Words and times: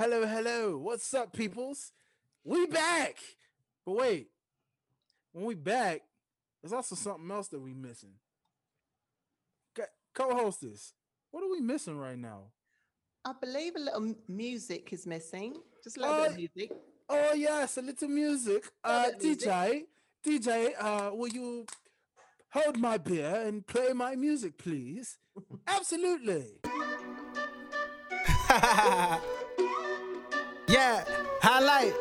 Hello, 0.00 0.24
hello. 0.26 0.78
What's 0.78 1.12
up, 1.12 1.30
peoples? 1.34 1.92
We 2.42 2.64
back. 2.64 3.18
But 3.84 3.96
wait, 3.96 4.28
when 5.32 5.44
we 5.44 5.54
back, 5.54 6.00
there's 6.62 6.72
also 6.72 6.94
something 6.94 7.30
else 7.30 7.48
that 7.48 7.60
we 7.60 7.74
missing. 7.74 8.14
Co- 9.76 9.84
Co-hostess, 10.14 10.94
what 11.30 11.44
are 11.44 11.50
we 11.50 11.60
missing 11.60 11.98
right 11.98 12.16
now? 12.18 12.44
I 13.26 13.34
believe 13.38 13.76
a 13.76 13.80
little 13.80 14.14
music 14.26 14.90
is 14.94 15.06
missing. 15.06 15.56
Just 15.84 15.98
a 15.98 16.00
little 16.00 16.16
bit 16.16 16.24
Uh, 16.24 16.30
of 16.30 16.36
music. 16.38 16.70
Oh 17.10 17.34
yes, 17.34 17.76
a 17.76 17.82
little 17.82 18.08
music. 18.08 18.64
Uh, 18.82 19.10
Little 19.20 19.20
music. 19.28 19.48
DJ, 19.50 19.84
DJ, 20.24 20.72
uh, 20.80 21.10
will 21.14 21.28
you 21.28 21.66
hold 22.52 22.78
my 22.78 22.96
beer 22.96 23.42
and 23.46 23.66
play 23.66 23.92
my 23.92 24.16
music, 24.16 24.56
please? 24.56 25.18
Absolutely. 25.66 26.46
yeah, 30.70 31.04
highlight. 31.42 31.94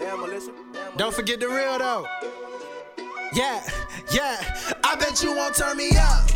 Damn, 0.00 0.20
Melissa. 0.20 0.50
Damn, 0.72 0.96
Don't 0.96 1.14
forget 1.14 1.38
the 1.38 1.48
real 1.48 1.78
though. 1.78 2.06
Yeah, 3.32 3.62
yeah. 4.10 4.40
I 4.82 4.96
bet 4.96 5.22
you 5.22 5.34
won't 5.34 5.54
turn 5.54 5.76
me 5.76 5.90
up. 5.96 6.30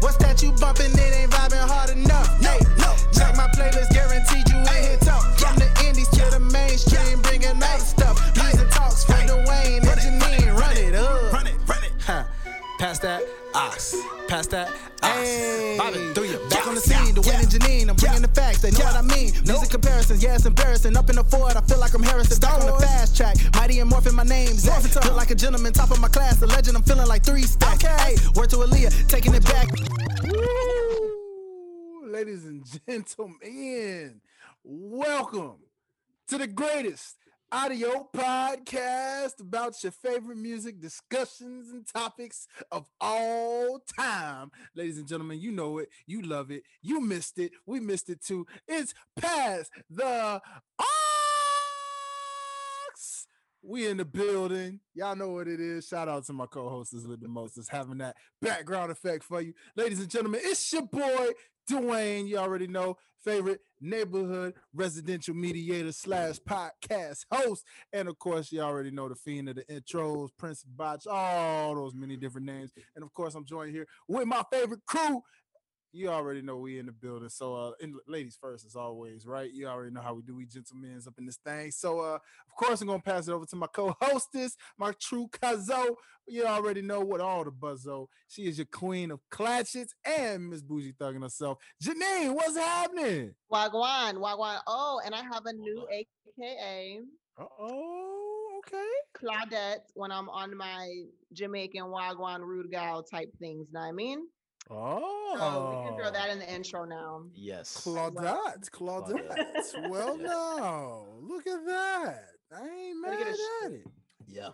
What's 0.00 0.16
that 0.18 0.42
you 0.42 0.52
bumping? 0.52 0.92
It 0.92 1.14
ain't 1.14 1.30
vibing 1.30 1.66
hard 1.66 1.90
enough. 1.90 2.28
Hey, 2.40 2.60
no. 2.78 2.94
Check 3.12 3.36
my 3.36 3.48
playlist, 3.48 3.90
guaranteed 3.92 4.48
you 4.48 4.58
ain't 4.58 4.86
hit 4.86 5.00
top. 5.00 5.22
From 5.38 5.56
the 5.56 5.66
indies 5.86 6.08
to 6.10 6.24
the 6.30 6.40
mainstream, 6.40 7.20
bringing 7.22 7.48
all 7.50 7.78
the 7.78 7.84
stuff. 7.84 8.36
Music 8.36 8.70
talks 8.70 9.04
for 9.04 9.14
Dwayne 9.14 9.82
and 9.82 10.00
Janine. 10.00 10.56
Run 10.56 10.76
it 10.76 10.94
up. 10.94 11.32
Run 11.32 11.46
it, 11.46 11.54
run 11.66 11.84
it. 11.84 11.92
Huh. 12.00 12.24
Pass 12.78 12.98
that 13.00 13.22
aux. 13.54 14.26
Pass 14.28 14.46
that 14.48 14.68
aux. 15.02 15.06
Hey. 15.06 15.76
Bobby, 15.78 16.12
through 16.14 16.24
you. 16.24 16.38
Back 16.50 16.66
on 16.66 16.74
the 16.74 16.80
scene, 16.80 17.14
Dwayne 17.14 17.40
and 17.40 17.48
Janine. 17.48 17.88
I'm 17.88 17.96
bringing 17.96 18.22
the 18.22 18.28
facts. 18.28 18.60
They 18.62 18.70
know 18.70 18.84
what 18.84 18.96
I 18.96 19.02
mean. 19.02 19.32
Music 19.46 19.70
comparisons, 19.70 20.22
yeah, 20.22 20.34
it's 20.34 20.46
embarrassing. 20.46 20.96
Up 20.96 21.08
in 21.10 21.16
the 21.16 21.24
Ford, 21.24 21.56
I 21.56 21.60
feel 21.62 21.78
like 21.78 21.94
I'm 21.94 22.02
Harrison. 22.02 22.40
Back 22.40 22.60
on 22.60 22.66
the 22.66 22.78
fast 22.78 23.16
track. 23.16 23.36
Mighty 23.54 23.80
and 23.80 23.90
morphing 23.90 24.14
my 24.14 24.24
name. 24.24 24.54
Zach. 24.54 24.82
Feel 24.82 25.14
like 25.14 25.30
a 25.30 25.34
gentleman, 25.34 25.72
top 25.72 25.90
of 25.90 26.00
my 26.00 26.08
class. 26.08 26.40
A 26.42 26.46
legend, 26.46 26.76
I'm 26.76 26.82
feeling 26.82 27.06
like 27.06 27.22
three 27.24 27.42
stacks. 27.42 27.84
Hey, 27.84 28.16
word 28.34 28.50
to 28.50 28.56
Aaliyah, 28.56 29.08
taking 29.08 29.34
it 29.34 29.44
back. 29.44 29.68
Woo! 30.24 32.10
Ladies 32.10 32.44
and 32.44 32.64
gentlemen, 32.86 34.20
welcome 34.62 35.56
to 36.28 36.38
the 36.38 36.46
greatest 36.46 37.16
audio 37.54 38.08
podcast 38.12 39.38
about 39.38 39.80
your 39.84 39.92
favorite 39.92 40.36
music 40.36 40.80
discussions 40.80 41.70
and 41.70 41.86
topics 41.86 42.48
of 42.72 42.84
all 43.00 43.80
time. 43.96 44.50
Ladies 44.74 44.98
and 44.98 45.06
gentlemen, 45.06 45.38
you 45.38 45.52
know 45.52 45.78
it, 45.78 45.88
you 46.04 46.22
love 46.22 46.50
it, 46.50 46.64
you 46.82 47.00
missed 47.00 47.38
it, 47.38 47.52
we 47.64 47.78
missed 47.78 48.10
it 48.10 48.20
too. 48.24 48.44
It's 48.66 48.92
past 49.16 49.70
the 49.88 50.42
aux. 50.80 50.84
We 53.62 53.86
in 53.86 53.98
the 53.98 54.04
building. 54.04 54.80
Y'all 54.92 55.14
know 55.14 55.30
what 55.30 55.46
it 55.46 55.60
is. 55.60 55.86
Shout 55.86 56.08
out 56.08 56.26
to 56.26 56.32
my 56.32 56.46
co-hosts 56.46 57.06
with 57.06 57.20
the 57.20 57.28
most 57.28 57.54
that's 57.54 57.68
having 57.68 57.98
that 57.98 58.16
background 58.42 58.90
effect 58.90 59.22
for 59.22 59.40
you. 59.40 59.54
Ladies 59.76 60.00
and 60.00 60.10
gentlemen, 60.10 60.40
it's 60.42 60.72
your 60.72 60.82
boy 60.82 61.30
Dwayne. 61.70 62.26
You 62.26 62.38
already 62.38 62.66
know, 62.66 62.96
favorite 63.24 63.60
neighborhood 63.80 64.54
residential 64.74 65.34
mediator 65.34 65.92
slash 65.92 66.38
podcast 66.48 67.24
host. 67.32 67.64
And 67.92 68.08
of 68.08 68.18
course, 68.18 68.52
you 68.52 68.60
already 68.60 68.90
know 68.90 69.08
the 69.08 69.14
fiend 69.14 69.48
of 69.48 69.56
the 69.56 69.64
intros, 69.64 70.30
Prince 70.36 70.64
Botch, 70.64 71.06
all 71.06 71.74
those 71.74 71.94
many 71.94 72.16
different 72.16 72.46
names. 72.46 72.72
And 72.94 73.04
of 73.04 73.12
course, 73.14 73.34
I'm 73.34 73.44
joined 73.44 73.72
here 73.72 73.86
with 74.08 74.26
my 74.26 74.42
favorite 74.52 74.84
crew. 74.86 75.22
You 75.96 76.08
already 76.08 76.42
know 76.42 76.56
we 76.56 76.80
in 76.80 76.86
the 76.86 76.92
building. 76.92 77.28
So 77.28 77.54
uh 77.54 77.70
and 77.80 77.94
ladies 78.08 78.36
first 78.40 78.66
as 78.66 78.74
always, 78.74 79.26
right? 79.26 79.48
You 79.52 79.68
already 79.68 79.92
know 79.92 80.00
how 80.00 80.12
we 80.14 80.22
do. 80.22 80.34
We 80.34 80.44
gentlemen's 80.44 81.06
up 81.06 81.14
in 81.18 81.24
this 81.24 81.38
thing. 81.46 81.70
So 81.70 82.00
uh 82.00 82.14
of 82.16 82.56
course 82.58 82.80
I'm 82.80 82.88
gonna 82.88 83.00
pass 83.00 83.28
it 83.28 83.32
over 83.32 83.46
to 83.46 83.56
my 83.56 83.68
co-hostess, 83.68 84.56
my 84.76 84.92
true 85.00 85.28
Kazo. 85.32 85.94
You 86.26 86.46
already 86.46 86.82
know 86.82 86.98
what 86.98 87.20
all 87.20 87.44
the 87.44 87.52
buzzo. 87.52 88.08
She 88.26 88.48
is 88.48 88.58
your 88.58 88.66
queen 88.72 89.12
of 89.12 89.20
clatchets 89.30 89.90
and 90.04 90.48
Miss 90.50 90.62
Bougie 90.62 90.94
Thugging 90.94 91.22
herself. 91.22 91.58
Janine, 91.80 92.34
what's 92.34 92.56
happening? 92.56 93.32
Wagwan, 93.52 94.14
Wagwan. 94.14 94.58
Oh, 94.66 95.00
and 95.04 95.14
I 95.14 95.22
have 95.22 95.46
a 95.46 95.52
new 95.52 95.86
AKA, 95.92 97.02
Oh, 97.38 98.60
okay. 98.66 98.90
Claudette, 99.16 99.82
when 99.94 100.10
I'm 100.10 100.28
on 100.28 100.56
my 100.56 100.90
Jamaican 101.32 101.84
Wagwan 101.84 102.40
rude 102.40 102.72
gal 102.72 103.04
type 103.04 103.30
things. 103.38 103.68
Know 103.72 103.80
what 103.80 103.86
I 103.86 103.92
mean? 103.92 104.26
Oh, 104.70 105.34
So 105.38 105.80
we 105.82 105.88
can 105.88 105.98
throw 105.98 106.10
that 106.10 106.28
oh. 106.28 106.32
in 106.32 106.38
the 106.38 106.52
intro 106.52 106.84
now. 106.84 107.24
Yes. 107.34 107.82
Claudette, 107.84 108.70
Claudette. 108.70 109.90
well, 109.90 110.16
Yes. 110.18 110.26
now 110.26 111.06
look 111.20 111.46
at 111.46 111.64
that. 111.66 112.24
I 112.56 112.68
ain't 112.68 113.04
Gotta 113.04 113.16
mad 113.16 113.18
get 113.18 113.28
a 113.28 113.66
at 113.66 113.72
it. 113.72 113.86
Yeah. 114.26 114.50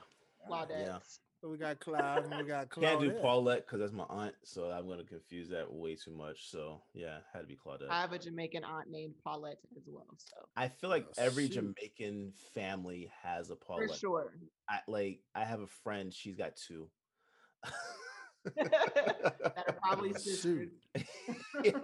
Claudette. 0.48 0.86
Yeah. 0.86 0.98
So 1.40 1.48
we 1.48 1.56
got 1.56 1.80
Clive 1.80 2.24
and 2.26 2.36
we 2.36 2.42
got 2.44 2.68
Claudette. 2.68 2.80
Can't 2.82 3.00
do 3.00 3.10
Paulette 3.12 3.64
because 3.66 3.80
that's 3.80 3.92
my 3.94 4.04
aunt, 4.10 4.34
so 4.44 4.64
I'm 4.70 4.86
gonna 4.86 5.04
confuse 5.04 5.48
that 5.50 5.72
way 5.72 5.94
too 5.94 6.10
much. 6.10 6.50
So 6.50 6.82
yeah, 6.92 7.18
had 7.32 7.40
to 7.40 7.46
be 7.46 7.56
Claudette. 7.56 7.88
I 7.88 8.00
have 8.02 8.12
a 8.12 8.18
Jamaican 8.18 8.62
aunt 8.64 8.90
named 8.90 9.14
Paulette 9.24 9.56
as 9.76 9.84
well. 9.88 10.06
So 10.18 10.36
I 10.56 10.68
feel 10.68 10.90
like 10.90 11.06
Oh, 11.08 11.22
every 11.22 11.46
shoot. 11.46 11.54
Jamaican 11.54 12.32
family 12.54 13.10
has 13.22 13.48
a 13.50 13.56
Paulette. 13.56 13.88
for 13.90 13.96
sure. 13.96 14.34
I 14.68 14.80
like 14.86 15.20
I 15.34 15.44
have 15.44 15.60
a 15.60 15.66
friend, 15.82 16.12
she's 16.12 16.36
got 16.36 16.56
two. 16.56 16.90
that 18.56 19.64
are 19.68 19.78
probably 19.82 20.12
Shoot. 20.14 20.70
sisters. 21.64 21.74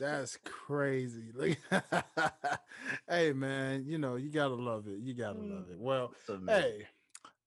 That's 0.00 0.38
crazy. 0.44 1.32
Like, 1.34 1.58
hey 3.08 3.32
man, 3.32 3.84
you 3.86 3.98
know 3.98 4.16
you 4.16 4.30
gotta 4.30 4.54
love 4.54 4.86
it. 4.86 5.00
You 5.00 5.14
gotta 5.14 5.38
Mm. 5.38 5.50
love 5.50 5.70
it. 5.70 5.78
Well, 5.78 6.12
hey, 6.46 6.86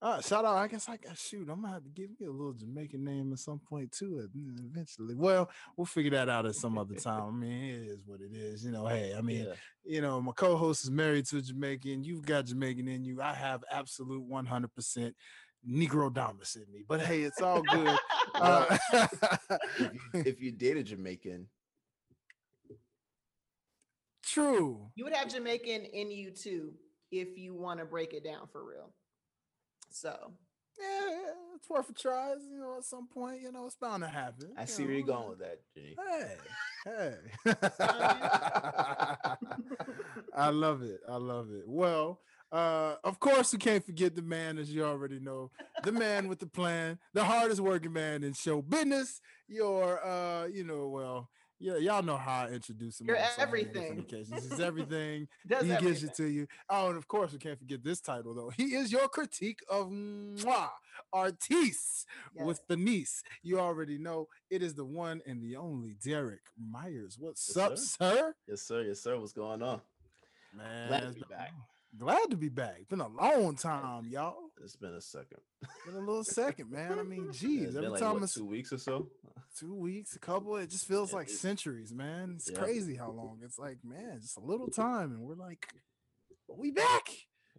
uh, 0.01 0.19
shout 0.21 0.43
out. 0.45 0.57
I 0.57 0.67
guess 0.67 0.89
I 0.89 0.97
got 0.97 1.17
shoot. 1.17 1.47
I'm 1.49 1.61
gonna 1.61 1.73
have 1.73 1.83
to 1.83 1.89
give 1.89 2.09
me 2.19 2.25
a 2.27 2.31
little 2.31 2.53
Jamaican 2.53 3.03
name 3.03 3.31
at 3.31 3.39
some 3.39 3.59
point 3.59 3.91
too. 3.91 4.19
uh, 4.23 4.27
Eventually, 4.65 5.15
well, 5.15 5.49
we'll 5.77 5.85
figure 5.85 6.11
that 6.11 6.27
out 6.27 6.45
at 6.45 6.55
some 6.55 6.77
other 6.77 6.95
time. 6.95 7.23
I 7.27 7.31
mean, 7.31 7.63
it 7.69 7.87
is 7.87 7.99
what 8.05 8.19
it 8.19 8.33
is. 8.35 8.65
You 8.65 8.71
know, 8.71 8.85
hey, 8.87 9.13
I 9.17 9.21
mean, 9.21 9.45
Yeah. 9.45 9.53
you 9.85 10.01
know, 10.01 10.19
my 10.21 10.33
co-host 10.33 10.83
is 10.83 10.91
married 10.91 11.25
to 11.27 11.37
a 11.37 11.41
Jamaican. 11.41 12.03
You've 12.03 12.25
got 12.25 12.45
Jamaican 12.45 12.87
in 12.87 13.05
you. 13.05 13.21
I 13.21 13.33
have 13.33 13.63
absolute 13.71 14.27
100% 14.27 15.13
Negro 15.67 16.13
Damas 16.13 16.55
in 16.55 16.71
me. 16.71 16.83
But 16.87 17.01
hey, 17.01 17.21
it's 17.21 17.41
all 17.41 17.61
good. 17.63 17.97
Uh, 18.35 18.77
if, 18.93 19.11
you, 19.79 19.89
if 20.13 20.41
you 20.41 20.51
date 20.51 20.77
a 20.77 20.83
Jamaican, 20.83 21.47
true. 24.23 24.89
You 24.95 25.03
would 25.05 25.13
have 25.13 25.29
Jamaican 25.29 25.85
in 25.85 26.11
you 26.11 26.31
too 26.31 26.73
if 27.11 27.37
you 27.37 27.53
want 27.53 27.79
to 27.79 27.85
break 27.85 28.13
it 28.13 28.23
down 28.23 28.47
for 28.51 28.63
real. 28.63 28.91
So 29.89 30.33
Yeah, 30.79 30.85
yeah, 31.09 31.31
it's 31.55 31.69
worth 31.69 31.89
a 31.89 31.93
try. 31.93 32.31
You 32.33 32.59
know, 32.59 32.77
at 32.77 32.85
some 32.85 33.07
point, 33.07 33.41
you 33.41 33.51
know, 33.51 33.65
it's 33.65 33.75
bound 33.75 34.03
to 34.03 34.09
happen. 34.09 34.51
I 34.57 34.61
you 34.61 34.67
see 34.67 34.83
where 34.85 34.93
you're 34.93 35.05
going 35.05 35.29
with 35.29 35.39
that, 35.39 35.59
Jenny. 35.75 35.95
Hey, 35.97 36.35
hey. 37.45 37.53
I 40.35 40.49
love 40.49 40.81
it. 40.81 41.01
I 41.09 41.15
love 41.17 41.49
it. 41.51 41.63
Well, 41.67 42.19
uh, 42.51 42.95
of 43.03 43.19
course, 43.19 43.53
we 43.53 43.59
can't 43.59 43.85
forget 43.85 44.15
the 44.15 44.21
man, 44.21 44.57
as 44.57 44.71
you 44.73 44.83
already 44.83 45.19
know, 45.19 45.51
the 45.83 45.91
man 45.91 46.27
with 46.27 46.39
the 46.39 46.47
plan, 46.47 46.99
the 47.13 47.23
hardest 47.23 47.61
working 47.61 47.93
man 47.93 48.23
in 48.23 48.33
show 48.33 48.61
business. 48.61 49.21
Your, 49.47 50.03
uh, 50.05 50.45
you 50.47 50.63
know, 50.63 50.87
well, 50.89 51.29
yeah, 51.59 51.77
y'all 51.77 52.01
know 52.01 52.17
how 52.17 52.45
I 52.45 52.49
introduce 52.49 52.99
him. 52.99 53.07
You're 53.07 53.19
on 53.19 53.23
so 53.37 53.45
many 53.45 53.63
different 53.65 53.75
everything. 53.85 53.99
occasions. 53.99 54.49
He's 54.49 54.59
everything. 54.59 55.27
does 55.47 55.63
he 55.63 55.75
gives 55.77 56.03
it 56.03 56.15
to 56.15 56.25
you. 56.25 56.47
Oh, 56.69 56.87
and 56.89 56.97
of 56.97 57.07
course, 57.07 57.33
we 57.33 57.37
can't 57.37 57.59
forget 57.59 57.83
this 57.83 58.01
title 58.01 58.33
though. 58.33 58.49
He 58.49 58.73
is 58.75 58.91
your 58.91 59.07
critique 59.07 59.59
of 59.69 59.89
Mwah, 59.89 60.69
Artiste 61.13 62.07
with 62.35 62.61
the 62.67 62.75
niece. 62.77 63.21
You 63.43 63.59
already 63.59 63.97
know 63.99 64.27
it 64.49 64.63
is 64.63 64.73
the 64.73 64.85
one 64.85 65.21
and 65.27 65.41
the 65.41 65.55
only 65.55 65.95
Derek 66.03 66.41
Myers. 66.59 67.17
What's 67.19 67.53
Yes, 67.55 67.57
up, 67.57 67.77
sir. 67.77 67.85
sir? 68.15 68.35
Yes, 68.47 68.61
sir. 68.63 68.81
Yes, 68.81 68.99
sir. 69.01 69.19
What's 69.19 69.33
going 69.33 69.61
on? 69.61 69.81
Man, 70.57 70.87
Glad 70.87 70.99
to 71.01 71.07
be 71.09 71.19
been- 71.19 71.29
back. 71.29 71.51
Glad 71.97 72.29
to 72.31 72.37
be 72.37 72.47
back. 72.49 72.87
Been 72.89 73.01
a 73.01 73.07
long 73.07 73.55
time, 73.55 74.07
y'all. 74.09 74.37
It's 74.63 74.75
been 74.77 74.93
a 74.93 75.01
second. 75.01 75.39
Been 75.85 75.95
a 75.95 75.99
little 75.99 76.23
second, 76.23 76.71
man. 76.71 76.97
I 76.97 77.03
mean, 77.03 77.29
geez, 77.33 77.75
every 77.75 77.89
like 77.89 77.99
time 77.99 78.13
what, 78.13 78.23
it's 78.23 78.33
two 78.33 78.45
weeks 78.45 78.71
or 78.71 78.77
so. 78.77 79.09
two 79.59 79.75
weeks, 79.75 80.15
a 80.15 80.19
couple, 80.19 80.55
it 80.55 80.69
just 80.69 80.87
feels 80.87 81.11
Yeah, 81.11 81.17
like 81.17 81.29
centuries, 81.29 81.93
man. 81.93 82.33
It's 82.37 82.49
Yeah. 82.49 82.59
crazy 82.59 82.95
how 82.95 83.11
long. 83.11 83.39
It's 83.43 83.59
like, 83.59 83.79
man, 83.83 84.19
just 84.21 84.37
a 84.37 84.41
little 84.41 84.67
time, 84.69 85.11
and 85.11 85.21
we're 85.21 85.35
like, 85.35 85.67
we 86.47 86.71
back. 86.71 87.09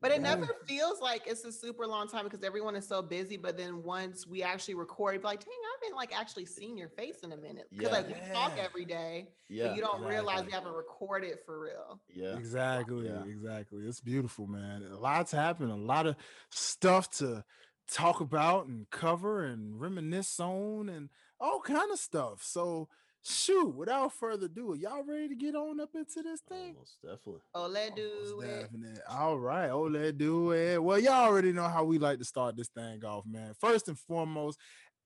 But 0.03 0.11
it 0.11 0.17
Yeah. 0.21 0.35
never 0.35 0.49
feels 0.67 1.01
like 1.01 1.27
it's 1.29 1.45
a 1.45 1.53
super 1.53 1.87
long 1.87 2.09
time 2.09 2.25
because 2.25 2.43
everyone 2.43 2.75
is 2.77 2.87
so 2.87 3.01
busy. 3.03 3.37
But 3.37 3.57
then 3.57 3.85
once 3.85 4.27
we 4.27 4.43
actually 4.43 4.75
record, 4.75 5.23
like, 5.23 5.41
dang, 5.45 5.55
I 5.55 5.77
haven't 5.81 5.97
like 5.97 6.15
actually 6.15 6.45
seen 6.47 6.77
your 6.77 6.89
face 6.89 7.21
in 7.21 7.31
a 7.33 7.37
minute. 7.37 7.69
Because 7.71 7.87
Yeah. 7.91 7.97
like 7.97 8.09
we 8.09 8.33
talk 8.35 8.59
every 8.59 8.85
day, 8.85 9.29
Yeah. 9.49 9.69
but 9.69 9.77
you 9.77 9.81
don't 9.83 10.03
realize 10.03 10.45
we 10.45 10.51
haven't 10.53 10.75
recorded 10.75 11.39
for 11.47 11.61
real. 11.61 12.01
Yeah. 12.09 12.37
Exactly, 12.37 13.07
Yeah. 13.07 13.23
exactly. 13.25 13.87
It's 13.87 14.01
beautiful, 14.01 14.47
man. 14.49 14.83
A 14.83 14.99
lot's 14.99 15.31
happened, 15.33 15.71
a 15.71 15.77
lot 15.77 16.07
of 16.07 16.17
stuff 16.51 17.09
to 17.19 17.45
talk 17.89 18.21
about 18.21 18.67
and 18.67 18.91
cover 18.91 19.45
and 19.45 19.81
reminisce 19.81 20.41
on 20.41 20.89
and 20.89 21.11
all 21.39 21.61
kind 21.61 21.93
of 21.93 21.99
stuff. 21.99 22.43
So 22.43 22.89
shoot, 23.23 23.75
without 23.75 24.13
further 24.13 24.47
ado, 24.47 24.75
y'all 24.79 25.05
ready 25.05 25.29
to 25.29 25.35
get 25.35 25.55
on 25.55 25.81
up 25.81 25.91
into 25.95 26.23
this 26.23 26.41
thing? 26.49 26.75
Most 26.79 26.99
definitely. 27.03 27.41
Oh, 27.55 27.67
let 27.69 27.91
Most 27.91 27.97
do 27.97 28.41
it. 28.41 28.61
definite. 28.63 29.01
All 29.09 29.39
right. 29.39 29.71
Oh, 29.71 29.83
let's 29.85 30.13
do 30.17 30.53
it. 30.53 30.83
Well, 30.83 30.99
y'all 30.99 31.25
already 31.27 31.53
know 31.53 31.69
how 31.69 31.85
we 31.85 31.99
like 31.99 32.19
to 32.19 32.25
start 32.25 32.57
this 32.57 32.69
thing 32.69 33.05
off, 33.05 33.25
man. 33.27 33.55
First 33.61 33.89
and 33.89 33.99
foremost, 33.99 34.59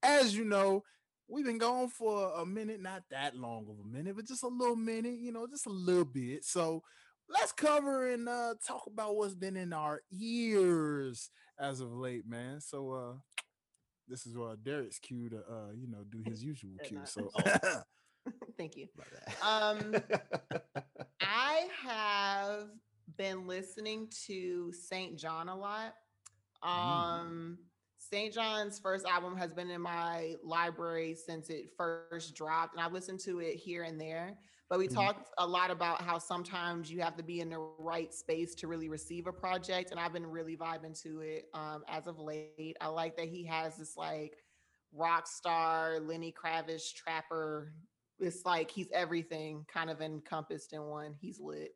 as 0.02 0.36
you 0.36 0.44
know, 0.44 0.82
we've 1.28 1.44
been 1.44 1.58
going 1.58 1.88
for 1.88 2.32
a 2.40 2.46
minute, 2.46 2.80
not 2.80 3.02
that 3.10 3.36
long 3.36 3.66
of 3.68 3.84
a 3.84 3.88
minute, 3.88 4.16
but 4.16 4.26
just 4.26 4.42
a 4.44 4.48
little 4.48 4.76
minute, 4.76 5.18
you 5.18 5.32
know, 5.32 5.46
just 5.46 5.66
a 5.66 5.70
little 5.70 6.04
bit. 6.04 6.44
So 6.44 6.82
let's 7.28 7.50
cover 7.52 8.08
and 8.12 8.28
uh 8.28 8.54
talk 8.66 8.86
about 8.86 9.16
what's 9.16 9.34
been 9.34 9.56
in 9.56 9.72
our 9.72 10.00
ears 10.12 11.30
as 11.58 11.80
of 11.80 11.92
late, 11.92 12.26
man. 12.28 12.60
So 12.60 12.92
uh 12.92 13.14
this 14.08 14.24
is 14.26 14.36
uh 14.36 14.54
Derek's 14.62 15.00
cue 15.00 15.28
to 15.30 15.38
uh, 15.38 15.72
you 15.74 15.88
know, 15.88 16.04
do 16.08 16.22
his 16.24 16.44
usual 16.44 16.76
cue. 16.84 16.98
night. 16.98 17.08
So 17.08 17.30
Thank 18.58 18.76
you. 18.76 18.88
Um, 19.42 19.94
I 21.20 21.68
have 21.82 22.68
been 23.16 23.46
listening 23.46 24.08
to 24.26 24.72
SAINt 24.72 25.18
JHN 25.18 25.48
a 25.48 25.54
lot. 25.54 25.94
Mm. 26.64 26.68
Um, 26.68 27.58
SAINt 27.98 28.34
JHN's 28.34 28.78
first 28.78 29.06
album 29.06 29.36
has 29.36 29.52
been 29.52 29.70
in 29.70 29.80
my 29.80 30.36
library 30.42 31.14
since 31.14 31.50
it 31.50 31.70
first 31.76 32.34
dropped, 32.34 32.74
and 32.74 32.82
I've 32.84 32.92
listened 32.92 33.20
to 33.20 33.40
it 33.40 33.56
here 33.56 33.82
and 33.84 34.00
there. 34.00 34.38
But 34.68 34.80
we 34.80 34.88
Mhm. 34.88 34.94
talked 34.94 35.30
a 35.38 35.46
lot 35.46 35.70
about 35.70 36.00
how 36.02 36.18
sometimes 36.18 36.90
you 36.90 37.00
have 37.00 37.16
to 37.16 37.22
be 37.22 37.40
in 37.40 37.50
the 37.50 37.58
right 37.78 38.12
space 38.12 38.54
to 38.56 38.66
really 38.66 38.88
receive 38.88 39.28
a 39.28 39.32
project, 39.32 39.92
and 39.92 40.00
I've 40.00 40.12
been 40.12 40.26
really 40.26 40.56
vibing 40.56 41.00
to 41.02 41.20
it 41.20 41.48
um, 41.54 41.84
as 41.86 42.08
of 42.08 42.18
late. 42.18 42.76
I 42.80 42.88
like 42.88 43.16
that 43.16 43.28
he 43.28 43.44
has 43.44 43.76
this 43.76 43.96
like 43.96 44.42
rock 44.92 45.28
star, 45.28 46.00
Lenny 46.00 46.32
Kravitz, 46.32 46.92
trapper. 46.92 47.72
It's 48.18 48.44
like 48.44 48.70
he's 48.70 48.88
everything 48.92 49.64
kind 49.72 49.90
of 49.90 50.00
encompassed 50.00 50.72
in 50.72 50.82
one. 50.82 51.14
He's 51.20 51.38
lit. 51.40 51.74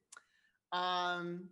Um, 0.73 1.49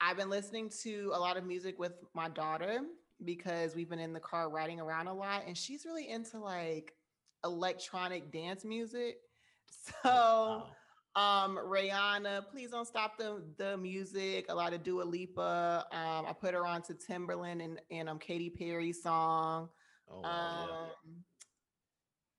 I've 0.00 0.16
been 0.16 0.30
listening 0.30 0.70
to 0.82 1.12
a 1.14 1.18
lot 1.18 1.36
of 1.36 1.44
music 1.44 1.78
with 1.78 1.92
my 2.14 2.28
daughter 2.28 2.80
because 3.24 3.74
we've 3.74 3.88
been 3.88 3.98
in 3.98 4.12
the 4.12 4.20
car 4.20 4.50
riding 4.50 4.80
around 4.80 5.06
a 5.08 5.14
lot, 5.14 5.44
and 5.46 5.56
she's 5.56 5.84
really 5.84 6.08
into 6.08 6.38
like 6.38 6.92
electronic 7.44 8.30
dance 8.32 8.64
music. 8.64 9.16
So 10.02 10.08
Wow. 10.08 10.66
um 11.16 11.56
Rihanna, 11.58 12.48
please 12.50 12.70
don't 12.70 12.86
stop 12.86 13.18
the 13.18 13.42
the 13.58 13.76
music. 13.76 14.46
A 14.48 14.54
lot 14.54 14.72
of 14.72 14.82
Dua 14.82 15.02
Lipa. 15.02 15.86
Um, 15.92 16.26
I 16.26 16.32
put 16.32 16.54
her 16.54 16.66
on 16.66 16.82
to 16.82 16.94
Timbaland 16.94 17.62
and 17.64 17.80
and 17.90 18.08
um 18.08 18.18
Katy 18.18 18.50
Perry 18.50 18.92
song. 18.92 19.68
Oh, 20.10 20.20
wow, 20.20 20.68
yeah. 20.68 21.14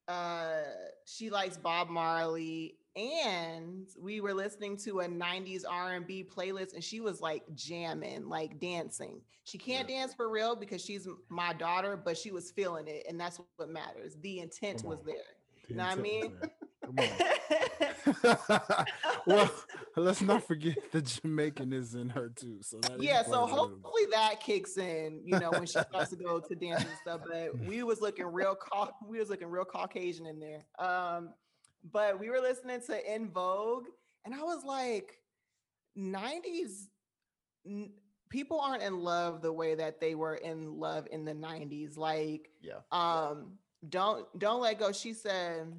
Uh, 0.08 0.62
she 1.06 1.30
likes 1.30 1.58
Bob 1.58 1.90
Marley, 1.90 2.76
and 2.96 3.88
we 4.00 4.22
were 4.22 4.34
listening 4.34 4.78
to 4.78 5.00
a 5.02 5.08
'90s 5.08 5.64
R&B 5.70 6.30
playlist, 6.36 6.74
and 6.74 6.84
she 6.84 7.00
was 7.00 7.22
like 7.22 7.44
jamming, 7.56 8.30
like 8.30 8.60
dancing. 8.60 9.22
She 9.44 9.58
can't 9.58 9.88
dance 9.88 10.14
for 10.14 10.30
real 10.30 10.56
because 10.56 10.84
she's 10.84 11.08
my 11.30 11.54
daughter, 11.54 11.98
but 11.98 12.18
she 12.18 12.32
was 12.32 12.52
feeling 12.52 12.88
it, 12.88 13.06
and 13.08 13.20
that's 13.20 13.40
what 13.58 13.70
matters. 13.70 14.16
The 14.22 14.40
intent 14.40 14.84
was 14.84 15.02
there. 15.04 15.16
the 15.70 15.76
know 15.76 15.86
what 15.86 15.98
I 15.98 16.02
mean? 16.02 16.34
Come 16.86 16.96
on. 17.00 18.86
well, 19.26 19.52
let's 19.96 20.22
not 20.22 20.46
forget 20.48 20.78
the 20.92 21.02
Jamaican 21.02 21.74
is 21.74 21.96
in 21.96 22.10
her 22.10 22.30
too. 22.36 22.60
So 22.62 22.78
that 22.82 23.02
yeah, 23.02 23.24
so 23.24 23.44
explains 23.44 23.52
a 23.52 23.54
little 23.56 23.68
bit. 23.68 23.76
hopefully 23.84 24.04
that 24.12 24.40
kicks 24.42 24.78
in, 24.78 25.22
you 25.26 25.40
know, 25.40 25.52
when 25.52 25.66
she 25.66 25.80
starts 25.80 26.10
to 26.12 26.16
go 26.16 26.40
to 26.40 26.56
dance 26.56 26.84
and 26.84 26.94
stuff. 27.02 27.22
But 27.30 27.58
we 27.68 27.84
was 27.84 28.02
looking 28.02 28.26
real 28.28 28.56
cau- 28.56 28.94
we 29.08 29.20
was 29.20 29.30
looking 29.30 29.48
real 29.50 29.66
Caucasian 29.66 30.26
in 30.28 30.40
there. 30.40 30.62
Um, 30.80 31.30
but 31.92 32.20
we 32.20 32.30
were 32.30 32.40
listening 32.40 32.82
to 32.88 33.10
En 33.10 33.30
Vogue, 33.32 33.86
and 34.26 34.34
I 34.34 34.40
was 34.44 34.64
like, 34.64 35.20
90s 35.98 36.88
n- 37.66 37.92
people 38.30 38.60
aren't 38.60 38.84
in 38.84 39.00
love 39.00 39.42
the 39.42 39.54
way 39.54 39.76
that 39.76 40.00
they 40.02 40.16
were 40.16 40.36
in 40.36 40.80
love 40.80 41.08
in 41.12 41.26
the 41.26 41.34
90s. 41.34 41.98
Like, 41.98 42.50
Yeah. 42.62 42.80
um, 42.92 43.58
don't 43.88 44.26
don't 44.40 44.62
let 44.62 44.80
go. 44.80 44.92
She 44.92 45.14
said, 45.14 45.72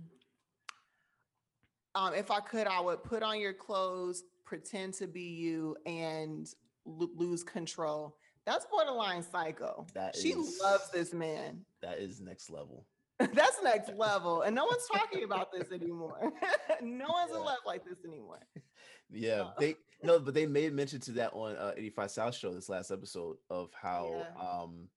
um, 1.97 2.15
if 2.15 2.31
I 2.31 2.41
could, 2.41 2.67
I 2.67 2.81
would 2.81 3.03
put 3.03 3.23
on 3.23 3.41
your 3.41 3.53
clothes, 3.55 4.23
pretend 4.45 4.95
to 4.95 5.07
be 5.09 5.23
you, 5.23 5.77
and 5.87 6.47
lo- 6.85 7.11
lose 7.17 7.43
control. 7.43 8.17
That's 8.45 8.67
borderline 8.67 9.23
psycho. 9.25 9.87
That 9.95 10.15
she 10.15 10.31
is- 10.31 10.61
loves 10.63 10.91
this 10.93 11.13
man. 11.13 11.65
That 11.83 11.99
is 11.99 12.21
next 12.21 12.51
level. 12.51 12.87
That's 13.19 13.63
next 13.65 13.95
level, 13.95 14.43
and 14.43 14.55
no 14.55 14.67
one's 14.67 14.87
talking 14.93 15.25
about 15.25 15.51
this 15.51 15.73
anymore. 15.73 16.33
no 16.83 17.07
one's 17.09 17.33
in 17.33 17.39
love 17.41 17.59
like 17.67 17.85
this 17.85 17.99
anymore. 18.07 18.41
Yeah, 19.09 19.43
Uh, 19.43 19.53
they 19.61 19.77
no, 20.03 20.19
but 20.19 20.35
they 20.35 20.47
made 20.47 20.73
mention 20.73 20.99
to 21.03 21.13
that 21.13 21.33
on 21.33 21.55
uh, 21.55 21.73
85 21.77 22.11
South 22.11 22.35
show 22.35 22.53
this 22.53 22.69
last 22.69 22.91
episode 22.91 23.37
of 23.49 23.71
how 23.73 24.25
Yeah. 24.37 24.63
um 24.63 24.89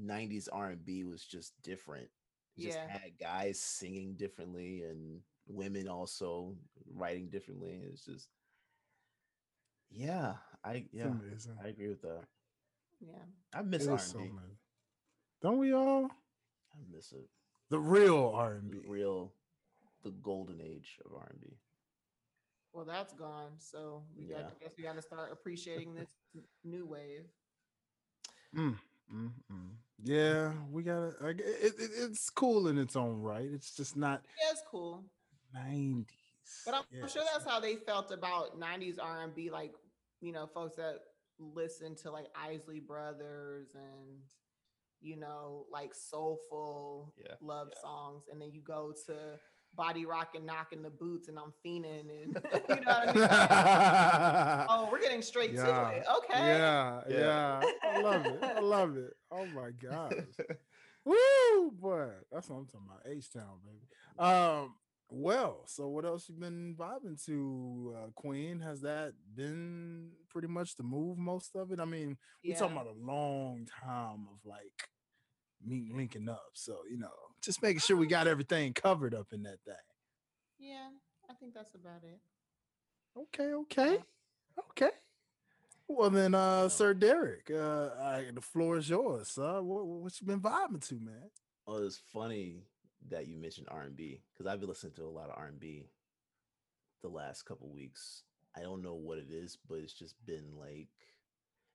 90s 0.00 0.48
R&B 0.52 1.02
was 1.02 1.24
just 1.24 1.60
different. 1.64 2.08
It 2.56 2.62
Just 2.66 2.78
Yeah. 2.78 2.86
had 2.86 3.18
guys 3.18 3.60
singing 3.60 4.14
differently 4.14 4.84
and 4.84 5.20
women 5.48 5.88
also 5.88 6.54
writing 6.94 7.28
differently. 7.28 7.80
It's 7.90 8.04
just 8.04 8.28
yeah, 9.90 10.34
I 10.64 10.84
yeah. 10.92 11.12
I 11.64 11.68
agree 11.68 11.88
with 11.88 12.02
that. 12.02 12.24
Yeah. 13.00 13.14
I 13.54 13.62
miss 13.62 13.84
It 13.84 13.90
R&B. 13.90 14.02
so. 14.02 14.28
Don't 15.40 15.58
we 15.58 15.72
all? 15.72 16.04
I 16.72 16.78
miss 16.94 17.12
it. 17.12 17.28
The 17.70 17.78
real 17.78 18.32
R 18.34 18.54
and 18.54 18.70
B. 18.70 18.78
The 18.82 18.88
real 18.88 19.32
the 20.04 20.10
golden 20.10 20.60
age 20.60 20.98
of 21.04 21.12
R&B. 21.14 21.56
Well, 22.72 22.84
that's 22.84 23.12
gone. 23.14 23.52
So 23.58 24.02
we 24.16 24.26
got. 24.26 24.40
I 24.44 24.62
guess 24.64 24.72
we 24.76 24.84
got 24.84 24.96
to 24.96 25.02
start 25.02 25.32
appreciating 25.32 25.94
this 25.94 26.10
new 26.64 26.86
wave. 26.86 27.24
Mm, 28.56 28.76
mm, 29.12 29.30
mm. 29.52 29.68
Yeah, 30.02 30.52
we 30.70 30.82
gotta. 30.82 31.14
I 31.22 31.32
g- 31.32 31.42
It, 31.42 31.74
it, 31.78 31.90
it's 31.96 32.30
cool 32.30 32.68
in 32.68 32.78
its 32.78 32.94
own 32.96 33.20
right. 33.20 33.48
It's 33.52 33.74
just 33.74 33.96
not 33.96 34.22
Yeah, 34.40 34.52
it's 34.52 34.62
cool. 34.70 35.04
Nineties. 35.54 36.06
But 36.64 36.74
I'm, 36.74 36.82
I'm 37.02 37.08
sure 37.08 37.22
that's 37.32 37.44
how 37.44 37.60
they 37.60 37.76
felt 37.76 38.10
about 38.10 38.58
90s 38.58 38.96
R&B, 39.00 39.50
like, 39.50 39.72
you 40.20 40.32
know, 40.32 40.46
folks 40.46 40.76
that 40.76 40.96
listen 41.38 41.94
to 41.96 42.10
like 42.10 42.26
Isley 42.34 42.80
Brothers 42.80 43.74
and, 43.74 44.20
you 45.00 45.16
know, 45.16 45.66
like 45.70 45.94
soulful 45.94 47.12
Yeah, 47.18 47.34
love 47.40 47.68
yeah. 47.74 47.80
songs. 47.80 48.24
And 48.32 48.40
then 48.40 48.50
you 48.52 48.60
go 48.62 48.92
to 49.06 49.14
Body 49.74 50.06
Rock 50.06 50.30
and 50.34 50.46
Knocking 50.46 50.82
the 50.82 50.90
Boots 50.90 51.28
and 51.28 51.38
I'm 51.38 51.52
Fiending 51.64 52.10
and, 52.22 52.34
you 52.68 52.80
know 52.80 52.98
what 52.98 53.08
I 53.08 53.12
mean? 53.12 54.66
oh, 54.70 54.88
we're 54.90 55.00
getting 55.00 55.22
straight 55.22 55.52
Yeah, 55.52 55.64
to 55.66 55.96
it. 55.96 56.04
Okay. 56.18 56.38
Yeah, 56.46 57.00
Yeah. 57.08 57.18
yeah. 57.18 57.62
I 57.92 58.00
love 58.00 58.26
it. 58.26 58.42
I 58.42 58.60
love 58.60 58.96
it. 58.96 59.12
Oh 59.30 59.46
my 59.46 59.70
gosh. 59.70 60.12
Woo, 61.04 61.70
boy. 61.72 62.08
That's 62.32 62.48
what 62.48 62.56
I'm 62.56 62.66
talking 62.66 62.86
about. 62.88 63.02
H 63.06 63.32
Town, 63.32 63.58
baby. 63.64 63.86
Um, 64.18 64.74
well, 65.10 65.62
so 65.66 65.88
what 65.88 66.04
else 66.04 66.28
you 66.28 66.34
been 66.34 66.74
vibing 66.78 67.22
to, 67.26 67.94
uh, 67.96 68.10
Queen? 68.14 68.60
Has 68.60 68.80
that 68.82 69.14
been 69.34 70.10
pretty 70.28 70.48
much 70.48 70.76
the 70.76 70.82
move, 70.82 71.18
most 71.18 71.56
of 71.56 71.72
it? 71.72 71.80
I 71.80 71.84
mean, 71.84 72.16
we 72.44 72.52
talking 72.54 72.74
Yeah. 72.76 72.82
about 72.82 72.94
a 72.94 72.98
long 73.04 73.66
time 73.66 74.28
of 74.30 74.44
like 74.44 74.88
me 75.64 75.90
linking 75.92 76.28
up. 76.28 76.50
So, 76.54 76.84
you 76.90 76.98
know, 76.98 77.12
just 77.42 77.62
making 77.62 77.80
sure 77.80 77.96
we 77.96 78.06
got 78.06 78.26
everything 78.26 78.72
covered 78.74 79.14
up 79.14 79.32
in 79.32 79.42
that 79.44 79.60
thing. 79.64 79.74
Yeah, 80.58 80.90
I 81.28 81.34
think 81.34 81.54
that's 81.54 81.74
about 81.74 82.02
it. 82.04 82.20
Okay, 83.16 83.52
okay, 83.52 83.98
okay. 84.70 84.90
Well 85.88 86.10
then, 86.10 86.34
uh, 86.34 86.62
Yeah. 86.62 86.68
Sir 86.68 86.94
Derek, 86.94 87.50
uh, 87.50 87.90
I, 88.00 88.30
the 88.32 88.40
floor 88.42 88.76
is 88.76 88.88
yours, 88.90 89.28
sir. 89.30 89.62
What, 89.62 89.86
what 89.86 90.20
you 90.20 90.26
been 90.26 90.40
vibing 90.40 90.86
to, 90.88 91.00
man? 91.00 91.30
Oh, 91.66 91.84
it's 91.84 91.96
funny 92.12 92.62
that 93.10 93.26
you 93.28 93.36
mentioned 93.36 93.68
R 93.70 93.82
and 93.82 93.96
B 93.96 94.20
because 94.32 94.46
I've 94.46 94.60
been 94.60 94.68
listening 94.68 94.92
to 94.94 95.04
a 95.04 95.06
lot 95.08 95.30
of 95.30 95.36
R 95.38 95.46
and 95.46 95.60
B 95.60 95.86
the 97.02 97.08
last 97.08 97.42
couple 97.44 97.68
weeks. 97.68 98.22
I 98.56 98.62
don't 98.62 98.82
know 98.82 98.94
what 98.94 99.18
it 99.18 99.28
is, 99.30 99.56
but 99.68 99.78
it's 99.78 99.92
just 99.92 100.14
been 100.26 100.56
like. 100.58 100.88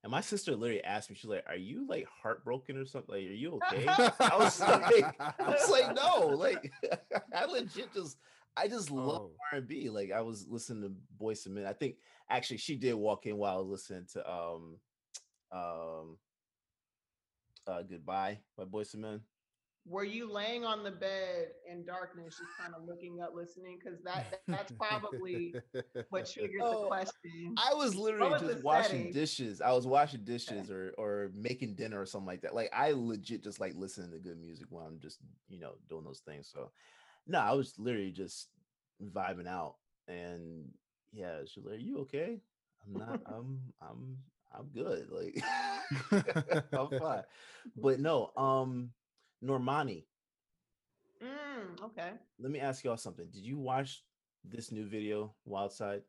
And 0.02 0.10
my 0.10 0.20
sister 0.20 0.54
literally 0.54 0.84
asked 0.84 1.08
me, 1.08 1.16
she's 1.16 1.30
like, 1.30 1.44
"Are 1.48 1.56
you 1.56 1.86
like 1.88 2.06
heartbroken 2.22 2.76
or 2.76 2.84
something? 2.84 3.14
Like, 3.14 3.24
are 3.24 3.32
you 3.32 3.54
okay?" 3.72 3.86
I 3.88 4.36
was 4.38 4.60
like, 4.60 5.04
I 5.20 5.48
was 5.48 5.70
like, 5.70 5.94
no, 5.96 6.26
like 6.28 6.70
I 7.34 7.46
legit 7.46 7.92
just, 7.94 8.18
I 8.54 8.68
just 8.68 8.90
love 8.90 9.22
Oh. 9.22 9.30
R 9.50 9.58
and 9.58 9.66
B. 9.66 9.88
Like 9.88 10.12
I 10.12 10.20
was 10.20 10.46
listening 10.46 10.82
to 10.82 10.94
Boyz 11.24 11.46
II 11.46 11.54
Men. 11.54 11.64
I 11.66 11.72
think 11.72 11.96
actually 12.28 12.58
she 12.58 12.76
did 12.76 12.92
walk 12.94 13.24
in 13.24 13.38
while 13.38 13.56
I 13.56 13.60
was 13.60 13.68
listening 13.70 14.06
to 14.12 14.30
um, 14.30 14.76
um, 15.50 16.18
uh, 17.66 17.82
"Goodbye" 17.82 18.40
by 18.58 18.64
Boyz 18.64 18.94
II 18.94 19.00
Men. 19.00 19.20
Were 19.86 20.04
you 20.04 20.30
laying 20.30 20.64
on 20.64 20.82
the 20.82 20.90
bed 20.90 21.48
in 21.70 21.84
darkness, 21.84 22.38
just 22.38 22.58
kind 22.58 22.74
of 22.74 22.84
looking 22.86 23.20
up, 23.20 23.34
listening? 23.34 23.78
Because 23.82 24.00
that 24.04 24.40
that's 24.48 24.72
probably 24.72 25.54
what 26.08 26.30
triggers 26.30 26.62
the 26.62 26.76
Oh, 26.76 26.86
question. 26.86 27.54
I 27.58 27.74
was 27.74 27.94
literally 27.94 28.30
was 28.30 28.40
just 28.40 28.64
washing 28.64 29.00
setting? 29.00 29.12
dishes. 29.12 29.60
I 29.60 29.72
was 29.72 29.86
washing 29.86 30.24
dishes 30.24 30.70
or 30.70 30.94
or 30.96 31.30
making 31.34 31.74
dinner 31.74 32.00
or 32.00 32.06
something 32.06 32.26
like 32.26 32.42
that. 32.42 32.54
Like 32.54 32.70
I 32.72 32.92
legit 32.92 33.42
just 33.42 33.60
like 33.60 33.74
listening 33.76 34.10
to 34.12 34.18
good 34.18 34.38
music 34.40 34.66
while 34.70 34.86
I'm 34.86 34.98
just, 35.00 35.18
you 35.48 35.60
know, 35.60 35.74
doing 35.88 36.04
those 36.04 36.20
things. 36.20 36.48
So 36.52 36.72
no, 37.26 37.38
I 37.40 37.52
was 37.52 37.78
literally 37.78 38.12
just 38.12 38.48
vibing 39.02 39.46
out, 39.48 39.76
and 40.08 40.72
yeah, 41.12 41.40
she's 41.46 41.64
like, 41.64 41.74
"Are 41.74 41.78
you 41.78 41.98
okay?" 42.00 42.40
I'm 42.86 42.96
not. 42.96 43.20
I'm. 43.26 43.60
I'm. 43.82 44.18
I'm 44.52 44.66
good. 44.68 45.08
Like 45.10 45.42
I'm 46.72 46.92
fine. 46.98 47.22
But 47.76 48.00
no, 48.00 48.30
um, 48.36 48.90
Normani. 49.44 50.04
Mm, 51.22 51.84
okay. 51.84 52.10
Let 52.38 52.50
me 52.50 52.60
ask 52.60 52.82
y'all 52.84 52.96
something. 52.96 53.26
Did 53.26 53.44
you 53.44 53.58
watch 53.58 54.02
this 54.44 54.72
new 54.72 54.86
video, 54.86 55.34
Wild 55.44 55.72
Side? 55.72 56.02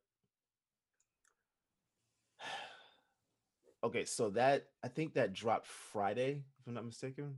okay, 3.83 4.05
so 4.05 4.29
that 4.31 4.67
I 4.83 4.87
think 4.87 5.13
that 5.13 5.33
dropped 5.33 5.67
Friday, 5.67 6.43
if 6.59 6.67
I'm 6.67 6.73
not 6.73 6.85
mistaken. 6.85 7.35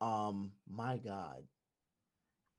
Um, 0.00 0.52
my 0.70 0.96
God, 0.96 1.42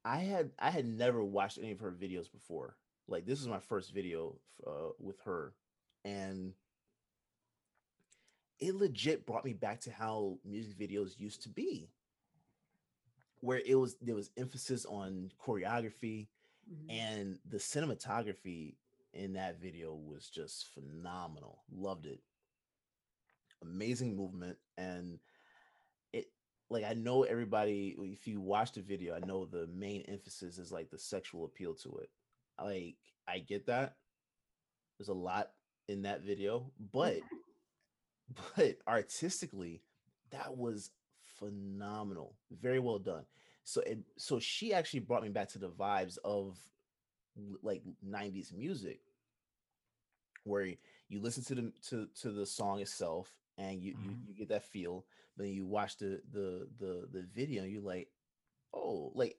I 0.03 0.17
had 0.17 0.51
I 0.59 0.71
had 0.71 0.85
never 0.85 1.23
watched 1.23 1.57
any 1.57 1.71
of 1.71 1.79
her 1.79 1.91
videos 1.91 2.29
before. 2.31 2.75
Like 3.07 3.25
this 3.25 3.39
is 3.39 3.47
my 3.47 3.59
first 3.59 3.93
video 3.93 4.35
uh, 4.67 4.89
with 4.99 5.21
her, 5.21 5.53
and 6.03 6.53
it 8.59 8.75
legit 8.75 9.25
brought 9.25 9.45
me 9.45 9.53
back 9.53 9.79
to 9.81 9.91
how 9.91 10.38
music 10.45 10.77
videos 10.77 11.17
used 11.17 11.43
to 11.43 11.49
be, 11.49 11.89
where 13.41 13.62
it 13.65 13.75
was 13.75 13.96
there 14.01 14.15
was 14.15 14.31
emphasis 14.38 14.86
on 14.86 15.31
choreography, 15.39 16.27
Mhm. 16.72 16.91
and 16.91 17.39
the 17.46 17.58
cinematography 17.58 18.75
in 19.13 19.34
that 19.34 19.60
video 19.60 19.96
was 19.96 20.29
just 20.29 20.67
phenomenal. 20.67 21.63
Loved 21.72 22.05
it. 22.05 22.22
Amazing 23.62 24.15
movement 24.15 24.58
and 24.77 25.19
it 26.13 26.31
like 26.69 26.86
I 26.86 26.93
know 26.93 27.24
everybody 27.24 27.96
if 28.00 28.27
you 28.27 28.39
watch 28.39 28.72
the 28.72 28.81
video, 28.81 29.15
I 29.15 29.19
know 29.19 29.46
the 29.46 29.67
main 29.67 30.03
emphasis 30.03 30.58
is 30.58 30.72
like 30.72 30.89
the 30.89 30.98
sexual 31.00 31.46
appeal 31.46 31.74
to 31.75 31.98
it. 31.98 32.10
Like 32.62 32.98
I 33.27 33.39
get 33.39 33.65
that. 33.65 33.98
There's 34.98 35.10
a 35.10 35.13
lot 35.13 35.51
in 35.88 36.03
that 36.03 36.22
video, 36.22 36.72
but 36.79 37.19
but 38.55 38.77
artistically 38.88 39.81
that 40.31 40.55
was 40.55 40.91
phenomenal. 41.39 42.36
Very 42.51 42.79
well 42.79 43.00
done. 43.00 43.24
So 43.63 43.81
it 43.81 44.00
so 44.17 44.39
she 44.39 44.74
actually 44.74 45.01
brought 45.01 45.24
me 45.24 45.29
back 45.29 45.50
to 45.50 45.60
the 45.60 45.69
vibes 45.69 46.17
of 46.24 46.58
like 47.62 47.84
90s 48.03 48.51
music 48.53 49.00
where 50.43 50.65
you 51.08 51.19
listen 51.22 51.43
to 51.43 51.55
the 51.55 51.74
to 51.89 52.08
to 52.22 52.31
the 52.31 52.46
song 52.46 52.79
itself 52.81 53.31
and 53.58 53.81
you 53.81 53.93
you, 54.01 54.12
Mhm. 54.12 54.27
you 54.27 54.34
get 54.36 54.50
that 54.50 54.63
feel 54.63 55.05
but 55.36 55.43
then 55.43 55.53
you 55.53 55.65
watch 55.65 55.98
the 55.98 56.22
the 56.31 56.67
the 56.77 57.08
the 57.12 57.24
video 57.34 57.63
and 57.63 57.72
you're 57.72 57.81
like 57.81 58.10
oh 58.74 59.12
like 59.15 59.38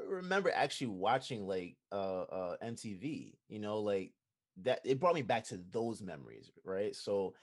I 0.00 0.04
remember 0.04 0.50
actually 0.50 0.88
watching 0.88 1.46
like 1.46 1.76
uh 1.92 2.22
uh 2.22 2.56
MTV 2.62 3.38
you 3.48 3.58
know 3.58 3.80
like 3.80 4.12
that 4.58 4.80
it 4.84 5.00
brought 5.00 5.14
me 5.14 5.22
back 5.22 5.44
to 5.44 5.58
those 5.70 6.02
memories 6.02 6.50
right 6.64 6.94
so 6.94 7.34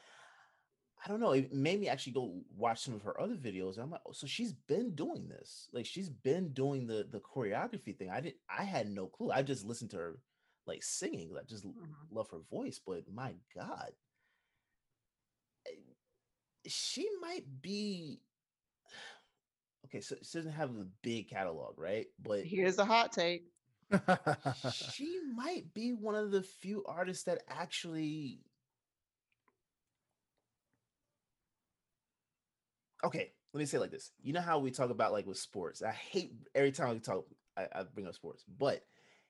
I 1.07 1.09
don't 1.09 1.21
know. 1.21 1.31
It 1.31 1.53
made 1.53 1.79
me 1.79 1.87
actually 1.87 2.11
go 2.13 2.41
watch 2.57 2.81
some 2.81 2.93
of 2.93 3.03
her 3.03 3.17
other 3.21 3.35
videos. 3.35 3.75
And 3.75 3.83
I'm 3.83 3.91
like, 3.91 4.01
oh, 4.05 4.11
so 4.11 4.27
she's 4.27 4.51
been 4.51 4.93
doing 4.93 5.29
this. 5.29 5.69
Like 5.71 5.85
she's 5.85 6.09
been 6.09 6.49
doing 6.53 6.85
the 6.85 7.07
the 7.09 7.21
choreography 7.21 7.97
thing. 7.97 8.09
I 8.09 8.19
didn't. 8.19 8.35
I 8.49 8.65
had 8.65 8.89
no 8.89 9.07
clue. 9.07 9.31
I 9.31 9.41
just 9.41 9.65
listened 9.65 9.91
to 9.91 9.97
her 9.97 10.19
like 10.65 10.83
singing. 10.83 11.31
I 11.39 11.43
just 11.45 11.65
Mhm. 11.65 11.77
love 12.11 12.29
her 12.31 12.41
voice. 12.51 12.81
But 12.85 13.07
my 13.09 13.35
God, 13.55 13.93
eh, 15.67 15.71
she 16.67 17.07
might 17.21 17.45
be. 17.61 18.21
Okay, 19.85 20.01
so 20.01 20.15
she 20.21 20.37
doesn't 20.39 20.51
have 20.51 20.71
a 20.71 20.85
big 21.01 21.29
catalog, 21.29 21.79
right? 21.79 22.07
But 22.21 22.43
Here's 22.43 22.77
a 22.77 22.83
hot 22.83 23.13
take. 23.13 23.45
she 24.83 25.21
might 25.33 25.73
be 25.73 25.93
one 25.93 26.15
of 26.15 26.31
the 26.31 26.43
few 26.43 26.83
artists 26.85 27.23
that 27.23 27.43
actually 27.47 28.41
okay 33.07 33.31
let 33.53 33.59
me 33.59 33.65
say 33.65 33.77
it 33.77 33.81
like 33.81 33.91
this 33.91 34.11
you 34.23 34.33
know 34.33 34.41
how 34.41 34.59
we 34.59 34.71
talk 34.71 34.91
about 34.91 35.13
like 35.13 35.27
with 35.27 35.37
sports 35.39 35.83
i 35.83 35.91
hate 35.91 36.33
every 36.55 36.71
time 36.71 36.91
we 36.91 36.99
talk 36.99 37.25
i, 37.57 37.67
I 37.73 37.83
bring 37.83 38.07
up 38.07 38.15
sports 38.15 38.45
but 38.59 38.83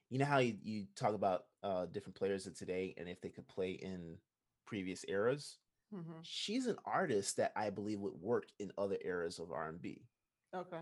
you 0.10 0.20
know 0.20 0.26
how 0.26 0.40
you, 0.40 0.56
you 0.64 0.86
talk 0.96 1.16
about 1.16 1.46
uh 1.64 1.88
different 1.88 2.16
players 2.18 2.48
of 2.48 2.58
today 2.58 2.96
and 2.98 3.10
if 3.10 3.22
they 3.22 3.30
could 3.30 3.48
play 3.48 3.72
in 3.72 4.18
previous 4.66 5.06
eras 5.10 5.58
Mhm. 5.92 6.24
she's 6.24 6.68
an 6.68 6.78
artist 6.86 7.38
that 7.38 7.54
i 7.56 7.70
believe 7.70 8.00
would 8.00 8.22
work 8.22 8.46
in 8.60 8.72
other 8.78 8.98
eras 9.04 9.40
of 9.40 9.52
r&b 9.52 10.02
Okay. 10.54 10.82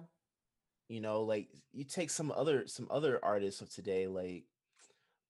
you 0.89 1.01
know 1.01 1.23
like 1.23 1.49
you 1.73 1.85
take 1.85 2.09
some 2.11 2.31
other 2.35 2.67
some 2.67 2.87
other 2.91 3.19
artists 3.23 3.61
of 3.61 3.69
today 3.73 4.07
like 4.07 4.45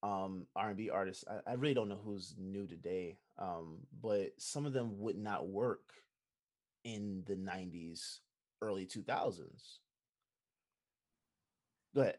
um 0.03 0.48
r&b 0.55 0.89
artists 0.89 1.25
I, 1.29 1.51
I 1.51 1.53
really 1.55 1.75
don't 1.75 1.89
know 1.89 2.00
who's 2.03 2.36
new 2.38 2.67
today 2.67 3.17
um 3.39 3.79
but 4.01 4.31
some 4.38 4.65
of 4.65 4.74
them 4.74 5.00
would 5.00 5.17
not 5.17 5.48
work 5.48 5.93
in 6.86 7.24
the 7.27 7.36
90s 7.36 8.20
early 8.62 8.86
2000s 8.86 9.80
go 11.94 12.01
ahead 12.01 12.18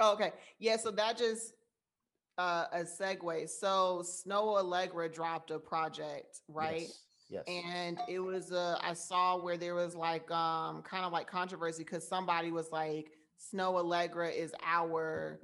Oh, 0.00 0.14
okay. 0.14 0.32
Yeah, 0.58 0.76
so 0.78 0.90
that 0.90 1.16
just 1.16 1.54
uh 2.36 2.64
a 2.72 2.80
segue. 2.80 3.48
So 3.48 4.02
Snoh 4.04 4.60
Aalegra 4.60 5.12
dropped 5.12 5.52
a 5.52 5.60
project, 5.60 6.40
right? 6.48 6.88
yes, 6.88 7.02
yes. 7.28 7.44
And 7.46 7.98
it 8.08 8.18
was 8.18 8.50
a 8.50 8.78
I 8.82 8.94
saw 8.94 9.40
where 9.40 9.56
there 9.56 9.76
was 9.76 9.94
like 9.94 10.28
um 10.32 10.82
kind 10.82 11.04
of 11.04 11.12
like 11.12 11.28
controversy 11.28 11.84
because 11.84 12.06
somebody 12.06 12.50
was 12.50 12.72
like 12.72 13.12
Snoh 13.38 13.74
Aalegra 13.74 14.34
is 14.34 14.52
our 14.64 15.38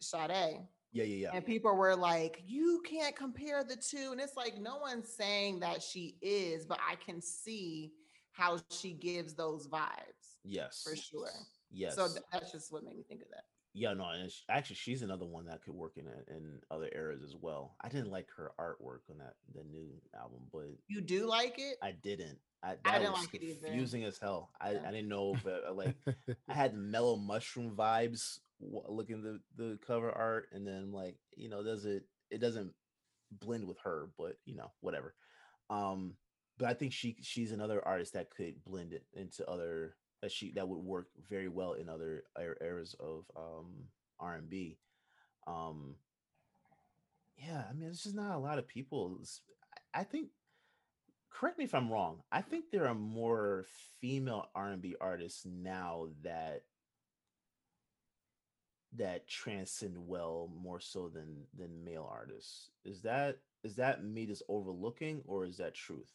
Sade. 0.00 0.66
Yeah 0.92 1.04
yeah 1.04 1.16
yeah 1.28 1.30
And 1.34 1.44
people 1.44 1.74
were 1.76 1.96
like, 1.96 2.42
you 2.46 2.82
can't 2.88 3.14
compare 3.16 3.64
the 3.64 3.76
two. 3.76 4.10
And 4.12 4.20
it's 4.20 4.36
like, 4.36 4.60
no 4.60 4.76
one's 4.78 5.08
saying 5.08 5.60
that 5.60 5.82
she 5.82 6.16
is, 6.22 6.64
but 6.66 6.78
I 6.88 6.96
can 6.96 7.20
see 7.20 7.92
how 8.32 8.58
she 8.70 8.92
gives 8.92 9.34
those 9.34 9.68
vibes. 9.68 10.38
yes 10.44 10.82
for 10.88 10.96
sure. 10.96 11.28
yes 11.70 11.96
So 11.96 12.08
that's 12.32 12.50
just 12.52 12.72
what 12.72 12.84
made 12.84 12.96
me 12.96 13.04
think 13.08 13.22
of 13.22 13.28
that. 13.28 13.44
yeah 13.74 13.92
no 13.94 14.06
and 14.08 14.30
sh- 14.30 14.40
actually 14.50 14.76
she's 14.76 15.02
another 15.02 15.26
one 15.26 15.44
that 15.46 15.62
could 15.62 15.74
work 15.74 15.92
in 15.96 16.06
a, 16.06 16.34
in 16.36 16.58
other 16.70 16.88
eras 16.94 17.22
as 17.22 17.34
well 17.40 17.74
i 17.82 17.88
didn't 17.88 18.10
like 18.10 18.28
her 18.36 18.52
artwork 18.58 19.00
on 19.10 19.18
that 19.18 19.34
the 19.54 19.62
new 19.70 19.88
album 20.18 20.40
but 20.52 20.68
You 20.88 21.00
do 21.00 21.26
like 21.28 21.56
it? 21.58 21.76
I 21.82 21.92
didn't. 21.92 22.38
I, 22.64 22.76
I 22.84 22.98
didn't 22.98 23.12
was 23.12 23.20
like 23.22 23.34
it 23.34 23.42
either. 23.42 23.66
confusing 23.66 24.04
as 24.04 24.18
hell. 24.18 24.50
I, 24.60 24.72
Yeah. 24.72 24.82
I 24.86 24.90
didn't 24.92 25.08
know, 25.08 25.34
but 25.42 25.64
uh, 25.68 25.74
like 25.74 25.96
I 26.48 26.52
had 26.62 26.74
mellow 26.74 27.16
mushroom 27.16 27.74
vibes 27.76 28.38
looking 28.88 29.22
the 29.22 29.40
the 29.56 29.78
cover 29.86 30.10
art, 30.10 30.48
and 30.52 30.66
then 30.66 30.92
like 30.92 31.16
you 31.36 31.48
know, 31.48 31.62
does 31.62 31.84
it 31.84 32.04
it 32.30 32.38
doesn't 32.38 32.72
blend 33.30 33.66
with 33.66 33.78
her, 33.84 34.10
but 34.18 34.36
you 34.44 34.56
know, 34.56 34.70
whatever. 34.80 35.14
Um, 35.70 36.14
but 36.58 36.68
I 36.68 36.74
think 36.74 36.92
she 36.92 37.16
she's 37.22 37.52
another 37.52 37.86
artist 37.86 38.14
that 38.14 38.30
could 38.30 38.64
blend 38.64 38.92
it 38.92 39.04
into 39.14 39.48
other 39.48 39.96
that 40.20 40.32
she 40.32 40.52
that 40.52 40.68
would 40.68 40.78
work 40.78 41.08
very 41.28 41.48
well 41.48 41.72
in 41.72 41.88
other 41.88 42.24
er- 42.38 42.58
eras 42.60 42.94
of 43.00 43.24
um 43.36 43.88
R 44.20 44.36
and 44.36 44.48
B. 44.48 44.78
Um, 45.46 45.96
yeah, 47.36 47.64
I 47.68 47.72
mean, 47.72 47.88
it's 47.88 48.04
just 48.04 48.14
not 48.14 48.36
a 48.36 48.38
lot 48.38 48.58
of 48.58 48.68
people. 48.68 49.18
I 49.92 50.04
think 50.04 50.28
correct 51.30 51.58
me 51.58 51.64
if 51.64 51.74
I'm 51.74 51.90
wrong. 51.90 52.22
I 52.30 52.42
think 52.42 52.66
there 52.70 52.86
are 52.86 52.94
more 52.94 53.66
female 54.00 54.46
R&B 54.54 54.96
artists 55.00 55.44
now 55.44 56.08
that 56.22 56.62
that 58.96 59.26
transcend 59.26 59.96
well 59.96 60.50
more 60.62 60.80
so 60.80 61.08
than 61.08 61.36
than 61.56 61.82
male 61.84 62.08
artists. 62.10 62.70
Is 62.84 63.00
that 63.02 63.38
is 63.64 63.76
that 63.76 64.04
me 64.04 64.26
just 64.26 64.42
overlooking 64.48 65.22
or 65.26 65.44
is 65.46 65.56
that 65.58 65.74
truth 65.74 66.10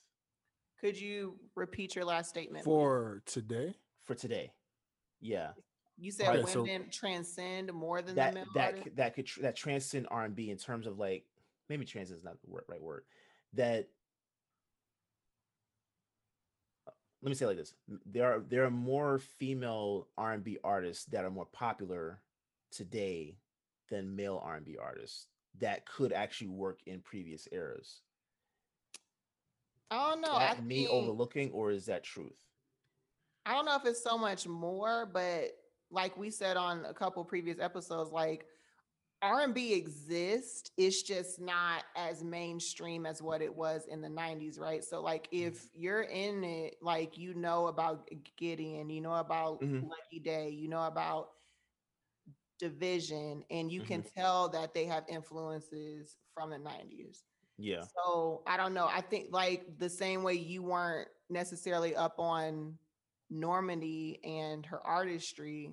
Could 0.80 1.00
you 1.00 1.40
repeat 1.56 1.96
your 1.96 2.06
last 2.06 2.30
statement? 2.30 2.64
For 2.66 3.24
today, 3.26 3.76
for 4.04 4.14
today? 4.16 4.52
Yeah, 5.22 5.52
you 5.98 6.12
said 6.12 6.36
Okay, 6.36 6.52
so- 6.52 6.62
women 6.64 6.90
transcend 6.92 7.74
more 7.74 8.02
than 8.04 8.16
that 8.16 8.34
the 8.34 8.40
male 8.42 8.46
that 8.54 8.74
artists? 8.76 8.90
that 8.96 9.16
could 9.16 9.28
that 9.42 9.56
transcend 9.56 10.08
R&B 10.12 10.52
in 10.52 10.58
terms 10.58 10.86
of 10.86 11.00
like 11.00 11.26
maybe 11.70 11.86
transcend 11.86 12.18
is 12.20 12.24
not 12.24 12.38
the 12.42 12.48
right 12.70 12.82
word. 12.82 13.04
That 13.54 13.88
let 17.24 17.30
me 17.30 17.36
say 17.36 17.46
it 17.46 17.48
like 17.48 17.58
this: 17.58 17.74
there 18.06 18.32
are 18.32 18.40
there 18.42 18.64
are 18.66 18.70
more 18.70 19.18
female 19.18 20.08
R 20.18 20.34
and 20.34 20.44
B 20.44 20.60
artists 20.64 21.06
that 21.06 21.26
are 21.26 21.32
more 21.32 21.48
popular 21.48 22.22
today 22.72 23.38
than 23.90 24.16
male 24.16 24.40
R 24.44 24.56
and 24.58 24.66
B 24.66 24.78
artists 24.78 25.28
that 25.60 25.86
could 25.86 26.12
actually 26.14 26.50
work 26.50 26.80
in 26.86 27.02
previous 27.02 27.48
eras. 27.52 28.02
I 29.92 30.10
don't 30.10 30.22
know. 30.22 30.32
that 30.32 30.58
I 30.58 30.58
me 30.58 30.88
think, 30.88 30.88
overlooking, 30.88 31.52
or 31.52 31.72
is 31.72 31.86
that 31.88 32.04
truth? 32.04 32.46
I 33.46 33.54
don't 33.54 33.66
know 33.66 33.76
if 33.76 33.86
it's 33.86 34.04
so 34.04 34.18
much 34.18 34.48
more, 34.48 35.06
but 35.12 35.52
like 35.90 36.18
we 36.18 36.30
said 36.30 36.58
on 36.58 36.86
a 36.86 36.94
couple 36.94 37.24
previous 37.24 37.60
episodes, 37.60 38.12
like 38.12 38.46
R&B 39.22 39.74
exists. 39.74 40.72
It's 40.78 41.02
just 41.04 41.40
not 41.40 41.84
as 41.96 42.24
mainstream 42.24 43.06
as 43.06 43.22
what 43.22 43.42
it 43.42 43.54
was 43.56 43.86
in 43.88 44.02
the 44.02 44.10
90s, 44.10 44.60
right? 44.60 44.84
So 44.84 45.02
like 45.02 45.28
Mm-hmm. 45.40 45.56
if 45.56 45.68
you're 45.74 46.04
in 46.04 46.44
it, 46.44 46.76
like 46.82 47.18
you 47.18 47.34
know 47.34 47.68
about 47.68 48.10
Giveon, 48.40 48.94
you 48.94 49.02
know 49.02 49.14
about 49.16 49.62
Mhm. 49.62 49.82
Lucky 49.82 50.20
Daye, 50.20 50.50
you 50.50 50.68
know 50.68 50.84
about 50.84 51.30
dvsn, 52.62 53.44
and 53.50 53.72
you 53.72 53.82
can 53.82 54.02
mm-hmm. 54.02 54.20
tell 54.20 54.50
that 54.50 54.74
they 54.74 54.86
have 54.86 55.04
influences 55.08 56.18
from 56.34 56.50
the 56.50 56.58
90s. 56.58 57.24
Yeah. 57.58 57.84
So 57.96 58.44
I 58.46 58.58
don't 58.58 58.74
know. 58.74 58.88
I 58.88 59.02
think 59.02 59.28
like 59.32 59.66
the 59.78 59.90
same 59.90 60.24
way 60.24 60.34
you 60.34 60.62
weren't 60.62 61.08
necessarily 61.30 61.96
up 61.96 62.16
on 62.20 62.78
Normani 63.34 64.20
and 64.24 64.66
her 64.68 64.86
artistry, 64.86 65.72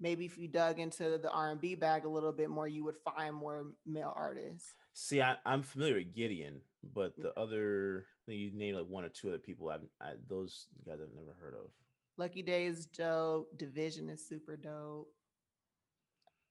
maybe 0.00 0.26
if 0.26 0.36
you 0.36 0.48
dug 0.48 0.78
into 0.78 1.18
the 1.18 1.30
R&B 1.30 1.76
bag 1.76 2.04
a 2.04 2.08
little 2.08 2.32
bit 2.32 2.50
more, 2.50 2.68
you 2.68 2.84
would 2.84 2.96
find 3.04 3.34
more 3.34 3.66
male 3.86 4.12
artists. 4.14 4.74
See, 4.92 5.22
I, 5.22 5.36
I'm 5.46 5.62
familiar 5.62 5.96
with 5.96 6.14
Giveon, 6.14 6.58
but 6.94 7.16
the 7.16 7.28
mm-hmm. 7.28 7.42
other 7.42 8.06
you 8.26 8.50
named 8.54 8.78
like 8.78 8.86
one 8.86 9.04
or 9.04 9.08
two 9.08 9.28
other 9.28 9.38
people. 9.38 9.70
I've 9.70 9.80
I, 10.00 10.12
those 10.28 10.66
guys 10.86 10.98
I've 11.02 11.14
never 11.14 11.36
heard 11.38 11.54
of. 11.54 11.70
Lucky 12.16 12.42
Daye's 12.42 12.78
is 12.78 12.86
dope. 12.86 13.48
dvsn 13.58 14.10
is 14.10 14.26
super 14.26 14.56
dope. 14.56 15.08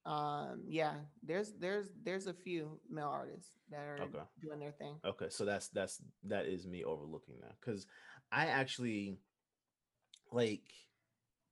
Um, 0.06 0.64
yeah, 0.68 0.96
there's 1.24 1.54
there's 1.60 1.88
there's 2.04 2.28
a 2.28 2.34
few 2.34 2.80
male 2.90 3.10
artists 3.10 3.52
that 3.70 3.80
are 3.82 4.00
Okay. 4.04 4.24
doing 4.42 4.60
their 4.60 4.72
thing. 4.72 4.96
Okay, 5.06 5.28
so 5.30 5.46
that's 5.46 5.70
that's 5.70 6.02
that 6.26 6.46
is 6.46 6.68
me 6.68 6.84
overlooking 6.84 7.36
that 7.42 7.56
because 7.60 7.88
I 8.32 8.48
actually 8.48 9.18
like 10.32 10.64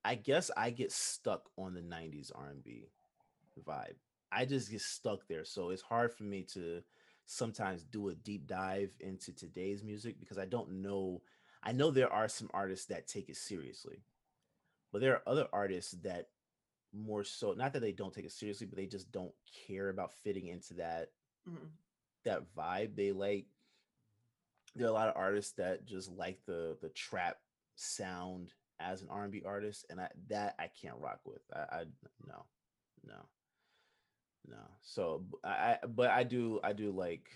I 0.03 0.15
guess 0.15 0.51
I 0.55 0.69
get 0.71 0.91
stuck 0.91 1.49
on 1.57 1.73
the 1.73 1.81
90s 1.81 2.31
R&B 2.33 2.87
vibe. 3.67 3.95
I 4.31 4.45
just 4.45 4.71
get 4.71 4.81
stuck 4.81 5.27
there. 5.27 5.45
So 5.45 5.69
it's 5.69 5.81
hard 5.81 6.13
for 6.13 6.23
me 6.23 6.43
to 6.53 6.81
sometimes 7.25 7.83
do 7.83 8.09
a 8.09 8.15
deep 8.15 8.47
dive 8.47 8.91
into 8.99 9.33
today's 9.33 9.83
music 9.83 10.19
because 10.19 10.37
I 10.37 10.45
don't 10.45 10.81
know 10.81 11.21
I 11.63 11.71
know 11.71 11.91
there 11.91 12.11
are 12.11 12.27
some 12.27 12.49
artists 12.53 12.87
that 12.87 13.07
take 13.07 13.29
it 13.29 13.37
seriously. 13.37 14.03
But 14.91 15.01
there 15.01 15.15
are 15.15 15.23
other 15.27 15.47
artists 15.53 15.91
that 16.03 16.27
more 16.93 17.23
so 17.23 17.53
not 17.53 17.73
that 17.73 17.79
they 17.79 17.91
don't 17.91 18.13
take 18.13 18.25
it 18.25 18.31
seriously, 18.31 18.67
but 18.67 18.77
they 18.77 18.85
just 18.87 19.11
don't 19.11 19.33
care 19.67 19.89
about 19.89 20.13
fitting 20.23 20.47
into 20.47 20.73
that 20.75 21.11
Mhm. 21.47 21.69
that 22.23 22.53
vibe. 22.55 22.95
They 22.95 23.11
like 23.11 23.47
there 24.75 24.85
are 24.87 24.89
a 24.89 24.93
lot 24.93 25.09
of 25.09 25.17
artists 25.17 25.53
that 25.53 25.85
just 25.85 26.09
like 26.11 26.43
the 26.45 26.77
the 26.81 26.89
trap 26.89 27.41
sound 27.75 28.53
as 28.79 29.01
an 29.01 29.09
R&B 29.09 29.43
artist, 29.45 29.85
and 29.89 29.99
I 30.01 30.09
that 30.27 30.55
I 30.59 30.67
can't 30.67 30.97
rock 30.97 31.19
with. 31.25 31.41
I, 31.53 31.59
I 31.59 31.83
no, 32.27 32.45
no, 33.05 33.29
no. 34.47 34.57
So 34.81 35.25
I 35.43 35.77
but 35.87 36.09
I 36.09 36.23
do 36.23 36.59
I 36.63 36.73
do 36.73 36.91
like 36.91 37.29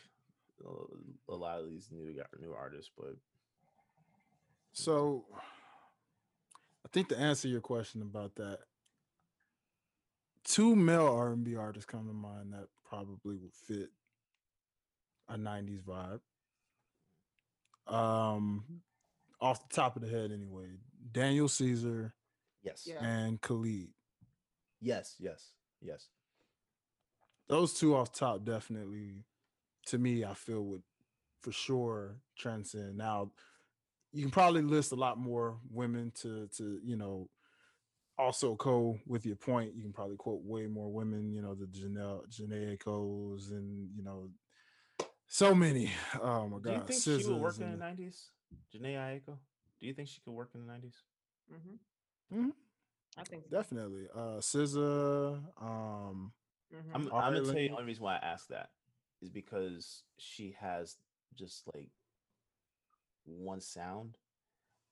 a, 0.66 1.32
a 1.32 1.36
lot 1.36 1.60
of 1.60 1.70
these 1.70 1.90
new 1.92 2.14
gu- 2.14 2.40
new 2.42 2.54
artists, 2.54 2.92
but 2.98 3.16
So 4.74 5.26
I 6.84 6.88
think 6.92 7.10
to 7.10 7.18
answer 7.18 7.48
your 7.48 7.62
question 7.62 8.02
about 8.02 8.36
that, 8.36 8.60
two 10.46 10.76
male 10.76 11.08
R 11.08 11.34
and 11.34 11.44
B 11.44 11.56
artists 11.56 11.86
come 11.90 12.08
to 12.08 12.14
mind 12.14 12.54
that 12.54 12.68
probably 12.88 13.36
would 13.36 13.54
fit 13.68 13.90
a 15.28 15.36
90s 15.36 15.82
vibe. 15.84 16.20
Um 17.88 18.64
off 19.42 19.68
the 19.68 19.76
top 19.76 19.96
of 19.96 20.02
the 20.02 20.08
head 20.08 20.32
anyway, 20.32 20.78
Daniel 21.12 21.48
Caesar 21.50 22.14
yes, 22.64 22.84
Yeah. 22.88 23.04
and 23.04 23.40
Khalid. 23.42 23.90
yes, 24.80 25.16
yes, 25.20 25.52
yes. 25.82 26.08
Those 27.48 27.74
two 27.74 27.96
off 27.96 28.12
top 28.12 28.44
definitely 28.46 29.26
to 29.88 29.98
me 29.98 30.24
I 30.24 30.34
feel 30.34 30.64
would 30.64 30.84
for 31.42 31.52
sure 31.52 32.16
transcend. 32.38 32.98
Now 32.98 33.32
you 34.12 34.22
can 34.24 34.32
probably 34.32 34.62
list 34.64 34.92
a 34.94 34.96
lot 34.96 35.18
more 35.20 35.58
women 35.70 36.12
to 36.22 36.48
to 36.58 36.80
you 36.84 36.96
know 36.96 37.30
also 38.18 38.56
co 38.56 38.98
with 39.08 39.26
your 39.26 39.36
point 39.36 39.76
you 39.76 39.82
can 39.82 39.94
probably 39.94 40.16
quote 40.16 40.42
way 40.44 40.68
more 40.68 40.92
women 40.92 41.34
you 41.34 41.42
know 41.42 41.54
the 41.54 41.66
Janelle 41.66 42.22
Jhené 42.30 42.78
Aikos 42.78 43.52
and 43.52 43.90
you 43.96 44.04
know 44.04 44.30
so 45.28 45.54
many 45.54 45.92
oh 46.22 46.48
my 46.48 46.58
god 46.58 46.64
Do 46.64 46.72
you 46.72 46.78
god 46.80 46.88
think 46.88 47.04
she 47.04 47.24
would 47.26 47.42
work 47.42 47.56
SZAs 47.56 47.62
in 47.62 47.72
the 47.72 47.78
nineties? 47.78 48.30
Jhené 48.74 48.96
Aiko? 48.96 49.38
Do 49.80 49.88
you 49.88 49.94
think 49.94 50.08
she 50.08 50.22
could 50.24 50.32
work 50.32 50.52
in 50.54 50.66
the 50.66 50.72
nineties? 50.72 51.04
Mhm. 51.52 51.78
Mhm. 52.34 52.52
I 53.18 53.24
think 53.24 53.44
so. 53.44 53.50
definitely 53.50 54.08
uh 54.16 54.40
SZA 54.40 55.42
um 55.62 56.32
Mhm. 56.74 56.80
I'm, 56.94 57.02
I'm 57.08 57.10
gonna 57.10 57.22
tell 57.22 57.34
you 57.34 57.42
Lindsay. 57.42 57.68
the 57.68 57.74
only 57.74 57.86
reason 57.86 58.04
why 58.04 58.16
I 58.16 58.26
ask 58.26 58.48
that 58.48 58.70
is 59.22 59.30
because 59.30 60.04
she 60.18 60.56
has 60.60 60.98
just 61.36 61.64
like 61.74 61.92
one 63.26 63.62
sound, 63.62 64.18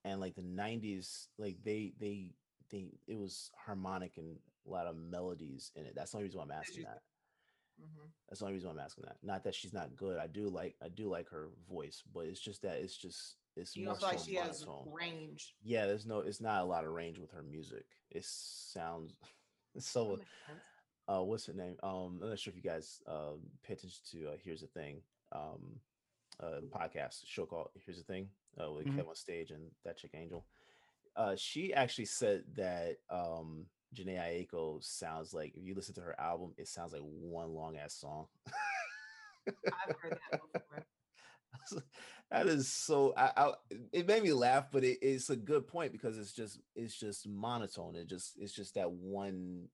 and 0.04 0.20
like 0.20 0.36
the 0.36 0.42
'90s, 0.42 1.28
like 1.38 1.58
they 1.64 1.94
they 2.00 2.34
they 2.74 2.90
it 3.08 3.18
was 3.18 3.52
harmonic 3.66 4.18
and 4.18 4.40
a 4.68 4.70
lot 4.72 4.88
of 4.88 4.98
melodies 4.98 5.72
in 5.76 5.86
it. 5.86 5.96
That's 5.96 6.12
the 6.12 6.18
only 6.18 6.26
reason 6.28 6.40
why 6.40 6.46
I'm 6.46 6.52
asking 6.60 6.84
that. 6.84 7.04
Mhm. 7.82 8.12
That's 8.30 8.40
the 8.40 8.46
only 8.46 8.56
reason 8.56 8.70
why 8.70 8.74
I'm 8.74 8.86
asking 8.86 9.06
that. 9.06 9.18
Not 9.24 9.44
that 9.44 9.56
she's 9.56 9.74
not 9.74 9.96
good. 9.96 10.18
I 10.20 10.28
do 10.28 10.50
like 10.50 10.76
I 10.82 10.90
do 10.90 11.10
like 11.10 11.30
her 11.30 11.50
voice, 11.70 12.04
but 12.14 12.26
it's 12.26 12.42
just 12.42 12.62
that 12.64 12.78
it's 12.82 12.98
just 12.98 13.38
it's 13.56 13.76
You 13.78 13.86
more 13.86 13.94
don't 13.94 14.02
like 14.04 14.20
so 14.20 14.26
she 14.26 14.36
has 14.36 14.66
range. 14.86 15.56
Yeah, 15.64 15.86
there's 15.88 16.06
no 16.06 16.20
it's 16.20 16.42
not 16.42 16.62
a 16.62 16.66
lot 16.66 16.86
of 16.86 16.92
range 16.92 17.20
with 17.20 17.32
her 17.32 17.44
music. 17.44 17.86
It 18.12 18.26
sounds 18.26 19.16
so 19.80 20.04
That 20.12 20.18
makes 20.20 20.32
sense. 20.48 20.64
uh 21.08 21.24
what's 21.24 21.46
her 21.48 21.54
name 21.54 21.78
um 21.84 22.20
i'm 22.22 22.30
not 22.30 22.40
sure 22.40 22.52
if 22.52 22.56
you 22.56 22.62
guys 22.62 23.02
um 23.08 23.52
pay 23.64 23.74
attention 23.74 24.04
to 24.12 24.30
uh 24.30 24.38
here's 24.44 24.62
the 24.62 24.68
thing 24.68 25.04
um 25.34 25.82
uh 26.42 26.62
podcast 26.72 27.26
show 27.26 27.46
called 27.46 27.72
here's 27.76 27.98
the 27.98 28.04
thing 28.04 28.32
uh 28.62 28.72
with 28.72 28.88
Mhm. 28.88 28.98
KevOnStage 28.98 29.52
and 29.52 29.76
that 29.84 29.98
chick 29.98 30.12
angel 30.14 30.46
uh 31.16 31.36
she 31.36 31.74
actually 31.74 32.06
said 32.06 32.44
that 32.56 32.98
um 33.10 33.66
Jhené 33.96 34.18
Aiko 34.20 34.84
sounds 34.84 35.34
like 35.34 35.54
if 35.56 35.64
you 35.66 35.76
listen 35.76 35.94
to 35.96 36.02
her 36.02 36.20
album 36.20 36.54
it 36.58 36.68
sounds 36.68 36.94
like 36.94 37.02
one 37.04 37.54
long 37.54 37.78
ass 37.78 37.94
song. 37.94 38.28
I've 39.68 39.96
heard 40.02 40.14
that 40.32 40.40
before. 40.54 40.86
that 42.32 42.48
is 42.48 42.68
so 42.68 43.14
I, 43.18 43.32
I 43.38 43.52
it 43.92 44.08
made 44.08 44.24
me 44.24 44.34
laugh 44.34 44.68
but 44.72 44.84
it, 44.84 45.00
it's 45.02 45.30
a 45.30 45.36
good 45.36 45.68
point 45.68 45.92
because 45.92 46.18
it's 46.18 46.34
just 46.34 46.60
it's 46.76 46.98
just 47.00 47.28
monotone. 47.28 47.96
It 47.96 48.08
just 48.08 48.34
it's 48.40 48.54
just 48.54 48.76
that 48.76 48.92
one 48.92 49.68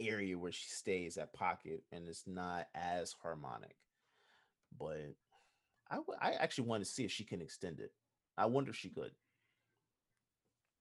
area 0.00 0.38
where 0.38 0.52
she 0.52 0.68
stays 0.68 1.14
that 1.16 1.32
pocket 1.32 1.82
and 1.92 2.08
it's 2.08 2.26
not 2.26 2.66
as 2.74 3.14
harmonic. 3.22 3.76
But 4.78 5.14
I 5.90 5.96
w- 5.96 6.18
I 6.20 6.32
actually 6.32 6.68
want 6.68 6.84
to 6.84 6.90
see 6.90 7.04
if 7.04 7.12
she 7.12 7.24
can 7.24 7.42
extend 7.42 7.80
it. 7.80 7.92
I 8.38 8.46
wonder 8.46 8.70
if 8.70 8.76
she 8.76 8.90
could 8.90 9.12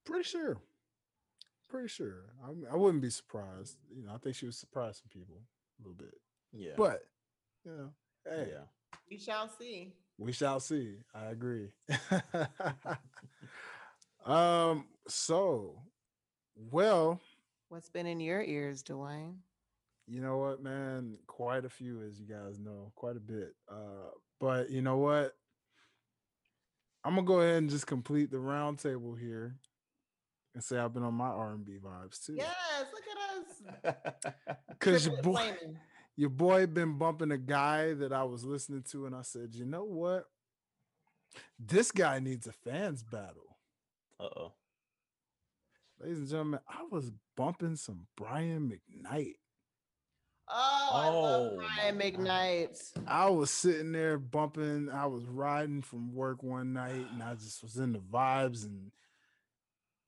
pretty 0.07 0.23
sure 0.23 0.57
pretty 1.69 1.87
sure 1.89 2.23
I, 2.45 2.73
I 2.73 2.75
wouldn't 2.77 3.01
be 3.01 3.09
surprised 3.09 3.77
you 3.93 4.05
know 4.05 4.13
I 4.13 4.17
think 4.17 4.35
she 4.35 4.45
was 4.45 4.57
surprise 4.57 4.97
some 4.97 5.09
people 5.11 5.41
a 5.79 5.83
little 5.83 5.95
bit 5.97 6.15
yeah 6.53 6.71
but 6.77 7.03
you 7.65 7.71
know 7.71 7.89
hey 8.25 8.47
yeah 8.51 8.63
We 9.09 9.17
shall 9.17 9.49
see. 9.49 9.93
We 10.17 10.31
shall 10.31 10.59
see. 10.59 10.95
I 11.13 11.25
agree. 11.25 11.69
um, 14.25 14.85
so 15.07 15.75
well, 16.71 17.19
What's 17.69 17.89
been 17.89 18.07
in 18.07 18.19
your 18.19 18.41
ears, 18.41 18.83
Dwayne? 18.83 19.35
you 20.07 20.21
know 20.21 20.37
what, 20.37 20.63
man? 20.63 21.17
Quite 21.27 21.65
a 21.65 21.69
few, 21.69 22.01
as 22.01 22.19
you 22.19 22.25
guys 22.25 22.59
know, 22.59 22.91
quite 22.95 23.17
a 23.17 23.19
bit. 23.19 23.53
Uh, 23.69 24.09
but 24.39 24.69
you 24.71 24.81
know 24.81 24.97
what? 24.97 25.35
I'm 27.03 27.15
gonna 27.15 27.27
go 27.27 27.41
ahead 27.41 27.57
and 27.57 27.69
just 27.69 27.87
complete 27.87 28.31
the 28.31 28.39
round 28.39 28.79
table 28.79 29.15
here 29.15 29.55
and 30.57 30.63
say 30.63 30.79
I've 30.79 30.91
been 30.91 31.03
on 31.03 31.13
my 31.13 31.27
R&B 31.27 31.73
vibes 31.77 32.25
too. 32.25 32.33
Yes, 32.33 32.51
look 32.91 33.93
at 33.93 33.95
us. 33.95 34.55
Cause 34.79 35.05
your 35.05 35.21
boy, 35.21 35.33
flaming. 35.33 35.77
your 36.15 36.31
boy 36.31 36.65
been 36.65 36.97
bumping 36.97 37.29
a 37.29 37.37
guy 37.37 37.93
that 37.93 38.11
I 38.11 38.23
was 38.23 38.43
listening 38.43 38.81
to, 38.89 39.05
and 39.05 39.15
I 39.15 39.21
said, 39.21 39.53
you 39.53 39.65
know 39.65 39.83
what? 39.83 40.25
This 41.59 41.91
guy 41.91 42.17
needs 42.17 42.47
a 42.47 42.51
fans 42.51 43.03
battle. 43.03 43.57
uh-oh 44.19 44.53
Ladies 46.01 46.17
and 46.17 46.27
gentlemen, 46.27 46.59
I 46.67 46.85
was 46.89 47.11
bumping 47.35 47.75
some 47.75 48.07
Brian 48.15 48.67
McKnight. 48.71 49.35
Oh, 50.49 50.89
I 50.91 51.09
love 51.09 51.51
Oh, 51.53 51.57
Brian. 51.57 51.99
McKnight. 51.99 52.91
I 53.05 53.29
was 53.29 53.51
sitting 53.51 53.91
there 53.91 54.17
bumping. 54.17 54.89
I 54.89 55.05
was 55.05 55.23
riding 55.25 55.83
from 55.83 56.15
work 56.15 56.41
one 56.41 56.73
night 56.73 57.05
and 57.13 57.21
I 57.21 57.35
just 57.35 57.61
was 57.61 57.77
in 57.77 57.93
the 57.93 57.99
vibes. 57.99 58.65
And 58.65 58.91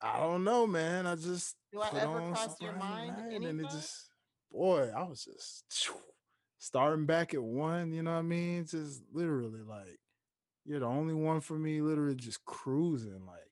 I 0.02 0.18
don't 0.20 0.44
know, 0.44 0.66
man. 0.66 1.06
I 1.06 1.14
just 1.16 1.56
Do 1.72 1.80
I 1.80 1.90
ever 2.00 2.32
cross 2.32 2.56
your 2.60 2.74
mind 2.74 3.32
and 3.32 3.60
it 3.60 3.70
just, 3.70 4.08
boy, 4.50 4.90
I 4.96 5.02
was 5.02 5.24
just 5.24 5.64
starting 6.58 7.06
back 7.06 7.34
at 7.34 7.42
one. 7.42 7.92
You 7.92 8.02
know 8.02 8.12
what 8.12 8.18
I 8.18 8.22
mean? 8.22 8.66
Just 8.66 9.02
literally 9.12 9.60
like, 9.62 9.98
you're 10.64 10.80
the 10.80 10.86
only 10.86 11.14
one 11.14 11.40
for 11.40 11.58
me, 11.58 11.80
literally 11.80 12.14
just 12.14 12.44
cruising, 12.44 13.26
like 13.26 13.49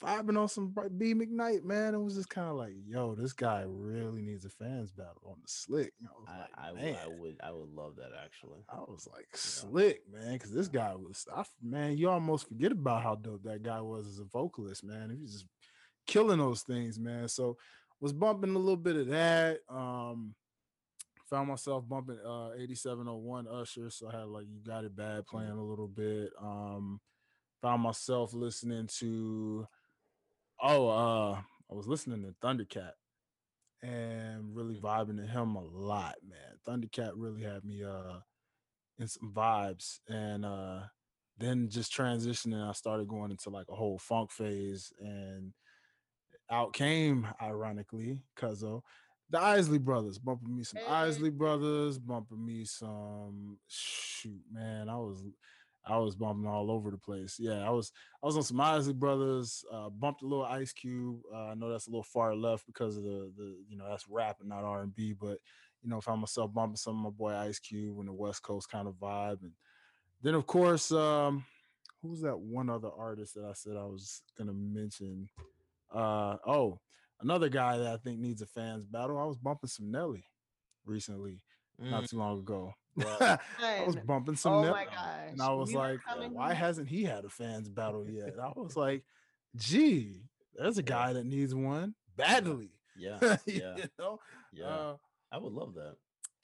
vibing 0.00 0.38
on 0.38 0.48
some 0.48 0.74
B 0.96 1.14
McKnight, 1.14 1.64
man. 1.64 1.94
It 1.94 2.00
was 2.00 2.14
just 2.14 2.28
kind 2.28 2.48
of 2.48 2.56
like, 2.56 2.72
yo, 2.86 3.14
this 3.14 3.32
guy 3.32 3.64
really 3.66 4.22
needs 4.22 4.44
a 4.44 4.50
fans 4.50 4.92
battle 4.92 5.22
on 5.26 5.36
the 5.42 5.48
slick. 5.48 5.92
I 6.26 6.32
I, 6.32 6.38
like, 6.38 6.50
I, 6.56 6.66
w- 6.68 6.96
I 7.04 7.08
would 7.08 7.36
I 7.44 7.50
would 7.52 7.70
love 7.70 7.96
that 7.96 8.10
actually 8.24 8.60
I 8.68 8.78
was 8.78 9.08
like 9.12 9.28
slick, 9.34 10.02
man, 10.12 10.34
because 10.34 10.52
this 10.52 10.68
guy 10.68 10.94
was, 10.94 11.26
I, 11.34 11.44
man, 11.62 11.96
you 11.96 12.10
almost 12.10 12.48
forget 12.48 12.72
about 12.72 13.02
how 13.02 13.14
dope 13.16 13.42
that 13.44 13.62
guy 13.62 13.80
was 13.80 14.06
as 14.06 14.18
a 14.18 14.24
vocalist, 14.24 14.84
man. 14.84 15.10
He 15.10 15.20
was 15.20 15.32
just 15.32 15.46
killing 16.06 16.38
those 16.38 16.62
things, 16.62 16.98
man. 16.98 17.28
So 17.28 17.56
was 18.00 18.12
bumping 18.12 18.54
a 18.54 18.58
little 18.58 18.76
bit 18.76 18.96
of 18.96 19.08
that. 19.08 19.58
Um, 19.68 20.34
found 21.28 21.48
myself 21.48 21.86
bumping 21.86 22.18
uh 22.24 22.50
8701 22.56 23.46
Usher, 23.48 23.90
so 23.90 24.08
I 24.08 24.20
had 24.20 24.28
like 24.28 24.46
you 24.48 24.60
got 24.64 24.84
it 24.84 24.96
bad 24.96 25.26
playing 25.26 25.50
a 25.50 25.62
little 25.64 25.88
bit. 25.88 26.30
Um, 26.40 27.00
found 27.60 27.82
myself 27.82 28.32
listening 28.32 28.86
to 28.98 29.66
oh 30.60 30.88
uh 30.88 31.40
I 31.70 31.74
was 31.74 31.86
listening 31.86 32.22
to 32.22 32.34
Thundercat 32.46 32.92
and 33.82 34.56
really 34.56 34.76
vibing 34.76 35.18
to 35.18 35.26
him 35.26 35.54
a 35.54 35.62
lot, 35.62 36.16
man. 36.28 36.56
Thundercat 36.66 37.12
really 37.14 37.42
had 37.42 37.64
me 37.64 37.84
uh 37.84 38.20
in 38.98 39.08
some 39.08 39.32
vibes 39.32 40.00
and 40.08 40.44
uh 40.44 40.80
then 41.38 41.68
just 41.68 41.92
transitioning, 41.96 42.68
I 42.68 42.72
started 42.72 43.06
going 43.06 43.30
into 43.30 43.50
like 43.50 43.66
a 43.68 43.74
whole 43.76 43.98
funk 43.98 44.32
phase 44.32 44.92
and 44.98 45.52
out 46.50 46.72
came 46.72 47.28
ironically 47.40 48.18
Cuzzo 48.36 48.82
the 49.30 49.40
Isley 49.40 49.78
Brothers 49.78 50.18
bumping 50.18 50.56
me 50.56 50.64
some 50.64 50.80
Isley 50.88 51.30
Brothers, 51.30 51.98
bumping 51.98 52.44
me 52.44 52.64
some 52.64 53.58
shoot, 53.68 54.40
man. 54.50 54.88
I 54.88 54.96
was 54.96 55.22
I 55.88 55.96
was 55.98 56.14
bumping 56.14 56.46
all 56.46 56.70
over 56.70 56.90
the 56.90 56.98
place. 56.98 57.36
Yeah, 57.38 57.66
I 57.66 57.70
was 57.70 57.92
I 58.22 58.26
was 58.26 58.36
on 58.36 58.42
some 58.42 58.60
Isley 58.60 58.92
Brothers, 58.92 59.64
uh, 59.72 59.88
bumped 59.88 60.22
a 60.22 60.26
little 60.26 60.44
Ice 60.44 60.72
Cube. 60.72 61.20
Uh, 61.32 61.46
I 61.48 61.54
know 61.54 61.70
that's 61.70 61.86
a 61.86 61.90
little 61.90 62.02
far 62.02 62.34
left 62.34 62.66
because 62.66 62.96
of 62.96 63.04
the 63.04 63.32
the 63.36 63.56
you 63.68 63.76
know 63.76 63.86
that's 63.88 64.08
rap 64.08 64.36
and 64.40 64.48
not 64.48 64.64
R 64.64 64.82
and 64.82 64.94
B, 64.94 65.14
but 65.18 65.38
you 65.82 65.88
know 65.88 66.00
found 66.00 66.20
myself 66.20 66.52
bumping 66.52 66.76
some 66.76 66.96
of 66.96 67.12
my 67.12 67.16
boy 67.16 67.34
Ice 67.34 67.58
Cube 67.58 67.98
and 67.98 68.08
the 68.08 68.12
West 68.12 68.42
Coast 68.42 68.70
kind 68.70 68.86
of 68.86 68.94
vibe, 68.94 69.42
and 69.42 69.52
then 70.22 70.34
of 70.34 70.46
course, 70.46 70.92
um, 70.92 71.44
who's 72.02 72.20
that 72.20 72.38
one 72.38 72.68
other 72.68 72.90
artist 72.96 73.34
that 73.34 73.44
I 73.44 73.52
said 73.54 73.76
I 73.76 73.84
was 73.84 74.22
gonna 74.36 74.52
mention? 74.52 75.28
Uh, 75.92 76.36
oh, 76.46 76.80
another 77.20 77.48
guy 77.48 77.78
that 77.78 77.86
I 77.86 77.96
think 77.96 78.18
needs 78.18 78.42
a 78.42 78.46
fans 78.46 78.84
battle. 78.84 79.18
I 79.18 79.24
was 79.24 79.38
bumping 79.38 79.68
some 79.68 79.90
Nelly 79.90 80.24
recently, 80.84 81.40
mm. 81.82 81.90
not 81.90 82.06
too 82.08 82.18
long 82.18 82.40
ago. 82.40 82.74
I 83.60 83.84
was 83.86 83.96
bumping 83.96 84.36
some 84.36 84.52
oh 84.52 84.70
my 84.70 84.86
and 85.30 85.40
I 85.40 85.50
was 85.52 85.72
like, 85.72 86.00
why 86.30 86.54
hasn't 86.54 86.88
he 86.88 87.04
had 87.04 87.24
a 87.24 87.28
fans 87.28 87.68
battle 87.68 88.08
yet? 88.08 88.34
I 88.40 88.52
was 88.54 88.76
like, 88.76 89.04
gee, 89.56 90.22
there's 90.54 90.78
a 90.78 90.82
guy 90.82 91.12
that 91.12 91.24
needs 91.24 91.54
one 91.54 91.94
badly. 92.16 92.70
Yeah, 92.96 93.18
yeah, 93.46 93.76
you 93.76 93.84
know? 93.98 94.18
yeah. 94.52 94.66
Uh, 94.66 94.96
I 95.30 95.38
would 95.38 95.52
love 95.52 95.74
that. 95.74 95.96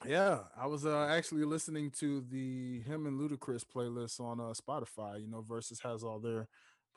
Yeah, 0.05 0.39
I 0.57 0.67
was 0.67 0.85
uh, 0.85 1.07
actually 1.09 1.45
listening 1.45 1.91
to 1.99 2.21
the 2.21 2.81
him 2.81 3.07
and 3.07 3.19
Ludacris 3.19 3.63
playlist 3.65 4.19
on 4.19 4.39
uh, 4.39 4.53
Spotify. 4.53 5.21
You 5.21 5.27
know, 5.27 5.41
Verzuz 5.41 5.81
has 5.83 6.03
all 6.03 6.19
their 6.19 6.47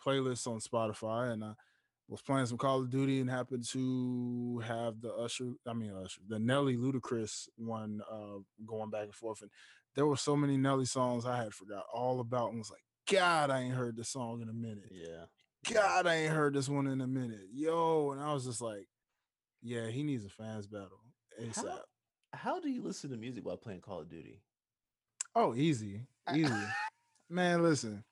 playlists 0.05 0.47
on 0.47 0.61
Spotify, 0.61 1.33
and 1.33 1.42
uh, 1.42 1.55
was 2.09 2.23
playing 2.23 2.47
some 2.47 2.59
Call 2.59 2.81
of 2.81 2.90
Duty 2.90 3.21
and 3.21 3.29
happened 3.29 3.64
to 3.71 4.62
have 4.66 5.01
the 5.01 5.12
Usher, 5.12 5.53
I 5.66 5.75
mean 5.75 5.92
Usher, 5.92 6.23
the 6.27 6.38
Nelly 6.38 6.77
Ludacris 6.77 7.49
one 7.57 8.01
uh, 8.11 8.38
going 8.66 8.90
back 8.90 9.05
and 9.05 9.14
forth. 9.14 9.42
And 9.42 9.51
there 9.94 10.07
were 10.07 10.16
so 10.16 10.35
many 10.35 10.57
Nelly 10.57 10.87
songs 10.87 11.27
I 11.27 11.37
had 11.37 11.53
forgot 11.53 11.85
all 11.92 12.21
about 12.21 12.51
and 12.51 12.59
was 12.59 12.71
like, 12.71 12.85
God, 13.11 13.51
I 13.51 13.61
ain't 13.61 13.75
heard 13.75 13.97
this 13.97 14.09
song 14.09 14.40
in 14.40 14.49
a 14.49 14.53
minute. 14.55 14.90
Yeah. 14.90 15.25
God, 15.73 16.07
I 16.07 16.14
ain't 16.14 16.33
heard 16.33 16.55
this 16.55 16.68
one 16.68 16.87
in 16.87 17.01
a 17.01 17.07
minute. 17.07 17.49
Yo, 17.53 18.12
and 18.12 18.23
I 18.23 18.33
was 18.33 18.44
just 18.44 18.62
like, 18.62 18.87
yeah, 19.62 19.88
he 19.88 20.03
needs 20.03 20.25
a 20.25 20.31
fans 20.31 20.66
battle 20.66 21.01
ASAP. 21.42 21.66
How, 21.66 21.81
how 22.33 22.61
do 22.61 22.71
you 22.71 22.83
listen 22.83 23.11
to 23.11 23.16
music 23.16 23.44
while 23.44 23.57
playing 23.57 23.81
Call 23.81 24.01
of 24.01 24.09
Duty? 24.09 24.40
Oh, 25.35 25.55
easy. 25.55 26.07
Easy. 26.35 26.53
Man, 27.29 27.62
listen 27.62 28.05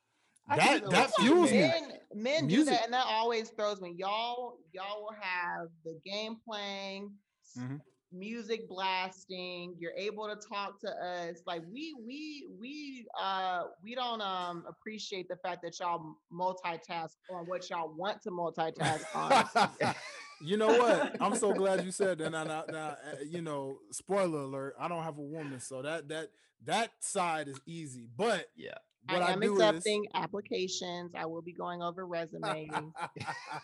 that 0.48 0.90
that 0.90 1.10
fuels 1.18 1.50
men, 1.50 1.92
men 2.14 2.46
do 2.46 2.64
that, 2.64 2.84
and 2.84 2.92
that 2.92 3.06
always 3.08 3.50
throws 3.50 3.80
me. 3.80 3.94
Y'all, 3.96 4.58
y'all 4.72 5.02
will 5.02 5.16
have 5.20 5.68
the 5.84 5.98
game 6.04 6.36
playing, 6.48 7.10
mm-hmm. 7.58 7.76
music 8.12 8.68
blasting. 8.68 9.74
You're 9.78 9.96
able 9.96 10.28
to 10.28 10.36
talk 10.36 10.80
to 10.80 10.88
us. 10.88 11.42
Like 11.46 11.62
we, 11.72 11.94
we, 12.06 12.46
we, 12.60 13.06
uh, 13.20 13.62
we 13.82 13.94
don't 13.94 14.20
um 14.20 14.64
appreciate 14.68 15.28
the 15.28 15.36
fact 15.36 15.62
that 15.62 15.78
y'all 15.80 16.16
multitask 16.32 17.16
on 17.30 17.46
what 17.46 17.68
y'all 17.68 17.92
want 17.96 18.22
to 18.22 18.30
multitask 18.30 19.04
on. 19.14 19.94
you 20.40 20.56
know 20.56 20.68
what? 20.68 21.16
I'm 21.20 21.34
so 21.34 21.52
glad 21.52 21.84
you 21.84 21.90
said 21.90 22.18
that. 22.18 22.30
Now, 22.30 22.44
now, 22.44 22.64
now, 22.70 22.96
eh, 23.12 23.24
you 23.28 23.42
know, 23.42 23.78
spoiler 23.90 24.40
alert. 24.40 24.74
I 24.78 24.86
don't 24.86 25.02
have 25.02 25.18
a 25.18 25.22
woman, 25.22 25.58
so 25.58 25.82
that 25.82 26.08
that 26.08 26.28
that 26.64 26.92
side 27.00 27.48
is 27.48 27.60
easy. 27.66 28.08
But 28.16 28.46
yeah, 28.56 28.78
what 29.08 29.22
I 29.22 29.32
am 29.32 29.42
I 29.42 29.46
accepting 29.46 30.04
is... 30.04 30.10
applications. 30.14 31.12
I 31.16 31.26
will 31.26 31.42
be 31.42 31.52
going 31.52 31.82
over 31.82 32.06
resumes. 32.06 32.70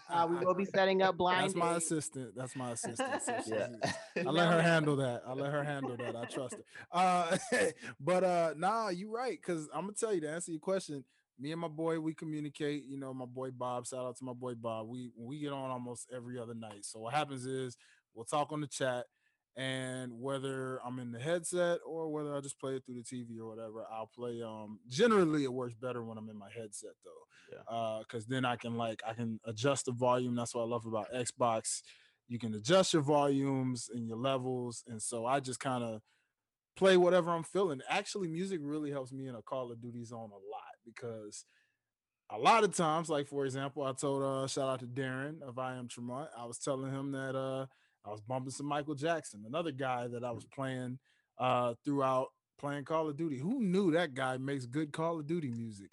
uh, 0.09 0.27
we 0.29 0.45
will 0.45 0.55
be 0.55 0.65
setting 0.75 1.03
up 1.03 1.17
blind. 1.17 1.45
That's 1.45 1.55
my 1.55 1.77
assistant. 1.77 2.37
That's 2.37 2.57
my 2.57 2.73
assistant. 2.73 3.23
So 3.23 3.43
yeah. 3.47 3.69
I 4.27 4.31
let 4.31 4.51
her 4.51 4.63
handle 4.63 4.97
that. 4.97 5.23
I 5.27 5.33
let 5.33 5.53
her 5.53 5.65
handle 5.65 5.97
that. 5.97 6.17
I 6.17 6.25
trust 6.27 6.57
her. 6.57 6.65
Uh, 6.93 7.37
but 8.01 8.25
uh, 8.25 8.55
nah, 8.57 8.89
you're 8.89 9.11
right. 9.11 9.41
Cause 9.43 9.69
I'm 9.75 9.83
gonna 9.83 9.95
tell 9.95 10.15
you 10.15 10.21
to 10.23 10.31
answer 10.31 10.53
your 10.53 10.61
question. 10.61 11.05
Me 11.39 11.51
and 11.51 11.61
my 11.61 11.69
boy, 11.69 11.99
we 11.99 12.15
communicate. 12.15 12.85
You 12.85 12.99
know, 12.99 13.13
my 13.13 13.27
boy 13.27 13.51
Bob. 13.51 13.87
Shout 13.87 14.05
out 14.05 14.17
to 14.19 14.25
my 14.25 14.35
boy 14.35 14.55
Bob. 14.55 14.89
We 14.89 15.11
we 15.17 15.41
get 15.41 15.53
on 15.53 15.71
almost 15.71 16.09
every 16.15 16.39
other 16.39 16.55
night. 16.55 16.85
So 16.85 17.01
what 17.01 17.15
happens 17.15 17.47
is 17.47 17.77
we'll 18.15 18.25
talk 18.25 18.53
on 18.53 18.61
the 18.61 18.67
chat 18.67 19.07
and 19.57 20.13
whether 20.19 20.81
I'm 20.85 20.99
in 20.99 21.13
the 21.13 21.19
headset 21.19 21.81
or 21.87 22.09
whether 22.11 22.35
I 22.35 22.41
just 22.41 22.59
play 22.59 22.75
it 22.75 22.85
through 22.85 22.97
the 22.97 23.03
TV 23.03 23.39
or 23.39 23.49
whatever, 23.49 23.85
I'll 23.93 24.11
play. 24.15 24.43
Um, 24.43 24.79
generally, 24.89 25.45
it 25.45 25.53
works 25.53 25.75
better 25.75 26.03
when 26.03 26.17
I'm 26.17 26.31
in 26.31 26.39
my 26.39 26.49
headset 26.57 26.93
though, 27.05 27.57
yeah. 27.57 27.77
Uh, 27.77 27.99
because 28.01 28.27
then 28.27 28.45
I 28.45 28.57
can 28.57 28.77
like 28.77 29.03
I 29.07 29.13
can 29.13 29.41
adjust 29.45 29.87
the 29.87 29.93
volume. 29.93 30.35
That's 30.35 30.55
what 30.55 30.63
I 30.63 30.67
love 30.67 30.87
about 30.87 31.13
Xbox. 31.13 31.83
You 32.29 32.39
can 32.39 32.55
adjust 32.55 32.95
your 32.95 33.03
volumes 33.03 33.91
and 33.93 34.07
your 34.07 34.17
levels, 34.17 34.85
and 34.89 35.03
so 35.03 35.27
I 35.27 35.41
just 35.41 35.61
kind 35.61 35.85
of 35.85 36.01
play 36.77 36.97
whatever 36.97 37.31
I'm 37.31 37.43
feeling. 37.43 37.81
Actually, 37.89 38.29
music 38.29 38.61
really 38.63 38.91
helps 38.91 39.13
me 39.13 39.27
in 39.27 39.35
a 39.35 39.43
Call 39.43 39.71
of 39.71 39.83
Duty 39.83 40.05
zone 40.05 40.31
a 40.31 40.35
lot 40.35 40.73
because 40.85 41.45
a 42.31 42.39
lot 42.39 42.65
of 42.65 42.75
times, 42.75 43.11
like 43.11 43.29
for 43.29 43.45
example, 43.45 43.83
I 43.83 43.93
told 43.93 44.23
uh 44.23 44.47
shout 44.47 44.69
out 44.69 44.81
to 44.81 44.87
Darren 44.87 45.43
of 45.43 45.59
I 45.59 45.77
am 45.77 45.89
Tremont. 45.89 46.31
I 46.39 46.47
was 46.47 46.59
telling 46.59 46.91
him 46.91 47.13
that 47.13 47.37
uh 47.37 47.67
I 48.05 48.11
was 48.11 48.21
bumping 48.21 48.51
some 48.51 48.67
Michael 48.67 48.95
Jackson, 48.95 49.45
another 49.47 49.73
guy 49.73 50.09
that 50.09 50.25
I 50.25 50.31
was 50.33 50.45
playing 50.45 50.99
uh, 51.39 51.75
throughout 51.85 52.29
playing 52.59 52.85
Call 52.85 53.09
of 53.09 53.17
Duty. 53.17 53.39
Who 53.39 53.61
knew 53.61 53.93
that 53.93 54.15
guy 54.15 54.37
makes 54.39 54.67
good 54.67 54.93
Call 54.93 55.21
of 55.21 55.27
Duty 55.27 55.51
music? 55.51 55.91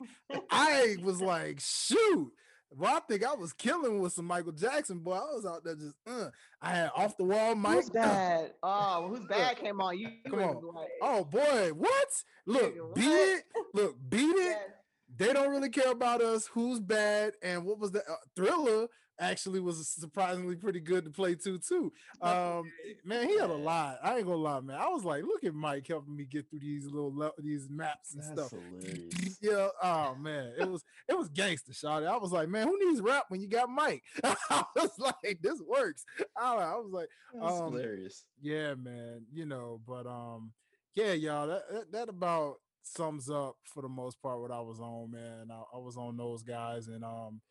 I 0.50 0.98
was 1.04 1.22
like, 1.22 1.60
shoot. 1.60 2.32
Well, 2.72 2.96
I 2.96 3.00
think 3.00 3.26
I 3.26 3.34
was 3.34 3.52
killing 3.54 4.00
with 4.00 4.14
some 4.14 4.26
Michael 4.26 4.52
Jackson, 4.52 5.00
boy. 5.00 5.16
I 5.16 5.34
was 5.34 5.46
out 5.46 5.64
there 5.64 5.76
just, 5.76 5.96
uh, 6.06 6.30
I 6.62 6.70
had 6.70 6.92
off 6.96 7.18
the 7.18 7.24
wall 7.24 7.56
Mike. 7.56 7.78
Who's 7.78 7.90
bad? 7.90 8.54
Oh, 8.62 9.08
who's 9.08 9.26
bad 9.30 9.58
came 9.58 9.82
on. 9.82 9.98
You 9.98 10.10
come 10.30 10.40
on. 10.40 10.76
Like, 10.76 10.90
oh 11.02 11.24
boy, 11.24 11.72
what? 11.74 12.08
Look, 12.46 12.76
what? 12.76 12.96
beat 12.96 13.08
it. 13.08 13.44
Look, 13.74 13.96
beat 14.10 14.36
it. 14.36 14.58
Yes. 15.20 15.28
They 15.28 15.34
don't 15.34 15.50
really 15.50 15.70
care 15.70 15.92
about 15.92 16.22
us. 16.22 16.46
Who's 16.54 16.80
bad? 16.80 17.34
And 17.42 17.66
what 17.66 17.80
was 17.80 17.92
the 17.92 18.00
uh, 18.00 18.16
thriller? 18.36 18.88
Actually 19.20 19.60
was 19.60 19.88
surprisingly 19.88 20.56
pretty 20.56 20.80
good 20.80 21.06
to 21.06 21.12
play 21.12 21.36
too 21.36 21.58
too. 21.60 21.92
Um, 22.22 22.72
man, 23.04 23.28
he 23.28 23.38
had 23.38 23.50
a 23.50 23.54
lot. 23.54 24.00
I 24.04 24.18
ain't 24.18 24.26
gonna 24.26 24.38
lie, 24.38 24.60
man. 24.62 24.78
I 24.80 24.88
was 24.88 25.04
like, 25.04 25.24
look 25.24 25.44
at 25.44 25.54
Mike 25.54 25.88
helping 25.88 26.16
me 26.16 26.26
get 26.26 26.50
through 26.50 26.60
these 26.60 26.86
little 26.86 27.14
le- 27.16 27.32
these 27.38 27.70
maps 27.70 28.14
and 28.14 28.24
That's 28.24 28.48
stuff. 28.48 28.62
Hilarious. 28.82 29.38
yeah. 29.42 29.68
Oh 29.84 30.16
man, 30.16 30.54
it 30.58 30.70
was 30.70 30.84
it 31.08 31.18
was 31.18 31.30
gangster 31.30 31.74
shot. 31.74 32.04
I 32.04 32.18
was 32.18 32.32
like, 32.32 32.50
man, 32.50 32.68
who 32.68 32.78
needs 32.80 33.02
rap 33.02 33.26
when 33.30 33.42
you 33.42 33.48
got 33.48 33.70
Mike? 33.70 34.04
I 34.24 34.64
was 34.76 34.98
like, 34.98 35.40
this 35.42 35.62
works. 35.62 36.06
I, 36.38 36.56
I 36.56 36.76
was 36.76 36.92
like, 36.92 37.10
That's 37.34 37.60
um, 37.60 37.74
hilarious. 37.74 38.26
Yeah, 38.42 38.76
man. 38.76 39.26
You 39.34 39.46
know, 39.46 39.82
but 39.88 40.06
um, 40.08 40.52
yeah, 40.96 41.14
y'all. 41.14 41.48
That, 41.48 41.64
that 41.72 41.92
that 41.92 42.10
about 42.10 42.56
sums 42.82 43.30
up 43.30 43.58
for 43.64 43.82
the 43.82 43.90
most 43.90 44.22
part 44.22 44.40
what 44.42 44.52
I 44.52 44.62
was 44.62 44.80
on, 44.80 45.12
man. 45.12 45.50
I, 45.52 45.62
I 45.76 45.80
was 45.80 45.98
on 45.98 46.18
those 46.18 46.44
guys 46.44 46.88
and 46.88 47.04
um 47.04 47.42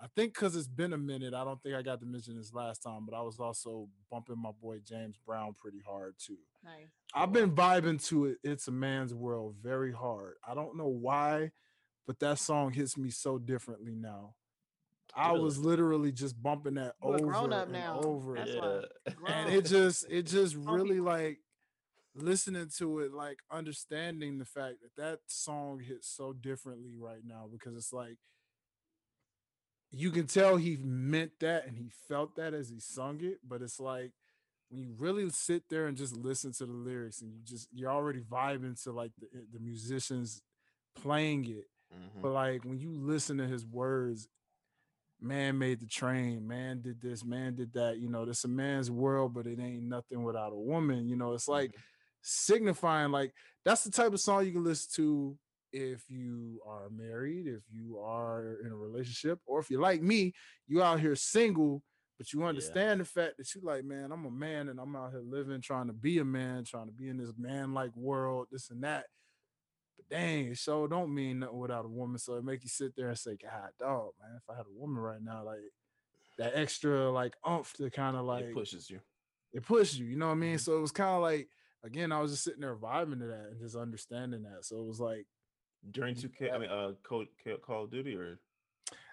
I 0.00 0.06
think 0.14 0.34
because 0.34 0.54
it's 0.54 0.68
been 0.68 0.92
a 0.92 0.98
minute, 0.98 1.34
I 1.34 1.44
don't 1.44 1.60
think 1.60 1.74
I 1.74 1.82
got 1.82 1.98
to 2.00 2.06
mention 2.06 2.36
this 2.36 2.54
last 2.54 2.82
time, 2.82 3.04
but 3.04 3.16
I 3.16 3.22
was 3.22 3.40
also 3.40 3.88
bumping 4.10 4.40
my 4.40 4.52
boy 4.62 4.78
James 4.84 5.18
Brown 5.26 5.54
pretty 5.58 5.82
hard 5.84 6.14
too. 6.18 6.36
Nice. 6.64 6.90
I've 7.14 7.32
been 7.32 7.50
vibing 7.50 8.04
to 8.08 8.26
it. 8.26 8.38
It's 8.44 8.68
a 8.68 8.72
man's 8.72 9.12
world 9.12 9.56
very 9.60 9.92
hard. 9.92 10.34
I 10.46 10.54
don't 10.54 10.76
know 10.76 10.86
why, 10.86 11.50
but 12.06 12.20
that 12.20 12.38
song 12.38 12.72
hits 12.72 12.96
me 12.96 13.10
so 13.10 13.38
differently 13.38 13.96
now. 13.96 14.34
I 15.16 15.32
was 15.32 15.58
literally 15.58 16.12
just 16.12 16.40
bumping 16.40 16.74
that 16.74 16.94
You're 17.02 17.14
over 17.14 17.26
grown 17.26 17.52
up 17.52 17.64
and 17.64 17.72
now. 17.72 18.00
over, 18.04 18.36
yeah. 18.36 19.12
and 19.26 19.52
it 19.52 19.64
just, 19.64 20.06
it 20.08 20.26
just 20.26 20.54
really 20.58 21.00
like 21.00 21.38
listening 22.14 22.68
to 22.78 23.00
it, 23.00 23.12
like 23.12 23.38
understanding 23.50 24.38
the 24.38 24.44
fact 24.44 24.76
that 24.82 25.02
that 25.02 25.18
song 25.26 25.80
hits 25.80 26.08
so 26.08 26.32
differently 26.32 26.94
right 26.96 27.22
now 27.24 27.48
because 27.50 27.74
it's 27.76 27.92
like 27.92 28.18
you 29.90 30.10
can 30.10 30.26
tell 30.26 30.56
he 30.56 30.76
meant 30.82 31.32
that 31.40 31.66
and 31.66 31.76
he 31.76 31.90
felt 32.08 32.36
that 32.36 32.54
as 32.54 32.68
he 32.68 32.78
sung 32.80 33.20
it, 33.22 33.38
but 33.46 33.62
it's 33.62 33.80
like 33.80 34.12
when 34.68 34.80
you 34.80 34.94
really 34.98 35.28
sit 35.30 35.62
there 35.70 35.86
and 35.86 35.96
just 35.96 36.14
listen 36.14 36.52
to 36.52 36.66
the 36.66 36.72
lyrics 36.72 37.22
and 37.22 37.32
you 37.32 37.40
just 37.42 37.68
you're 37.72 37.90
already 37.90 38.20
vibing 38.20 38.80
to 38.82 38.92
like 38.92 39.12
the, 39.18 39.26
eh, 39.34 39.42
the 39.52 39.60
musicians 39.60 40.42
playing 40.94 41.44
it. 41.46 41.68
Mm-hmm. 41.94 42.20
But 42.20 42.32
like 42.32 42.64
when 42.64 42.78
you 42.78 42.90
listen 42.92 43.38
to 43.38 43.46
his 43.46 43.64
words, 43.64 44.28
man 45.20 45.58
made 45.58 45.80
the 45.80 45.86
train, 45.86 46.46
man 46.46 46.82
did 46.82 47.00
this, 47.00 47.24
man 47.24 47.54
did 47.54 47.72
that. 47.72 47.98
You 47.98 48.08
know, 48.10 48.26
this 48.26 48.44
a 48.44 48.48
man's 48.48 48.90
world, 48.90 49.32
but 49.32 49.46
it 49.46 49.58
ain't 49.58 49.84
nothing 49.84 50.22
without 50.22 50.52
a 50.52 50.56
woman. 50.58 51.08
You 51.08 51.16
know, 51.16 51.32
it's 51.32 51.48
like 51.48 51.70
Mhm. 51.72 51.80
signifying 52.20 53.10
like 53.10 53.32
that's 53.64 53.84
the 53.84 53.90
type 53.90 54.12
of 54.12 54.20
song 54.20 54.44
you 54.44 54.52
can 54.52 54.64
listen 54.64 54.90
to 54.96 55.38
if 55.72 56.08
you 56.08 56.60
are 56.66 56.88
married, 56.90 57.46
if 57.46 57.62
you 57.70 57.98
are 57.98 58.58
in 58.64 58.72
a 58.72 58.76
relationship, 58.76 59.40
or 59.46 59.60
if 59.60 59.70
you're 59.70 59.80
like 59.80 60.02
me, 60.02 60.32
you 60.66 60.82
out 60.82 61.00
here 61.00 61.16
single, 61.16 61.82
but 62.18 62.32
you 62.32 62.44
understand 62.44 63.00
the 63.00 63.04
fact 63.04 63.36
that 63.38 63.54
you 63.54 63.60
like, 63.62 63.84
man, 63.84 64.10
I'm 64.12 64.24
a 64.24 64.30
man 64.30 64.68
and 64.68 64.80
I'm 64.80 64.96
out 64.96 65.12
here 65.12 65.22
living, 65.22 65.60
trying 65.60 65.86
to 65.86 65.92
be 65.92 66.18
a 66.18 66.24
man, 66.24 66.64
trying 66.64 66.86
to 66.86 66.92
be 66.92 67.08
in 67.08 67.16
this 67.16 67.32
man-like 67.38 67.94
world, 67.94 68.48
this 68.50 68.70
and 68.70 68.82
that. 68.82 69.06
But 69.96 70.08
dang, 70.08 70.46
it 70.46 70.58
sure 70.58 70.88
don't 70.88 71.14
mean 71.14 71.40
nothing 71.40 71.58
without 71.58 71.84
a 71.84 71.88
woman. 71.88 72.18
So 72.18 72.34
it 72.34 72.44
make 72.44 72.62
you 72.62 72.68
sit 72.68 72.96
there 72.96 73.08
and 73.08 73.18
say, 73.18 73.36
God, 73.40 73.70
dog, 73.78 74.12
man, 74.20 74.36
if 74.36 74.48
I 74.50 74.56
had 74.56 74.66
a 74.66 74.78
woman 74.78 74.98
right 75.02 75.22
now, 75.22 75.44
like 75.44 75.60
that 76.38 76.52
extra 76.56 77.10
like 77.10 77.34
umph 77.44 77.72
to 77.74 77.90
kind 77.90 78.16
of 78.16 78.24
like 78.24 78.44
it 78.46 78.54
pushes 78.54 78.88
you. 78.88 79.00
it 79.52 79.64
pushes 79.64 79.98
you, 79.98 80.06
you 80.06 80.16
know 80.16 80.26
what 80.26 80.32
I 80.32 80.36
mean? 80.36 80.56
Mhm. 80.56 80.60
So 80.60 80.76
it 80.78 80.80
was 80.80 80.92
kind 80.92 81.10
of 81.16 81.22
like 81.22 81.48
again, 81.84 82.12
I 82.12 82.20
was 82.20 82.32
just 82.32 82.44
sitting 82.44 82.60
there 82.60 82.76
vibing 82.76 83.20
to 83.20 83.26
that 83.26 83.48
and 83.50 83.60
just 83.60 83.76
understanding 83.76 84.42
that. 84.42 84.64
So 84.64 84.80
it 84.80 84.86
was 84.86 85.00
like, 85.00 85.26
During 85.90 86.14
Mhm. 86.14 86.20
2K, 86.22 86.50
I 86.52 86.58
mean, 86.58 86.70
uh, 86.70 86.92
Code, 87.02 87.28
Ca- 87.42 87.58
Call 87.58 87.84
of 87.84 87.90
Duty, 87.90 88.14
or 88.16 88.38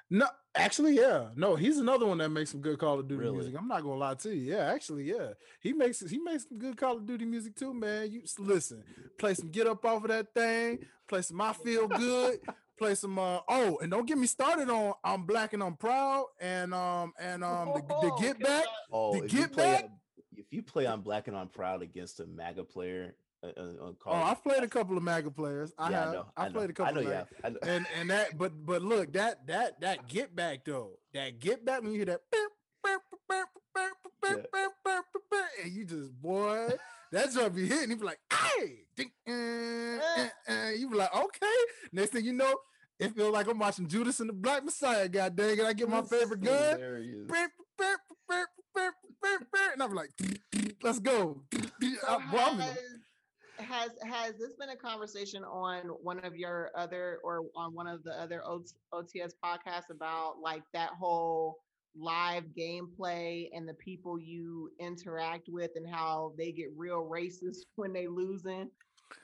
no, 0.10 0.28
actually, 0.56 0.93
yeah, 0.95 1.30
no, 1.36 1.56
he's 1.56 1.78
another 1.80 2.06
one 2.06 2.17
that 2.19 2.30
makes 2.30 2.51
some 2.51 2.62
good 2.62 2.78
Call 2.80 2.99
of 2.99 3.08
Duty 3.08 3.21
Really? 3.23 3.34
music. 3.38 3.56
I'm 3.58 3.67
not 3.67 3.82
gonna 3.82 3.95
lie 3.97 4.13
to 4.15 4.36
you. 4.36 4.54
Yeah, 4.54 4.65
actually, 4.71 5.04
yeah, 5.06 5.34
he 5.62 5.73
makes 5.73 5.99
he 6.01 6.17
makes 6.19 6.47
some 6.47 6.58
good 6.60 6.78
Call 6.78 6.97
of 6.97 7.06
Duty 7.06 7.25
music 7.25 7.56
too, 7.56 7.73
man. 7.73 8.12
You 8.12 8.21
s- 8.23 8.38
listen, 8.39 8.84
play 9.17 9.34
some 9.34 9.49
get 9.49 9.67
up 9.67 9.84
off 9.86 10.04
of 10.04 10.10
that 10.10 10.34
thing, 10.34 10.80
play 11.08 11.21
some 11.21 11.41
I 11.41 11.54
feel 11.54 11.88
good, 11.88 12.39
play 12.78 12.93
some 12.95 13.17
uh 13.17 13.39
oh, 13.47 13.78
and 13.78 13.89
don't 13.91 14.06
get 14.06 14.17
me 14.17 14.28
started 14.28 14.69
on 14.69 14.93
I'm 15.04 15.25
black 15.25 15.54
and 15.54 15.63
I'm 15.63 15.75
proud 15.78 16.25
and 16.39 16.73
um 16.73 17.13
and 17.19 17.43
um 17.43 17.69
the, 17.73 17.82
the 17.82 18.12
Oh, 18.13 18.17
get 18.19 18.39
back. 18.39 18.65
oh, 18.91 19.19
The 19.19 19.25
if 19.25 19.34
you 19.34 19.39
Get 19.41 19.54
play, 19.54 19.63
Back? 19.73 19.84
on- 19.86 19.99
if 20.38 20.51
you 20.51 20.62
play 20.63 20.86
on 20.86 21.01
Black 21.01 21.28
and 21.30 21.38
on 21.38 21.47
Proud 21.47 21.82
against 21.82 22.19
a 22.19 22.25
MAGA 22.28 22.65
player 22.65 23.15
uh, 23.58 23.91
oh, 24.05 24.13
I've 24.13 24.43
played 24.43 24.63
a 24.63 24.67
couple 24.67 24.97
of 24.97 25.03
MAGA 25.03 25.31
players. 25.31 25.73
I 25.77 25.89
yeah, 25.89 25.99
have. 25.99 26.08
I, 26.08 26.13
know, 26.13 26.25
I, 26.38 26.45
I 26.45 26.49
played 26.49 26.55
know, 26.55 26.69
a 26.69 26.73
couple. 26.73 26.99
I 26.99 27.03
know, 27.03 27.12
of 27.12 27.27
yeah, 27.43 27.49
And 27.63 27.88
and 27.99 28.10
that, 28.10 28.38
but 28.38 28.65
but 28.65 28.81
look, 28.81 29.13
that 29.13 29.45
that 29.47 29.79
that 29.81 30.08
get 30.08 30.36
back 30.36 30.65
though, 30.65 30.91
that 31.13 31.39
get 31.39 31.65
back 31.65 31.81
when 31.81 31.91
you 31.91 31.97
hear 31.97 32.05
that, 32.05 32.21
yeah. 34.23 35.01
and 35.63 35.73
you 35.73 35.86
just 35.86 36.13
boy, 36.21 36.69
that's 37.12 37.36
what 37.36 37.53
be 37.53 37.67
hitting. 37.67 37.91
You 37.91 37.97
be 37.97 38.05
like, 38.05 38.19
hey, 38.31 38.86
ding, 38.95 39.12
uh, 39.27 40.51
uh, 40.51 40.69
you 40.69 40.89
be 40.89 40.95
like, 40.95 41.15
okay. 41.15 41.55
Next 41.91 42.12
thing 42.12 42.25
you 42.25 42.34
know, 42.34 42.55
it 42.99 43.15
feels 43.15 43.34
like 43.34 43.47
I'm 43.47 43.60
watching 43.60 43.88
Judas 43.88 44.19
and 44.19 44.29
the 44.29 44.34
Black 44.34 44.63
Messiah. 44.63 45.08
God 45.10 45.36
dang 45.36 45.60
it! 45.60 45.65
I 45.65 45.73
get 45.73 45.89
my 45.89 46.01
That's 46.01 46.10
favorite 46.10 46.41
gun, 46.41 46.79
and 49.73 49.84
I'm 49.84 49.93
like, 49.93 50.12
"Let's 50.81 50.99
go!" 50.99 51.41
I, 52.08 52.17
boy, 52.31 52.38
I'm, 52.38 52.62
has, 53.57 53.91
has 54.03 54.25
has 54.25 54.37
this 54.37 54.53
been 54.59 54.69
a 54.69 54.75
conversation 54.75 55.43
on 55.43 55.81
one 56.01 56.19
of 56.25 56.35
your 56.35 56.71
other 56.75 57.19
or 57.23 57.43
on 57.55 57.73
one 57.73 57.87
of 57.87 58.03
the 58.03 58.11
other 58.11 58.41
OTS 58.47 59.33
podcasts 59.43 59.89
about 59.91 60.35
like 60.41 60.63
that 60.73 60.89
whole 60.91 61.57
live 61.97 62.43
gameplay 62.57 63.49
and 63.53 63.67
the 63.67 63.73
people 63.75 64.19
you 64.19 64.69
interact 64.79 65.47
with 65.47 65.71
and 65.75 65.87
how 65.87 66.33
they 66.37 66.51
get 66.51 66.67
real 66.75 67.07
racist 67.09 67.59
when 67.75 67.93
they 67.93 68.07
losing? 68.07 68.69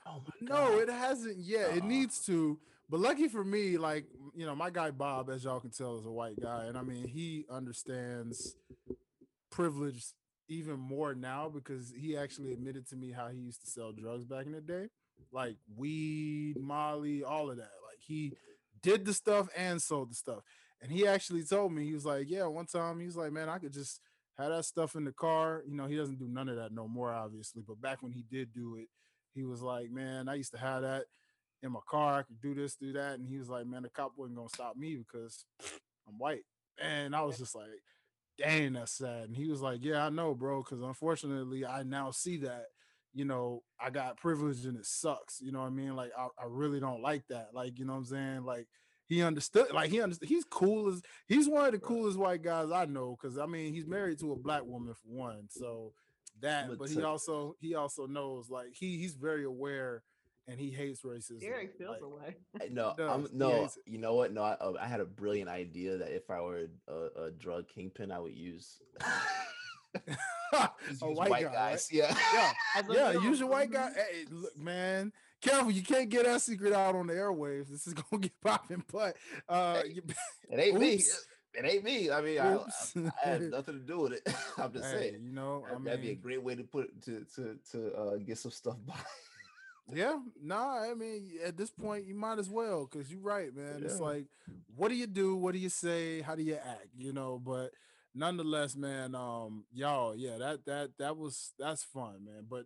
Oh 0.06 0.22
my 0.26 0.34
No, 0.42 0.70
God. 0.72 0.80
it 0.84 0.90
hasn't 0.90 1.38
yet. 1.38 1.72
It 1.76 1.82
Uh-uh. 1.84 1.88
needs 1.88 2.24
to. 2.28 2.60
But 2.90 3.00
lucky 3.00 3.28
for 3.28 3.44
me, 3.44 3.78
like 3.78 4.06
you 4.36 4.46
know, 4.46 4.56
my 4.56 4.70
guy 4.70 4.92
Bob, 4.92 5.30
as 5.30 5.44
y'all 5.46 5.60
can 5.60 5.72
tell, 5.72 5.98
is 5.98 6.06
a 6.06 6.12
white 6.12 6.40
guy, 6.40 6.66
and 6.66 6.78
I 6.78 6.82
mean, 6.84 7.08
he 7.08 7.46
understands 7.50 8.56
privilege 9.50 10.04
even 10.52 10.80
more 10.80 11.14
now 11.16 11.50
because 11.50 11.94
he 11.96 12.18
actually 12.18 12.54
admitted 12.54 12.88
to 12.90 12.96
me 12.96 13.12
how 13.12 13.28
he 13.28 13.40
used 13.40 13.62
to 13.62 13.70
sell 13.70 13.92
drugs 13.92 14.26
back 14.26 14.46
in 14.46 14.52
the 14.52 14.62
day, 14.62 14.90
like 15.32 15.56
weed, 15.76 16.56
Molly, 16.60 17.24
all 17.24 17.50
of 17.50 17.58
that. 17.58 17.72
Like 17.88 18.00
he 18.00 18.34
did 18.82 19.06
the 19.06 19.14
stuff 19.14 19.48
and 19.56 19.82
sold 19.82 20.12
the 20.12 20.16
stuff, 20.16 20.44
and 20.82 20.92
he 20.92 21.08
actually 21.08 21.44
told 21.44 21.74
me 21.74 21.86
he 21.86 21.94
was 21.94 22.06
like, 22.06 22.30
yeah, 22.30 22.46
one 22.46 22.66
time 22.66 23.00
he 23.00 23.06
was 23.06 23.18
like, 23.18 23.32
man, 23.32 23.50
I 23.50 23.58
could 23.58 23.74
just 23.74 24.02
have 24.38 24.50
that 24.50 24.66
stuff 24.66 24.96
in 24.96 25.06
the 25.06 25.12
car. 25.12 25.64
You 25.68 25.76
know, 25.76 25.88
he 25.88 25.96
doesn't 25.96 26.20
do 26.20 26.28
none 26.28 26.50
of 26.50 26.56
that 26.58 26.74
no 26.74 26.88
more, 26.88 27.12
obviously, 27.12 27.64
but 27.68 27.82
back 27.82 28.02
when 28.04 28.12
he 28.12 28.24
did 28.30 28.54
do 28.54 28.78
it 28.78 28.88
he 29.34 29.44
was 29.44 29.62
like, 29.62 29.92
man, 29.92 30.28
I 30.28 30.36
used 30.36 30.52
to 30.52 30.58
have 30.58 30.82
that 30.82 31.06
in 31.64 31.72
my 31.72 31.80
car. 31.90 32.20
I 32.20 32.24
could 32.24 32.42
do 32.42 32.54
this, 32.54 32.76
do 32.76 32.94
that. 32.94 33.20
And 33.20 33.28
he 33.28 33.38
was 33.38 33.50
like, 33.50 33.66
man, 33.66 33.84
the 33.84 33.90
cop 33.90 34.14
wasn't 34.18 34.38
gonna 34.38 34.50
stop 34.50 34.76
me 34.76 34.96
because 34.96 35.46
I'm 36.08 36.18
white. 36.18 36.44
And 36.82 37.16
I 37.16 37.22
was 37.22 37.38
just 37.38 37.56
like, 37.56 37.68
dang, 38.42 38.74
that's 38.74 38.94
sad. 38.94 39.30
And 39.30 39.36
he 39.36 39.48
was 39.48 39.62
like, 39.62 39.84
yeah, 39.84 40.06
I 40.06 40.10
know, 40.10 40.34
bro, 40.34 40.64
because 40.64 40.82
unfortunately, 40.82 41.66
I 41.66 41.84
now 41.84 42.12
see 42.12 42.38
that, 42.38 42.66
you 43.14 43.26
know, 43.26 43.64
I 43.80 43.90
got 43.90 44.18
privilege 44.18 44.66
and 44.66 44.78
it 44.78 44.86
sucks. 44.86 45.42
You 45.42 45.52
know 45.52 45.62
what 45.62 45.68
I 45.68 45.72
mean? 45.72 45.96
Like, 45.96 46.12
I, 46.18 46.28
I 46.38 46.46
really 46.48 46.80
don't 46.80 47.02
like 47.02 47.28
that. 47.30 47.50
Like, 47.54 47.80
you 47.80 47.86
know 47.86 47.94
what 47.94 48.00
I'm 48.00 48.06
saying? 48.06 48.44
Like, 48.46 48.68
he 49.08 49.24
understood, 49.24 49.72
like, 49.74 49.90
he 49.90 50.02
understood. 50.02 50.30
He's 50.30 50.46
cool 50.46 50.90
as 50.90 51.02
he's 51.28 51.50
one 51.50 51.66
of 51.66 51.74
the 51.74 51.80
coolest 51.80 52.18
white 52.18 52.42
guys 52.42 52.72
I 52.72 52.86
know. 52.86 53.18
Cause 53.22 53.38
I 53.38 53.46
mean, 53.46 53.74
he's 53.74 53.88
married 53.88 54.20
to 54.20 54.32
a 54.32 54.38
black 54.38 54.64
woman 54.64 54.94
for 54.94 55.08
one. 55.08 55.48
So 55.50 55.94
that, 56.42 56.70
but 56.78 56.90
he 56.90 57.04
also 57.04 57.56
he 57.60 57.76
also 57.76 58.08
knows 58.08 58.50
like 58.50 58.74
he 58.74 58.98
he's 58.98 59.16
very 59.16 59.44
aware 59.44 60.04
and 60.52 60.60
he 60.60 60.70
hates 60.70 61.02
racism. 61.02 61.40
Derek 61.40 61.78
feels 61.78 61.92
like, 61.92 62.02
away. 62.02 62.36
I- 62.62 62.68
No. 62.72 62.94
I'm 63.00 63.28
no. 63.34 63.62
hates. 63.62 63.78
You 63.86 63.98
know 64.00 64.16
what? 64.16 64.34
No, 64.34 64.44
I, 64.44 64.52
uh, 64.54 64.74
I 64.80 64.88
had 64.88 65.00
a 65.00 65.06
brilliant 65.06 65.50
idea 65.50 65.98
that 65.98 66.14
if 66.16 66.30
I 66.30 66.42
were 66.42 66.68
a, 66.88 67.24
a 67.26 67.32
drug 67.32 67.68
kingpin, 67.70 68.12
I 68.12 68.20
would 68.20 68.36
use, 68.36 68.80
just 70.88 71.02
a 71.02 71.08
use 71.08 71.18
white, 71.18 71.44
guy, 71.44 71.72
right? 71.72 71.82
Yeah. 71.92 72.16
Yeah, 72.34 72.52
As 72.76 72.90
a 72.90 72.94
yeah. 72.94 73.12
Use 73.14 73.40
your 73.40 73.50
white 73.50 73.72
guy. 73.72 73.90
Mhm. 73.90 73.96
Hey, 73.96 74.26
look, 74.30 74.58
man, 74.58 75.12
careful. 75.42 75.72
You 75.72 75.84
can't 75.84 76.10
get 76.10 76.26
that 76.26 76.42
secret 76.42 76.74
out 76.74 76.96
on 76.96 77.08
the 77.08 77.14
airwaves. 77.14 77.70
This 77.70 77.88
is 77.88 77.94
gonna 77.94 78.22
get 78.22 78.40
popping. 78.42 78.84
But 78.92 79.16
uh, 79.50 79.82
Hey, 79.82 79.90
you, 79.96 80.02
It 80.50 80.60
ain't 80.60 80.80
me. 80.80 81.02
It 81.54 81.66
ain't 81.66 81.84
me. 81.84 82.10
I 82.10 82.22
mean, 82.22 82.40
I, 82.40 82.54
Oops. 82.56 82.94
I, 82.96 83.12
I 83.26 83.28
had 83.30 83.42
nothing 83.44 83.74
to 83.82 83.86
do 83.86 84.00
with 84.00 84.14
it. 84.14 84.22
I'm 84.58 84.72
just 84.72 84.86
hey, 84.86 85.12
saying. 85.12 85.24
you 85.24 85.34
know, 85.34 85.66
I 85.70 85.74
That- 85.74 85.84
That'd 85.84 86.02
be 86.02 86.12
a 86.12 86.16
great 86.16 86.42
way 86.42 86.56
to 86.56 86.64
put 86.64 87.02
to 87.04 87.26
to 87.36 87.58
to 87.72 87.94
uh, 87.94 88.16
get 88.18 88.38
some 88.38 88.52
stuff 88.52 88.78
by. 88.86 88.96
Yeah. 89.94 90.18
Nah, 90.42 90.84
I 90.84 90.94
mean, 90.94 91.32
at 91.46 91.58
this 91.58 91.72
point, 91.72 92.06
you 92.06 92.16
might 92.16 92.40
as 92.40 92.50
well 92.50 92.88
because 92.90 93.12
you're 93.12 93.22
right, 93.22 93.56
man. 93.56 93.82
It's 93.84 94.00
like, 94.00 94.26
what 94.76 94.90
do 94.90 94.96
you 94.96 95.08
do? 95.08 95.36
What 95.36 95.54
do 95.54 95.60
you 95.60 95.70
say? 95.70 96.22
How 96.22 96.36
do 96.36 96.44
you 96.44 96.56
act? 96.56 96.88
You 96.98 97.14
know, 97.14 97.42
but 97.44 97.72
nonetheless, 98.14 98.76
man, 98.76 99.16
um, 99.16 99.66
y'all, 99.74 100.16
yeah, 100.16 100.38
that 100.38 100.66
that 100.66 100.92
that 101.00 101.18
was 101.18 101.54
that's 101.60 101.84
fun, 101.84 102.26
man. 102.26 102.46
But 102.50 102.66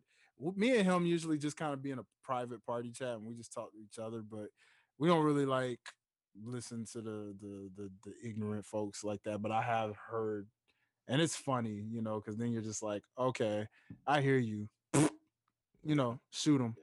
me 0.56 0.78
and 0.78 0.86
him 0.86 1.06
usually 1.06 1.38
just 1.38 1.58
kind 1.58 1.74
of 1.74 1.82
be 1.82 1.92
in 1.92 2.00
a 2.00 2.06
private 2.24 2.66
party 2.66 2.92
chat 2.92 3.16
and 3.16 3.26
we 3.26 3.34
just 3.36 3.54
talk 3.54 3.72
to 3.72 3.78
each 3.80 4.00
other, 4.00 4.22
but 4.22 4.48
we 4.98 5.08
don't 5.08 5.24
really 5.24 5.46
like 5.46 5.80
listen 6.44 6.86
to 6.92 7.02
the 7.02 7.36
the 7.42 7.70
the, 7.76 7.92
the 8.04 8.14
ignorant 8.28 8.66
folks 8.66 9.04
like 9.04 9.24
that. 9.24 9.42
But 9.42 9.52
I 9.52 9.62
have 9.62 9.96
heard, 9.96 10.48
and 11.08 11.22
it's 11.22 11.36
funny, 11.36 11.84
you 11.90 12.02
know, 12.02 12.20
because 12.20 12.38
then 12.38 12.52
you're 12.52 12.62
just 12.62 12.84
like, 12.84 13.04
okay, 13.18 13.68
I 14.06 14.22
hear 14.22 14.38
you. 14.38 14.70
You 15.84 15.94
know, 15.94 16.20
shoot 16.32 16.58
them. 16.58 16.76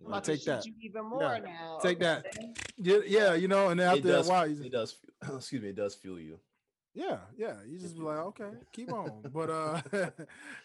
I'm 0.00 0.06
about 0.12 0.24
take 0.24 0.38
to 0.40 0.40
shoot 0.44 0.50
that. 0.50 0.66
you 0.66 0.72
even 0.82 1.04
more 1.04 1.38
now. 1.40 1.78
Take 1.82 1.98
that. 2.00 2.26
Yeah, 2.78 2.98
yeah, 3.06 3.34
you 3.34 3.48
know, 3.48 3.68
and 3.68 3.78
then 3.78 3.88
It 3.94 3.98
after 3.98 4.08
a 4.08 4.12
does. 4.12 4.28
while, 4.28 4.46
you 4.48 4.62
It 4.64 4.72
does. 4.72 4.92
fu- 4.92 5.36
Excuse 5.36 5.62
me. 5.62 5.68
It 5.68 5.76
does 5.76 5.94
fuel 5.94 6.18
you. 6.18 6.38
yeah, 6.94 7.18
yeah, 7.36 7.54
you 7.66 7.78
just 7.78 7.96
be 7.96 8.02
like, 8.02 8.18
okay, 8.18 8.50
keep 8.72 8.90
on. 8.90 9.22
But 9.32 9.50
uh 9.50 9.80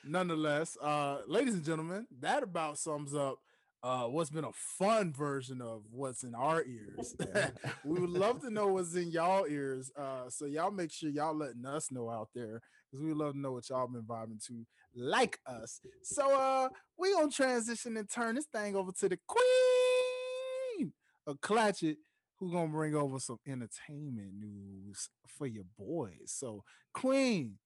nonetheless, 0.05 0.77
uh, 0.81 1.19
ladies 1.27 1.53
and 1.55 1.63
gentlemen, 1.63 2.07
that 2.21 2.43
about 2.43 2.77
sums 2.77 3.13
up 3.13 3.39
uh 3.83 4.05
what's 4.05 4.29
been 4.31 4.45
a 4.45 4.51
fun 4.53 5.13
version 5.13 5.61
of 5.61 5.83
what's 5.91 6.23
in 6.23 6.33
our 6.33 6.63
ears. 6.63 7.15
we 7.85 7.99
would 7.99 8.09
love 8.09 8.41
to 8.41 8.49
know 8.49 8.67
what's 8.67 8.95
in 8.95 9.11
y'all 9.11 9.45
ears. 9.47 9.91
Uh, 9.97 10.29
so 10.29 10.45
y'all 10.45 10.71
make 10.71 10.91
sure 10.91 11.09
y'all 11.09 11.35
letting 11.35 11.65
us 11.65 11.91
know 11.91 12.09
out 12.09 12.29
there 12.33 12.61
because 12.89 13.03
we 13.05 13.13
love 13.13 13.33
to 13.33 13.39
know 13.39 13.51
what 13.51 13.69
y'all 13.69 13.87
been 13.87 14.03
vibing 14.03 14.43
to 14.47 14.65
like 14.95 15.39
us. 15.45 15.79
So 16.03 16.33
uh 16.33 16.69
we 16.97 17.13
gonna 17.13 17.29
transition 17.29 17.97
and 17.97 18.09
turn 18.09 18.35
this 18.35 18.45
thing 18.45 18.75
over 18.75 18.91
to 18.99 19.09
the 19.09 19.19
queen 19.27 20.93
of 21.27 21.41
Clatchet, 21.41 21.97
who 22.39 22.51
gonna 22.51 22.71
bring 22.71 22.95
over 22.95 23.19
some 23.19 23.39
entertainment 23.47 24.33
news 24.39 25.09
for 25.27 25.47
your 25.47 25.65
boys. 25.77 26.27
So 26.27 26.63
Queen, 26.93 27.57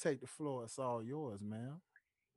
take 0.00 0.20
the 0.20 0.26
floor. 0.26 0.64
It's 0.64 0.78
all 0.78 1.02
yours, 1.02 1.40
man. 1.42 1.80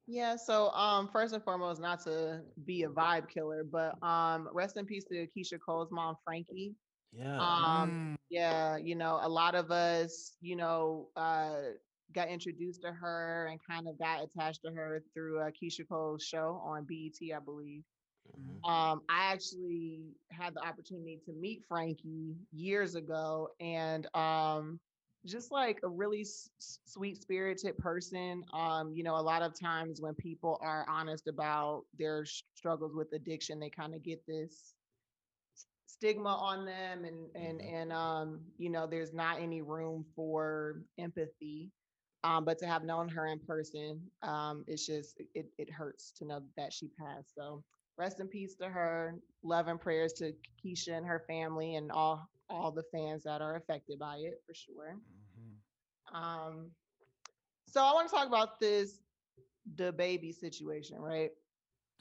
Yeah, 0.08 0.38
so 0.38 0.70
um 0.72 1.10
first 1.12 1.34
and 1.34 1.44
foremost, 1.44 1.82
not 1.82 2.02
to 2.06 2.42
be 2.66 2.84
a 2.84 2.90
vibe 2.90 3.30
killer, 3.30 3.64
but 3.64 4.02
um 4.06 4.50
rest 4.54 4.78
in 4.78 4.86
peace 4.86 5.06
to 5.12 5.28
Keyshia 5.38 5.60
Cole's 5.66 5.92
mom, 5.92 6.16
Frankie. 6.24 6.76
Yeah. 7.12 7.38
Um 7.38 7.90
Mm, 7.90 8.16
yeah, 8.30 8.78
you 8.78 8.96
know, 8.96 9.20
a 9.22 9.30
lot 9.30 9.56
of 9.56 9.72
us, 9.72 10.34
you 10.42 10.56
know, 10.56 11.08
uh 11.16 11.72
got 12.14 12.30
introduced 12.30 12.82
to 12.84 12.92
her 12.92 13.48
and 13.52 13.60
kind 13.70 13.88
of 13.88 13.98
got 14.00 14.24
attached 14.24 14.62
to 14.66 14.72
her 14.72 15.04
through 15.14 15.40
a 15.40 15.52
Keyshia 15.52 15.88
Cole's 15.88 16.24
show 16.24 16.62
on 16.64 16.86
BET, 16.86 17.36
I 17.36 17.40
believe. 17.40 17.84
Mhm. 18.36 18.70
Um, 18.70 19.02
I 19.10 19.32
actually 19.32 20.16
had 20.32 20.54
the 20.54 20.62
opportunity 20.62 21.20
to 21.26 21.34
meet 21.34 21.64
Frankie 21.68 22.36
years 22.52 22.96
ago, 22.96 23.50
and 23.60 24.08
um, 24.16 24.80
just 25.26 25.52
like 25.52 25.80
a 25.84 25.88
really 25.88 26.26
sweet 26.86 27.22
spirited 27.22 27.78
person. 27.78 28.44
Um, 28.54 28.94
you 28.94 29.04
know, 29.04 29.16
a 29.16 29.22
lot 29.22 29.42
of 29.42 29.58
times 29.60 30.02
when 30.02 30.16
people 30.16 30.58
are 30.62 30.86
honest 30.90 31.28
about 31.28 31.86
their 31.98 32.26
struggles 32.26 32.96
with 32.96 33.12
addiction, 33.14 33.60
they 33.60 33.70
kind 33.70 33.94
of 33.96 34.04
get 34.04 34.26
this 34.26 34.74
stigma 35.88 36.30
on 36.30 36.66
them 36.66 37.06
and 37.06 37.30
and 37.36 37.60
mm-hmm. 37.60 37.76
and 37.76 37.92
um 37.94 38.40
you 38.58 38.70
know 38.70 38.86
there's 38.86 39.14
not 39.14 39.42
any 39.42 39.62
room 39.62 40.06
for 40.16 40.84
empathy 41.00 41.72
um 42.28 42.44
but 42.44 42.58
to 42.58 42.66
have 42.66 42.84
known 42.84 43.08
her 43.08 43.28
in 43.28 43.40
person 43.40 44.02
um 44.24 44.64
it's 44.68 44.86
just 44.86 45.22
it, 45.34 45.48
it 45.58 45.72
hurts 45.72 46.12
to 46.12 46.26
know 46.26 46.42
that 46.56 46.74
she 46.74 46.90
passed 47.00 47.34
so 47.34 47.64
rest 47.98 48.20
in 48.20 48.28
peace 48.28 48.56
to 48.56 48.68
her 48.68 49.16
love 49.44 49.68
and 49.68 49.80
prayers 49.80 50.14
to 50.14 50.34
Keyshia 50.64 50.98
and 50.98 51.06
her 51.06 51.24
family 51.28 51.76
and 51.76 51.92
all 51.92 52.30
all 52.50 52.72
the 52.72 52.84
fans 52.94 53.24
that 53.24 53.42
are 53.42 53.56
affected 53.56 54.00
by 54.00 54.18
it 54.18 54.42
for 54.46 54.54
sure 54.54 54.96
mm-hmm. 54.96 56.16
um 56.16 56.72
so 57.68 57.82
i 57.82 57.92
want 57.94 58.08
to 58.08 58.16
talk 58.16 58.28
about 58.28 58.60
this 58.60 59.00
the 59.76 59.92
baby 59.92 60.32
situation 60.32 60.98
right 61.00 61.32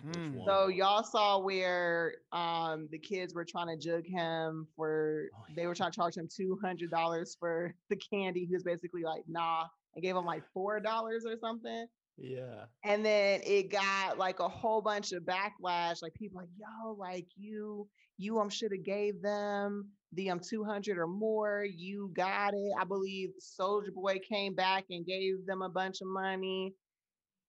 Mm. 0.05 0.45
So 0.45 0.69
y'all 0.69 1.03
saw 1.03 1.39
where 1.39 2.17
um 2.33 2.87
the 2.91 2.99
kids 2.99 3.35
were 3.35 3.47
trying 3.47 3.69
to 3.69 3.77
jug 3.83 4.05
him 4.07 4.67
for 4.77 5.29
oh, 5.35 5.45
yeah. 5.49 5.55
they 5.57 5.67
were 5.67 5.75
trying 5.75 5.91
to 5.91 5.97
charge 5.97 6.17
him 6.17 6.29
two 6.31 6.59
hundred 6.63 6.91
dollars 6.91 7.35
for 7.39 7.75
the 7.89 7.97
candy. 7.97 8.45
He 8.45 8.53
was 8.53 8.63
basically 8.63 9.03
like, 9.03 9.23
nah, 9.27 9.65
and 9.97 10.05
gave 10.05 10.17
him 10.17 10.27
like 10.27 10.45
four 10.55 10.81
dollars 10.81 11.25
or 11.27 11.37
something. 11.41 11.87
Yeah. 12.19 12.67
And 12.85 13.05
then 13.05 13.41
it 13.45 13.71
got 13.71 14.19
like 14.19 14.41
a 14.41 14.49
whole 14.49 14.81
bunch 14.81 15.13
of 15.13 15.25
backlash. 15.25 16.03
Like 16.03 16.15
people 16.15 16.41
like, 16.41 16.51
yo, 16.59 16.93
like 16.93 17.27
you, 17.37 17.89
you 18.19 18.39
um 18.39 18.49
should 18.49 18.73
have 18.73 18.85
gave 18.85 19.21
them 19.23 19.89
the 20.13 20.31
um 20.31 20.41
200 20.41 20.99
or 20.99 21.07
more. 21.07 21.65
You 21.65 22.11
got 22.15 22.55
it. 22.55 22.73
I 22.81 22.85
believe 22.85 23.31
Soulja 23.41 23.93
Boy 23.93 24.19
came 24.27 24.55
back 24.55 24.85
and 24.91 25.05
gave 25.07 25.47
them 25.47 25.63
a 25.63 25.69
bunch 25.69 26.01
of 26.01 26.09
money. 26.09 26.75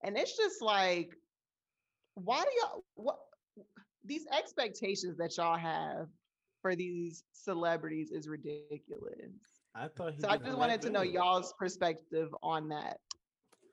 And 0.04 0.18
it's 0.18 0.36
just 0.36 0.62
like 0.62 1.12
why 2.16 2.44
do 2.44 2.50
y'all 2.62 2.84
what 2.96 3.20
these 4.04 4.26
expectations 4.38 5.18
that 5.18 5.38
y'all 5.38 5.58
have 5.58 6.08
for 6.62 6.76
these 6.76 7.24
celebrities 7.34 8.12
is 8.12 8.28
ridiculous. 8.28 9.57
I 9.78 9.88
thought 9.88 10.14
so. 10.20 10.28
I 10.28 10.38
just 10.38 10.58
wanted 10.58 10.74
right 10.74 10.82
to 10.82 10.90
know 10.90 11.02
y'all's 11.02 11.54
perspective 11.54 12.34
on 12.42 12.70
that. 12.70 13.00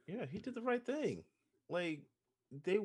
Yeah, 0.06 0.26
he 0.30 0.38
did 0.38 0.54
the 0.54 0.62
right 0.62 0.84
thing. 0.84 1.22
Like 1.68 2.02
they, 2.64 2.78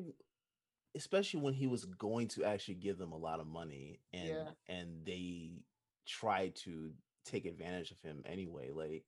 especially 0.96 1.40
when 1.40 1.54
he 1.54 1.66
was 1.66 1.84
going 1.84 2.28
to 2.28 2.44
actually 2.44 2.76
give 2.76 2.98
them 2.98 3.12
a 3.12 3.18
lot 3.18 3.40
of 3.40 3.46
money, 3.46 4.00
and 4.12 4.28
yeah. 4.28 4.48
and 4.68 5.04
they 5.04 5.62
tried 6.06 6.56
to 6.64 6.92
take 7.24 7.44
advantage 7.44 7.90
of 7.90 8.00
him 8.00 8.22
anyway. 8.26 8.70
Like 8.72 9.04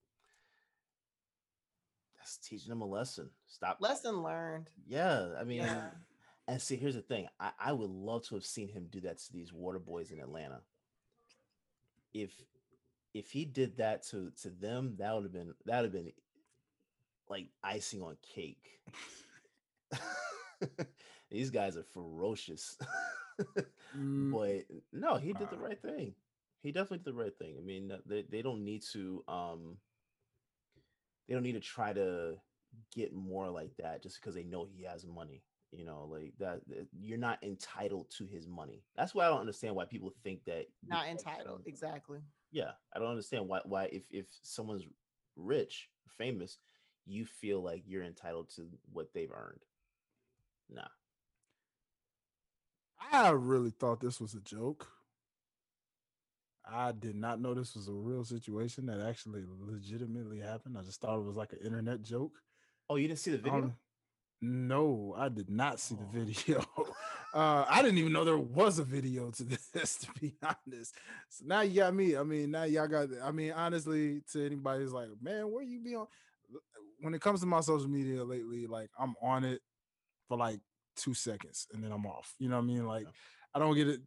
that's 2.18 2.36
teaching 2.36 2.68
them 2.68 2.82
a 2.82 2.86
lesson. 2.86 3.30
Stop. 3.46 3.78
Lesson 3.80 4.22
learned. 4.22 4.68
Yeah, 4.86 5.28
I 5.40 5.44
mean. 5.44 5.62
Yeah 5.62 5.90
and 6.48 6.60
see, 6.60 6.76
here's 6.76 6.94
the 6.94 7.02
thing: 7.02 7.28
I, 7.38 7.50
I 7.58 7.72
would 7.72 7.90
love 7.90 8.26
to 8.28 8.34
have 8.34 8.44
seen 8.44 8.68
him 8.68 8.88
do 8.90 9.00
that 9.02 9.18
to 9.18 9.32
these 9.32 9.52
water 9.52 9.78
boys 9.78 10.10
in 10.10 10.18
Atlanta. 10.18 10.60
If 12.12 12.32
if 13.14 13.30
he 13.30 13.44
did 13.44 13.76
that 13.78 14.02
to 14.08 14.32
to 14.42 14.50
them, 14.50 14.96
that 14.98 15.14
would 15.14 15.24
have 15.24 15.32
been 15.32 15.54
that 15.66 15.76
would 15.76 15.84
have 15.84 15.92
been 15.92 16.12
like 17.28 17.48
icing 17.62 18.02
on 18.02 18.16
cake. 18.22 18.80
these 21.30 21.50
guys 21.50 21.76
are 21.76 21.82
ferocious. 21.82 22.78
mm. 23.96 24.32
But 24.32 24.76
no, 24.92 25.16
he 25.16 25.32
did 25.32 25.50
the 25.50 25.58
right 25.58 25.80
thing. 25.80 26.14
He 26.62 26.70
definitely 26.70 26.98
did 26.98 27.06
the 27.06 27.14
right 27.14 27.36
thing. 27.36 27.56
I 27.58 27.62
mean, 27.62 27.92
they, 28.06 28.24
they 28.30 28.42
don't 28.42 28.64
need 28.64 28.82
to 28.92 29.24
um 29.28 29.76
they 31.26 31.34
don't 31.34 31.42
need 31.42 31.52
to 31.52 31.60
try 31.60 31.92
to 31.92 32.36
get 32.94 33.12
more 33.14 33.48
like 33.48 33.76
that 33.78 34.02
just 34.02 34.20
because 34.20 34.34
they 34.34 34.44
know 34.44 34.64
he 34.64 34.84
has 34.84 35.06
money 35.06 35.42
you 35.72 35.84
know 35.84 36.08
like 36.10 36.32
that, 36.38 36.60
you're 36.98 37.18
not 37.18 37.42
entitled 37.42 38.10
to 38.10 38.26
his 38.26 38.46
money 38.46 38.82
that's 38.96 39.14
why 39.14 39.24
i 39.24 39.28
don't 39.28 39.40
understand 39.40 39.74
why 39.74 39.84
people 39.84 40.12
think 40.22 40.44
that 40.44 40.66
not 40.86 41.06
entitled 41.06 41.62
exactly 41.66 42.18
yeah 42.52 42.72
i 42.94 42.98
don't 42.98 43.10
understand 43.10 43.48
why 43.48 43.60
why 43.64 43.84
if 43.84 44.02
if 44.10 44.26
someone's 44.42 44.84
rich 45.36 45.88
famous 46.08 46.58
you 47.04 47.24
feel 47.24 47.62
like 47.62 47.82
you're 47.86 48.04
entitled 48.04 48.48
to 48.54 48.68
what 48.92 49.12
they've 49.12 49.32
earned 49.32 49.64
nah 50.70 50.88
i 53.12 53.30
really 53.30 53.70
thought 53.70 54.00
this 54.00 54.20
was 54.20 54.34
a 54.34 54.40
joke 54.40 54.88
I 56.64 56.92
did 56.92 57.16
not 57.16 57.40
know 57.40 57.54
this 57.54 57.74
was 57.74 57.88
a 57.88 57.92
real 57.92 58.24
situation 58.24 58.86
that 58.86 59.00
actually 59.00 59.42
legitimately 59.60 60.38
happened. 60.38 60.78
I 60.78 60.82
just 60.82 61.00
thought 61.00 61.18
it 61.18 61.24
was 61.24 61.36
like 61.36 61.52
an 61.52 61.58
internet 61.64 62.02
joke. 62.02 62.38
Oh, 62.88 62.96
you 62.96 63.08
didn't 63.08 63.20
see 63.20 63.32
the 63.32 63.38
video? 63.38 63.58
Um, 63.58 63.74
no, 64.40 65.14
I 65.16 65.28
did 65.28 65.50
not 65.50 65.80
see 65.80 65.96
the 65.96 66.02
oh. 66.02 66.24
video. 66.24 66.64
Uh, 67.32 67.64
I 67.68 67.80
didn't 67.80 67.98
even 67.98 68.12
know 68.12 68.24
there 68.24 68.36
was 68.36 68.78
a 68.78 68.84
video 68.84 69.30
to 69.30 69.44
this, 69.72 69.96
to 69.98 70.08
be 70.20 70.34
honest. 70.42 70.94
So 71.30 71.44
now 71.46 71.62
you 71.62 71.80
got 71.80 71.94
me. 71.94 72.16
I 72.16 72.22
mean, 72.22 72.50
now 72.50 72.64
y'all 72.64 72.88
got. 72.88 73.08
I 73.22 73.30
mean, 73.32 73.52
honestly, 73.52 74.22
to 74.32 74.44
anybody 74.44 74.82
who's 74.82 74.92
like, 74.92 75.08
man, 75.20 75.50
where 75.50 75.62
you 75.62 75.80
be 75.80 75.94
on? 75.94 76.06
When 77.00 77.14
it 77.14 77.20
comes 77.20 77.40
to 77.40 77.46
my 77.46 77.60
social 77.60 77.88
media 77.88 78.22
lately, 78.22 78.66
like 78.66 78.90
I'm 78.98 79.14
on 79.22 79.44
it 79.44 79.60
for 80.28 80.36
like 80.36 80.60
two 80.96 81.14
seconds 81.14 81.66
and 81.72 81.82
then 81.82 81.90
I'm 81.90 82.06
off. 82.06 82.34
You 82.38 82.48
know 82.48 82.56
what 82.56 82.64
I 82.64 82.66
mean? 82.66 82.86
Like. 82.86 83.04
Yeah. 83.04 83.10
I 83.54 83.58
don't 83.58 83.74
get 83.74 83.86
it 83.86 84.00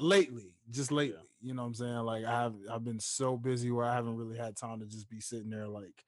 lately, 0.00 0.54
just 0.70 0.90
lately. 0.90 1.18
Yeah. 1.18 1.48
You 1.48 1.54
know 1.54 1.60
what 1.60 1.68
I'm 1.68 1.74
saying? 1.74 1.98
Like 1.98 2.24
I 2.24 2.40
have 2.40 2.54
I've 2.72 2.84
been 2.84 3.00
so 3.00 3.36
busy 3.36 3.70
where 3.70 3.84
I 3.84 3.94
haven't 3.94 4.16
really 4.16 4.38
had 4.38 4.56
time 4.56 4.80
to 4.80 4.86
just 4.86 5.10
be 5.10 5.20
sitting 5.20 5.50
there 5.50 5.68
like 5.68 6.04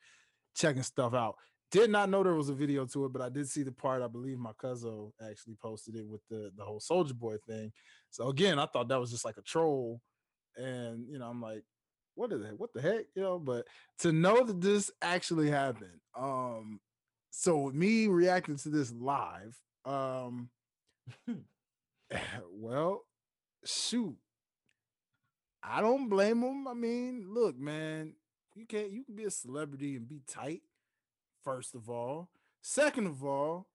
checking 0.55 0.83
stuff 0.83 1.13
out. 1.13 1.37
Did 1.71 1.91
not 1.91 2.11
know 2.11 2.25
there 2.25 2.35
was 2.35 2.49
a 2.49 2.55
video 2.55 2.85
to 2.87 3.05
it, 3.05 3.13
but 3.13 3.23
I 3.23 3.29
did 3.29 3.49
see 3.49 3.63
the 3.63 3.71
part. 3.71 4.03
I 4.03 4.09
believe 4.09 4.39
my 4.39 4.53
cousin 4.61 5.13
actually 5.29 5.55
posted 5.63 5.95
it 5.97 6.07
with 6.07 6.21
the 6.29 6.51
the 6.57 6.65
whole 6.65 6.81
Soulja 6.81 7.15
Boy 7.15 7.37
thing. 7.47 7.73
So 8.11 8.29
again, 8.29 8.59
I 8.59 8.67
thought 8.67 8.89
that 8.89 8.99
was 8.99 9.11
just 9.11 9.25
like 9.25 9.37
a 9.37 9.43
troll, 9.43 10.01
and 10.57 11.07
you 11.09 11.19
know, 11.19 11.29
I'm 11.29 11.41
like, 11.41 11.63
what 12.17 12.33
is 12.33 12.43
that? 12.43 12.59
What 12.59 12.73
the 12.75 12.83
heck, 12.83 13.05
you 13.15 13.23
know? 13.23 13.39
But 13.39 13.67
to 14.01 14.13
know 14.13 14.45
that 14.45 14.61
this 14.61 14.91
actually 15.01 15.49
happened, 15.49 16.01
um, 16.19 16.81
so 17.31 17.71
me 17.73 18.09
reacting 18.09 18.57
to 18.57 18.69
this 18.69 18.93
live, 18.93 19.57
um, 19.85 20.51
well, 22.51 23.03
shoot, 23.65 24.17
I 25.63 25.81
don't 25.81 26.09
blame 26.09 26.43
him. 26.43 26.67
I 26.67 26.75
mean, 26.75 27.27
look, 27.29 27.57
man, 27.59 28.15
you 28.55 28.67
can't 28.67 28.91
you 28.91 29.05
can 29.05 29.15
be 29.15 29.25
a 29.25 29.31
celebrity 29.31 29.95
and 29.95 30.09
be 30.09 30.21
tight 30.27 30.63
first 31.45 31.75
of 31.75 31.89
all. 31.89 32.29
Second 32.63 33.07
of 33.07 33.25
all, 33.25 33.67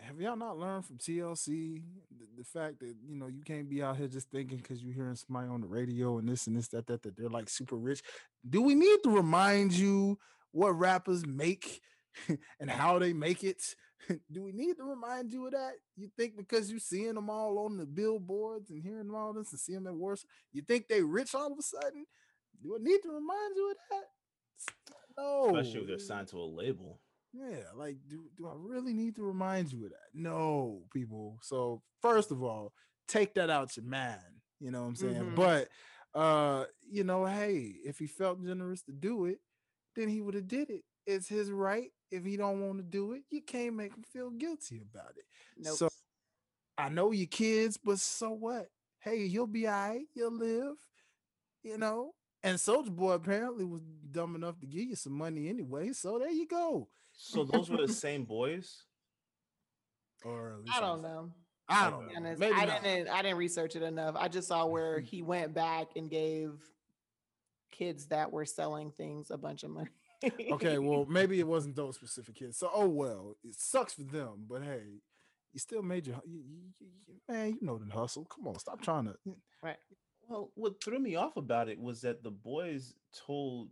have 0.00 0.20
y'all 0.20 0.36
not 0.36 0.58
learned 0.58 0.84
from 0.84 0.96
TLC 0.96 1.82
the, 2.16 2.26
the, 2.36 2.44
fact 2.44 2.78
that 2.80 2.94
you 3.04 3.16
know 3.16 3.26
you 3.26 3.42
can't 3.42 3.68
be 3.68 3.82
out 3.82 3.96
here 3.96 4.06
just 4.06 4.30
thinking 4.30 4.58
because 4.58 4.82
you're 4.82 4.94
hearing 4.94 5.16
somebody 5.16 5.48
on 5.48 5.60
the 5.60 5.66
radio 5.66 6.18
and 6.18 6.28
this 6.28 6.46
and 6.46 6.56
this 6.56 6.68
that 6.68 6.86
that 6.86 7.02
that 7.02 7.16
they're 7.16 7.28
like 7.28 7.48
super 7.48 7.76
rich? 7.76 8.02
Do 8.48 8.62
we 8.62 8.74
need 8.74 8.98
to 9.02 9.10
remind 9.10 9.72
you 9.72 10.18
what 10.52 10.78
rappers 10.78 11.26
make 11.26 11.80
and 12.60 12.70
how 12.70 12.98
they 12.98 13.12
make 13.12 13.42
it? 13.42 13.62
Do 14.32 14.44
we 14.44 14.52
need 14.52 14.76
to 14.76 14.84
remind 14.84 15.32
you 15.32 15.46
of 15.46 15.52
that? 15.52 15.72
You 15.96 16.08
think 16.16 16.36
because 16.36 16.70
you're 16.70 16.78
seeing 16.78 17.14
them 17.14 17.28
all 17.28 17.58
on 17.58 17.76
the 17.76 17.86
billboards 17.86 18.70
and 18.70 18.82
hearing 18.82 19.10
all 19.12 19.32
this 19.32 19.50
and 19.50 19.60
seeing 19.60 19.82
them 19.82 19.94
at 19.94 19.98
worse, 19.98 20.24
you 20.52 20.62
think 20.62 20.86
they 20.86 21.02
rich 21.02 21.34
all 21.34 21.52
of 21.52 21.58
a 21.58 21.62
sudden? 21.62 22.06
Do 22.62 22.76
I 22.76 22.78
need 22.80 23.00
to 23.02 23.08
remind 23.08 23.56
you 23.56 23.70
of 23.70 23.76
that? 23.90 24.04
No. 25.18 25.56
Especially 25.56 25.80
if 25.80 25.86
they're 25.88 25.98
signed 25.98 26.28
to 26.28 26.38
a 26.38 26.44
label. 26.44 27.00
Yeah, 27.32 27.64
like 27.76 27.96
do 28.08 28.24
do 28.36 28.46
I 28.46 28.52
really 28.56 28.94
need 28.94 29.16
to 29.16 29.22
remind 29.22 29.72
you 29.72 29.84
of 29.84 29.90
that? 29.90 30.08
No, 30.14 30.82
people. 30.92 31.38
So 31.42 31.82
first 32.00 32.30
of 32.30 32.42
all, 32.42 32.72
take 33.06 33.34
that 33.34 33.50
out 33.50 33.76
your 33.76 33.86
mind. 33.86 34.20
You 34.60 34.70
know 34.70 34.82
what 34.82 34.88
I'm 34.88 34.96
saying? 34.96 35.14
Mm-hmm. 35.14 35.34
But 35.34 35.68
uh, 36.14 36.64
you 36.90 37.04
know, 37.04 37.26
hey, 37.26 37.74
if 37.84 37.98
he 37.98 38.06
felt 38.06 38.44
generous 38.44 38.82
to 38.82 38.92
do 38.92 39.26
it, 39.26 39.40
then 39.94 40.08
he 40.08 40.20
would 40.20 40.34
have 40.34 40.48
did 40.48 40.70
it. 40.70 40.84
It's 41.06 41.28
his 41.28 41.50
right. 41.50 41.90
If 42.10 42.24
he 42.24 42.36
don't 42.36 42.66
want 42.66 42.78
to 42.78 42.84
do 42.84 43.12
it, 43.12 43.22
you 43.30 43.42
can't 43.42 43.76
make 43.76 43.94
him 43.94 44.04
feel 44.10 44.30
guilty 44.30 44.82
about 44.90 45.12
it. 45.16 45.24
Nope. 45.58 45.76
So 45.76 45.88
I 46.78 46.88
know 46.88 47.12
your 47.12 47.26
kids, 47.26 47.76
but 47.76 47.98
so 47.98 48.30
what? 48.30 48.68
Hey, 49.00 49.24
you'll 49.24 49.46
be 49.46 49.66
all 49.66 49.72
right. 49.72 50.06
You'll 50.14 50.32
live. 50.32 50.76
You 51.62 51.76
know, 51.76 52.12
and 52.42 52.56
Soulja 52.56 52.90
Boy 52.90 53.12
apparently 53.12 53.64
was 53.64 53.82
dumb 54.10 54.34
enough 54.34 54.58
to 54.60 54.66
give 54.66 54.84
you 54.84 54.96
some 54.96 55.12
money 55.12 55.48
anyway. 55.48 55.92
So 55.92 56.18
there 56.18 56.30
you 56.30 56.46
go. 56.46 56.88
So 57.12 57.44
those 57.44 57.68
were 57.68 57.84
the 57.84 57.92
same 57.92 58.24
boys? 58.24 58.84
Or 60.24 60.60
I 60.72 60.80
don't 60.80 61.02
know. 61.02 61.30
I 61.68 61.90
don't 61.90 62.06
know. 62.06 62.34
Maybe 62.38 62.54
I 62.54 62.64
not. 62.64 62.82
didn't 62.82 63.08
I 63.08 63.22
didn't 63.22 63.36
research 63.38 63.76
it 63.76 63.82
enough. 63.82 64.14
I 64.18 64.28
just 64.28 64.48
saw 64.48 64.66
where 64.66 65.00
he 65.00 65.22
went 65.22 65.54
back 65.54 65.88
and 65.96 66.10
gave 66.10 66.52
kids 67.70 68.06
that 68.06 68.32
were 68.32 68.44
selling 68.44 68.90
things 68.90 69.30
a 69.30 69.36
bunch 69.36 69.64
of 69.64 69.70
money. 69.70 69.90
okay, 70.52 70.78
well, 70.78 71.06
maybe 71.08 71.38
it 71.38 71.46
wasn't 71.46 71.76
those 71.76 71.96
specific 71.96 72.36
kids. 72.36 72.56
So 72.56 72.70
oh 72.72 72.88
well, 72.88 73.36
it 73.44 73.54
sucks 73.56 73.94
for 73.94 74.02
them, 74.02 74.46
but 74.48 74.62
hey, 74.62 75.00
you 75.52 75.60
still 75.60 75.82
made 75.82 76.06
your 76.06 76.20
you, 76.26 76.42
you, 76.46 76.58
you, 76.80 77.14
man, 77.28 77.50
you 77.50 77.58
know 77.60 77.78
the 77.78 77.92
hustle. 77.92 78.24
Come 78.24 78.48
on, 78.48 78.58
stop 78.58 78.80
trying 78.80 79.04
to 79.04 79.14
right. 79.62 79.76
Well, 80.28 80.52
what 80.54 80.82
threw 80.84 80.98
me 80.98 81.16
off 81.16 81.36
about 81.36 81.68
it 81.68 81.80
was 81.80 82.02
that 82.02 82.22
the 82.22 82.30
boys 82.30 82.94
told 83.26 83.70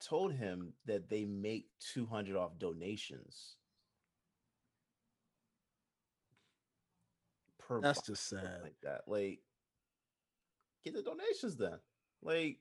told 0.00 0.32
him 0.32 0.74
that 0.84 1.08
they 1.08 1.24
make 1.24 1.68
200 1.80 2.36
off 2.36 2.58
donations 2.58 3.56
per 7.58 7.80
That's 7.80 7.98
box, 7.98 8.08
just 8.08 8.28
sad. 8.28 8.60
like 8.62 8.76
that 8.82 9.02
like 9.06 9.40
get 10.84 10.94
the 10.94 11.02
donations 11.02 11.56
then 11.56 11.78
like 12.22 12.58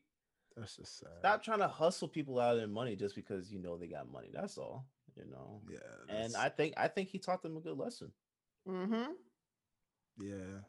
That's 0.56 0.78
just 0.78 0.98
sad. 1.00 1.10
stop 1.20 1.44
trying 1.44 1.60
to 1.60 1.68
hustle 1.68 2.08
people 2.08 2.40
out 2.40 2.54
of 2.54 2.58
their 2.58 2.68
money 2.68 2.96
just 2.96 3.16
because 3.16 3.52
you 3.52 3.60
know 3.60 3.78
they 3.78 3.88
got 3.88 4.12
money 4.12 4.30
that's 4.34 4.58
all 4.58 4.88
you 5.16 5.26
know 5.30 5.62
Yeah. 5.70 5.78
and 6.24 6.36
i 6.36 6.50
think 6.50 6.74
i 6.78 6.88
think 6.88 7.10
he 7.10 7.20
taught 7.20 7.44
them 7.44 7.58
a 7.58 7.62
good 7.62 7.78
lesson 7.78 8.12
Mm-hmm. 8.68 9.12
Yeah. 10.18 10.62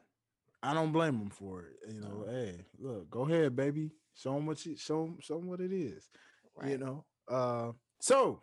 I 0.63 0.73
don't 0.73 0.91
blame 0.91 1.15
him 1.19 1.29
for 1.29 1.61
it. 1.63 1.93
You 1.93 2.01
know, 2.01 2.23
No. 2.25 2.31
hey, 2.31 2.65
look, 2.79 3.09
go 3.09 3.21
ahead, 3.21 3.55
baby. 3.55 3.91
Show 4.15 4.35
him 4.37 4.45
what 4.47 4.65
you 4.65 4.75
show 4.75 5.05
him, 5.05 5.17
show 5.21 5.37
him 5.37 5.47
what 5.47 5.61
it 5.61 5.71
is. 5.71 6.09
Right. 6.55 6.71
You 6.71 6.77
know. 6.79 7.05
Uh 7.27 7.71
so 7.99 8.39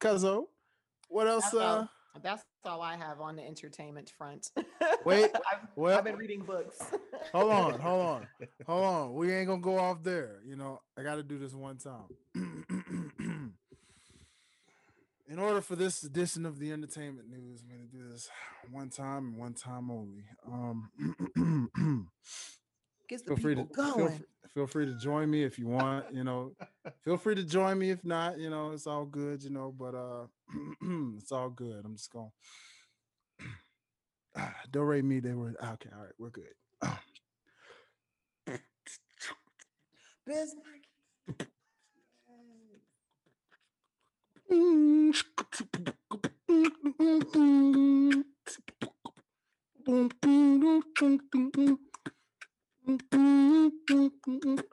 Cuzzo, 0.00 0.44
what 1.08 1.26
else 1.26 1.44
That's 1.44 1.54
uh 1.54 1.58
all, 1.58 1.88
that's 2.22 2.42
all 2.64 2.80
I 2.82 2.96
have 2.96 3.20
on 3.20 3.36
the 3.36 3.42
entertainment 3.46 4.12
front. 4.16 4.50
Wait, 5.04 5.30
I've, 5.34 5.66
well- 5.76 5.98
I've 5.98 6.04
been 6.04 6.16
reading 6.16 6.42
books. 6.42 6.78
hold 7.32 7.50
on, 7.50 7.80
hold 7.80 8.06
on, 8.06 8.26
hold 8.66 8.84
on. 8.94 9.14
We 9.14 9.32
ain't 9.32 9.48
gonna 9.48 9.60
go 9.60 9.78
off 9.78 10.02
there. 10.02 10.40
You 10.46 10.56
know, 10.56 10.80
I 10.98 11.02
gotta 11.02 11.22
do 11.22 11.38
this 11.38 11.54
one 11.54 11.78
time. 11.78 12.04
In 15.32 15.38
order 15.38 15.62
for 15.62 15.76
this 15.76 16.02
edition 16.02 16.44
of 16.44 16.58
the 16.58 16.72
entertainment 16.72 17.30
news, 17.30 17.62
I'm 17.62 17.70
gonna 17.70 17.88
do 17.90 18.12
this 18.12 18.28
one 18.70 18.90
time 18.90 19.28
and 19.28 19.38
one 19.38 19.54
time 19.54 19.90
only. 19.90 20.24
Um 20.46 22.10
Gets 23.08 23.22
the 23.22 23.28
feel 23.28 23.36
free 23.38 23.54
to 23.54 23.64
people 23.64 23.92
feel, 23.94 24.18
feel 24.52 24.66
free 24.66 24.84
to 24.84 24.94
join 24.98 25.30
me 25.30 25.42
if 25.42 25.58
you 25.58 25.68
want 25.68 26.04
you 26.12 26.22
know 26.22 26.52
feel 27.02 27.16
free 27.16 27.34
to 27.34 27.44
join 27.44 27.78
me 27.78 27.88
if 27.88 28.04
not 28.04 28.38
you 28.38 28.50
know 28.50 28.72
it's 28.72 28.86
all 28.86 29.06
good 29.06 29.42
you 29.42 29.48
know 29.48 29.74
but 29.76 29.94
uh 29.94 30.26
it's 31.16 31.32
all 31.32 31.48
good 31.48 31.82
i'm 31.84 31.96
just 31.96 32.12
going 32.12 32.30
don't 34.70 34.84
rate 34.84 35.04
me 35.04 35.18
they 35.18 35.32
were 35.32 35.54
okay 35.62 35.88
all 35.94 36.02
right 36.04 36.12
we're 36.18 36.30
good 36.30 36.44
Bismarck. 40.26 41.48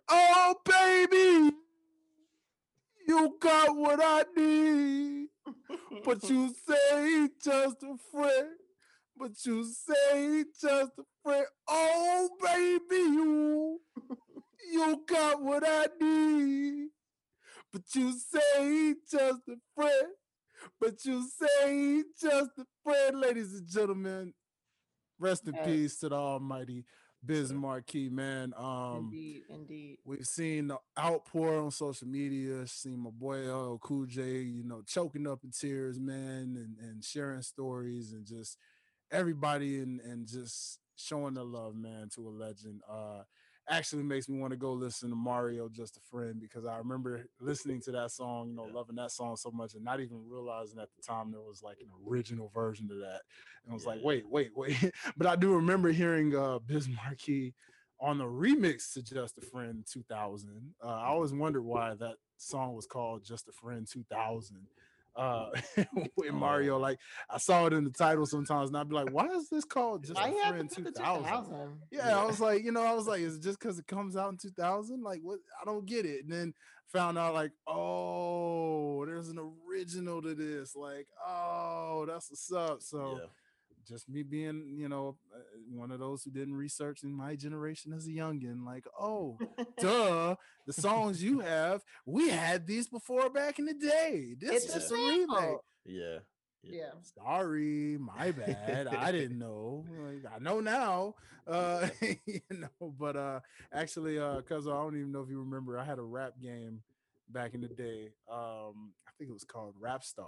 Oh, 0.09 0.55
baby, 0.65 1.55
you 3.07 3.37
got 3.39 3.75
what 3.77 3.99
I 4.03 4.23
need. 4.35 5.27
But 6.05 6.29
you 6.29 6.53
say 6.67 7.29
just 7.43 7.83
a 7.83 7.95
friend. 8.11 8.49
But 9.17 9.31
you 9.45 9.65
say 9.65 10.43
just 10.61 10.91
a 10.99 11.03
friend. 11.23 11.45
Oh, 11.67 12.29
baby, 12.41 13.01
you, 13.01 13.81
you 14.73 15.03
got 15.07 15.41
what 15.41 15.63
I 15.65 15.87
need. 16.01 16.88
But 17.71 17.83
you 17.93 18.13
say 18.13 18.95
just 19.09 19.41
a 19.47 19.55
friend. 19.75 20.07
But 20.79 21.05
you 21.05 21.27
say 21.29 22.03
just 22.19 22.51
a 22.57 22.65
friend, 22.83 23.19
ladies 23.19 23.53
and 23.53 23.67
gentlemen. 23.67 24.33
Rest 25.19 25.47
in 25.47 25.53
peace 25.65 25.97
to 25.99 26.09
the 26.09 26.15
almighty 26.15 26.85
Biz 27.25 27.51
Markie, 27.53 28.09
man. 28.09 28.53
Um, 28.57 29.09
indeed, 29.11 29.43
indeed. 29.49 29.97
We've 30.05 30.25
seen 30.25 30.67
the 30.69 30.77
outpour 30.97 31.59
on 31.59 31.71
social 31.71 32.07
media, 32.07 32.65
seen 32.67 32.99
my 32.99 33.09
boy 33.09 33.39
LL 33.53 33.77
Cool 33.79 34.05
J, 34.05 34.41
you 34.41 34.63
know, 34.63 34.81
choking 34.87 35.27
up 35.27 35.39
in 35.43 35.51
tears, 35.51 35.99
man, 35.99 36.55
and, 36.57 36.77
and 36.79 37.03
sharing 37.03 37.41
stories 37.41 38.13
and 38.13 38.25
just 38.25 38.57
everybody 39.11 39.79
and 39.79 39.99
and 40.01 40.27
just 40.27 40.79
showing 40.95 41.33
their 41.33 41.43
love, 41.43 41.75
man, 41.75 42.09
to 42.15 42.27
a 42.27 42.31
legend. 42.31 42.81
Uh 42.89 43.23
actually 43.69 44.03
makes 44.03 44.27
me 44.27 44.39
want 44.39 44.51
to 44.51 44.57
go 44.57 44.73
listen 44.73 45.09
to 45.09 45.15
Mario 45.15 45.69
Just 45.69 45.97
a 45.97 45.99
Friend 46.01 46.39
because 46.39 46.65
I 46.65 46.77
remember 46.77 47.25
listening 47.39 47.81
to 47.81 47.91
that 47.91 48.11
song, 48.11 48.49
you 48.49 48.55
know, 48.55 48.65
Yeah. 48.65 48.73
loving 48.73 48.95
that 48.95 49.11
song 49.11 49.35
so 49.35 49.51
much 49.51 49.75
and 49.75 49.83
not 49.83 49.99
even 49.99 50.27
realizing 50.27 50.79
at 50.79 50.89
the 50.95 51.01
time 51.01 51.31
there 51.31 51.41
was 51.41 51.61
like 51.61 51.79
an 51.79 51.89
original 52.07 52.49
version 52.49 52.89
of 52.91 52.97
that. 52.97 53.21
And 53.63 53.71
I 53.71 53.73
was 53.73 53.85
like, 53.85 54.01
wait, 54.03 54.27
wait, 54.27 54.51
wait. 54.55 54.75
but 55.17 55.27
I 55.27 55.35
do 55.35 55.53
remember 55.55 55.91
hearing 55.91 56.35
uh 56.35 56.59
Biz 56.59 56.89
on 58.01 58.17
the 58.17 58.25
remix 58.25 58.93
to 58.93 59.03
Just 59.03 59.37
a 59.37 59.41
Friend 59.41 59.85
2000. 59.85 60.73
Uh, 60.83 60.87
I 60.87 61.07
always 61.07 61.33
wondered 61.33 61.63
why 61.63 61.95
that 61.95 62.15
song 62.37 62.73
was 62.73 62.85
called 62.85 63.23
Just 63.23 63.47
a 63.47 63.51
Friend 63.51 63.87
2000. 63.87 64.67
Uh, 65.19 65.49
with 66.15 66.31
Mario, 66.33 66.75
Oh. 66.77 66.79
like 66.79 66.97
I 67.29 67.37
saw 67.37 67.65
it 67.65 67.73
in 67.73 67.83
the 67.83 67.91
title 67.91 68.25
sometimes, 68.25 68.69
and 68.69 68.77
I'd 68.77 68.87
be 68.87 68.95
like, 68.95 69.11
"Why 69.11 69.25
is 69.27 69.49
this 69.49 69.65
called 69.65 70.03
Just 70.05 70.15
Why 70.15 70.29
a 70.29 70.31
you 70.31 70.37
have 70.43 70.53
to 70.53 70.69
Friend 70.69 70.95
2000?" 70.95 71.23
2000? 71.23 71.81
Yeah, 71.91 72.17
I 72.17 72.23
was 72.25 72.39
like, 72.39 72.63
you 72.63 72.71
know, 72.71 72.83
I 72.83 72.93
was 72.93 73.05
like, 73.07 73.19
is 73.19 73.35
it 73.35 73.43
just 73.43 73.59
because 73.59 73.77
it 73.79 73.87
comes 73.87 74.15
out 74.15 74.31
in 74.31 74.37
2000? 74.37 75.03
Like, 75.03 75.19
what? 75.21 75.39
I 75.61 75.65
don't 75.65 75.85
get 75.85 76.05
it. 76.05 76.23
And 76.23 76.31
then 76.31 76.53
found 76.87 77.17
out, 77.17 77.33
like, 77.33 77.51
oh, 77.67 79.05
there's 79.05 79.29
an 79.29 79.39
original 79.69 80.21
to 80.21 80.33
this. 80.35 80.75
Like, 80.75 81.07
oh, 81.27 82.05
that's 82.07 82.31
what's 82.31 82.51
up. 82.53 82.81
So, 82.81 83.19
yeah. 83.19 83.27
Just 83.89 84.09
me 84.09 84.23
being, 84.23 84.75
you 84.77 84.87
know, 84.89 85.17
uh, 85.35 85.39
one 85.71 85.91
of 85.91 85.99
those 85.99 86.23
who 86.23 86.31
didn't 86.31 86.55
research 86.55 87.03
in 87.03 87.13
my 87.13 87.35
generation 87.35 87.93
as 87.93 88.07
a 88.07 88.11
youngin, 88.11 88.65
like, 88.65 88.85
oh, 88.99 89.37
duh, 89.79 90.35
the 90.67 90.73
songs 90.73 91.23
you 91.23 91.39
have, 91.39 91.83
we 92.05 92.29
had 92.29 92.67
these 92.67 92.87
before 92.87 93.29
back 93.29 93.59
in 93.59 93.65
the 93.65 93.73
day. 93.73 94.35
This 94.39 94.65
It's 94.65 94.75
is 94.75 94.91
a 94.91 94.95
remake. 94.95 95.27
sample. 95.29 95.65
yeah 95.85 96.19
Yeah. 96.63 96.91
Sorry, 97.17 97.97
my 97.99 98.31
bad. 98.31 98.87
I 98.87 99.11
didn't 99.11 99.39
know. 99.45 99.85
Like, 99.89 100.31
I 100.33 100.39
know 100.39 100.59
now. 100.61 101.15
Uh, 101.47 101.89
you 102.01 102.41
know, 102.51 102.93
but 102.99 103.15
uh, 103.15 103.39
actually, 103.73 104.19
uh, 104.19 104.41
cause 104.41 104.67
I 104.67 104.71
don't 104.71 104.95
even 104.97 105.11
know 105.11 105.21
if 105.21 105.29
you 105.29 105.39
remember, 105.39 105.77
I 105.79 105.83
had 105.85 105.99
a 105.99 106.03
rap 106.03 106.33
game 106.41 106.81
back 107.29 107.53
in 107.53 107.61
the 107.61 107.67
day. 107.69 108.11
Um, 108.31 108.93
I 109.07 109.11
think 109.17 109.29
it 109.29 109.33
was 109.33 109.45
called 109.45 109.75
Rap 109.79 110.03
Star. 110.03 110.27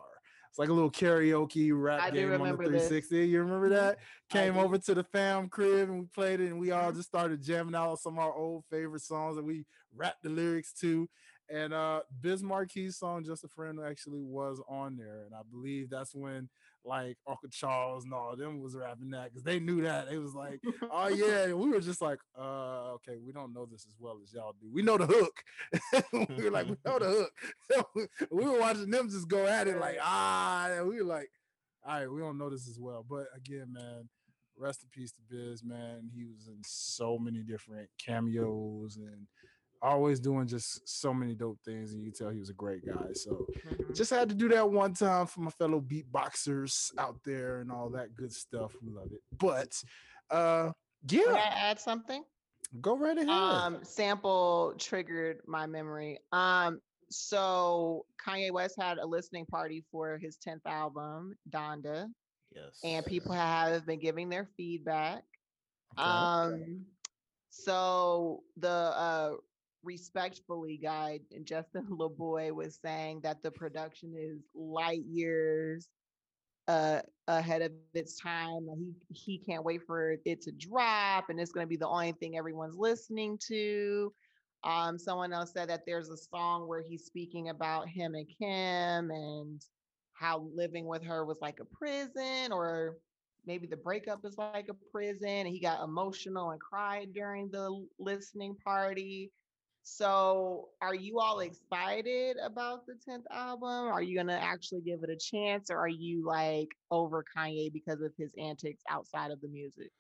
It's 0.52 0.60
like 0.60 0.68
a 0.68 0.74
little 0.74 0.92
karaoke 0.92 1.72
rap 1.74 2.02
I 2.04 2.12
game 2.12 2.26
on 2.26 2.32
the 2.32 2.38
remember 2.40 2.64
this. 2.68 2.90
360. 2.90 3.26
You 3.30 3.40
remember 3.40 3.68
Mhm. 3.70 3.72
that? 3.72 4.00
Came 4.30 4.58
over 4.58 4.78
to 4.78 4.94
the 4.94 5.04
fam 5.06 5.48
crib 5.48 5.88
and 5.90 6.02
we 6.02 6.06
played 6.08 6.42
it, 6.42 6.48
and 6.48 6.60
we 6.60 6.72
all 6.72 6.92
Mhm. 6.92 6.96
just 6.98 7.08
started 7.08 7.42
jamming 7.42 7.74
out 7.74 8.00
some 8.00 8.16
of 8.16 8.20
our 8.20 8.34
old 8.34 8.66
favorite 8.66 9.00
songs 9.00 9.38
that 9.38 9.44
we 9.44 9.66
rapped 9.94 10.24
the 10.24 10.30
lyrics 10.30 10.74
to. 10.74 11.10
And 11.48 11.72
uh 11.74 12.04
Biz 12.20 12.44
Markie's 12.44 12.98
song 12.98 13.24
Just 13.24 13.46
a 13.46 13.48
Friend 13.48 13.80
actually 13.80 14.24
was 14.24 14.62
on 14.68 14.98
there. 14.98 15.24
And 15.24 15.34
I 15.34 15.42
believe 15.50 15.90
that's 15.90 16.14
when 16.14 16.50
like 16.86 17.18
Uncle 17.28 17.50
Charles 17.50 18.06
and 18.06 18.14
all 18.14 18.36
them 18.36 18.62
was 18.62 18.76
rapping 18.76 19.12
that 19.12 19.26
because 19.26 19.44
they 19.44 19.60
knew 19.60 19.82
that. 19.82 20.08
It 20.12 20.18
was 20.18 20.34
like, 20.34 20.62
oh 20.92 21.08
yeah. 21.08 21.46
And 21.46 21.60
we 21.60 21.70
were 21.70 21.80
just 21.80 22.02
like, 22.02 22.20
uh, 22.40 22.94
okay, 22.94 23.18
we 23.24 23.32
don't 23.32 23.54
know 23.54 23.66
this 23.66 23.86
as 23.88 23.96
well 24.00 24.18
as 24.24 24.34
y'all 24.34 24.56
do. 24.60 24.70
We 24.72 24.82
know 24.82 24.98
the 24.98 25.08
hook. 25.08 25.44
we 26.38 26.44
were 26.46 26.52
like, 26.52 26.68
we 26.68 26.78
know 26.86 27.00
the 27.00 27.30
hook. 27.72 28.10
we 28.32 28.46
were 28.46 28.60
watching 28.60 28.90
them 28.90 29.10
just 29.10 29.28
go 29.28 29.46
at 29.46 29.68
it 29.68 29.80
like, 29.80 29.98
ah, 30.02 30.82
we 30.84 30.98
were 30.98 31.08
like, 31.08 31.30
all 31.86 32.00
right, 32.00 32.12
we 32.12 32.20
don't 32.20 32.38
know 32.38 32.50
this 32.50 32.68
as 32.68 32.80
well. 32.80 33.06
But 33.08 33.28
again, 33.36 33.74
man, 33.74 34.10
rest 34.58 34.84
in 34.84 34.90
peace 34.92 35.12
to 35.12 35.22
Biz, 35.30 35.64
man. 35.64 36.10
He 36.14 36.26
was 36.26 36.48
in 36.48 36.60
so 36.64 37.18
many 37.18 37.44
different 37.44 37.90
cameos 38.04 38.98
and 38.98 39.28
always 39.82 40.20
doing 40.20 40.48
just 40.48 40.88
so 40.88 41.14
many 41.14 41.34
dope 41.34 41.60
things. 41.66 41.94
And 41.94 42.04
you 42.04 42.12
can 42.12 42.18
tell 42.18 42.30
he 42.30 42.40
was 42.40 42.50
a 42.50 42.54
great 42.54 42.86
guy. 42.86 43.14
So 43.14 43.48
Mhm. 43.66 43.96
just 43.96 44.12
had 44.12 44.30
to 44.30 44.36
do 44.36 44.48
that 44.50 44.70
one 44.70 44.94
time 44.94 45.26
for 45.28 45.42
my 45.42 45.52
fellow 45.52 45.82
beatboxers 45.82 46.92
out 46.98 47.24
there 47.24 47.60
and 47.62 47.72
all 47.72 47.90
that 47.92 48.16
good 48.16 48.32
stuff. 48.34 48.76
We 48.82 48.90
love 48.92 49.12
it. 49.12 49.22
But 49.38 49.82
uh 50.30 50.72
Can 51.08 51.28
I 51.30 51.34
yeah, 51.38 51.54
add 51.56 51.80
something? 51.80 52.24
go 52.80 52.96
right 52.96 53.18
ahead. 53.18 53.30
Um, 53.30 53.84
sample 53.84 54.76
triggered 54.78 55.42
my 55.46 55.66
memory. 55.66 56.20
Um, 56.32 56.80
so 57.10 58.06
Kanye 58.26 58.52
West 58.52 58.76
had 58.80 58.98
a 58.98 59.06
listening 59.06 59.46
party 59.46 59.84
for 59.92 60.18
his 60.18 60.38
10th 60.38 60.66
album, 60.66 61.36
Donda, 61.50 62.08
yes 62.56 62.80
and 62.84 63.06
people 63.06 63.34
have 63.34 63.86
been 63.86 64.00
giving 64.00 64.30
their 64.30 64.46
feedback. 64.56 65.24
Okay. 66.00 66.10
Um, 66.10 66.86
so 67.50 68.44
the 68.58 68.70
uh 68.70 69.36
respectfully 69.84 70.78
guy 70.82 71.20
and 71.32 71.46
Justin 71.46 71.86
LaBoy 71.92 72.52
was 72.54 72.80
saying 72.84 73.22
that 73.24 73.42
the 73.44 73.52
production 73.52 74.14
is 74.18 74.42
light 74.56 75.04
years 75.06 75.90
uh 76.68 77.02
ahead 77.28 77.62
of 77.62 77.72
its 77.74 78.20
time. 78.20 78.46
He 78.56 78.94
he 78.94 79.20
can't 79.22 79.44
wait 79.44 79.62
for 79.66 79.98
it 80.26 80.42
to 80.42 80.52
drop, 80.52 81.30
and 81.30 81.40
it's 81.40 81.52
going 81.52 81.66
to 81.66 81.70
be 81.70 81.78
the 81.78 81.88
only 81.88 82.12
thing 82.14 82.38
everyone's 82.38 82.78
listening 82.78 83.38
to. 83.48 84.14
Um, 84.64 84.98
someone 84.98 85.34
else 85.34 85.54
said 85.54 85.70
that 85.70 85.84
there's 85.86 86.10
a 86.10 86.18
song 86.18 86.68
where 86.68 86.82
he's 86.82 87.06
speaking 87.06 87.50
about 87.50 87.88
him 87.90 88.14
and 88.16 88.28
Kim 88.28 89.12
and 89.12 89.62
how 90.14 90.50
living 90.56 90.86
with 90.86 91.04
her 91.04 91.26
was 91.26 91.40
like 91.42 91.60
a 91.60 91.66
prison, 91.66 92.52
or 92.52 92.98
maybe 93.46 93.68
the 93.68 93.78
breakup 93.78 94.26
is 94.26 94.38
like 94.38 94.70
a 94.70 94.76
prison, 94.92 95.28
and 95.28 95.48
he 95.48 95.60
got 95.60 95.84
emotional 95.84 96.52
and 96.52 96.62
cried 96.62 97.14
during 97.14 97.50
the 97.50 97.86
listening 98.00 98.56
party. 98.64 99.32
So, 99.84 100.70
are 100.82 100.94
you 100.94 101.20
all 101.20 101.40
excited 101.40 102.38
about 102.44 102.86
the 102.86 102.94
10th 102.94 103.26
album? 103.32 103.88
Are 103.88 104.02
you 104.02 104.16
going 104.16 104.28
to 104.28 104.42
actually 104.42 104.82
give 104.82 105.04
it 105.04 105.10
a 105.10 105.16
chance 105.16 105.72
or 105.72 105.78
are 105.78 105.88
you 105.88 106.26
like 106.26 106.70
over 106.92 107.26
Kanye 107.36 107.74
because 107.74 108.02
of 108.02 108.12
his 108.18 108.32
antics 108.38 108.84
outside 108.90 109.32
of 109.32 109.42
the 109.42 109.48
music? 109.48 109.92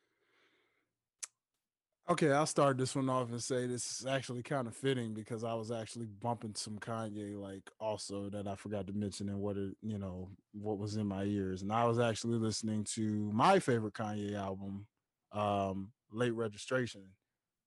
Okay, 2.09 2.31
I'll 2.31 2.45
start 2.45 2.77
this 2.77 2.95
one 2.95 3.09
off 3.09 3.29
and 3.31 3.41
say 3.41 3.67
this 3.67 4.01
is 4.01 4.05
actually 4.05 4.43
kind 4.43 4.67
of 4.67 4.75
fitting 4.75 5.13
because 5.13 5.43
I 5.43 5.53
was 5.53 5.71
actually 5.71 6.07
bumping 6.07 6.55
some 6.55 6.77
Kanye, 6.77 7.37
like 7.37 7.69
also 7.79 8.29
that 8.31 8.47
I 8.47 8.55
forgot 8.55 8.85
to 8.87 8.93
mention 8.93 9.29
and 9.29 9.39
what 9.39 9.55
it, 9.55 9.75
you 9.81 9.97
know, 9.97 10.29
what 10.51 10.77
was 10.77 10.97
in 10.97 11.07
my 11.07 11.23
ears. 11.23 11.61
And 11.61 11.71
I 11.71 11.85
was 11.85 11.99
actually 11.99 12.37
listening 12.37 12.83
to 12.95 13.31
my 13.31 13.59
favorite 13.59 13.93
Kanye 13.93 14.35
album, 14.35 14.87
um, 15.31 15.91
Late 16.11 16.33
Registration. 16.33 17.03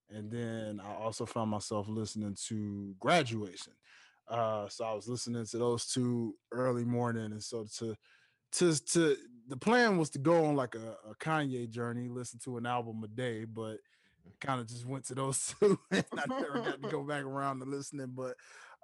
And 0.09 0.31
then 0.31 0.81
I 0.83 0.93
also 0.93 1.25
found 1.25 1.49
myself 1.49 1.87
listening 1.87 2.35
to 2.47 2.95
Graduation. 2.99 3.73
Uh, 4.27 4.67
so 4.67 4.85
I 4.85 4.93
was 4.93 5.07
listening 5.07 5.45
to 5.45 5.57
those 5.57 5.87
two 5.87 6.35
early 6.51 6.85
morning. 6.85 7.25
And 7.25 7.43
so 7.43 7.65
to 7.79 7.95
to 8.53 8.85
to 8.93 9.17
the 9.47 9.57
plan 9.57 9.97
was 9.97 10.09
to 10.11 10.19
go 10.19 10.45
on 10.45 10.55
like 10.55 10.75
a, 10.75 11.09
a 11.09 11.15
Kanye 11.15 11.69
journey, 11.69 12.07
listen 12.07 12.39
to 12.45 12.57
an 12.57 12.65
album 12.65 13.03
a 13.03 13.07
day, 13.07 13.45
but 13.45 13.77
kind 14.39 14.59
of 14.59 14.67
just 14.67 14.85
went 14.85 15.05
to 15.05 15.15
those 15.15 15.53
two 15.59 15.79
and 15.91 16.03
I 16.17 16.25
never 16.27 16.59
got 16.59 16.81
to 16.81 16.89
go 16.91 17.03
back 17.03 17.23
around 17.23 17.59
to 17.59 17.65
listening. 17.65 18.13
But 18.15 18.35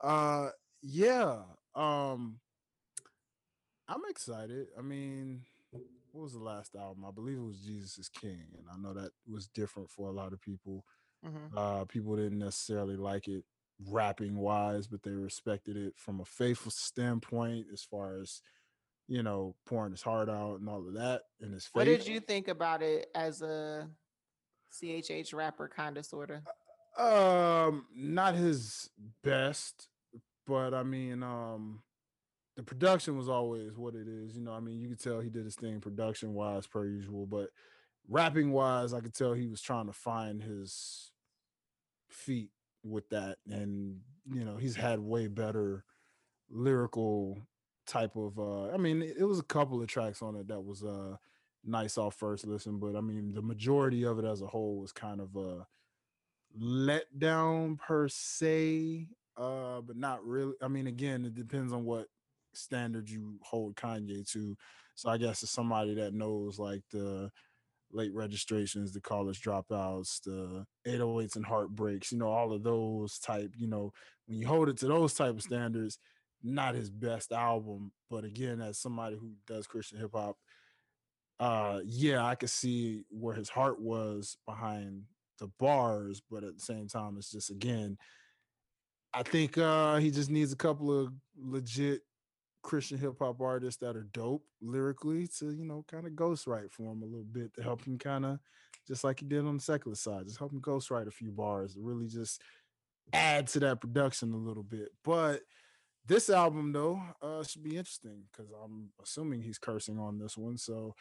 uh 0.04 0.50
yeah. 0.82 1.40
Um 1.76 2.40
I'm 3.88 4.02
excited. 4.10 4.68
I 4.78 4.82
mean, 4.82 5.42
what 6.12 6.24
was 6.24 6.34
the 6.34 6.40
last 6.40 6.76
album? 6.76 7.04
I 7.06 7.12
believe 7.12 7.38
it 7.38 7.46
was 7.46 7.60
Jesus 7.60 7.98
is 7.98 8.10
King. 8.10 8.46
And 8.58 8.68
I 8.72 8.78
know 8.78 8.94
that 8.94 9.12
was 9.30 9.48
different 9.48 9.90
for 9.90 10.10
a 10.10 10.14
lot 10.14 10.34
of 10.34 10.42
people. 10.42 10.86
Mhm. 11.26 11.56
Uh 11.56 11.86
people 11.86 12.16
didn't 12.16 12.40
necessarily 12.40 12.96
like 12.96 13.28
it 13.28 13.44
rapping 13.90 14.38
wise, 14.38 14.88
but 14.88 15.02
they 15.04 15.12
respected 15.12 15.76
it 15.78 15.94
from 15.98 16.20
a 16.20 16.26
faithful 16.26 16.72
standpoint 16.72 17.68
as 17.74 17.84
far 17.84 18.20
as 18.20 18.42
you 19.08 19.24
know, 19.24 19.56
pouring 19.66 19.92
his 19.92 20.02
heart 20.02 20.30
out 20.30 20.60
and 20.62 20.70
all 20.70 20.88
of 20.88 20.94
that 20.94 21.24
and 21.42 21.54
his 21.54 21.66
faith. 21.66 21.76
What 21.76 21.84
did 21.86 22.08
you 22.08 22.22
think 22.22 22.48
about 22.48 22.82
it 22.82 23.10
as 23.14 23.42
a 23.42 23.90
CHH 24.72 25.34
rapper, 25.34 25.68
kind 25.68 25.98
of, 25.98 26.06
sort 26.06 26.32
of? 26.32 26.42
Um, 26.98 27.88
not 27.94 28.36
his 28.36 28.90
best, 29.22 29.90
but 30.48 30.74
I 30.74 30.84
mean, 30.84 31.24
um, 31.24 31.84
the 32.56 32.64
production 32.64 33.18
was 33.18 33.28
always 33.28 33.76
what 33.78 33.96
it 33.96 34.08
is. 34.08 34.36
You 34.36 34.44
know, 34.44 34.54
I 34.54 34.62
mean, 34.62 34.80
you 34.80 34.88
could 34.90 35.02
tell 35.02 35.20
he 35.20 35.30
did 35.30 35.44
his 35.46 35.56
thing 35.56 35.82
production 35.82 36.34
wise 36.34 36.68
per 36.68 36.86
usual, 36.86 37.26
but 37.26 37.50
rapping 38.08 38.52
wise, 38.52 38.94
I 38.94 39.02
could 39.02 39.14
tell 39.14 39.34
he 39.34 39.48
was 39.48 39.62
trying 39.62 39.88
to 39.88 39.94
find 39.94 40.42
his 40.42 41.11
feet 42.12 42.52
with 42.84 43.10
that. 43.10 43.38
And, 43.48 44.00
you 44.32 44.44
know, 44.46 44.58
he's 44.58 44.76
had 44.76 45.00
way 45.00 45.28
better 45.28 45.84
lyrical 46.50 47.38
type 47.88 48.16
of 48.16 48.38
uh 48.40 48.70
I 48.72 48.78
mean, 48.78 49.02
it, 49.02 49.24
was 49.24 49.40
a 49.40 49.44
couple 49.44 49.82
of 49.82 49.88
tracks 49.88 50.22
on 50.22 50.36
it 50.36 50.48
that 50.48 50.62
was 50.62 50.84
uh 50.84 51.16
nice 51.64 51.98
off 51.98 52.16
first 52.16 52.46
listen, 52.46 52.80
but 52.80 52.96
I 52.96 53.02
mean 53.02 53.34
the 53.34 53.42
majority 53.42 54.04
of 54.04 54.20
it 54.20 54.26
as 54.26 54.42
a 54.42 54.48
whole 54.48 54.80
was 54.80 54.92
kind 54.92 55.20
of 55.20 55.36
a 55.36 55.66
letdown 56.60 57.80
per 57.80 58.08
se. 58.08 59.08
Uh, 59.38 59.82
but 59.82 59.96
not 59.96 60.24
really. 60.26 60.54
I 60.62 60.68
mean, 60.68 60.88
again, 60.88 61.26
it 61.26 61.34
depends 61.34 61.72
on 61.72 61.86
what 61.86 62.08
standard 62.54 63.10
you 63.10 63.40
hold 63.42 63.76
Kanye 63.76 64.30
to. 64.34 64.58
So 64.96 65.10
I 65.10 65.18
guess 65.18 65.42
it's 65.42 65.52
somebody 65.52 65.96
that 65.96 66.14
knows 66.14 66.60
like 66.60 66.84
the 66.92 67.32
late 67.94 68.14
registrations, 68.14 68.92
the 68.92 69.02
college 69.02 69.42
dropouts, 69.42 70.22
the 70.24 70.66
808s 70.88 71.36
and 71.36 71.46
heartbreaks, 71.46 72.12
you 72.12 72.18
know, 72.18 72.30
all 72.30 72.54
of 72.54 72.64
those 72.64 73.20
type, 73.20 73.52
you 73.58 73.68
know, 73.68 73.92
when 74.28 74.40
you 74.40 74.48
hold 74.48 74.70
it 74.70 74.78
to 74.78 74.88
those 74.88 75.14
type 75.14 75.36
of 75.36 75.42
standards, 75.42 75.98
not 76.44 76.76
his 76.76 76.90
best 76.90 77.32
album. 77.32 77.92
But 78.10 78.24
again, 78.24 78.62
as 78.62 78.80
somebody 78.80 79.16
who 79.16 79.34
does 79.48 79.68
Christian 79.68 80.00
hip 80.00 80.12
hop, 80.14 80.38
uh 81.40 81.80
yeah, 81.86 82.26
I 82.26 82.36
could 82.36 82.50
see 82.50 83.04
where 83.10 83.36
his 83.36 83.50
heart 83.50 83.82
was 83.82 84.38
behind 84.46 85.04
the 85.40 85.50
bars, 85.60 86.22
but 86.30 86.44
at 86.44 86.56
the 86.56 86.64
same 86.64 86.88
time, 86.88 87.16
it's 87.18 87.32
just 87.32 87.50
again, 87.50 87.98
I 89.14 89.24
think 89.24 89.58
uh 89.58 89.98
he 89.98 90.12
just 90.12 90.30
needs 90.30 90.54
a 90.54 90.58
couple 90.58 90.98
of 90.98 91.12
legit 91.38 92.02
Christian 92.62 92.98
hip 92.98 93.18
hop 93.20 93.42
artists 93.42 93.80
that 93.82 93.96
are 93.96 94.08
dope 94.14 94.46
lyrically 94.62 95.28
to, 95.40 95.52
you 95.52 95.66
know, 95.66 95.84
kind 95.88 96.06
of 96.06 96.14
ghostwrite 96.14 96.72
for 96.72 96.92
him 96.92 97.02
a 97.02 97.06
little 97.06 97.26
bit 97.32 97.54
to 97.56 97.64
help 97.64 97.84
him 97.86 97.98
kind 97.98 98.26
of 98.26 98.40
just 98.88 99.04
like 99.04 99.20
he 99.20 99.26
did 99.26 99.46
on 99.46 99.58
the 99.58 99.62
secular 99.62 99.96
side, 99.96 100.26
just 100.26 100.40
help 100.40 100.52
him 100.52 100.62
ghostwrite 100.62 101.08
a 101.08 101.12
few 101.12 101.32
bars 101.32 101.74
to 101.74 101.82
really 101.82 102.08
just 102.08 102.42
add 103.14 103.48
to 103.48 103.60
that 103.60 103.82
production 103.82 104.34
a 104.34 104.38
little 104.38 104.64
bit. 104.64 104.90
But 105.04 105.42
this 106.08 106.30
album 106.30 106.72
though 106.72 107.02
uh 107.22 107.44
should 107.44 107.64
be 107.64 107.78
interesting 107.78 108.24
because 108.32 108.52
I'm 108.52 108.90
assuming 109.02 109.42
he's 109.42 109.60
cursing 109.60 110.00
on 110.00 110.18
this 110.18 110.38
one. 110.38 110.58
So 110.58 110.96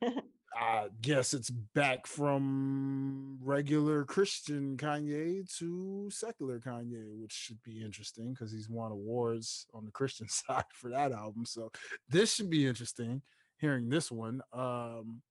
I 0.54 0.88
guess 1.02 1.34
it's 1.34 1.50
back 1.50 2.06
from 2.06 3.38
regular 3.42 4.04
Christian 4.04 4.76
Kanye 4.76 5.52
to 5.58 6.08
secular 6.10 6.60
Kanye, 6.60 7.20
which 7.20 7.32
should 7.32 7.62
be 7.62 7.82
interesting 7.82 8.32
because 8.32 8.52
he's 8.52 8.68
won 8.68 8.92
awards 8.92 9.66
on 9.74 9.84
the 9.84 9.90
Christian 9.90 10.28
side 10.30 10.64
for 10.72 10.90
that 10.90 11.12
album. 11.12 11.44
So 11.44 11.72
this 12.08 12.34
should 12.34 12.50
be 12.50 12.66
interesting 12.66 13.22
hearing 13.58 13.88
this 13.88 14.10
one. 14.10 14.40
Um 14.52 15.22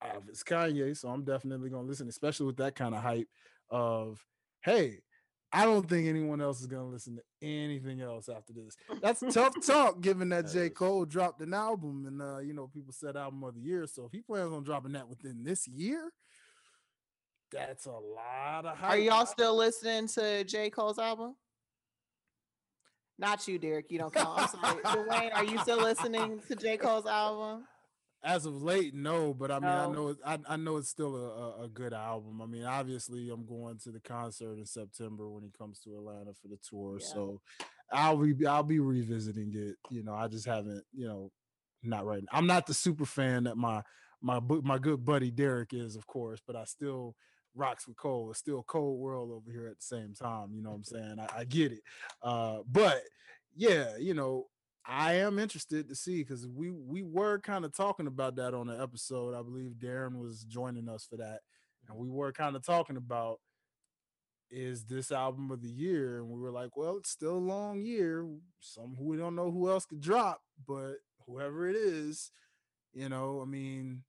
uh, 0.00 0.20
it's 0.28 0.44
Kanye, 0.44 0.96
so 0.96 1.08
I'm 1.08 1.24
definitely 1.24 1.70
gonna 1.70 1.88
listen, 1.88 2.08
especially 2.08 2.46
with 2.46 2.58
that 2.58 2.76
kind 2.76 2.94
of 2.94 3.02
hype 3.02 3.28
of 3.70 4.24
hey, 4.62 5.00
I 5.52 5.64
don't 5.64 5.88
think 5.88 6.06
anyone 6.06 6.40
else 6.42 6.60
is 6.60 6.66
gonna 6.66 6.88
listen 6.88 7.16
to 7.16 7.22
anything 7.40 8.00
else 8.02 8.28
after 8.28 8.52
this. 8.52 8.76
That's 9.00 9.20
tough 9.34 9.54
talk, 9.64 10.00
given 10.00 10.28
that 10.28 10.46
That 10.46 10.52
J. 10.52 10.58
is. 10.66 10.72
Cole 10.74 11.04
dropped 11.06 11.40
an 11.40 11.54
album 11.54 12.04
and 12.06 12.20
uh, 12.20 12.38
you 12.38 12.52
know, 12.52 12.66
people 12.66 12.92
said 12.92 13.16
album 13.16 13.42
of 13.44 13.54
the 13.54 13.60
year. 13.60 13.86
So 13.86 14.04
if 14.04 14.12
he 14.12 14.20
plans 14.20 14.52
on 14.52 14.62
dropping 14.64 14.92
that 14.92 15.08
within 15.08 15.44
this 15.44 15.66
year, 15.66 16.10
that's 17.50 17.86
a 17.86 17.90
lot 17.92 18.66
of 18.66 18.76
hype. 18.76 18.90
Are 18.90 18.98
y'all 18.98 19.24
still 19.26 19.56
listening 19.56 20.06
to 20.08 20.44
J. 20.44 20.68
Cole's 20.68 20.98
album? 20.98 21.34
Not 23.18 23.48
you, 23.48 23.58
Derek. 23.58 23.90
You 23.90 23.98
don't 23.98 24.14
count. 24.14 24.38
I'm 24.38 24.48
sorry. 24.48 24.82
Dwayne, 24.84 25.34
are 25.34 25.44
you 25.44 25.58
still 25.60 25.78
listening 25.78 26.40
to 26.46 26.54
J. 26.54 26.76
Cole's 26.76 27.06
album? 27.06 27.64
As 28.24 28.46
of 28.46 28.62
late, 28.62 28.94
no, 28.94 29.32
but 29.32 29.50
I 29.52 29.60
mean, 29.60 29.70
I 29.70 29.86
know 29.86 30.08
it, 30.08 30.16
I, 30.26 30.38
I 30.48 30.56
know 30.56 30.76
it's 30.76 30.88
still 30.88 31.14
a, 31.14 31.28
a, 31.28 31.64
a 31.64 31.68
good 31.68 31.92
album. 31.94 32.42
I 32.42 32.46
mean, 32.46 32.64
obviously, 32.64 33.30
I'm 33.30 33.46
going 33.46 33.78
to 33.84 33.92
the 33.92 34.00
concert 34.00 34.58
in 34.58 34.66
September 34.66 35.30
when 35.30 35.44
he 35.44 35.50
comes 35.56 35.78
to 35.80 35.94
Atlanta 35.94 36.32
for 36.34 36.48
the 36.48 36.58
tour, 36.68 36.98
Yeah. 37.00 37.06
so 37.06 37.40
I'll 37.92 38.16
be 38.16 38.44
I'll 38.44 38.64
be 38.64 38.80
revisiting 38.80 39.52
it. 39.54 39.76
You 39.90 40.02
know, 40.02 40.14
I 40.14 40.26
just 40.26 40.46
haven't, 40.46 40.82
you 40.92 41.06
know, 41.06 41.30
not 41.84 42.04
right. 42.06 42.20
now. 42.22 42.36
I'm 42.36 42.46
not 42.48 42.66
the 42.66 42.74
super 42.74 43.06
fan 43.06 43.44
that 43.44 43.56
my 43.56 43.82
my 44.20 44.40
my 44.62 44.78
good 44.78 45.04
buddy 45.04 45.30
Derek 45.30 45.72
is, 45.72 45.94
of 45.94 46.06
course, 46.08 46.40
but 46.44 46.56
I 46.56 46.64
still 46.64 47.14
rocks 47.54 47.86
with 47.86 47.96
Cole. 47.96 48.30
It's 48.30 48.40
still 48.40 48.64
cold 48.64 48.98
world 48.98 49.30
over 49.30 49.50
here 49.52 49.68
at 49.68 49.78
the 49.78 49.84
same 49.96 50.12
time. 50.12 50.50
You 50.54 50.62
know 50.62 50.70
what 50.70 50.76
I'm 50.78 50.84
saying? 50.84 51.16
I, 51.20 51.38
I 51.40 51.44
get 51.44 51.70
it, 51.70 51.82
uh, 52.22 52.58
but 52.70 53.00
yeah, 53.56 53.96
you 53.96 54.14
know, 54.14 54.48
I 54.90 55.14
am 55.16 55.38
interested 55.38 55.88
to 55.88 55.94
see 55.94 56.22
because 56.22 56.46
we 56.46 56.70
we 56.70 57.02
were 57.02 57.38
kind 57.38 57.64
of 57.66 57.76
talking 57.76 58.06
about 58.06 58.36
that 58.36 58.54
on 58.54 58.68
the 58.68 58.80
episode. 58.80 59.34
I 59.38 59.42
believe 59.42 59.72
Darren 59.72 60.16
was 60.18 60.44
joining 60.44 60.88
us 60.88 61.04
for 61.08 61.16
that, 61.18 61.40
and 61.88 61.98
we 61.98 62.08
were 62.08 62.32
kind 62.32 62.56
of 62.56 62.64
talking 62.64 62.96
about 62.96 63.38
is 64.50 64.84
this 64.86 65.12
album 65.12 65.50
of 65.50 65.60
the 65.60 65.68
year, 65.68 66.16
and 66.18 66.30
we 66.30 66.40
were 66.40 66.50
like, 66.50 66.74
well, 66.74 66.96
it's 66.96 67.10
still 67.10 67.36
a 67.36 67.38
long 67.38 67.82
year. 67.82 68.26
Some 68.60 68.96
we 68.98 69.18
don't 69.18 69.36
know 69.36 69.50
who 69.50 69.68
else 69.70 69.84
could 69.84 70.00
drop, 70.00 70.40
but 70.66 70.94
whoever 71.26 71.68
it 71.68 71.76
is, 71.76 72.30
you 72.92 73.08
know, 73.08 73.40
I 73.42 73.44
mean. 73.44 74.04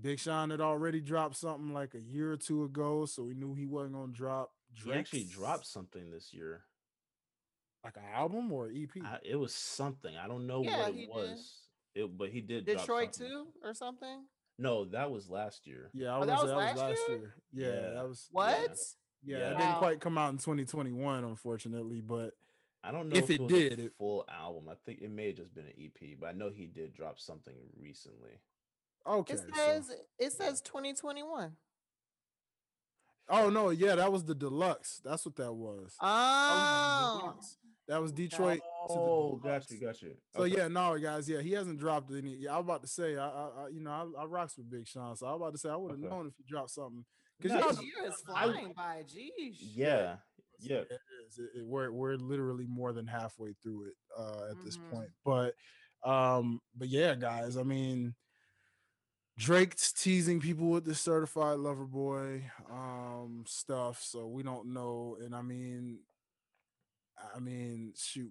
Big 0.00 0.18
Sean 0.18 0.48
had 0.48 0.62
already 0.62 1.02
dropped 1.02 1.36
something 1.36 1.74
like 1.74 1.92
a 1.94 2.00
year 2.00 2.32
or 2.32 2.38
two 2.38 2.64
ago, 2.64 3.04
so 3.04 3.24
we 3.24 3.34
knew 3.34 3.54
he 3.54 3.66
wasn't 3.66 3.92
gonna 3.92 4.10
drop. 4.10 4.50
He 4.72 4.90
actually 4.90 5.24
Drake's- 5.24 5.34
dropped 5.36 5.66
something 5.66 6.10
this 6.10 6.32
year. 6.32 6.64
Like 7.84 7.96
an 7.96 8.02
album 8.14 8.52
or 8.52 8.68
EP. 8.68 8.90
I, 9.04 9.18
it 9.24 9.36
was 9.36 9.54
something. 9.54 10.14
I 10.16 10.28
don't 10.28 10.46
know 10.46 10.62
Yeah, 10.62 10.78
what 10.80 10.94
he 10.94 11.02
it 11.02 11.06
did. 11.06 11.08
was. 11.14 11.52
It, 11.94 12.16
but 12.18 12.30
he 12.30 12.40
did. 12.40 12.64
Detroit 12.64 13.14
something. 13.14 13.28
too, 13.34 13.46
or 13.62 13.74
something? 13.74 14.24
No, 14.58 14.84
that 14.86 15.10
was 15.10 15.28
last 15.28 15.66
year. 15.66 15.90
Yeah, 15.92 16.14
I 16.14 16.16
Oh, 16.16 16.18
was 16.20 16.28
that 16.28 16.32
was 16.34 16.40
say 16.42 16.46
that 16.48 16.56
was 16.56 16.66
last 16.66 16.78
last 16.78 17.08
year? 17.08 17.18
year. 17.18 17.34
Yeah, 17.52 17.66
Yeah. 17.88 17.94
that 17.94 18.08
was 18.08 18.28
What? 18.30 18.78
yeah, 19.24 19.38
Yeah. 19.38 19.50
it 19.52 19.58
didn't 19.58 19.76
quite 19.78 20.00
come 20.00 20.16
out 20.18 20.30
in 20.32 20.38
2021, 20.38 21.24
unfortunately, 21.24 22.00
but 22.00 22.34
I 22.84 22.90
don't 22.92 23.08
know 23.08 23.16
If 23.16 23.24
if, 23.24 23.30
it 23.30 23.34
it, 23.34 23.40
was 23.42 23.52
did, 23.52 23.80
a 23.80 23.90
full 23.98 24.24
album. 24.28 24.68
I 24.68 24.74
think 24.86 25.00
it 25.02 25.10
may 25.10 25.28
have 25.28 25.36
just 25.36 25.54
been 25.54 25.66
an 25.66 25.72
EP, 25.78 26.16
but 26.20 26.28
I 26.28 26.32
know 26.32 26.50
he 26.50 26.66
did 26.66 26.94
drop 26.94 27.18
something 27.18 27.54
recently. 27.78 28.40
okay. 29.06 29.34
It 29.34 29.38
so- 29.40 29.46
says 29.54 29.90
it 30.18 30.32
says 30.32 30.60
2021. 30.60 31.56
oh 33.28 33.50
no, 33.50 33.70
yeah, 33.70 33.94
that 33.96 34.12
was 34.12 34.24
the 34.24 34.34
deluxe. 34.34 35.00
That's 35.04 35.24
what 35.24 35.36
that 35.36 35.52
was. 35.52 35.96
That 36.00 36.06
was 36.06 37.10
Oh, 37.14 37.20
deluxe. 37.20 37.56
That 37.88 38.00
was 38.00 38.12
Detroit. 38.12 38.60
to 38.88 38.94
the 38.94 39.00
Oh, 39.00 39.38
deluxe. 39.42 39.66
got 39.66 39.70
you, 39.74 39.80
got 39.86 40.02
you. 40.02 40.14
So 40.34 40.42
Okay. 40.42 40.56
yeah, 40.56 40.68
no, 40.68 40.96
guys, 40.98 41.28
yeah, 41.28 41.40
he 41.40 41.52
hasn't 41.52 41.78
dropped 41.78 42.10
any. 42.12 42.36
Yeah, 42.36 42.54
I 42.54 42.58
was 42.58 42.64
about 42.64 42.82
to 42.82 42.88
say, 42.88 43.16
I, 43.16 43.26
I, 43.28 43.48
I 43.64 43.68
you 43.68 43.80
know, 43.80 43.90
I, 44.18 44.22
I 44.22 44.24
rocks 44.24 44.56
with 44.56 44.70
Big 44.70 44.86
Sean, 44.86 45.14
so 45.16 45.26
I 45.26 45.32
was 45.32 45.40
about 45.40 45.52
to 45.52 45.58
say 45.58 45.68
I 45.68 45.76
would 45.76 45.90
have 45.92 46.00
Okay. 46.00 46.08
known 46.08 46.26
if 46.26 46.34
he 46.36 46.44
dropped 46.48 46.70
something. 46.70 47.04
Because 47.40 47.52
Nah, 47.58 47.60
y'all, 47.66 47.68
this 47.70 47.82
year 47.82 48.06
is 48.06 48.22
I- 48.34 48.44
flying 48.46 48.72
by. 48.72 49.02
Jeez. 49.04 49.56
yeah, 49.74 50.16
Yeah. 50.60 50.78
it 50.78 50.98
is. 51.26 51.38
It- 51.38 51.50
it- 51.58 51.66
we're 51.66 51.90
we're 51.90 52.14
literally 52.16 52.66
more 52.68 52.92
than 52.92 53.06
halfway 53.06 53.54
through 53.62 53.88
it 53.88 53.94
uh, 54.16 54.48
at 54.50 54.64
this 54.64 54.78
Mhm. 54.78 54.90
point. 54.90 55.10
But 55.24 55.54
um, 56.04 56.60
but 56.76 56.88
yeah, 56.88 57.14
guys. 57.16 57.56
I 57.56 57.62
mean, 57.64 58.14
Drake's 59.38 59.92
teasing 59.92 60.40
people 60.40 60.68
with 60.68 60.84
the 60.84 60.94
certified 60.94 61.58
lover 61.58 61.86
boy 61.86 62.44
um 62.70 63.44
stuff, 63.46 64.02
so 64.02 64.26
we 64.28 64.42
don't 64.42 64.72
know. 64.72 65.16
And 65.20 65.34
I 65.34 65.42
mean, 65.42 65.98
I 67.34 67.38
mean, 67.38 67.92
shoot, 67.96 68.30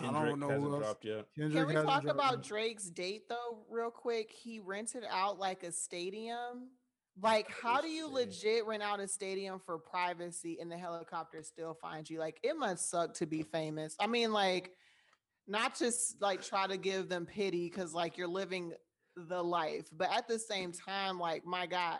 I 0.00 0.04
don't 0.04 0.40
know 0.40 0.48
hasn't 0.48 0.78
dropped 0.78 1.04
yet. 1.04 1.26
Kendrick 1.36 1.66
Can 1.68 1.76
we 1.76 1.82
talk 1.82 2.06
about 2.06 2.32
yet. 2.38 2.42
Drake's 2.42 2.88
date 2.90 3.28
though, 3.28 3.64
real 3.70 3.90
quick? 3.90 4.30
He 4.30 4.58
rented 4.60 5.04
out 5.10 5.38
like 5.38 5.62
a 5.62 5.72
stadium. 5.72 6.68
Like, 7.20 7.50
how 7.50 7.82
do 7.82 7.88
you 7.88 8.08
legit 8.08 8.64
rent 8.66 8.82
out 8.82 8.98
a 8.98 9.06
stadium 9.06 9.60
for 9.60 9.76
privacy 9.78 10.56
and 10.60 10.72
the 10.72 10.78
helicopter 10.78 11.42
still 11.42 11.74
finds 11.74 12.08
you? 12.08 12.18
Like, 12.18 12.40
it 12.42 12.56
must 12.56 12.88
suck 12.88 13.12
to 13.14 13.26
be 13.26 13.42
famous. 13.42 13.94
I 14.00 14.06
mean, 14.06 14.32
like, 14.32 14.70
not 15.46 15.78
just 15.78 16.22
like 16.22 16.42
try 16.42 16.66
to 16.66 16.78
give 16.78 17.08
them 17.10 17.26
pity 17.26 17.68
because 17.68 17.92
like 17.92 18.16
you're 18.16 18.28
living 18.28 18.72
the 19.16 19.42
life, 19.42 19.88
but 19.92 20.10
at 20.10 20.26
the 20.26 20.38
same 20.38 20.72
time, 20.72 21.18
like, 21.18 21.44
my 21.44 21.66
guy, 21.66 21.98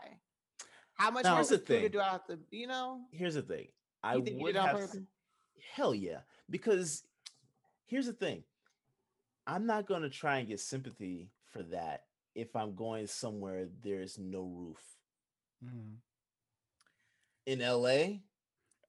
how 0.95 1.11
much 1.11 1.25
Now- 1.25 1.31
more 1.33 1.39
Here's 1.41 1.49
the 1.51 1.59
thing. 1.59 1.91
do 1.91 2.01
I 2.01 2.05
have 2.05 2.25
to, 2.29 2.39
you 2.51 2.67
know? 2.67 3.03
Here's 3.13 3.35
the 3.35 3.43
thing. 3.43 3.69
I 4.03 4.15
You 4.15 4.25
think 4.25 4.39
he 4.39 4.43
would 4.43 4.53
did 4.55 4.63
have 4.63 4.77
purpose? 4.77 4.97
Hell 5.75 5.95
yeah, 5.95 6.21
because 6.51 7.05
here's 7.87 8.07
the 8.07 8.13
thing. 8.13 8.45
I'm 9.47 9.67
not 9.67 9.87
gonna 9.87 10.11
try 10.11 10.39
and 10.39 10.49
get 10.49 10.61
sympathy 10.61 11.31
for 11.51 11.63
that 11.65 12.05
if 12.35 12.55
I'm 12.57 12.75
going 12.75 13.07
somewhere 13.07 13.67
there's 13.83 14.19
no 14.19 14.43
roof. 14.43 14.83
Mhm. 15.65 15.97
In 17.47 17.61
LA, 17.61 18.21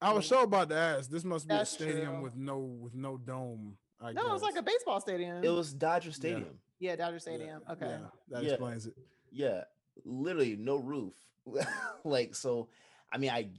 I 0.00 0.12
was 0.12 0.26
so 0.26 0.42
about 0.42 0.68
to 0.68 0.76
ask. 0.76 1.10
This 1.10 1.24
must 1.24 1.48
be 1.48 1.54
That's 1.54 1.72
a 1.72 1.74
stadium 1.74 2.14
true. 2.14 2.22
with 2.22 2.36
no 2.36 2.58
with 2.58 2.94
no 2.94 3.16
dome. 3.16 3.78
I 4.00 4.12
No, 4.12 4.28
it 4.28 4.32
was 4.32 4.42
like 4.42 4.56
a 4.56 4.62
baseball 4.62 5.00
stadium. 5.00 5.42
it 5.42 5.48
was 5.50 5.72
Dodger 5.72 6.12
Stadium. 6.12 6.60
yeah, 6.78 6.94
Dodger 6.96 7.14
Yeah, 7.14 7.18
Stadium. 7.18 7.62
Okay. 7.70 7.86
yeah, 7.86 8.06
that 8.28 8.42
Yeah. 8.44 8.50
explains 8.50 8.86
it. 8.86 8.96
Yeah, 9.30 9.64
literally 10.04 10.56
no 10.56 10.76
roof. 10.76 11.14
like 12.04 12.34
so, 12.34 12.68
I 13.12 13.18
mean, 13.18 13.30
I 13.30 13.50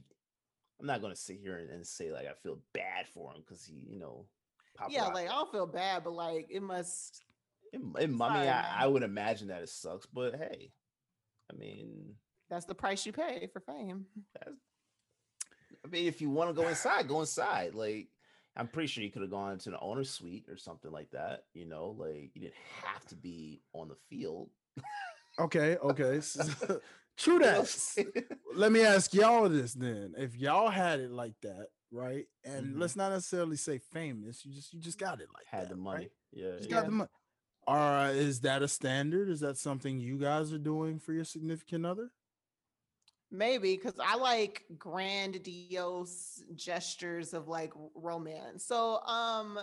I'm 0.80 0.86
not 0.86 1.00
gonna 1.00 1.16
sit 1.16 1.38
here 1.38 1.56
and, 1.56 1.70
and 1.70 1.86
say 1.86 2.12
like 2.12 2.26
I 2.26 2.34
feel 2.42 2.58
bad 2.72 3.06
for 3.12 3.32
him 3.32 3.42
because 3.46 3.64
he, 3.64 3.84
you 3.88 3.98
know, 3.98 4.26
Yeah, 4.88 5.06
like 5.06 5.28
I 5.28 5.32
don't 5.32 5.50
feel 5.50 5.66
bad, 5.66 6.04
but 6.04 6.12
like 6.12 6.48
it 6.50 6.62
must. 6.62 7.24
It, 7.72 7.80
it, 7.98 8.04
I 8.04 8.06
mean, 8.06 8.20
I, 8.20 8.74
I 8.78 8.86
would 8.86 9.02
imagine 9.02 9.48
that 9.48 9.62
it 9.62 9.68
sucks, 9.68 10.06
but 10.06 10.34
hey, 10.36 10.70
I 11.52 11.56
mean, 11.56 12.14
That's 12.48 12.64
the 12.64 12.74
price 12.74 13.04
you 13.06 13.12
pay 13.12 13.48
for 13.52 13.60
fame. 13.60 14.06
that's, 14.34 14.56
I 15.84 15.88
mean, 15.88 16.06
if 16.06 16.20
you 16.20 16.30
want 16.30 16.50
to 16.50 16.54
go 16.54 16.68
inside, 16.68 17.08
go 17.08 17.20
inside. 17.20 17.74
Like, 17.74 18.08
I'm 18.56 18.68
pretty 18.68 18.86
sure 18.88 19.04
you 19.04 19.10
could 19.10 19.22
have 19.22 19.30
gone 19.30 19.58
to 19.58 19.70
the 19.70 19.80
owner's 19.80 20.10
suite 20.10 20.46
or 20.48 20.56
something 20.56 20.90
like 20.90 21.10
that. 21.10 21.44
You 21.54 21.66
know, 21.66 21.96
like 21.98 22.30
you 22.34 22.40
didn't 22.42 22.54
have 22.84 23.04
to 23.06 23.16
be 23.16 23.62
on 23.72 23.88
the 23.88 23.96
field. 24.08 24.50
Okay, 25.38 25.76
okay. 25.76 26.20
True 27.16 27.34
You 27.34 27.40
know 27.40 27.46
what 27.60 27.96
I'm 27.98 28.04
that. 28.12 28.38
Let 28.54 28.72
me 28.72 28.82
ask 28.82 29.12
y'all 29.14 29.48
this 29.48 29.72
then. 29.74 30.14
If 30.16 30.36
y'all 30.36 30.68
had 30.70 31.00
it 31.00 31.10
like 31.10 31.34
that, 31.42 31.68
right? 31.90 32.26
And 32.44 32.74
Mhm. 32.74 32.78
let's 32.80 32.96
not 32.96 33.10
necessarily 33.12 33.56
say 33.56 33.78
famous, 33.78 34.44
you 34.44 34.52
just 34.54 34.72
you 34.72 34.80
just 34.80 34.98
got 34.98 35.20
it 35.20 35.28
like 35.34 35.46
Had 35.46 35.64
that. 35.64 35.68
the 35.70 35.74
right? 35.76 35.82
money. 35.82 36.10
Yeah. 36.32 36.56
Just 36.56 36.70
yeah. 36.70 36.76
got 36.76 36.86
the 36.86 36.92
money. 36.92 37.10
Uh, 37.66 38.12
is 38.14 38.40
that 38.42 38.62
a 38.62 38.68
standard? 38.68 39.28
Is 39.28 39.40
that 39.40 39.58
something 39.58 39.98
you 39.98 40.18
guys 40.18 40.52
are 40.52 40.58
doing 40.58 40.98
for 41.00 41.12
your 41.12 41.24
significant 41.24 41.84
other? 41.84 42.10
Maybe 43.30 43.74
because 43.76 43.98
I 43.98 44.14
like 44.16 44.64
grandiose 44.78 46.42
gestures 46.54 47.34
of 47.34 47.48
like 47.48 47.72
romance. 47.94 48.64
So, 48.64 49.00
um, 49.00 49.58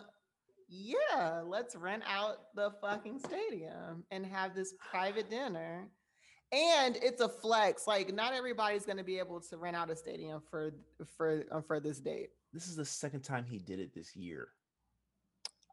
yeah, 0.70 1.42
let's 1.46 1.76
rent 1.76 2.04
out 2.08 2.54
the 2.56 2.72
fucking 2.82 3.20
stadium 3.20 4.04
and 4.12 4.26
have 4.26 4.56
this 4.56 4.74
private 4.92 5.30
dinner. 5.30 5.88
And 6.52 6.96
it's 7.02 7.22
a 7.22 7.30
flex. 7.30 7.88
Like, 7.88 8.14
not 8.14 8.34
everybody's 8.34 8.86
gonna 8.86 9.04
be 9.04 9.18
able 9.20 9.42
to 9.42 9.58
rent 9.58 9.76
out 9.76 9.90
a 9.90 9.96
stadium 9.96 10.42
for 10.52 10.72
for 11.18 11.44
uh, 11.52 11.62
for 11.62 11.80
this 11.80 12.00
date. 12.00 12.30
This 12.54 12.68
is 12.68 12.76
the 12.76 12.86
second 12.86 13.22
time 13.22 13.46
he 13.46 13.58
did 13.58 13.80
it 13.80 13.94
this 13.96 14.16
year. 14.16 14.50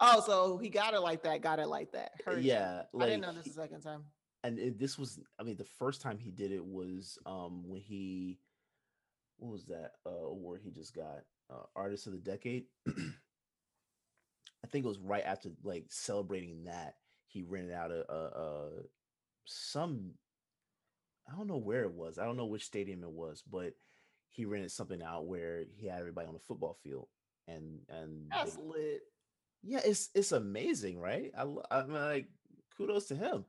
Oh, 0.01 0.23
so 0.25 0.57
he 0.57 0.71
got 0.71 0.95
it 0.95 1.01
like 1.01 1.23
that. 1.25 1.43
Got 1.43 1.59
it 1.59 1.67
like 1.69 1.93
that. 1.93 2.13
Heard 2.25 2.43
you. 2.43 2.53
yeah, 2.53 2.83
I 2.99 3.05
didn't 3.05 3.21
know 3.21 3.35
this 3.35 3.45
the 3.45 3.53
second 3.53 3.83
time. 3.83 4.05
and 4.45 4.59
it, 4.59 4.79
this 4.79 4.99
was 4.99 5.19
i 5.39 5.43
mean 5.43 5.57
the 5.59 5.67
first 5.79 6.01
time 6.01 6.17
he 6.19 6.31
did 6.31 6.51
it 6.51 6.65
was 6.65 7.19
um 7.27 7.69
when 7.69 7.83
he 7.83 8.39
what 9.37 9.53
was 9.53 9.67
that 9.67 9.93
uh 10.07 10.25
award 10.29 10.63
he 10.65 10.71
just 10.71 10.95
got 10.95 11.19
uh 11.51 11.65
artist 11.77 12.07
of 12.07 12.15
the 12.15 12.19
decade 12.19 12.65
i 14.65 14.67
think 14.69 14.85
it 14.85 14.89
was 14.89 14.99
right 14.99 15.25
after 15.25 15.51
like 15.65 15.85
celebrating 15.89 16.65
that 16.65 16.95
he 17.27 17.43
rented 17.43 17.73
out 17.73 17.91
a, 17.91 18.05
a, 18.13 18.27
a 18.27 18.69
some 19.45 20.11
i 21.31 21.37
don't 21.37 21.47
know 21.49 21.57
where 21.57 21.83
it 21.83 21.93
was 21.93 22.19
i 22.19 22.25
don't 22.25 22.37
know 22.37 22.47
which 22.47 22.65
stadium 22.65 23.03
it 23.03 23.11
was 23.11 23.43
but 23.51 23.73
he 24.29 24.45
rented 24.45 24.71
something 24.71 25.03
out 25.03 25.27
where 25.27 25.65
he 25.77 25.87
had 25.89 25.99
everybody 26.01 26.27
on 26.29 26.35
the 26.35 26.41
football 26.41 26.77
field 26.83 27.09
and 27.49 27.81
and 27.89 28.29
That's 28.31 28.57
they- 28.57 28.63
lit. 28.63 29.01
yeah, 29.63 29.81
it's 29.85 30.09
it's 30.15 30.31
amazing, 30.33 31.01
right? 31.01 31.33
I 31.37 31.43
I 31.71 31.83
mean, 31.83 31.95
like 31.95 32.29
kudos 32.77 33.07
to 33.09 33.17
him. 33.17 33.45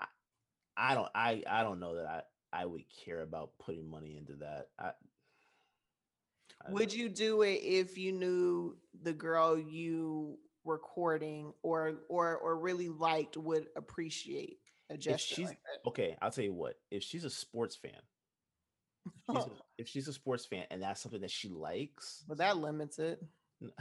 I, 0.00 0.06
I 0.76 0.94
don't 0.94 1.08
I 1.14 1.42
I 1.48 1.62
don't 1.62 1.78
know 1.78 1.94
that 1.94 2.06
I 2.06 2.62
I 2.62 2.64
would 2.66 2.82
care 3.04 3.20
about 3.20 3.52
putting 3.60 3.88
money 3.88 4.16
into 4.16 4.34
that. 4.40 4.68
I 4.78 4.90
Would 6.68 6.92
you 6.92 7.08
do 7.08 7.42
it 7.42 7.60
if 7.62 7.96
you 7.96 8.12
knew 8.12 8.76
the 9.02 9.12
girl 9.12 9.58
you 9.58 10.38
were 10.64 10.78
courting 10.78 11.52
or 11.62 12.00
or 12.08 12.36
or 12.36 12.58
really 12.58 12.88
liked 12.88 13.36
would 13.36 13.68
appreciate 13.76 14.58
a 14.90 14.96
gesture 14.96 15.34
she's- 15.36 15.48
like? 15.48 15.58
Okay, 15.86 16.16
I'll 16.20 16.30
tell 16.30 16.44
you 16.44 16.52
what. 16.52 16.74
If 16.90 17.02
she's 17.02 17.24
a 17.24 17.30
sports 17.30 17.76
fan, 17.76 17.92
if 19.06 19.12
she's 19.34 19.44
a, 19.46 19.50
if 19.78 19.88
she's 19.88 20.08
a 20.08 20.12
sports 20.12 20.44
fan 20.46 20.64
and 20.70 20.82
that's 20.82 21.00
something 21.00 21.20
that 21.22 21.30
she 21.30 21.48
likes, 21.48 22.24
But 22.28 22.38
that 22.38 22.58
limits 22.58 22.98
it. 22.98 23.22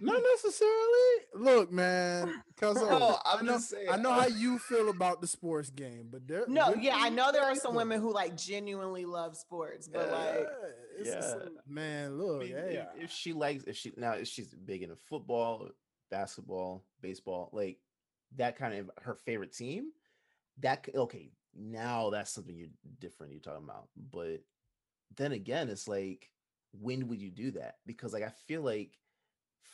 Not 0.00 0.20
necessarily. 0.34 1.14
Look, 1.34 1.72
man, 1.72 2.42
because 2.48 2.76
No, 2.76 2.88
oh, 2.90 3.18
I 3.24 3.36
I'm 3.38 3.46
know 3.46 3.52
just 3.54 3.70
saying, 3.70 3.88
I 3.90 3.96
know 3.96 4.12
how 4.12 4.26
you 4.26 4.58
feel 4.58 4.88
about 4.88 5.20
the 5.20 5.26
sports 5.26 5.70
game, 5.70 6.08
but 6.10 6.26
there. 6.26 6.44
No, 6.48 6.68
women 6.70 6.82
yeah, 6.84 6.96
I 6.98 7.08
know 7.10 7.32
there 7.32 7.44
are 7.44 7.54
some 7.54 7.74
women 7.74 8.00
who 8.00 8.12
like 8.12 8.36
genuinely 8.36 9.04
love 9.04 9.36
sports, 9.36 9.88
but 9.88 10.08
Yeah, 10.08 10.12
like 10.16 10.48
it's 10.98 11.08
Yeah. 11.10 11.20
some- 11.20 11.58
man, 11.66 12.06
I 12.06 12.14
look, 12.14 12.40
mean, 12.42 12.52
hey, 12.52 12.86
if, 12.96 13.04
if 13.04 13.10
she 13.10 13.32
likes, 13.32 13.64
if 13.64 13.76
she 13.76 13.92
now 13.96 14.12
if 14.12 14.28
she's 14.28 14.48
big 14.54 14.82
into 14.82 14.96
football, 14.96 15.68
basketball, 16.10 16.84
baseball, 17.00 17.50
like 17.52 17.78
that 18.36 18.56
kind 18.56 18.74
of 18.74 18.90
her 19.02 19.14
favorite 19.14 19.52
team, 19.52 19.90
that 20.58 20.88
okay. 20.94 21.30
Now 21.56 22.10
that's 22.10 22.32
something 22.32 22.56
you're 22.56 22.68
different. 22.98 23.32
You're 23.32 23.40
talking 23.40 23.62
about, 23.64 23.88
but 24.10 24.40
then 25.16 25.30
again, 25.32 25.68
it's 25.68 25.86
like 25.86 26.30
when 26.72 27.06
would 27.06 27.22
you 27.22 27.30
do 27.30 27.52
that? 27.52 27.76
Because 27.86 28.12
like 28.12 28.24
I 28.24 28.30
feel 28.48 28.62
like 28.62 28.98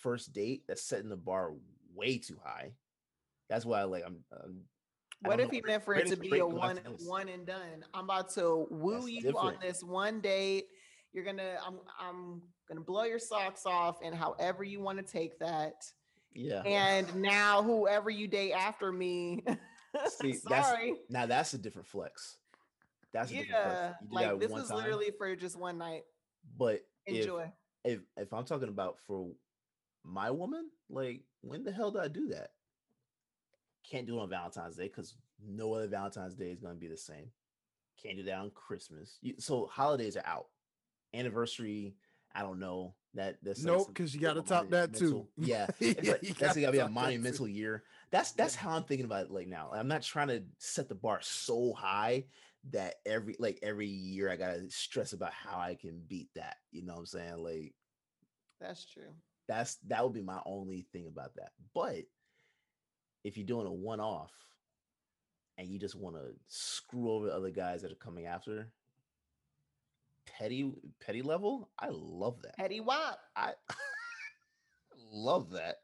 first 0.02 0.32
date 0.32 0.62
that's 0.66 0.82
setting 0.82 1.08
the 1.08 1.16
bar 1.16 1.52
way 1.94 2.18
too 2.18 2.38
high. 2.42 2.72
That's 3.48 3.64
why 3.64 3.80
I 3.80 3.84
like 3.84 4.04
I'm. 4.06 4.24
um, 4.32 4.60
I 5.24 5.28
what 5.28 5.40
if 5.40 5.50
he 5.50 5.60
meant 5.60 5.84
for 5.84 5.94
it 5.94 6.06
to 6.06 6.16
be 6.16 6.38
a 6.38 6.46
one 6.46 6.78
one 7.04 7.28
and 7.28 7.46
done? 7.46 7.84
I'm 7.92 8.04
about 8.04 8.30
to 8.34 8.66
woo 8.70 9.00
That's 9.00 9.10
you 9.10 9.38
on 9.38 9.56
this 9.60 9.82
one 9.82 10.20
date. 10.20 10.66
You're 11.12 11.24
gonna 11.24 11.56
I'm 11.66 11.78
I'm 11.98 12.42
gonna 12.68 12.80
blow 12.80 13.04
your 13.04 13.18
socks 13.18 13.66
off 13.66 13.98
and 14.02 14.14
however 14.14 14.64
you 14.64 14.80
want 14.80 14.98
to 14.98 15.04
take 15.04 15.38
that. 15.40 15.74
Yeah. 16.32 16.62
And 16.62 17.12
now 17.16 17.62
whoever 17.62 18.08
you 18.08 18.28
date 18.28 18.52
after 18.52 18.92
me, 18.92 19.42
See, 20.06 20.38
that's- 20.48 20.68
sorry. 20.68 20.94
Now 21.10 21.26
that's 21.26 21.52
a 21.54 21.58
different 21.58 21.88
flex. 21.88 22.38
That's 23.12 23.30
a 23.30 23.34
different 23.34 23.50
Yeah, 23.50 23.78
flex. 23.88 23.96
You 24.02 24.08
do 24.08 24.14
like 24.14 24.40
this 24.40 24.52
is 24.62 24.68
time, 24.68 24.78
literally 24.78 25.10
for 25.18 25.34
just 25.34 25.58
one 25.58 25.76
night. 25.78 26.02
But 26.56 26.82
if, 27.06 27.22
Enjoy. 27.22 27.50
if 27.84 28.00
if 28.16 28.32
I'm 28.32 28.44
talking 28.44 28.68
about 28.68 28.98
for 29.06 29.28
my 30.04 30.30
woman, 30.30 30.70
like 30.88 31.22
when 31.42 31.64
the 31.64 31.72
hell 31.72 31.90
did 31.90 32.02
I 32.02 32.08
do 32.08 32.28
that? 32.28 32.52
Can't 33.88 34.06
do 34.06 34.18
it 34.18 34.22
on 34.22 34.30
Valentine's 34.30 34.76
Day 34.76 34.84
because 34.88 35.14
no 35.44 35.72
other 35.74 35.88
Valentine's 35.88 36.34
Day 36.34 36.50
is 36.50 36.60
going 36.60 36.74
to 36.74 36.80
be 36.80 36.88
the 36.88 36.96
same. 36.96 37.30
Can't 38.02 38.16
do 38.16 38.22
that 38.24 38.38
on 38.38 38.50
Christmas. 38.50 39.18
You, 39.20 39.34
so 39.38 39.66
holidays 39.66 40.16
are 40.16 40.26
out. 40.26 40.46
Anniversary, 41.12 41.94
I 42.34 42.42
don't 42.42 42.60
know. 42.60 42.94
That 43.14 43.38
that's 43.42 43.64
Nope, 43.64 43.88
because 43.88 44.14
you 44.14 44.20
gotta 44.20 44.40
top 44.40 44.70
that 44.70 44.94
too. 44.94 45.26
Yeah, 45.36 45.66
Yeah, 45.80 45.88
it's 45.98 46.08
like- 46.08 46.22
you 46.22 46.28
that's 46.28 46.38
gotta 46.54 46.60
gotta 46.60 46.72
be 46.72 46.78
a 46.78 46.82
top 46.82 46.90
that 46.90 46.94
monumental 46.94 47.48
year. 47.48 47.82
That's 48.12 48.30
that's 48.32 48.54
how 48.54 48.70
I'm 48.70 48.84
thinking 48.84 49.04
about 49.04 49.24
it. 49.24 49.30
Like 49.32 49.48
now, 49.48 49.70
I'm 49.74 49.88
not 49.88 50.02
trying 50.02 50.28
to 50.28 50.44
set 50.58 50.88
the 50.88 50.94
bar 50.94 51.18
so 51.20 51.72
high 51.72 52.26
that 52.70 52.96
every 53.04 53.34
like 53.40 53.58
every 53.62 53.88
year 53.88 54.30
I 54.30 54.36
gotta 54.36 54.70
stress 54.70 55.12
about 55.12 55.32
how 55.32 55.58
I 55.58 55.74
can 55.74 56.00
beat 56.06 56.28
that. 56.36 56.58
You 56.70 56.84
know 56.84 56.92
what 56.92 57.00
I'm 57.00 57.06
saying? 57.06 57.38
Like 57.38 57.74
That's 58.60 58.84
true. 58.84 59.12
That's 59.50 59.76
that 59.88 60.04
would 60.04 60.12
be 60.14 60.22
my 60.22 60.40
only 60.46 60.86
thing 60.92 61.06
about 61.08 61.34
that. 61.34 61.50
But 61.74 62.04
if 63.24 63.36
you're 63.36 63.46
doing 63.46 63.66
a 63.66 63.72
one 63.72 63.98
off 64.00 64.30
and 65.58 65.66
you 65.68 65.76
just 65.78 65.96
want 65.96 66.14
to 66.14 66.28
screw 66.46 67.10
over 67.10 67.26
the 67.26 67.34
other 67.34 67.50
guys 67.50 67.82
that 67.82 67.90
are 67.90 67.96
coming 67.96 68.26
after, 68.26 68.68
petty 70.38 70.72
petty 71.04 71.20
level, 71.22 71.68
I 71.78 71.88
love 71.90 72.40
that. 72.42 72.56
Petty 72.56 72.80
Wap. 72.80 73.18
I 73.34 73.52
love 75.12 75.50
that. 75.50 75.78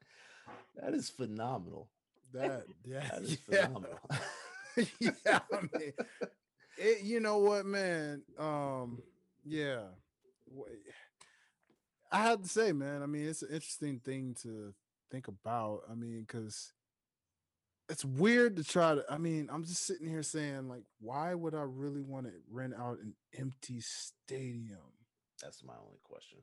That 0.80 0.94
is 0.94 1.10
phenomenal. 1.10 1.88
That 2.32 2.66
yeah, 2.84 3.00
That 3.10 3.22
is 3.22 3.38
yeah. 3.50 3.66
phenomenal. 3.66 3.98
yeah, 5.00 5.40
I 5.52 5.60
mean, 5.76 5.92
it, 6.78 7.02
you 7.02 7.18
know 7.18 7.38
what, 7.38 7.66
man? 7.66 8.22
Um, 8.38 9.02
yeah, 9.44 9.80
Wha- 10.46 10.66
I 12.10 12.22
have 12.22 12.42
to 12.42 12.48
say, 12.48 12.72
man. 12.72 13.02
I 13.02 13.06
mean, 13.06 13.26
it's 13.26 13.42
an 13.42 13.48
interesting 13.52 14.00
thing 14.00 14.36
to 14.42 14.74
think 15.10 15.28
about. 15.28 15.82
I 15.90 15.94
mean, 15.94 16.24
because 16.26 16.72
it's 17.88 18.04
weird 18.04 18.56
to 18.56 18.64
try 18.64 18.94
to. 18.94 19.04
I 19.08 19.18
mean, 19.18 19.48
I'm 19.52 19.64
just 19.64 19.84
sitting 19.84 20.08
here 20.08 20.22
saying, 20.22 20.68
like, 20.68 20.84
why 21.00 21.34
would 21.34 21.54
I 21.54 21.62
really 21.62 22.02
want 22.02 22.26
to 22.26 22.32
rent 22.50 22.74
out 22.78 22.98
an 22.98 23.14
empty 23.38 23.80
stadium? 23.80 24.78
That's 25.42 25.62
my 25.62 25.74
only 25.74 25.98
question. 26.02 26.38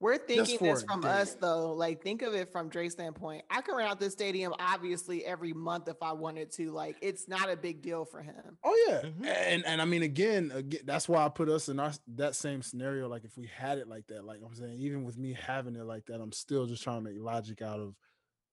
We're 0.00 0.16
thinking 0.18 0.58
this 0.60 0.84
from 0.84 1.00
day. 1.00 1.08
us 1.08 1.34
though. 1.34 1.72
Like, 1.72 2.02
think 2.02 2.22
of 2.22 2.32
it 2.32 2.52
from 2.52 2.68
Drake's 2.68 2.94
standpoint. 2.94 3.42
I 3.50 3.60
can 3.62 3.74
rent 3.76 3.90
out 3.90 3.98
this 3.98 4.12
stadium 4.12 4.54
obviously 4.60 5.24
every 5.24 5.52
month 5.52 5.88
if 5.88 5.96
I 6.02 6.12
wanted 6.12 6.52
to. 6.52 6.70
Like, 6.70 6.96
it's 7.02 7.26
not 7.26 7.50
a 7.50 7.56
big 7.56 7.82
deal 7.82 8.04
for 8.04 8.22
him. 8.22 8.58
Oh 8.62 8.86
yeah, 8.88 9.00
Mhm. 9.02 9.26
and 9.26 9.66
and 9.66 9.82
I 9.82 9.84
mean 9.84 10.02
again, 10.02 10.52
again, 10.54 10.82
that's 10.84 11.08
why 11.08 11.24
I 11.24 11.28
put 11.28 11.48
us 11.48 11.68
in 11.68 11.80
our, 11.80 11.92
that 12.14 12.36
same 12.36 12.62
scenario. 12.62 13.08
Like 13.08 13.24
if 13.24 13.36
we 13.36 13.46
had 13.46 13.78
it 13.78 13.88
like 13.88 14.06
that, 14.06 14.24
like 14.24 14.38
I'm 14.44 14.54
saying, 14.54 14.78
even 14.78 15.04
with 15.04 15.18
me 15.18 15.32
having 15.32 15.74
it 15.74 15.84
like 15.84 16.06
that, 16.06 16.20
I'm 16.20 16.32
still 16.32 16.66
just 16.66 16.82
trying 16.84 17.02
to 17.04 17.10
make 17.10 17.20
logic 17.20 17.60
out 17.60 17.80
of 17.80 17.94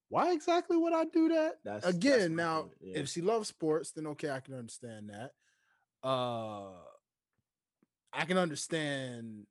why 0.10 0.32
exactly 0.34 0.78
would 0.78 0.94
I 0.94 1.06
do 1.06 1.30
that? 1.30 1.56
That's 1.64 1.84
that's 1.86 1.96
again, 1.96 2.36
my 2.36 2.44
now 2.44 2.62
point, 2.62 2.74
yeah. 2.82 3.00
if 3.00 3.10
she 3.10 3.22
loves 3.22 3.50
sports, 3.50 3.92
then 3.92 4.08
okay, 4.08 4.30
I 4.30 4.40
can 4.40 4.54
understand 4.56 5.10
that. 5.10 5.32
Uh, 6.08 6.72
I 8.14 8.26
can 8.26 8.38
understand 8.38 9.46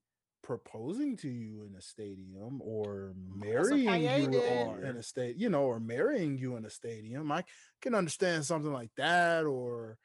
proposing 0.45 1.17
to 1.17 1.29
you 1.29 1.65
in 1.65 1.75
a 1.75 1.81
stadium 1.81 2.61
or 2.61 3.15
marrying 3.35 3.89
you 4.21 4.39
or 4.39 4.85
in 4.85 4.97
a 4.97 5.03
state, 5.03 5.37
you 5.37 5.49
know, 5.49 5.63
or 5.63 5.81
marrying 5.81 6.37
you 6.37 6.57
in 6.57 6.67
a 6.67 6.71
stadium. 6.71 7.33
I 7.33 7.45
can 7.81 7.95
understand 7.95 8.45
something 8.45 8.73
like 8.73 8.91
that, 8.97 9.47
or 9.47 9.97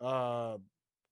uh, 0.00 0.58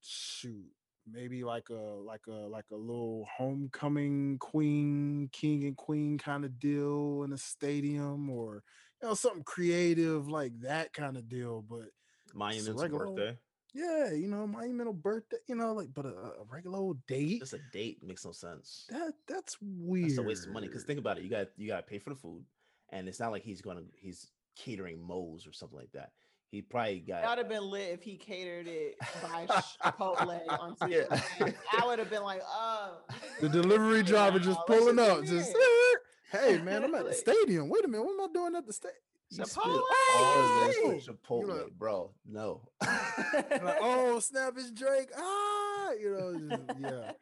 shoot, 0.02 0.70
maybe 1.10 1.42
like 1.42 1.70
a 1.70 1.72
like 1.72 2.26
a 2.28 2.32
like 2.32 2.66
a 2.70 2.76
little 2.76 3.26
homecoming 3.36 4.36
queen, 4.38 5.30
king 5.32 5.64
and 5.64 5.76
queen 5.76 6.18
kind 6.18 6.44
of 6.44 6.58
deal 6.60 7.22
in 7.24 7.32
a 7.32 7.38
stadium, 7.38 8.28
or 8.28 8.62
you 9.02 9.08
know, 9.08 9.14
something 9.14 9.42
creative 9.44 10.28
like 10.28 10.52
that 10.60 10.92
kind 10.92 11.16
of 11.16 11.28
deal. 11.28 11.64
But 11.66 11.88
monumental 12.34 12.74
regular 12.74 13.06
birthday. 13.06 13.38
Yeah, 13.74 14.12
you 14.12 14.26
know, 14.26 14.46
monumental 14.46 14.92
birthday, 14.92 15.36
you 15.46 15.54
know, 15.54 15.72
like 15.72 15.88
but 15.94 16.06
a, 16.06 16.10
a 16.10 16.44
regular 16.50 16.78
old 16.78 17.04
date. 17.06 17.40
Just 17.40 17.54
a 17.54 17.60
date 17.72 17.98
makes 18.02 18.24
no 18.24 18.32
sense. 18.32 18.86
That 18.90 19.14
that's 19.28 19.56
weird. 19.60 20.10
That's 20.10 20.18
a 20.18 20.22
waste 20.22 20.46
of 20.46 20.52
money. 20.52 20.66
Because 20.66 20.84
think 20.84 20.98
about 20.98 21.18
it, 21.18 21.24
you 21.24 21.30
got 21.30 21.48
you 21.56 21.68
got 21.68 21.76
to 21.78 21.82
pay 21.82 21.98
for 21.98 22.10
the 22.10 22.16
food, 22.16 22.44
and 22.90 23.08
it's 23.08 23.20
not 23.20 23.32
like 23.32 23.42
he's 23.42 23.60
gonna 23.60 23.82
he's 23.96 24.30
catering 24.56 25.00
Moe's 25.02 25.46
or 25.46 25.52
something 25.52 25.78
like 25.78 25.92
that. 25.92 26.12
He 26.50 26.62
probably 26.62 27.00
got. 27.06 27.22
That 27.22 27.30
would 27.30 27.36
got 27.36 27.38
have 27.38 27.48
been 27.48 27.70
lit 27.70 27.90
if 27.90 28.02
he 28.02 28.16
catered 28.16 28.66
it 28.66 28.96
by 29.22 29.46
Chipotle 29.46 30.40
on 30.48 30.76
Super 30.76 30.90
Yeah. 31.40 31.52
I 31.78 31.86
would 31.86 31.98
have 31.98 32.10
been 32.10 32.22
like, 32.22 32.42
oh. 32.46 32.98
the 33.40 33.48
delivery 33.48 34.02
driver 34.02 34.38
just 34.38 34.60
pulling 34.66 34.98
up, 34.98 35.24
just 35.24 35.54
hey 36.32 36.58
man, 36.58 36.84
I'm 36.84 36.94
at 36.94 37.06
the 37.06 37.14
stadium. 37.14 37.68
Wait 37.68 37.84
a 37.84 37.88
minute, 37.88 38.04
what 38.04 38.12
am 38.12 38.30
I 38.30 38.32
doing 38.32 38.56
at 38.56 38.66
the 38.66 38.72
stadium? 38.72 38.98
You 39.30 39.44
spit 39.44 39.62
Chipotle! 39.62 39.80
all 40.16 40.62
of 40.62 40.66
this 40.94 41.04
for 41.06 41.12
Chipotle, 41.12 41.40
You 41.42 41.46
know- 41.48 41.68
bro. 41.78 42.10
No. 42.26 42.60
Like, 42.82 43.78
oh 43.80 44.18
snap, 44.20 44.54
it's 44.56 44.70
Drake. 44.70 45.10
Ah, 45.16 45.90
you 45.92 46.10
know, 46.16 46.56
just- 46.56 46.80
yeah. 46.80 47.12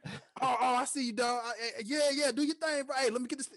Oh, 0.40 0.56
oh, 0.60 0.74
I 0.76 0.84
see 0.84 1.06
you, 1.06 1.12
dog. 1.12 1.42
I- 1.44 1.50
I- 1.50 1.82
yeah, 1.84 2.10
yeah, 2.12 2.30
do 2.32 2.42
your 2.42 2.54
thing, 2.54 2.84
bro. 2.84 2.96
Hey, 2.96 3.10
let 3.10 3.20
me 3.20 3.28
get 3.28 3.38
this. 3.38 3.50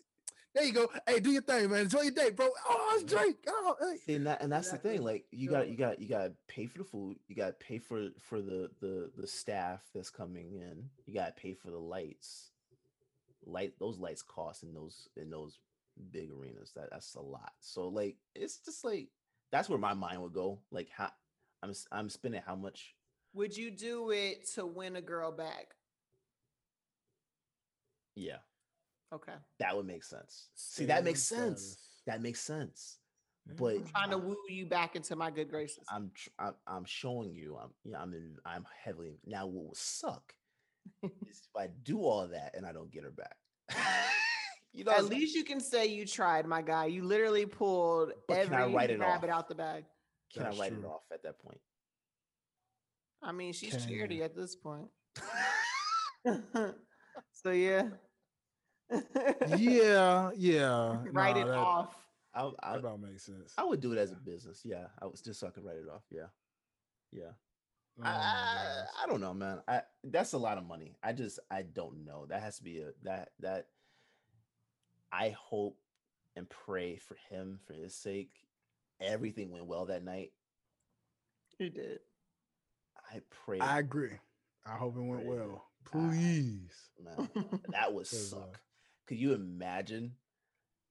There 0.53 0.65
you 0.65 0.73
go. 0.73 0.89
Hey, 1.07 1.21
do 1.21 1.31
your 1.31 1.43
thing, 1.43 1.69
man. 1.69 1.81
Enjoy 1.81 2.01
your 2.01 2.11
day, 2.11 2.31
bro. 2.31 2.49
Oh, 2.67 2.99
it's 2.99 3.09
Drake. 3.09 3.37
Oh, 3.47 3.75
hey. 3.79 3.97
See, 4.05 4.15
and, 4.15 4.27
that, 4.27 4.41
and 4.41 4.51
that's 4.51 4.69
the 4.71 4.77
thing. 4.77 5.01
Like 5.01 5.23
you 5.31 5.49
got 5.49 5.69
you 5.69 5.77
got 5.77 6.01
you 6.01 6.09
got 6.09 6.23
to 6.23 6.33
pay 6.49 6.65
for 6.65 6.79
the 6.79 6.83
food. 6.83 7.17
You 7.29 7.35
got 7.37 7.47
to 7.47 7.65
pay 7.65 7.77
for 7.77 8.09
for 8.19 8.41
the 8.41 8.69
the 8.81 9.11
the 9.17 9.27
staff 9.27 9.79
that's 9.95 10.09
coming 10.09 10.51
in. 10.51 10.89
You 11.05 11.13
got 11.13 11.37
to 11.37 11.41
pay 11.41 11.53
for 11.53 11.71
the 11.71 11.77
lights. 11.79 12.49
Light 13.45 13.73
those 13.79 13.97
lights 13.97 14.21
cost 14.23 14.63
in 14.63 14.73
those 14.73 15.07
in 15.15 15.29
those 15.29 15.57
big 16.11 16.29
arenas. 16.31 16.71
That 16.75 16.89
that's 16.91 17.15
a 17.15 17.21
lot. 17.21 17.51
So 17.59 17.87
like 17.87 18.17
it's 18.35 18.57
just 18.59 18.83
like 18.83 19.09
that's 19.51 19.69
where 19.69 19.79
my 19.79 19.93
mind 19.93 20.21
would 20.21 20.33
go. 20.33 20.59
Like 20.71 20.89
how 20.95 21.11
I'm 21.63 21.71
s- 21.71 21.87
I'm 21.91 22.09
spending 22.09 22.41
how 22.45 22.55
much? 22.55 22.95
Would 23.33 23.55
you 23.55 23.71
do 23.71 24.11
it 24.11 24.47
to 24.55 24.65
win 24.65 24.95
a 24.97 25.01
girl 25.01 25.31
back? 25.31 25.75
Yeah, 28.15 28.37
Okay. 29.13 29.33
that 29.59 29.75
would 29.75 29.85
make 29.85 30.03
sense. 30.03 30.49
See, 30.55 30.85
that 30.85 31.03
makes 31.05 31.23
Stadium 31.23 31.55
sense. 31.55 31.77
That 32.07 32.21
makes 32.21 32.41
sense. 32.41 32.97
But 33.57 33.75
I'm 33.77 33.85
trying 33.85 34.09
to 34.11 34.17
woo 34.17 34.35
you 34.49 34.65
back 34.65 34.95
into 34.95 35.15
my 35.15 35.31
good 35.31 35.49
graces. 35.49 35.85
I'm 35.89 36.11
I'm, 36.37 36.53
I'm 36.67 36.85
showing 36.85 37.33
you. 37.33 37.57
I'm 37.61 37.69
yeah. 37.83 38.01
I'm 38.01 38.13
in. 38.13 38.35
I'm 38.45 38.65
heavily 38.83 39.17
now. 39.25 39.47
What 39.47 39.65
would 39.69 39.77
suck 39.77 40.33
is 41.03 41.11
if 41.47 41.55
I 41.59 41.67
do 41.83 41.99
all 42.01 42.27
that 42.27 42.53
and 42.55 42.65
I 42.65 42.71
don't 42.73 42.91
get 42.91 43.03
her 43.03 43.11
back. 43.11 43.37
you 44.73 44.83
know, 44.83 44.91
At 44.91 44.99
it's- 44.99 45.09
least 45.11 45.35
you 45.35 45.43
can 45.43 45.59
say 45.59 45.85
you 45.87 46.05
tried, 46.05 46.45
my 46.45 46.61
guy. 46.61 46.85
You 46.85 47.03
literally 47.03 47.45
pulled 47.45 48.13
But 48.27 48.43
can 48.45 48.53
I 48.53 48.61
every 48.63 48.73
write 48.73 48.89
it 48.91 48.99
rabbit 48.99 49.29
off? 49.29 49.39
out 49.39 49.47
the 49.49 49.55
bag. 49.55 49.85
can 50.33 50.43
That's 50.43 50.57
I 50.57 50.61
write 50.61 50.73
it 50.73 50.85
off 50.85 51.01
at 51.11 51.23
that 51.23 51.39
point? 51.39 51.59
I 53.23 53.31
mean, 53.31 53.53
she's 53.53 53.75
Can 53.75 53.87
charity 53.87 54.15
you? 54.15 54.23
at 54.23 54.35
this 54.35 54.55
point. 54.55 54.87
so 57.31 57.51
yeah. 57.51 57.89
Yeah, 59.57 60.31
yeah. 60.35 60.97
Write 61.11 61.35
nah, 61.35 61.41
it 61.41 61.45
that, 61.45 61.57
off. 61.57 61.95
I, 62.33 62.43
That 62.43 62.53
I, 62.63 62.75
about 62.77 62.99
makes 63.01 63.23
sense. 63.25 63.53
I 63.57 63.63
would 63.63 63.79
do 63.81 63.91
it 63.91 63.97
as 63.97 64.11
a 64.11 64.15
business. 64.15 64.61
Yeah, 64.63 64.87
I 65.01 65.05
was 65.05 65.21
just 65.21 65.39
so 65.39 65.47
I 65.47 65.49
could 65.51 65.63
write 65.65 65.77
it 65.77 65.89
off. 65.93 66.03
Yeah, 66.09 66.27
yeah. 67.11 67.31
Oh 67.99 68.03
I, 68.05 68.09
I. 68.09 69.03
I 69.03 69.07
don't 69.07 69.21
know, 69.21 69.33
man. 69.33 69.61
I 69.67 69.81
that's 70.03 70.33
a 70.33 70.37
lot 70.37 70.57
of 70.57 70.65
money. 70.65 70.95
I 71.03 71.13
just 71.13 71.39
I 71.51 71.61
don't 71.63 72.05
know. 72.05 72.25
That 72.27 72.41
has 72.41 72.57
to 72.57 72.63
be 72.63 72.79
a 72.79 72.91
that 73.03 73.29
that. 73.41 73.67
I 75.11 75.29
hope 75.37 75.77
and 76.35 76.49
pray 76.49 76.97
for 76.97 77.17
him 77.29 77.59
for 77.65 77.73
his 77.73 77.95
sake. 77.95 78.31
Everything 78.99 79.51
went 79.51 79.65
well 79.65 79.85
that 79.87 80.03
night. 80.03 80.31
You 81.59 81.69
did. 81.69 81.99
I 83.13 83.21
pray, 83.45 83.59
I 83.59 83.79
agree. 83.79 84.17
I 84.65 84.75
hope 84.77 84.95
it 84.95 85.01
went 85.01 85.25
Pray 85.25 85.35
that- 85.37 85.47
well. 85.47 85.65
I- 85.85 85.89
Please. 85.89 86.89
man. 87.03 87.29
That 87.71 87.91
would 87.93 88.05
'Cause, 88.09 88.33
uh, 88.33 88.37
suck. 88.37 88.61
Could 89.07 89.17
you 89.17 89.33
imagine? 89.33 90.15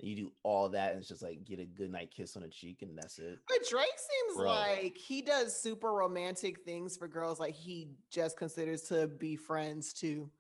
You 0.03 0.17
do 0.17 0.33
all 0.43 0.71
that 0.71 0.93
and 0.93 1.01
it's 1.01 1.09
just 1.09 1.23
like 1.23 1.45
get 1.45 1.61
a 1.61 1.65
good 1.67 1.91
night 1.93 2.11
kiss 2.11 2.35
on 2.37 2.43
the 2.43 2.49
cheek 2.49 2.81
and 2.83 2.97
that's 2.97 3.19
it. 3.19 3.39
But 3.49 3.59
Drake 3.69 3.87
seems 3.99 4.37
Bro. 4.39 4.47
like 4.47 4.97
he 4.97 5.21
does 5.23 5.55
super 5.61 5.93
romantic 5.93 6.65
things 6.65 6.97
for 6.97 7.07
girls. 7.07 7.39
Like 7.39 7.55
he 7.55 7.91
just 8.11 8.37
considers 8.39 8.83
to 8.85 9.07
be 9.09 9.37
friends 9.37 9.93
too. 9.93 10.31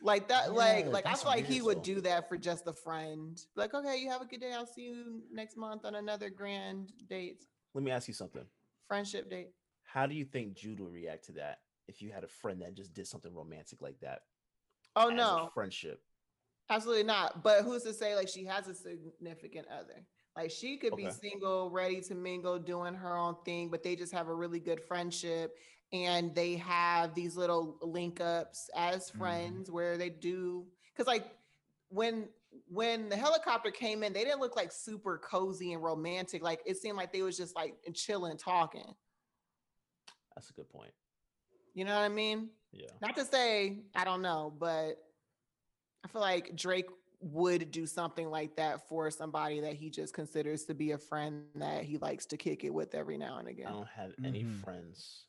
Like 0.00 0.28
that, 0.28 0.52
like, 0.54 0.86
Yeah, 0.86 0.90
like 0.90 1.06
I 1.06 1.10
that's 1.10 1.22
feel 1.22 1.30
like 1.30 1.46
he 1.46 1.62
would 1.62 1.82
do 1.82 2.00
that 2.02 2.28
for 2.28 2.36
just 2.36 2.66
a 2.66 2.72
friend. 2.72 3.40
Like, 3.56 3.74
okay, 3.74 3.96
you 3.98 4.10
have 4.10 4.20
a 4.20 4.26
good 4.26 4.40
day. 4.40 4.52
I'll 4.52 4.66
see 4.66 4.82
you 4.82 5.22
next 5.32 5.56
month 5.56 5.84
on 5.84 5.94
another 5.94 6.30
grand 6.30 6.92
date, 7.08 7.44
Let 7.74 7.84
me 7.84 7.90
ask 7.90 8.08
you 8.08 8.14
something. 8.14 8.44
friendship 8.88 9.30
date. 9.30 9.50
How 9.84 10.06
do 10.06 10.14
you 10.14 10.24
think 10.24 10.54
Jude 10.54 10.80
would 10.80 10.92
react 10.92 11.24
to 11.26 11.32
that 11.32 11.60
if 11.88 12.02
you 12.02 12.10
had 12.12 12.24
a 12.24 12.28
friend 12.28 12.60
that 12.62 12.74
just 12.74 12.92
did 12.92 13.06
something 13.06 13.32
romantic 13.34 13.80
like 13.80 13.98
that? 14.00 14.22
Oh 14.96 15.08
no, 15.08 15.50
friendship. 15.54 16.00
absolutely 16.70 17.04
not. 17.04 17.42
But 17.42 17.62
who's 17.62 17.82
to 17.84 17.92
say 17.94 18.14
like 18.16 18.28
she 18.28 18.44
has 18.44 18.68
a 18.68 18.74
significant 18.74 19.66
other? 19.68 20.04
Like 20.36 20.50
she 20.50 20.78
could 20.78 20.96
be 20.96 21.08
single, 21.10 21.70
ready 21.70 22.00
to 22.02 22.14
mingle, 22.14 22.58
doing 22.58 22.94
her 22.94 23.16
own 23.16 23.36
thing, 23.44 23.70
but 23.70 23.82
they 23.84 23.94
just 23.94 24.12
have 24.12 24.26
a 24.28 24.34
really 24.34 24.58
good 24.58 24.82
friendship 24.82 25.56
and 25.92 26.34
they 26.34 26.56
have 26.56 27.14
these 27.14 27.36
little 27.36 27.78
link 27.82 28.20
ups 28.20 28.68
as 28.74 29.10
Mhm. 29.10 29.16
friends 29.18 29.70
where 29.70 29.96
they 29.96 30.10
do 30.10 30.66
because 30.92 31.06
like 31.06 31.36
when 31.88 32.28
when 32.68 33.08
the 33.08 33.16
helicopter 33.16 33.70
came 33.72 34.02
in, 34.04 34.12
they 34.12 34.22
didn't 34.24 34.40
look 34.40 34.54
like 34.54 34.70
super 34.70 35.18
cozy 35.18 35.72
and 35.72 35.82
romantic. 35.82 36.40
Like 36.42 36.62
it 36.66 36.76
seemed 36.76 36.96
like 36.96 37.12
they 37.12 37.22
was 37.22 37.36
just 37.36 37.56
like 37.56 37.76
chilling, 37.94 38.36
talking. 38.36 38.94
That's 40.34 40.50
a 40.50 40.52
good 40.52 40.68
point. 40.70 40.92
You 41.74 41.84
know 41.84 41.94
what 41.94 42.04
I 42.04 42.08
mean? 42.08 42.50
Yeah. 42.72 42.90
Not 43.00 43.16
to 43.16 43.24
say 43.24 43.84
I 43.94 44.04
don't 44.04 44.22
know, 44.22 44.54
but 44.56 44.98
I 46.04 46.08
feel 46.08 46.20
like 46.20 46.54
Drake 46.54 46.86
would 47.20 47.70
do 47.70 47.86
something 47.86 48.28
like 48.30 48.54
that 48.56 48.86
for 48.88 49.10
somebody 49.10 49.60
that 49.60 49.74
he 49.74 49.88
just 49.90 50.12
considers 50.14 50.64
to 50.66 50.74
be 50.74 50.90
a 50.92 50.98
friend 50.98 51.46
that 51.54 51.84
he 51.84 51.96
likes 51.96 52.26
to 52.26 52.36
kick 52.36 52.64
it 52.64 52.70
with 52.72 52.94
every 52.94 53.16
now 53.16 53.38
and 53.38 53.48
again. 53.48 53.66
I 53.68 53.72
don't 53.72 53.86
have 53.88 54.14
any 54.22 54.44
Mhm. 54.44 54.60
friends 54.62 55.26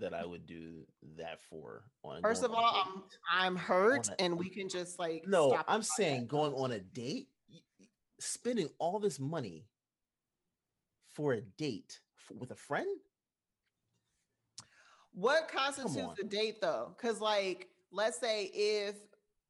that 0.00 0.14
I 0.14 0.24
would 0.24 0.46
do 0.46 0.86
that 1.16 1.40
for. 1.42 1.84
On 2.04 2.20
First 2.22 2.44
of 2.44 2.52
all. 2.52 2.64
I'm 2.84 3.02
I'm 3.30 3.56
hurt, 3.56 4.08
a- 4.08 4.20
and 4.20 4.38
we 4.38 4.48
can 4.48 4.68
just 4.68 4.98
like 4.98 5.24
no, 5.26 5.58
I'm 5.68 5.82
saying 5.82 6.24
podcast. 6.24 6.28
going 6.28 6.52
on 6.54 6.72
a 6.72 6.80
date, 6.80 7.28
spending 8.20 8.68
all 8.78 8.98
this 9.00 9.18
money 9.20 9.66
for 11.14 11.32
a 11.32 11.40
date 11.40 12.00
with 12.38 12.50
a 12.50 12.56
friend. 12.56 12.88
What 15.12 15.48
constitutes 15.48 15.96
on. 15.98 16.14
a 16.20 16.24
date 16.24 16.60
though? 16.60 16.94
Because 16.96 17.20
like, 17.20 17.68
let's 17.90 18.18
say 18.18 18.50
if 18.52 18.96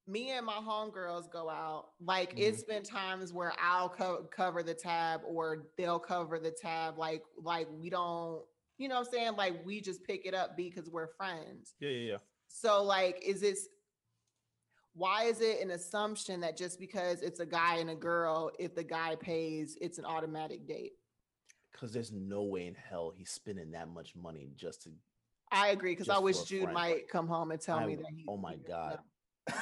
me 0.06 0.30
and 0.30 0.46
my 0.46 0.52
homegirls 0.54 1.28
go 1.30 1.50
out, 1.50 1.88
like 2.00 2.36
Mhm. 2.36 2.38
it's 2.40 2.62
been 2.62 2.84
times 2.84 3.32
where 3.32 3.52
I'll 3.60 3.88
co- 3.88 4.24
cover 4.30 4.62
the 4.62 4.74
tab 4.74 5.22
or 5.26 5.66
they'll 5.76 5.98
cover 5.98 6.38
the 6.38 6.52
tab. 6.52 6.96
Like, 6.98 7.24
like 7.42 7.66
we 7.72 7.90
don't, 7.90 8.44
you 8.78 8.88
know 8.88 8.96
what 8.96 9.06
I'm 9.08 9.12
saying? 9.12 9.36
Like 9.36 9.64
we 9.64 9.80
just 9.80 10.04
pick 10.04 10.26
it 10.26 10.34
up 10.34 10.56
because 10.56 10.88
we're 10.90 11.08
friends. 11.16 11.74
Yeah, 11.80 11.90
yeah, 11.90 12.10
yeah. 12.12 12.16
So 12.48 12.82
like, 12.82 13.22
is 13.24 13.40
this 13.40 13.68
why 14.94 15.24
is 15.24 15.42
it 15.42 15.60
an 15.60 15.70
assumption 15.72 16.40
that 16.40 16.56
just 16.56 16.80
because 16.80 17.20
it's 17.20 17.40
a 17.40 17.46
guy 17.46 17.76
and 17.76 17.90
a 17.90 17.94
girl, 17.94 18.50
if 18.58 18.74
the 18.74 18.82
guy 18.82 19.14
pays, 19.14 19.76
it's 19.80 19.98
an 19.98 20.06
automatic 20.06 20.66
date? 20.66 20.92
Because 21.70 21.92
there's 21.92 22.12
no 22.12 22.44
way 22.44 22.66
in 22.66 22.74
hell 22.74 23.12
he's 23.14 23.30
spending 23.30 23.72
that 23.72 23.88
much 23.90 24.16
money 24.16 24.52
just 24.56 24.82
to. 24.84 24.90
I 25.52 25.68
agree 25.68 25.92
because 25.92 26.08
I 26.08 26.18
wish 26.18 26.42
Jude 26.44 26.62
friend. 26.62 26.74
might 26.74 27.08
come 27.08 27.28
home 27.28 27.50
and 27.50 27.60
tell 27.60 27.78
I 27.78 27.86
me 27.86 27.96
that 27.96 28.06
he. 28.14 28.24
oh 28.26 28.38
my 28.38 28.52
he 28.52 28.58
God. 28.66 28.98
Know. 29.48 29.56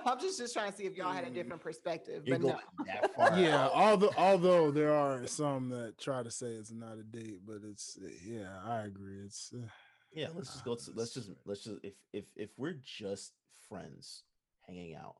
I'm 0.06 0.20
just 0.20 0.38
just 0.38 0.52
trying 0.54 0.70
to 0.70 0.76
see 0.76 0.84
if 0.84 0.96
y'all 0.96 1.12
had 1.12 1.24
a 1.24 1.30
Mm. 1.30 1.34
different 1.34 1.62
perspective, 1.62 2.24
but 2.28 2.40
no. 2.42 2.58
that 2.86 3.14
far. 3.14 3.38
Yeah, 3.38 3.64
out. 3.64 3.72
although 3.74 4.10
although 4.16 4.70
there 4.70 4.92
are 4.94 5.26
some 5.26 5.70
that 5.70 5.98
try 5.98 6.22
to 6.22 6.30
say 6.30 6.48
it's 6.48 6.70
not 6.72 6.98
a 6.98 7.02
date, 7.02 7.40
but 7.46 7.58
it's 7.68 7.98
yeah, 8.24 8.58
I 8.64 8.80
agree. 8.84 9.18
It's 9.24 9.52
uh, 9.54 9.66
Yeah, 10.12 10.28
let's 10.34 10.52
just 10.52 10.64
go. 10.64 10.74
To, 10.76 10.90
let's 10.94 11.14
just 11.14 11.30
let's 11.44 11.64
just 11.64 11.78
if 11.82 11.94
if 12.12 12.24
if 12.36 12.50
we're 12.56 12.78
just 12.82 13.32
friends 13.68 14.22
hanging 14.66 14.94
out, 14.94 15.16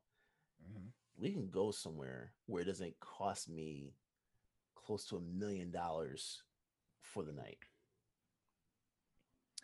mhm. 0.63 0.89
we 1.19 1.33
can 1.33 1.49
go 1.51 1.71
somewhere 1.71 2.33
where 2.47 2.63
it 2.63 2.67
doesn't 2.67 2.99
cost 3.01 3.49
me 3.49 3.95
close 4.75 5.07
to 5.07 5.17
a 5.17 5.21
million 5.21 5.71
dollars 5.71 6.43
for 7.01 7.23
the 7.25 7.33
night. 7.33 7.59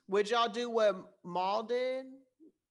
Would 0.09 0.29
y'all 0.31 0.49
do 0.49 0.69
what 0.69 0.97
Mal 1.25 1.63
did? 1.63 2.07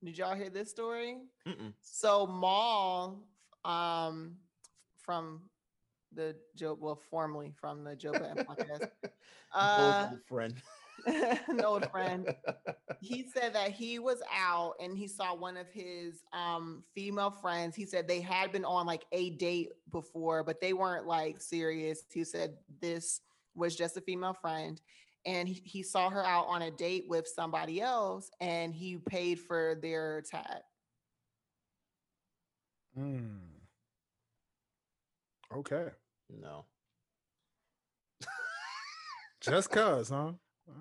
Did 0.03 0.17
y'all 0.17 0.35
hear 0.35 0.49
this 0.49 0.69
story? 0.69 1.17
Mm-mm. 1.47 1.73
So 1.81 2.25
Mal, 2.25 3.19
um, 3.65 4.35
from 4.97 5.41
the 6.13 6.35
Joe, 6.55 6.77
well, 6.79 6.95
formerly 6.95 7.51
from 7.59 7.83
the 7.83 7.95
Joe 7.95 8.13
Budden 8.13 8.45
podcast, 8.45 8.89
Old, 9.53 9.63
uh, 9.63 10.07
old 10.11 10.23
friend. 10.25 10.53
an 11.47 11.61
old 11.63 11.89
friend. 11.91 12.35
he 13.01 13.25
said 13.33 13.53
that 13.53 13.71
he 13.71 13.99
was 13.99 14.21
out 14.33 14.73
and 14.81 14.97
he 14.97 15.07
saw 15.07 15.35
one 15.35 15.57
of 15.57 15.67
his 15.69 16.23
um 16.33 16.83
female 16.93 17.31
friends 17.31 17.75
he 17.75 17.85
said 17.85 18.07
they 18.07 18.19
had 18.19 18.51
been 18.51 18.65
on 18.65 18.85
like 18.85 19.05
a 19.11 19.31
date 19.31 19.69
before 19.91 20.43
but 20.43 20.59
they 20.59 20.73
weren't 20.73 21.05
like 21.05 21.39
serious 21.39 22.03
he 22.11 22.23
said 22.23 22.55
this 22.81 23.21
was 23.55 23.75
just 23.75 23.95
a 23.97 24.01
female 24.01 24.33
friend 24.33 24.81
and 25.29 25.47
he, 25.47 25.61
he 25.63 25.83
saw 25.83 26.09
her 26.09 26.25
out 26.25 26.45
on 26.47 26.61
a 26.63 26.71
date 26.71 27.05
with 27.07 27.27
somebody 27.27 27.79
else 27.81 28.29
and 28.41 28.73
he 28.73 28.97
paid 28.97 29.39
for 29.39 29.75
their 29.81 30.21
tab 30.21 30.61
Mm. 32.97 33.37
Okay, 35.55 35.89
no, 36.29 36.65
just 39.41 39.69
cause, 39.69 40.09
huh? 40.09 40.15
All 40.15 40.35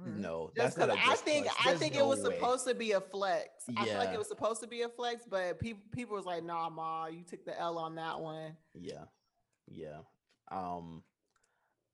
right. 0.04 0.16
no, 0.16 0.50
just 0.56 0.76
that's 0.76 0.88
not 0.88 0.88
'cause 0.88 0.98
a 0.98 1.00
i 1.00 1.10
just 1.12 1.24
think 1.24 1.46
cause. 1.46 1.56
i 1.60 1.64
There's 1.68 1.80
think 1.80 1.94
no 1.94 2.00
it 2.00 2.06
was 2.06 2.18
way. 2.18 2.24
supposed 2.34 2.66
to 2.66 2.74
be 2.74 2.92
a 2.92 3.00
flex 3.00 3.48
Yeah. 3.68 3.80
i 3.82 3.84
feel 3.84 3.98
like 3.98 4.12
it 4.12 4.18
was 4.18 4.28
supposed 4.28 4.60
to 4.62 4.66
be 4.66 4.82
a 4.82 4.88
flex 4.88 5.24
but 5.28 5.58
people 5.60 5.82
people 5.92 6.16
was 6.16 6.24
like 6.26 6.42
nah 6.44 6.68
ma 6.68 7.06
you 7.06 7.22
took 7.22 7.44
the 7.44 7.58
l 7.58 7.78
on 7.78 7.94
that 7.96 8.18
one 8.20 8.56
Yeah, 8.74 9.04
yeah. 9.70 9.98
Um, 10.50 11.02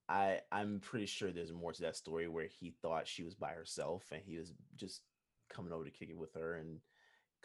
I 0.07 0.39
I'm 0.51 0.79
pretty 0.79 1.07
sure 1.07 1.31
there's 1.31 1.51
more 1.51 1.73
to 1.73 1.81
that 1.83 1.95
story 1.95 2.27
where 2.27 2.47
he 2.47 2.73
thought 2.81 3.07
she 3.07 3.23
was 3.23 3.33
by 3.35 3.49
herself 3.49 4.03
and 4.11 4.21
he 4.23 4.37
was 4.37 4.53
just 4.75 5.01
coming 5.49 5.73
over 5.73 5.83
to 5.83 5.91
kick 5.91 6.09
it 6.09 6.17
with 6.17 6.33
her 6.35 6.55
and 6.55 6.79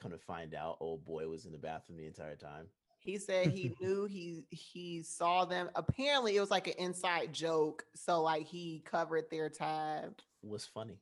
come 0.00 0.10
to 0.10 0.18
find 0.18 0.54
out, 0.54 0.78
old 0.80 1.04
boy 1.04 1.28
was 1.28 1.46
in 1.46 1.52
the 1.52 1.58
bathroom 1.58 1.98
the 1.98 2.06
entire 2.06 2.36
time. 2.36 2.66
He 2.98 3.18
said 3.18 3.48
he 3.48 3.74
knew 3.80 4.04
he 4.04 4.44
he 4.50 5.02
saw 5.02 5.44
them. 5.44 5.70
Apparently, 5.74 6.36
it 6.36 6.40
was 6.40 6.50
like 6.50 6.66
an 6.66 6.74
inside 6.78 7.32
joke. 7.32 7.84
So 7.94 8.22
like 8.22 8.46
he 8.46 8.82
covered 8.84 9.30
their 9.30 9.48
time. 9.48 10.14
Was 10.42 10.66
funny. 10.66 10.98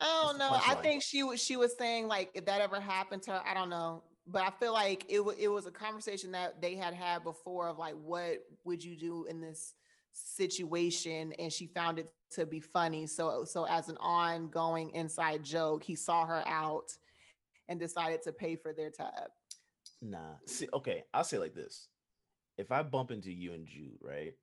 I 0.00 0.24
don't 0.26 0.38
know. 0.38 0.50
I 0.50 0.74
think 0.76 1.02
she 1.02 1.22
was 1.22 1.42
she 1.42 1.56
was 1.56 1.76
saying 1.76 2.08
like 2.08 2.30
if 2.34 2.46
that 2.46 2.60
ever 2.60 2.80
happened 2.80 3.22
to 3.24 3.32
her, 3.32 3.42
I 3.46 3.54
don't 3.54 3.70
know. 3.70 4.02
But 4.26 4.42
I 4.42 4.50
feel 4.50 4.72
like 4.72 5.04
it 5.08 5.24
was 5.24 5.36
it 5.38 5.48
was 5.48 5.66
a 5.66 5.70
conversation 5.70 6.32
that 6.32 6.60
they 6.60 6.76
had 6.76 6.94
had 6.94 7.24
before 7.24 7.68
of 7.68 7.78
like 7.78 7.94
what 7.94 8.38
would 8.64 8.82
you 8.82 8.96
do 8.96 9.26
in 9.26 9.40
this 9.40 9.74
situation, 10.12 11.32
and 11.38 11.52
she 11.52 11.66
found 11.66 11.98
it 11.98 12.10
to 12.32 12.46
be 12.46 12.60
funny. 12.60 13.06
So 13.06 13.44
so 13.44 13.66
as 13.66 13.88
an 13.88 13.96
ongoing 13.98 14.90
inside 14.90 15.42
joke, 15.42 15.82
he 15.82 15.94
saw 15.94 16.26
her 16.26 16.42
out 16.46 16.96
and 17.68 17.78
decided 17.78 18.22
to 18.22 18.32
pay 18.32 18.56
for 18.56 18.72
their 18.72 18.90
tab. 18.90 19.30
Nah. 20.00 20.36
See, 20.46 20.68
okay, 20.74 21.04
I'll 21.14 21.24
say 21.24 21.38
like 21.38 21.54
this. 21.54 21.88
If 22.58 22.70
I 22.72 22.82
bump 22.82 23.10
into 23.10 23.32
you 23.32 23.54
and 23.54 23.66
Jude, 23.66 23.98
right? 24.02 24.34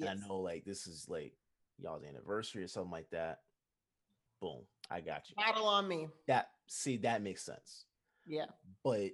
And 0.00 0.08
I 0.08 0.14
know 0.14 0.38
like 0.38 0.64
this 0.64 0.86
is 0.86 1.06
like 1.08 1.32
y'all's 1.78 2.04
anniversary 2.04 2.62
or 2.62 2.68
something 2.68 2.90
like 2.90 3.10
that. 3.10 3.40
Boom, 4.40 4.62
I 4.90 5.00
got 5.00 5.28
you. 5.30 5.36
Battle 5.36 5.66
on 5.66 5.88
me. 5.88 6.08
That 6.26 6.48
see, 6.66 6.98
that 6.98 7.22
makes 7.22 7.42
sense. 7.42 7.84
Yeah. 8.26 8.46
but 8.82 9.12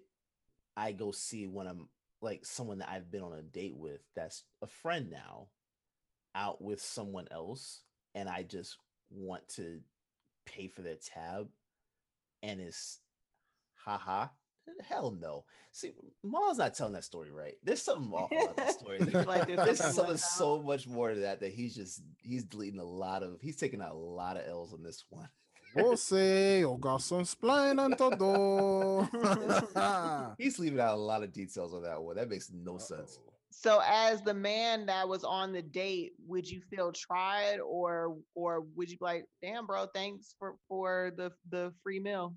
I 0.76 0.92
go 0.92 1.12
see 1.12 1.46
when 1.46 1.66
I'm 1.66 1.88
like 2.22 2.46
someone 2.46 2.78
that 2.78 2.88
I've 2.88 3.10
been 3.10 3.22
on 3.22 3.34
a 3.34 3.42
date 3.42 3.76
with 3.76 4.00
that's 4.16 4.44
a 4.62 4.66
friend 4.66 5.10
now 5.10 5.48
out 6.34 6.62
with 6.62 6.80
someone 6.80 7.26
else 7.30 7.82
and 8.14 8.28
I 8.28 8.42
just 8.42 8.76
want 9.10 9.48
to 9.56 9.80
pay 10.46 10.68
for 10.68 10.82
their 10.82 10.96
tab 10.96 11.48
and 12.42 12.60
it's 12.60 12.98
haha. 13.84 14.28
Hell 14.88 15.16
no. 15.20 15.44
See 15.72 15.92
Mal's 16.22 16.58
not 16.58 16.74
telling 16.74 16.92
that 16.92 17.04
story 17.04 17.30
right. 17.30 17.54
There's 17.64 17.82
something 17.82 18.12
off 18.12 18.30
about 18.30 18.56
that 18.56 18.72
story. 18.72 18.98
Like 19.26 19.46
there's 19.46 19.64
there's 19.64 19.94
something 19.94 20.16
so, 20.16 20.62
much 20.62 20.86
more 20.86 21.12
to 21.12 21.20
that 21.20 21.40
that 21.40 21.52
he's 21.52 21.74
just 21.74 22.02
he's 22.22 22.44
deleting 22.44 22.78
a 22.78 22.84
lot 22.84 23.22
of 23.22 23.40
he's 23.40 23.56
taking 23.56 23.82
out 23.82 23.92
a 23.92 23.98
lot 23.98 24.36
of 24.36 24.46
L's 24.46 24.72
on 24.72 24.82
this 24.82 25.04
one. 25.10 25.28
Você, 25.74 26.64
o 26.66 26.76
garçom 26.76 27.22
explainando 27.22 27.96
todo. 27.96 29.08
he's 30.36 30.58
leaving 30.58 30.80
out 30.80 30.94
a 30.94 31.00
lot 31.00 31.22
of 31.22 31.32
details 31.32 31.72
on 31.72 31.82
that 31.82 32.00
one. 32.00 32.16
That 32.16 32.28
makes 32.28 32.50
no 32.52 32.76
sense. 32.76 33.18
Uh-oh. 33.18 33.31
So 33.52 33.80
as 33.86 34.22
the 34.22 34.34
man 34.34 34.86
that 34.86 35.06
was 35.08 35.24
on 35.24 35.52
the 35.52 35.62
date, 35.62 36.12
would 36.26 36.48
you 36.48 36.60
feel 36.70 36.90
tried 36.92 37.58
or 37.60 38.16
or 38.34 38.62
would 38.74 38.90
you 38.90 38.96
be 38.98 39.04
like, 39.04 39.26
damn 39.42 39.66
bro, 39.66 39.86
thanks 39.94 40.34
for 40.38 40.56
for 40.68 41.12
the 41.16 41.30
the 41.50 41.72
free 41.82 42.00
meal? 42.00 42.34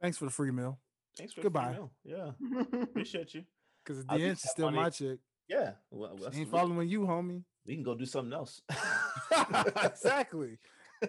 Thanks 0.00 0.18
for 0.18 0.24
the 0.24 0.30
free 0.30 0.50
meal. 0.50 0.78
Thanks 1.18 1.32
for 1.32 1.40
the 1.40 1.50
free 1.50 1.60
Goodbye. 1.62 1.72
meal. 1.72 1.92
Yeah, 2.04 2.30
appreciate 2.82 3.34
you. 3.34 3.44
Because 3.84 4.00
at 4.00 4.08
the 4.08 4.14
keep 4.16 4.24
end, 4.26 4.38
she's 4.38 4.50
still 4.50 4.66
money. 4.70 4.76
my 4.78 4.90
chick. 4.90 5.18
Yeah, 5.48 5.72
well, 5.90 6.16
that's- 6.16 6.34
She 6.34 6.40
ain't 6.40 6.52
we- 6.52 6.58
following 6.58 6.88
you, 6.88 7.00
homie. 7.02 7.44
We 7.66 7.74
can 7.74 7.82
go 7.84 7.94
do 7.94 8.04
something 8.06 8.32
else. 8.32 8.62
exactly. 9.84 10.58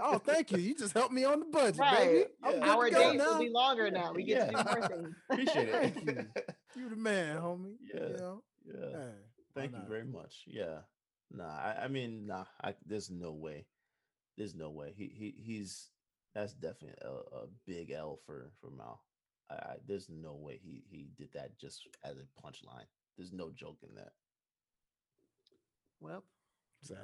Oh, 0.01 0.17
thank 0.17 0.51
you. 0.51 0.57
You 0.57 0.75
just 0.75 0.93
helped 0.93 1.13
me 1.13 1.23
on 1.23 1.39
the 1.39 1.45
budget, 1.45 1.79
Right. 1.79 1.97
baby. 1.97 2.25
I'm 2.43 2.53
Yeah. 2.53 2.59
to 2.65 2.71
Our 2.71 2.89
go 2.89 2.97
dates 3.11 3.23
now. 3.23 3.31
will 3.33 3.39
be 3.43 3.49
longer 3.49 3.89
now. 3.91 4.11
We 4.13 4.23
get 4.23 4.49
to 4.49 4.55
do 4.55 4.63
more 4.63 4.87
things. 4.87 5.15
Appreciate 5.31 5.69
it. 5.69 5.93
Thank 5.93 6.05
you. 6.05 6.25
You 6.83 6.89
the 6.89 6.95
man, 6.95 7.37
homie. 7.37 7.75
Yeah. 7.93 8.07
You 8.09 8.17
know? 8.17 8.43
Yeah. 8.67 8.99
Hey, 8.99 9.11
Thank 9.55 9.71
you 9.73 9.83
very 9.87 10.05
much. 10.05 10.43
Yeah. 10.45 10.79
Nah, 11.31 11.45
I, 11.45 11.83
I 11.83 11.87
mean, 11.87 12.27
nah. 12.27 12.45
I, 12.63 12.75
there's 12.85 13.09
no 13.09 13.31
way. 13.31 13.65
There's 14.37 14.55
no 14.55 14.69
way. 14.69 14.93
He 14.95 15.11
he 15.13 15.33
he's 15.37 15.89
that's 16.35 16.53
definitely 16.53 16.97
a, 17.01 17.09
a 17.09 17.47
big 17.65 17.91
L 17.91 18.19
for 18.25 18.51
for 18.61 18.69
Mal. 18.69 19.01
I, 19.49 19.55
I 19.55 19.75
there's 19.87 20.09
no 20.09 20.35
way 20.35 20.59
he 20.63 20.83
he 20.89 21.09
did 21.17 21.29
that 21.33 21.57
just 21.57 21.87
as 22.03 22.17
a 22.17 22.41
punchline. 22.41 22.85
There's 23.17 23.33
no 23.33 23.51
joke 23.51 23.79
in 23.87 23.95
that. 23.95 24.13
Well, 25.99 26.23
Sad. 26.83 26.97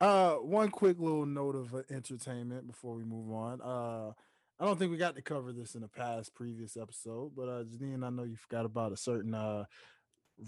Uh, 0.00 0.34
one 0.34 0.70
quick 0.70 0.98
little 0.98 1.26
note 1.26 1.56
of 1.56 1.74
uh, 1.74 1.82
entertainment 1.90 2.66
before 2.66 2.94
we 2.94 3.04
move 3.04 3.32
on. 3.32 3.60
Uh, 3.62 4.12
I 4.58 4.64
don't 4.64 4.78
think 4.78 4.90
we 4.90 4.96
got 4.96 5.16
to 5.16 5.22
cover 5.22 5.52
this 5.52 5.74
in 5.74 5.82
a 5.82 5.88
past 5.88 6.34
previous 6.34 6.76
episode, 6.76 7.32
but 7.36 7.48
uh, 7.48 7.64
Janine, 7.64 8.02
I 8.04 8.10
know 8.10 8.22
you 8.24 8.36
forgot 8.36 8.64
about 8.64 8.92
a 8.92 8.96
certain 8.96 9.34
uh 9.34 9.64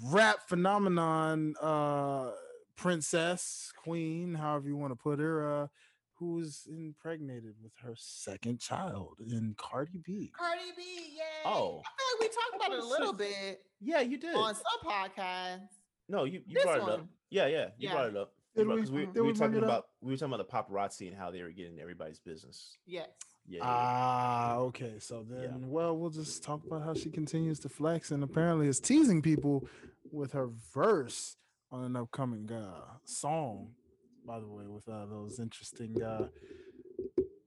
rap 0.05 0.39
phenomenon, 0.49 1.55
uh, 1.63 2.31
princess, 2.77 3.73
queen, 3.83 4.35
however 4.35 4.69
you 4.69 4.77
want 4.77 4.93
to 4.93 4.97
put 4.97 5.19
her, 5.19 5.63
uh, 5.63 5.67
who 6.15 6.35
was 6.35 6.67
impregnated 6.71 7.55
with 7.63 7.73
her 7.83 7.95
second 7.97 8.61
child 8.61 9.17
in 9.21 9.55
Cardi 9.57 9.99
B. 10.05 10.31
Cardi 10.37 10.61
B, 10.77 10.83
yay. 11.17 11.23
Oh. 11.47 11.81
I 11.85 11.91
feel 11.97 12.07
like 12.13 12.21
we 12.21 12.29
talked 12.29 12.57
about 12.67 12.73
it 12.79 12.83
a 12.83 12.87
little 12.87 13.07
you 13.13 13.13
bit 13.19 13.61
Yeah, 13.81 14.01
you 14.01 14.19
did. 14.19 14.35
on 14.35 14.55
some 14.55 14.65
podcasts. 14.85 15.69
No, 16.09 16.25
you, 16.25 16.43
you 16.47 16.55
This 16.55 16.65
brought 16.65 16.79
it 16.79 16.83
up. 16.95 17.07
Yeah, 17.31 17.47
yeah, 17.47 17.67
you 17.79 17.89
Yeah. 17.89 17.93
brought 17.95 18.07
it 18.09 18.17
up. 18.17 18.33
Did 18.57 18.63
You 18.63 18.67
brought- 18.67 18.75
we? 18.77 18.83
'cause 18.83 18.91
we, 18.91 19.07
we 19.07 19.21
we 19.21 19.27
were 19.29 19.33
talking 19.35 19.63
about 19.63 19.87
we 20.01 20.11
were 20.13 20.17
talking 20.17 20.35
about 20.35 20.47
the 20.49 20.53
paparazzi 20.75 21.07
and 21.09 21.17
how 21.17 21.31
they 21.31 21.43
were 21.43 21.51
getting 21.51 21.79
everybody's 21.81 22.19
business. 22.21 22.77
Yes. 22.87 23.09
Yeah, 23.51 23.61
yeah, 23.61 23.65
Ah, 23.67 24.57
okay. 24.59 24.99
So 24.99 25.25
then, 25.29 25.43
Yeah. 25.43 25.67
well, 25.67 25.97
we'll 25.97 26.11
just 26.11 26.43
talk 26.43 26.63
about 26.65 26.83
how 26.83 26.93
she 26.95 27.11
continues 27.11 27.59
to 27.61 27.69
flex 27.71 28.11
and 28.11 28.23
apparently 28.23 28.69
is 28.69 28.79
teasing 28.79 29.23
people 29.23 29.67
with 30.11 30.33
her 30.33 30.49
verse 30.75 31.37
on 31.71 31.83
an 31.85 31.97
upcoming 31.97 32.51
uh, 32.53 32.99
song. 33.05 33.75
By 34.27 34.39
the 34.41 34.47
way, 34.49 34.67
with 34.67 34.87
uh, 34.89 35.07
those 35.07 35.39
interesting 35.39 36.03
uh, 36.03 36.29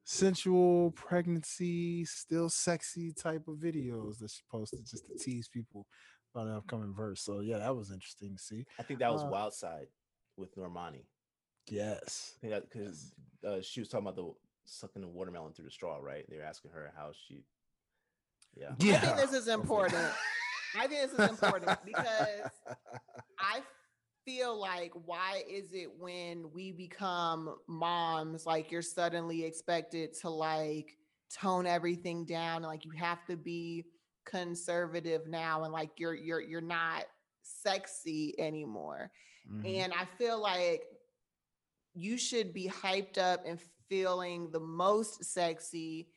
sensual 0.03 0.91
pregnancy, 0.91 2.05
still 2.05 2.49
sexy 2.49 3.13
type 3.13 3.47
of 3.47 3.57
videos 3.57 4.17
that 4.19 4.31
she 4.31 4.41
posted 4.49 4.85
just 4.85 5.05
to 5.05 5.13
tease 5.23 5.47
people 5.47 5.85
about 6.33 6.47
an 6.47 6.55
upcoming 6.55 6.93
verse. 6.95 7.21
So 7.21 7.41
yeah, 7.41 7.59
that 7.59 7.75
was 7.75 7.91
interesting 7.91 8.35
to 8.35 8.41
see. 8.41 8.65
I 8.79 8.83
think 8.83 8.99
that 8.99 9.11
was 9.11 9.23
Uh, 9.23 9.27
Wild 9.27 9.53
Side 9.53 9.87
with 10.37 10.55
Normani. 10.55 11.05
Yes. 11.69 12.33
Because 12.41 13.13
uh, 13.45 13.61
she 13.61 13.79
was 13.81 13.89
talking 13.89 14.07
about 14.07 14.15
the 14.15 14.33
sucking 14.65 15.01
the 15.01 15.07
watermelon 15.07 15.53
through 15.53 15.65
the 15.65 15.71
straw, 15.71 15.97
right? 15.97 16.25
They 16.29 16.37
were 16.37 16.43
asking 16.43 16.71
her 16.71 16.91
how 16.95 17.11
she. 17.27 17.43
Yeah. 18.55 18.71
I 18.71 18.97
think 18.97 19.17
this 19.17 19.33
is 19.33 19.47
important. 19.47 20.11
I 20.77 20.87
think 20.87 21.11
this 21.11 21.19
is 21.19 21.29
important 21.29 21.77
because 21.85 22.51
I 23.39 23.61
feel 24.25 24.59
like 24.59 24.91
why 25.05 25.43
is 25.49 25.73
it 25.73 25.89
when 25.97 26.51
we 26.53 26.71
become 26.71 27.55
moms, 27.67 28.45
like 28.45 28.71
you're 28.71 28.81
suddenly 28.81 29.45
expected 29.45 30.13
to 30.21 30.29
like 30.29 30.97
tone 31.33 31.65
everything 31.65 32.25
down, 32.25 32.57
and 32.57 32.65
like 32.65 32.85
you 32.85 32.91
have 32.91 33.25
to 33.25 33.37
be 33.37 33.85
conservative 34.25 35.27
now, 35.27 35.63
and 35.63 35.73
like 35.73 35.91
you're 35.97 36.15
you're 36.15 36.41
you're 36.41 36.61
not 36.61 37.05
sexy 37.41 38.35
anymore. 38.39 39.11
Mhm. 39.49 39.83
And 39.83 39.93
I 39.93 40.05
feel 40.17 40.39
like 40.41 40.83
you 41.93 42.17
should 42.17 42.53
be 42.53 42.69
hyped 42.69 43.17
up 43.17 43.43
and 43.45 43.59
feeling 43.91 44.49
the 44.51 44.59
most 44.59 45.21
sexy 45.21 46.07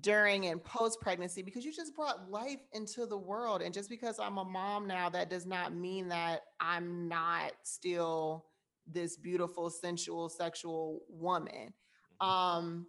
during 0.00 0.46
and 0.46 0.62
post 0.62 1.00
pregnancy 1.00 1.42
because 1.42 1.64
you 1.64 1.72
just 1.72 1.96
brought 1.96 2.30
life 2.30 2.60
into 2.72 3.04
the 3.04 3.18
world. 3.18 3.62
And 3.62 3.74
just 3.74 3.90
because 3.90 4.20
I'm 4.20 4.38
a 4.38 4.44
mom 4.44 4.86
now, 4.86 5.08
that 5.08 5.28
does 5.28 5.44
not 5.44 5.74
mean 5.74 6.08
that 6.08 6.42
I'm 6.60 7.08
not 7.08 7.52
still 7.64 8.46
this 8.86 9.16
beautiful, 9.16 9.70
sensual, 9.70 10.28
sexual 10.28 11.00
woman. 11.08 11.72
Um, 12.20 12.86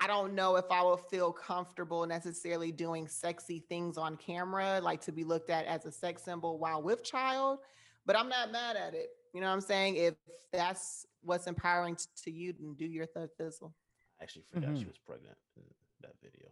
I 0.00 0.06
don't 0.06 0.34
know 0.34 0.56
if 0.56 0.64
I 0.70 0.82
will 0.82 0.96
feel 0.96 1.30
comfortable 1.30 2.06
necessarily 2.06 2.72
doing 2.72 3.08
sexy 3.08 3.62
things 3.68 3.98
on 3.98 4.16
camera, 4.16 4.80
like 4.82 5.02
to 5.02 5.12
be 5.12 5.24
looked 5.24 5.50
at 5.50 5.66
as 5.66 5.84
a 5.84 5.92
sex 5.92 6.22
symbol 6.22 6.58
while 6.58 6.82
with 6.82 7.04
child, 7.04 7.58
but 8.06 8.16
I'm 8.16 8.28
not 8.30 8.52
mad 8.52 8.76
at 8.76 8.94
it. 8.94 9.08
You 9.34 9.40
know 9.40 9.48
what 9.48 9.54
I'm 9.54 9.60
saying? 9.60 9.96
If 9.96 10.14
that's 10.52 11.06
what's 11.22 11.46
empowering 11.46 11.96
t- 11.96 12.04
to 12.24 12.30
you, 12.30 12.52
then 12.58 12.74
do 12.74 12.86
your 12.86 13.06
third 13.06 13.30
fizzle. 13.36 13.74
I 14.20 14.24
actually 14.24 14.44
forgot 14.52 14.76
she 14.76 14.84
Mhm. 14.84 14.88
was 14.88 14.98
pregnant 14.98 15.36
in 15.56 15.62
that 16.02 16.14
video. 16.22 16.48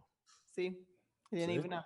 See? 0.55 0.63
You 0.65 0.75
didn't 1.31 1.47
See? 1.49 1.53
even 1.55 1.69
know. 1.71 1.83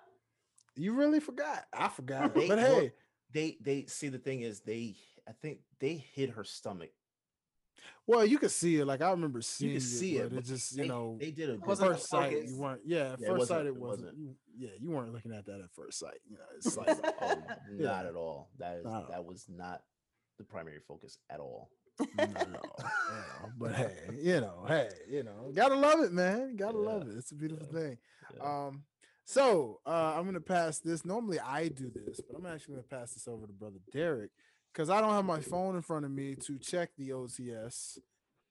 You 0.76 0.94
really 0.94 1.20
forgot. 1.20 1.66
I 1.72 1.88
forgot. 1.88 2.34
They- 2.34 2.48
but 2.48 2.58
well, 2.58 2.80
hey, 2.80 2.92
They 3.30 3.56
they 3.60 3.86
see 3.86 4.08
the 4.08 4.18
thing 4.18 4.42
is 4.42 4.60
they 4.60 4.96
I 5.26 5.32
think 5.32 5.60
they 5.78 5.94
hit 5.96 6.30
her 6.30 6.44
stomach. 6.44 6.90
well, 8.06 8.24
you 8.26 8.38
could 8.38 8.50
see 8.50 8.76
it. 8.76 8.84
Like 8.84 9.00
I 9.00 9.10
remember 9.10 9.40
seeing 9.40 9.72
you 9.72 9.76
could 9.78 9.82
see 9.88 10.16
it, 10.18 10.28
but 10.30 10.38
it 10.40 10.44
just, 10.44 10.76
They, 10.76 10.82
you 10.82 10.88
know, 10.88 11.16
they 11.18 11.30
did 11.30 11.50
a 11.50 11.56
good 11.56 11.66
Wasn't 11.66 11.90
first 11.92 12.02
the 12.02 12.08
sight 12.08 12.48
you 12.48 12.56
weren't 12.56 12.82
yeah 12.84 13.12
at 13.14 13.20
Yeah, 13.20 13.26
it 13.26 13.28
first 13.30 13.38
wasn't- 13.38 13.48
sight 13.48 13.64
it 13.66 13.68
it 13.68 13.76
wasn't, 13.76 14.06
wasn't. 14.06 14.18
You, 14.18 14.36
yeah 14.56 14.70
you 14.78 14.90
weren't 14.90 15.12
looking 15.12 15.32
at 15.32 15.46
that 15.46 15.60
at 15.60 15.70
first 15.72 15.98
sight 15.98 16.20
you 16.28 16.36
know 16.36 16.44
it's 16.56 16.76
like 16.76 16.88
Oh, 17.20 17.42
Yeah. 17.76 17.86
not 17.86 18.06
at 18.06 18.14
all. 18.14 18.50
That 18.58 18.76
is 18.78 18.84
No. 18.84 19.06
that 19.08 19.24
was 19.24 19.48
not 19.48 19.82
the 20.38 20.44
primary 20.44 20.80
focus 20.86 21.18
at 21.30 21.40
all. 21.40 21.70
no, 22.16 22.24
no, 22.26 22.34
you 22.44 22.50
know, 22.50 23.52
but 23.58 23.72
hey 23.76 23.96
you 24.18 24.40
know 24.40 24.64
hey 24.66 24.88
you 25.08 25.22
know 25.22 25.52
gotta 25.54 25.74
love 25.74 26.00
it 26.00 26.10
man 26.12 26.56
gotta 26.56 26.78
Yeah, 26.78 26.84
love 26.84 27.02
it 27.06 27.16
it's 27.16 27.30
a 27.30 27.34
beautiful 27.34 27.66
yeah, 27.72 27.78
thing 27.80 27.98
Yeah. 28.36 28.66
um 28.66 28.82
so 29.24 29.80
uh 29.86 30.14
i'm 30.16 30.24
gonna 30.24 30.40
pass 30.40 30.78
this 30.78 31.04
normally 31.04 31.38
i 31.38 31.68
do 31.68 31.90
this 31.94 32.18
but 32.20 32.36
i'm 32.36 32.46
actually 32.46 32.74
gonna 32.76 32.86
pass 32.88 33.12
this 33.12 33.28
over 33.28 33.46
to 33.46 33.52
brother 33.52 33.78
derek 33.92 34.30
because 34.72 34.88
i 34.90 35.00
don't 35.02 35.10
have 35.12 35.24
my 35.26 35.40
phone 35.40 35.76
in 35.76 35.82
front 35.82 36.04
of 36.06 36.10
me 36.10 36.34
to 36.34 36.58
check 36.58 36.90
the 36.96 37.10
OCS 37.10 37.98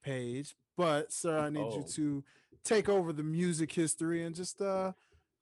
page 0.04 0.56
but 0.78 1.12
sir 1.12 1.40
i 1.40 1.50
need 1.50 1.74
you 1.74 1.82
Oh. 1.84 1.92
to 1.94 2.24
take 2.64 2.88
over 2.90 3.12
the 3.12 3.24
music 3.24 3.72
history 3.74 4.24
and 4.24 4.36
just 4.36 4.62
uh 4.62 4.94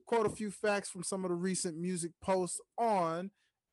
quote 0.06 0.26
a 0.26 0.30
few 0.30 0.50
facts 0.52 0.90
from 0.90 1.04
some 1.04 1.26
of 1.26 1.30
the 1.30 1.36
recent 1.36 1.78
music 1.78 2.12
posts 2.22 2.62
on 2.78 3.30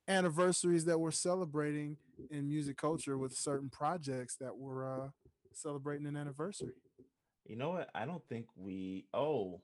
anniversaries 0.09 0.85
that 0.85 0.99
we're 1.01 1.11
celebrating 1.11 1.97
in 2.31 2.49
music 2.49 2.77
culture 2.77 3.17
with 3.19 3.33
certain 3.37 3.69
projects 3.71 4.37
that 4.37 4.57
were 4.57 4.85
uh 4.87 5.09
celebrating 5.53 6.07
an 6.07 6.17
anniversary 6.17 6.73
You 7.47 7.57
know 7.57 7.71
what? 7.71 7.89
I 7.95 8.05
don't 8.05 8.23
think 8.29 8.47
we. 8.57 9.07
Oh, 9.15 9.61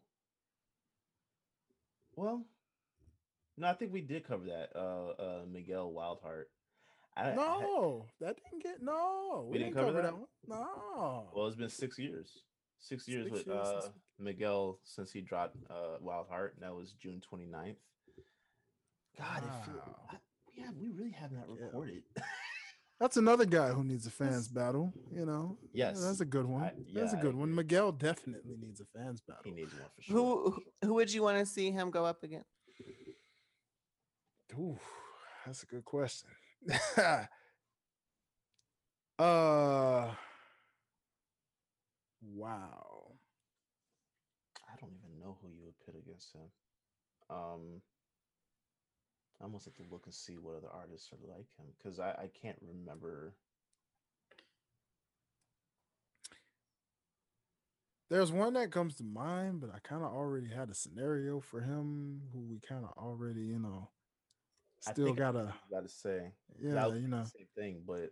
well, 2.17 2.45
no, 3.59 3.69
I 3.69 3.75
think 3.75 3.93
we 3.93 4.01
did 4.01 4.27
cover 4.27 4.45
that. 4.47 4.71
Uh, 4.75 5.11
uh 5.23 5.43
Miguel 5.51 5.93
Wildheart. 5.93 6.45
I, 7.17 7.31
I- 7.31 7.35
no 7.35 8.07
that 8.21 8.37
didn't 8.43 8.63
get 8.63 8.83
no 8.83 9.47
We 9.51 9.59
didn't 9.59 9.75
cover 9.75 9.93
that? 9.93 10.13
one 10.15 10.25
no 10.47 11.29
well, 11.35 11.47
it's 11.47 11.57
been 11.57 11.69
six 11.69 11.99
years. 11.99 12.45
Six 12.79 13.07
years 13.07 13.25
Six 13.27 13.33
with 13.39 13.47
years 13.47 13.59
uh 13.67 13.81
since 13.83 13.93
Miguel 14.19 14.79
since 14.85 15.13
he 15.13 15.21
dropped 15.21 15.57
uh 15.71 15.99
Wildheart. 16.03 16.55
And 16.55 16.63
that 16.63 16.75
was 16.75 16.93
June 16.93 17.21
29th. 17.31 17.77
God, 19.19 19.43
it 19.45 19.53
feel, 19.67 19.99
I, 20.11 20.17
we 20.57 20.63
have 20.63 20.75
we 20.77 20.89
really 20.91 21.11
have 21.11 21.33
not 21.33 21.45
Yeah. 21.61 21.67
recorded. 22.95 23.05
That's 23.05 23.17
another 23.17 23.45
guy 23.47 23.69
who 23.71 23.85
needs 23.85 24.07
a 24.07 24.11
fans 24.11 24.49
battle, 24.49 24.93
you 25.13 25.25
know. 25.27 25.59
Yeah, 25.73 25.89
Yes, 25.91 26.03
that's 26.03 26.21
a 26.21 26.25
good 26.25 26.47
one. 26.47 26.63
I- 26.63 26.75
that's 26.95 27.13
a 27.13 27.17
good 27.17 27.35
one. 27.35 27.55
Miguel 27.55 27.93
definitely 27.93 28.57
needs 28.61 28.81
a 28.81 28.85
fans 28.87 29.21
battle. 29.21 29.43
he 29.45 29.51
needs 29.53 29.73
one 29.75 29.89
for 29.95 30.03
sure. 30.03 30.17
Who 30.17 30.51
who- 30.51 30.63
who 30.87 30.95
would 30.95 31.13
you 31.13 31.23
want 31.23 31.39
to 31.39 31.47
see 31.47 31.71
him 31.71 31.91
go 31.91 32.05
up 32.05 32.23
against? 32.23 32.49
Ooh, 34.59 34.79
that's 35.47 35.63
a 35.63 35.67
good 35.67 35.85
question. 35.85 36.29
uh 39.19 40.15
wow. 42.35 43.13
I 44.69 44.77
don't 44.81 44.93
even 44.95 45.19
know 45.21 45.37
who 45.41 45.49
you 45.49 45.65
would 45.65 45.79
pit 45.85 45.95
against 45.97 46.35
him. 46.35 46.51
Um, 47.31 47.83
I 49.43 49.45
almost 49.45 49.65
have 49.65 49.75
to 49.75 49.83
look 49.91 50.03
and 50.05 50.15
see 50.15 50.39
what 50.39 50.57
other 50.57 50.71
artists 50.73 51.11
are 51.13 51.29
like 51.29 51.49
him 51.59 51.67
because 51.77 51.99
I, 51.99 52.11
I 52.11 52.31
can't 52.41 52.59
remember. 52.63 53.35
There's 58.09 58.31
one 58.31 58.53
that 58.55 58.71
comes 58.71 58.95
to 58.97 59.05
mind, 59.05 59.61
but 59.61 59.71
I 59.75 59.79
kind 59.81 60.05
of 60.05 60.13
already 60.13 60.49
had 60.49 60.71
a 60.71 60.75
scenario 60.75 61.41
for 61.41 61.61
him 61.61 62.21
who 62.33 62.41
we 62.41 62.61
kind 62.61 62.85
of 62.85 62.93
already, 63.03 63.41
you 63.41 63.59
know, 63.59 63.89
still 64.81 65.13
gotta, 65.15 65.55
what 65.69 65.71
got 65.71 65.83
to 65.83 65.89
say, 65.89 66.33
yeah, 66.61 66.89
you 66.89 67.09
know, 67.09 67.25
same 67.25 67.47
thing, 67.57 67.83
but 67.87 68.11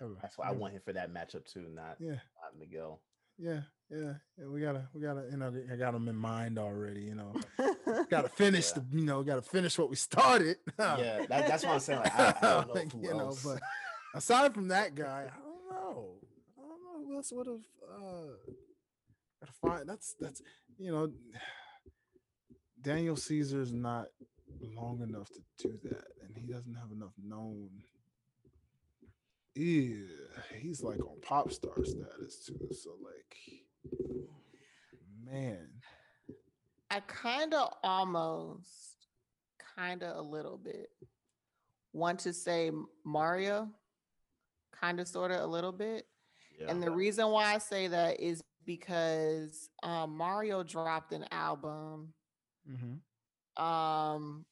yeah, 0.00 0.08
that's 0.20 0.36
why 0.36 0.48
I 0.48 0.52
want 0.52 0.74
him 0.74 0.82
for 0.84 0.92
that 0.92 1.12
matchup 1.14 1.46
too, 1.50 1.68
not 1.72 1.96
Yeah, 2.00 2.10
not 2.42 2.58
Miguel. 2.58 3.00
yeah, 3.38 3.60
yeah, 3.90 4.14
yeah. 4.38 4.46
We 4.46 4.60
gotta, 4.60 4.88
we 4.94 5.00
gotta, 5.00 5.24
you 5.30 5.36
know, 5.36 5.52
I 5.72 5.76
got 5.76 5.92
them 5.92 6.08
in 6.08 6.16
mind 6.16 6.58
already. 6.58 7.02
You 7.02 7.14
know, 7.16 7.34
gotta 8.10 8.28
finish 8.28 8.68
Yeah. 8.74 8.82
the, 8.90 8.98
you 8.98 9.04
know, 9.04 9.22
gotta 9.22 9.42
finish 9.42 9.78
what 9.78 9.90
we 9.90 9.96
started. 9.96 10.56
yeah, 10.78 11.26
that, 11.28 11.46
that's 11.48 11.64
what 11.64 11.74
I'm 11.74 11.80
saying. 11.80 12.00
Like, 12.00 12.14
I, 12.18 12.28
I 12.28 12.32
don't 12.54 12.68
know 12.68 12.74
Like, 12.74 12.92
who 12.92 13.02
you 13.02 13.14
know, 13.14 13.36
but 13.44 13.60
aside 14.14 14.54
from 14.54 14.68
that 14.68 14.94
guy, 14.94 15.28
I 15.32 15.38
don't 15.38 15.70
know. 15.70 16.14
I 16.58 16.62
don't 16.62 16.82
know 16.84 17.06
who 17.08 17.16
else 17.16 17.32
would 17.32 17.46
have 17.46 17.60
uh 17.92 18.32
gotta 19.40 19.52
find 19.60 19.88
that's 19.88 20.14
that's 20.20 20.42
you 20.78 20.92
know 20.92 21.10
Daniel 22.82 23.16
Caesar's 23.16 23.72
not 23.72 24.06
long 24.74 25.00
enough 25.02 25.28
to 25.28 25.68
do 25.68 25.78
that, 25.84 26.04
and 26.22 26.36
he 26.36 26.50
doesn't 26.50 26.74
have 26.74 26.90
enough 26.92 27.12
known. 27.22 27.68
Yeah, 29.54 30.06
he's 30.60 30.82
like 30.82 31.00
on 31.00 31.20
pop 31.22 31.52
star 31.52 31.84
status 31.84 32.44
too. 32.46 32.68
So 32.72 32.90
like 33.02 33.36
man. 35.24 35.68
I 36.90 37.00
kind 37.00 37.54
of 37.54 37.72
almost, 37.84 39.06
kind 39.76 40.02
of 40.02 40.16
a 40.16 40.22
little 40.22 40.58
bit 40.58 40.90
want 41.92 42.18
to 42.20 42.32
say 42.32 42.70
Mario, 43.04 43.68
kind 44.72 45.00
of, 45.00 45.08
sort 45.08 45.30
of, 45.30 45.40
a 45.40 45.46
little 45.46 45.72
bit. 45.72 46.06
yeah. 46.60 46.66
And 46.70 46.82
the 46.82 46.90
reason 46.90 47.28
why 47.28 47.54
I 47.54 47.58
say 47.58 47.88
that 47.88 48.20
is 48.20 48.42
because 48.64 49.68
um, 49.82 50.16
Mario 50.16 50.62
dropped 50.62 51.12
an 51.12 51.24
album 51.30 52.12
Mm-hmm. 52.70 53.64
um, 53.64 54.44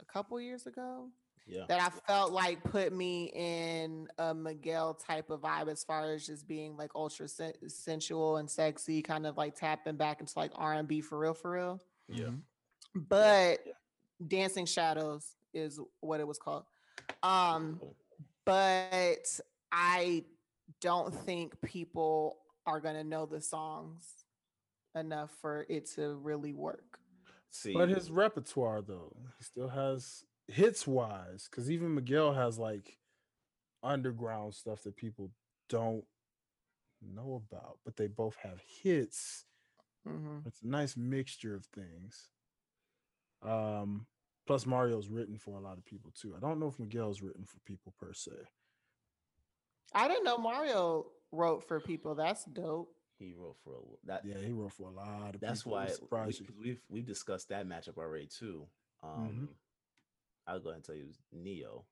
a 0.00 0.04
couple 0.04 0.38
years 0.40 0.66
ago 0.66 1.08
yeah, 1.46 1.64
that 1.68 1.80
I 1.80 1.90
felt 2.10 2.32
like 2.32 2.62
put 2.64 2.92
me 2.92 3.30
in 3.34 4.08
a 4.18 4.34
Miguel 4.34 4.94
type 4.94 5.30
of 5.30 5.42
vibe 5.42 5.68
as 5.68 5.84
far 5.84 6.12
as 6.12 6.26
just 6.26 6.46
being 6.48 6.76
like 6.76 6.90
ultra 6.94 7.28
sen- 7.28 7.54
sensual 7.68 8.36
and 8.38 8.50
sexy, 8.50 9.02
kind 9.02 9.26
of 9.26 9.36
like 9.36 9.54
tapping 9.54 9.96
back 9.96 10.20
into 10.20 10.32
like 10.36 10.50
R 10.56 10.74
and 10.74 10.88
B 10.88 11.00
for 11.00 11.18
real, 11.18 11.34
for 11.34 11.52
real. 11.52 11.80
yeah. 12.08 12.30
But 12.94 13.58
Dancing 14.26 14.66
Shadows 14.66 15.36
is 15.52 15.78
what 16.00 16.20
it 16.20 16.26
was 16.26 16.38
called. 16.38 16.64
Um, 17.22 17.80
but 18.44 19.40
I 19.70 20.24
don't 20.80 21.14
think 21.14 21.60
people 21.62 22.38
are 22.66 22.80
gonna 22.80 23.04
know 23.04 23.26
the 23.26 23.40
songs 23.40 24.04
enough 24.94 25.30
for 25.40 25.66
it 25.68 25.86
to 25.94 26.14
really 26.16 26.52
work. 26.52 26.98
See, 27.50 27.72
But 27.72 27.88
his 27.88 28.10
repertoire 28.10 28.82
though, 28.82 29.14
he 29.38 29.44
still 29.44 29.68
has 29.68 30.24
hits 30.48 30.86
wise, 30.86 31.48
because 31.50 31.70
even 31.70 31.94
Miguel 31.94 32.32
has 32.34 32.58
like 32.58 32.98
underground 33.82 34.54
stuff 34.54 34.82
that 34.82 34.96
people 34.96 35.30
don't 35.68 36.04
know 37.02 37.42
about, 37.46 37.78
but 37.84 37.96
they 37.96 38.06
both 38.06 38.36
have 38.36 38.60
hits. 38.82 39.44
Mhm. 40.06 40.46
It's 40.46 40.62
a 40.62 40.66
nice 40.68 40.96
mixture 40.96 41.54
of 41.54 41.66
things. 41.66 42.30
Um, 43.42 44.06
plus 44.46 44.66
Mario's 44.66 45.08
written 45.08 45.36
for 45.36 45.56
a 45.56 45.60
lot 45.60 45.78
of 45.78 45.84
people 45.84 46.10
too. 46.12 46.34
I 46.34 46.40
don't 46.40 46.58
know 46.58 46.68
if 46.68 46.78
Miguel's 46.78 47.20
written 47.22 47.44
for 47.44 47.58
people 47.60 47.92
per 47.98 48.12
se. 48.12 48.32
I 49.92 50.08
didn't 50.08 50.24
know 50.24 50.38
Mario 50.38 51.06
wrote 51.32 51.62
for 51.66 51.80
people. 51.80 52.14
That's 52.14 52.44
dope. 52.44 52.92
He 53.18 53.34
wrote 53.34 53.56
for 53.64 53.74
a 53.74 53.78
l- 53.78 53.98
that. 54.04 54.24
Yeah, 54.24 54.38
he 54.38 54.52
wrote 54.52 54.72
for 54.72 54.88
a 54.88 54.92
lot 54.92 55.34
of 55.34 55.40
that's 55.40 55.62
people. 55.62 55.72
why 55.72 55.84
It 55.84 55.88
we, 55.90 55.94
surprised 55.94 56.40
you. 56.40 56.46
'cause 56.46 56.56
we've 56.56 56.82
we've 56.88 57.06
discussed 57.06 57.48
that 57.48 57.66
matchup 57.66 57.96
already 57.98 58.26
too. 58.26 58.68
Um, 59.02 59.56
I'll 60.46 60.60
go 60.60 60.68
ahead 60.70 60.76
and 60.76 60.84
tell 60.84 60.94
you, 60.94 61.12
Ne-Yo, 61.32 61.84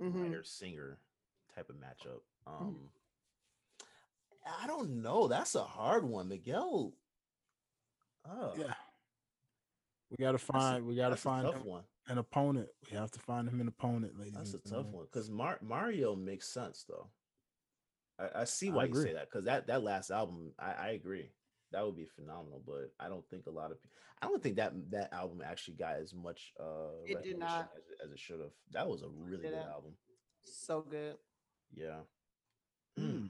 Mhm. 0.00 0.22
writer 0.22 0.44
singer 0.44 0.98
type 1.54 1.68
of 1.70 1.76
matchup. 1.76 2.20
Um, 2.46 2.90
I 4.46 4.66
don't 4.66 5.02
know. 5.02 5.26
That's 5.28 5.54
a 5.54 5.64
hard 5.64 6.04
one, 6.04 6.28
Miguel. 6.28 6.92
Oh, 8.26 8.54
Yeah. 8.56 8.74
We 10.10 10.18
gotta 10.18 10.32
that's 10.38 10.48
a- 10.48 10.52
find 10.52 10.86
we 10.86 10.94
gotta 10.94 11.16
find 11.16 11.48
him 11.48 11.64
one. 11.64 11.84
an 12.06 12.18
opponent. 12.18 12.68
We 12.90 12.96
have 12.96 13.10
to 13.12 13.18
find 13.20 13.48
him 13.48 13.60
an 13.60 13.68
opponent, 13.68 14.16
ladies. 14.18 14.34
That's 14.34 14.52
a 14.52 14.56
and 14.56 14.64
tough 14.64 14.70
gentlemen. 14.72 14.92
one 14.92 15.04
because 15.06 15.30
Mar- 15.30 15.58
Mario 15.62 16.14
makes 16.14 16.46
sense 16.46 16.84
though. 16.84 17.10
I, 18.18 18.42
I 18.42 18.44
see 18.44 18.68
I 18.68 18.72
why 18.72 18.84
you 18.84 18.94
say 18.94 19.14
that 19.14 19.28
because 19.28 19.44
that 19.46 19.66
that 19.66 19.82
last 19.82 20.10
album, 20.10 20.54
I, 20.58 20.72
I 20.72 20.88
agree, 20.90 21.32
that 21.74 21.84
would 21.84 21.96
be 21.96 22.06
phenomenal. 22.06 22.62
But 22.66 22.92
I 22.98 23.08
don't 23.08 23.26
think 23.28 23.46
a 23.46 23.50
lot 23.50 23.70
of 23.72 23.82
people, 23.82 23.96
I 24.22 24.26
don't 24.28 24.42
think 24.42 24.56
that 24.56 24.72
that 24.90 25.12
album 25.12 25.42
actually 25.44 25.74
got 25.74 25.96
as 25.96 26.14
much 26.14 26.52
uh 26.58 27.02
It 27.04 27.22
did 27.22 27.38
not. 27.38 27.70
as, 27.76 27.82
it- 27.90 28.04
as 28.06 28.12
it 28.12 28.18
should 28.18 28.40
have. 28.40 28.52
That 28.72 28.88
was 28.88 29.02
a 29.02 29.08
really 29.08 29.42
good 29.44 29.54
album. 29.54 29.92
So 30.44 30.82
good. 30.82 31.16
Yeah. 31.74 32.00
Hmm. 32.98 33.26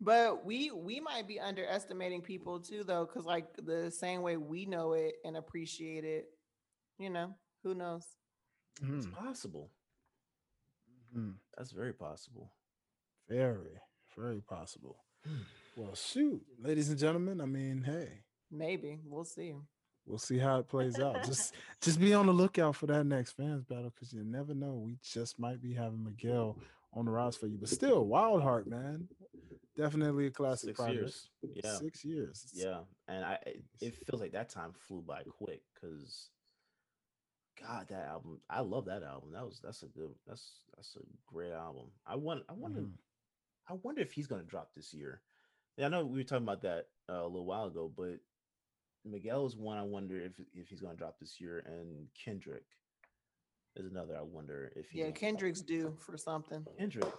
But 0.00 0.44
we 0.44 0.70
we 0.70 1.00
might 1.00 1.26
be 1.28 1.38
underestimating 1.40 2.22
people 2.22 2.58
too, 2.60 2.84
though, 2.84 3.04
because 3.06 3.24
like 3.26 3.46
the 3.56 3.90
same 3.90 4.22
way 4.22 4.36
we 4.36 4.66
know 4.66 4.92
it 4.94 5.14
and 5.24 5.36
appreciate 5.36 6.04
it, 6.04 6.26
you 6.98 7.10
know, 7.10 7.34
who 7.62 7.74
knows? 7.74 8.06
It's 8.82 9.06
Mhm. 9.06 9.12
possible. 9.12 9.70
Mhm. 11.14 11.34
That's 11.56 11.70
very 11.72 11.92
possible. 11.92 12.52
Very, 13.28 13.78
very 14.16 14.40
possible. 14.42 15.04
Well, 15.76 15.94
shoot, 15.94 16.42
ladies 16.58 16.88
and 16.88 16.98
gentlemen. 16.98 17.40
I 17.40 17.46
mean, 17.46 17.82
hey, 17.84 18.20
Maybe 18.50 19.00
we'll 19.04 19.24
see. 19.24 19.54
we'll 20.06 20.18
see 20.18 20.38
how 20.38 20.58
it 20.58 20.68
plays 20.68 21.00
out. 21.00 21.22
Just, 21.24 21.54
just 21.80 21.98
be 21.98 22.14
on 22.14 22.26
the 22.26 22.32
lookout 22.32 22.76
for 22.76 22.86
that 22.86 23.04
next 23.04 23.32
fans 23.32 23.64
battle 23.64 23.90
because 23.94 24.12
you 24.12 24.22
never 24.24 24.54
know. 24.54 24.74
We 24.84 24.96
just 25.02 25.38
might 25.40 25.60
be 25.60 25.74
having 25.74 26.04
Miguel 26.04 26.56
on 26.92 27.06
the 27.06 27.10
rise 27.10 27.36
for 27.36 27.48
you, 27.48 27.58
but 27.58 27.68
still, 27.68 28.06
Wildheart, 28.06 28.66
man, 28.68 29.08
definitely 29.76 30.26
a 30.26 30.30
classic 30.30 30.68
Six 30.68 30.78
project. 30.78 31.00
years. 31.00 31.28
Yeah. 31.64 31.74
Six 31.78 32.04
years. 32.04 32.44
It's- 32.52 32.64
Yeah, 32.64 32.80
and 33.08 33.24
I 33.24 33.34
it- 33.46 33.64
it 33.80 33.96
feels 34.06 34.20
like 34.20 34.32
that 34.32 34.50
time 34.50 34.72
flew 34.86 35.02
by 35.02 35.24
quick 35.24 35.62
because 35.74 36.30
God, 37.60 37.88
that 37.88 38.06
album 38.06 38.40
I 38.48 38.60
love 38.60 38.84
that 38.84 39.02
album. 39.02 39.32
That 39.32 39.44
was 39.44 39.58
that's 39.60 39.82
a 39.82 39.86
good 39.88 40.14
that's 40.26 40.60
that's 40.76 40.94
a 40.96 41.00
great 41.26 41.52
album. 41.52 41.86
I 42.06 42.14
want 42.14 42.44
I 42.48 42.52
wonder 42.52 42.82
Mhm. 42.82 42.92
I 43.68 43.72
wonder 43.74 44.02
if 44.02 44.12
he's 44.12 44.26
gonna 44.28 44.42
drop 44.44 44.72
this 44.74 44.94
year. 44.94 45.22
Yeah, 45.76 45.86
I 45.86 45.88
know 45.88 46.04
we 46.04 46.18
were 46.18 46.24
talking 46.24 46.44
about 46.44 46.62
that 46.62 46.86
uh, 47.10 47.22
a 47.22 47.26
little 47.26 47.46
while 47.46 47.66
ago, 47.66 47.92
but 47.94 48.18
Miguel 49.04 49.46
is 49.46 49.56
one 49.56 49.78
I 49.78 49.82
wonder 49.82 50.20
if 50.20 50.32
if 50.54 50.68
he's 50.68 50.80
gonna 50.80 50.94
drop 50.94 51.18
this 51.20 51.40
year, 51.40 51.64
and 51.66 52.06
Kendrick 52.14 52.64
is 53.76 53.86
another 53.86 54.16
I 54.16 54.22
wonder 54.22 54.72
if 54.76 54.88
he's 54.90 55.00
Yeah, 55.00 55.04
gonna 55.06 55.12
drop 55.12 55.20
Kendrick's 55.20 55.62
due 55.62 55.96
for 55.98 56.16
something. 56.16 56.64
Kendrick, 56.78 57.12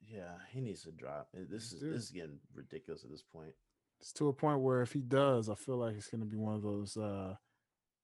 yeah, 0.00 0.34
he 0.50 0.60
needs 0.60 0.82
to 0.84 0.92
drop. 0.92 1.28
This 1.34 1.72
is 1.72 1.80
Dude. 1.80 1.92
this 1.92 2.04
is 2.04 2.10
getting 2.10 2.38
ridiculous 2.54 3.04
at 3.04 3.10
this 3.10 3.22
point. 3.22 3.52
It's 4.00 4.12
to 4.14 4.28
a 4.28 4.32
point 4.32 4.60
where 4.60 4.80
if 4.82 4.92
he 4.92 5.00
does, 5.00 5.48
I 5.50 5.54
feel 5.54 5.76
like 5.76 5.96
it's 5.96 6.08
going 6.08 6.20
to 6.20 6.26
be 6.26 6.36
one 6.36 6.54
of 6.54 6.62
those 6.62 6.96
uh 6.96 7.34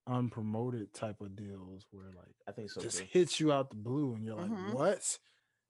unpromoted 0.07 0.92
type 0.92 1.20
of 1.22 1.34
deals 1.34 1.86
where 1.90 2.09
like 2.14 2.34
I 2.46 2.52
think 2.52 2.68
so 2.70 2.82
just 2.82 2.98
too. 2.98 3.07
hits 3.11 3.40
you 3.40 3.52
out 3.52 3.70
the 3.70 3.76
blue 3.76 4.12
and 4.14 4.22
you're 4.24 4.34
like, 4.34 4.50
Mhm. 4.50 4.74
what? 4.74 5.18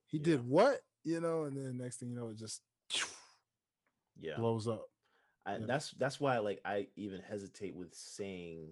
He 0.07 0.19
Yeah. 0.19 0.25
did 0.25 0.49
what? 0.49 0.81
You 1.05 1.21
know, 1.21 1.45
and 1.45 1.57
then 1.57 1.77
next 1.77 1.99
thing 1.99 2.09
you 2.11 2.17
know, 2.17 2.29
it 2.31 2.37
just 2.37 2.63
Yeah. 4.21 4.37
blows 4.37 4.69
up. 4.69 4.89
I, 5.47 5.57
Yeah. 5.57 5.67
that's 5.67 5.91
that's 5.93 6.21
why 6.21 6.39
like 6.39 6.61
I 6.65 6.89
even 6.97 7.21
hesitate 7.21 7.75
with 7.75 7.95
saying 7.95 8.71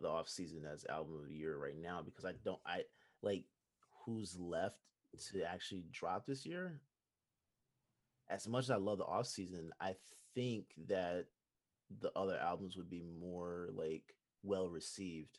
the 0.00 0.08
off 0.08 0.28
season 0.28 0.64
as 0.64 0.86
album 0.88 1.16
of 1.20 1.28
the 1.28 1.34
year 1.34 1.56
right 1.56 1.76
now 1.76 2.02
because 2.02 2.24
I 2.24 2.32
don't 2.44 2.60
I 2.66 2.82
like 3.22 3.44
who's 4.04 4.38
left 4.38 4.78
to 5.32 5.42
actually 5.44 5.84
drop 5.90 6.26
this 6.26 6.46
year. 6.46 6.80
As 8.30 8.48
much 8.48 8.64
as 8.64 8.70
I 8.70 8.76
love 8.76 8.98
the 8.98 9.04
off 9.04 9.26
season, 9.26 9.70
I 9.80 9.96
think 10.34 10.66
that 10.88 11.26
the 12.00 12.10
other 12.16 12.38
albums 12.38 12.76
would 12.76 12.88
be 12.88 13.02
more 13.20 13.68
like 13.74 14.14
well 14.42 14.68
received 14.68 15.38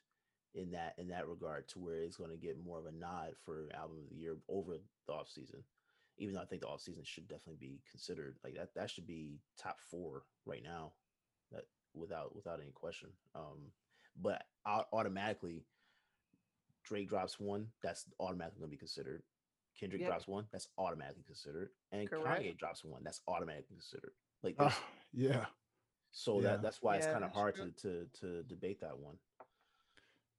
in 0.54 0.72
that 0.72 0.94
in 0.98 1.08
that 1.08 1.28
regard 1.28 1.68
to 1.70 1.80
where 1.80 1.96
it's 1.96 2.18
going 2.18 2.30
to 2.30 2.38
get 2.38 2.64
more 2.64 2.78
of 2.80 2.86
a 2.86 2.92
nod 2.92 3.32
for 3.44 3.70
album 3.74 3.98
of 4.04 4.10
the 4.10 4.16
year 4.16 4.36
over 4.48 4.78
the 5.08 5.14
off 5.14 5.30
season 5.30 5.64
even 6.18 6.36
though 6.36 6.42
I 6.42 6.46
think 6.46 6.62
the 6.62 6.68
off 6.68 6.82
season 6.82 7.04
should 7.06 7.28
definitely 7.28 7.58
be 7.60 7.82
considered 7.90 8.38
like 8.44 8.56
that. 8.56 8.74
That 8.76 8.90
should 8.90 9.08
be 9.08 9.40
top 9.58 9.78
four 9.90 10.24
right 10.46 10.64
now, 10.64 10.94
that 11.52 11.64
without 11.94 12.36
without 12.36 12.60
any 12.62 12.72
question. 12.72 13.10
Um, 13.36 13.72
but 14.22 14.44
automatically, 14.66 15.66
Drake 16.84 17.10
drops 17.10 17.40
one, 17.40 17.68
that's 17.82 18.06
automatically 18.20 18.60
going 18.60 18.70
to 18.70 18.76
be 18.76 18.78
considered. 18.78 19.24
Kendrick 19.80 20.02
Yep. 20.02 20.10
drops 20.10 20.28
one, 20.28 20.48
that's 20.52 20.68
automatically 20.78 21.24
considered, 21.24 21.72
and 21.92 22.08
Correct. 22.08 22.42
Kanye 22.44 22.56
drops 22.58 22.84
one, 22.86 23.04
that's 23.04 23.22
automatically 23.28 23.76
considered. 23.76 24.14
Like 24.44 24.56
there's- 24.58 24.74
Ah, 24.78 24.84
yeah, 25.14 25.46
so 26.12 26.36
yeah. 26.36 26.50
that 26.50 26.62
that's 26.62 26.82
why 26.82 26.98
it's 26.98 27.08
kind 27.08 27.24
of 27.24 27.32
hard 27.32 27.56
true. 27.56 27.72
to 27.72 28.06
to 28.14 28.20
to 28.20 28.44
debate 28.44 28.82
that 28.82 28.98
one. 29.00 29.18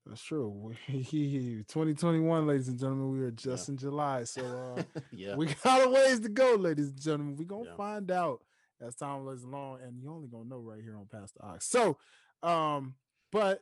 That's 0.07 0.23
true. 0.23 0.49
We, 0.49 0.75
2021, 1.69 2.47
ladies 2.47 2.69
and 2.69 2.79
gentlemen, 2.79 3.11
we 3.13 3.21
are 3.25 3.31
just 3.31 3.69
in 3.69 3.77
July. 3.77 4.25
So 4.25 4.43
uh 4.79 4.83
yeah, 5.13 5.35
we 5.37 5.47
got 5.65 5.87
a 5.87 5.91
ways 5.91 6.21
to 6.21 6.29
go, 6.29 6.57
ladies 6.57 6.89
and 6.89 7.01
gentlemen. 7.01 7.37
We're 7.37 7.45
gonna 7.47 7.65
Yeah. 7.71 7.77
find 7.77 8.11
out 8.11 8.43
as 8.81 8.95
time 8.97 9.25
goes 9.25 9.45
along, 9.45 9.79
and 9.83 10.03
you 10.03 10.11
only 10.11 10.29
gonna 10.29 10.49
know 10.49 10.59
right 10.59 10.83
here 10.83 10.97
on 10.97 11.07
Pass 11.07 11.33
the 11.33 11.45
Aux. 11.47 11.57
So 11.61 11.97
um, 12.43 12.97
but 13.33 13.61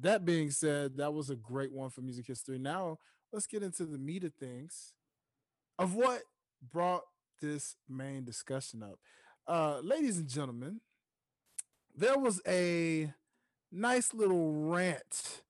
that 0.00 0.24
being 0.24 0.50
said, 0.50 0.96
that 0.96 1.14
was 1.14 1.30
a 1.30 1.36
great 1.36 1.72
one 1.72 1.90
for 1.90 2.00
music 2.00 2.26
history. 2.26 2.58
Now 2.58 2.98
let's 3.32 3.46
get 3.46 3.62
into 3.62 3.86
the 3.86 3.98
meat 3.98 4.24
of 4.24 4.34
things 4.34 4.92
of 5.78 5.94
what 5.94 6.22
brought 6.72 7.02
this 7.40 7.76
main 7.88 8.24
discussion 8.24 8.82
up. 8.82 8.98
Uh, 9.46 9.78
ladies 9.80 10.18
and 10.18 10.28
gentlemen, 10.28 10.80
there 11.94 12.18
was 12.18 12.40
a 12.46 13.12
nice 13.70 14.12
little 14.12 14.52
rant 14.52 15.42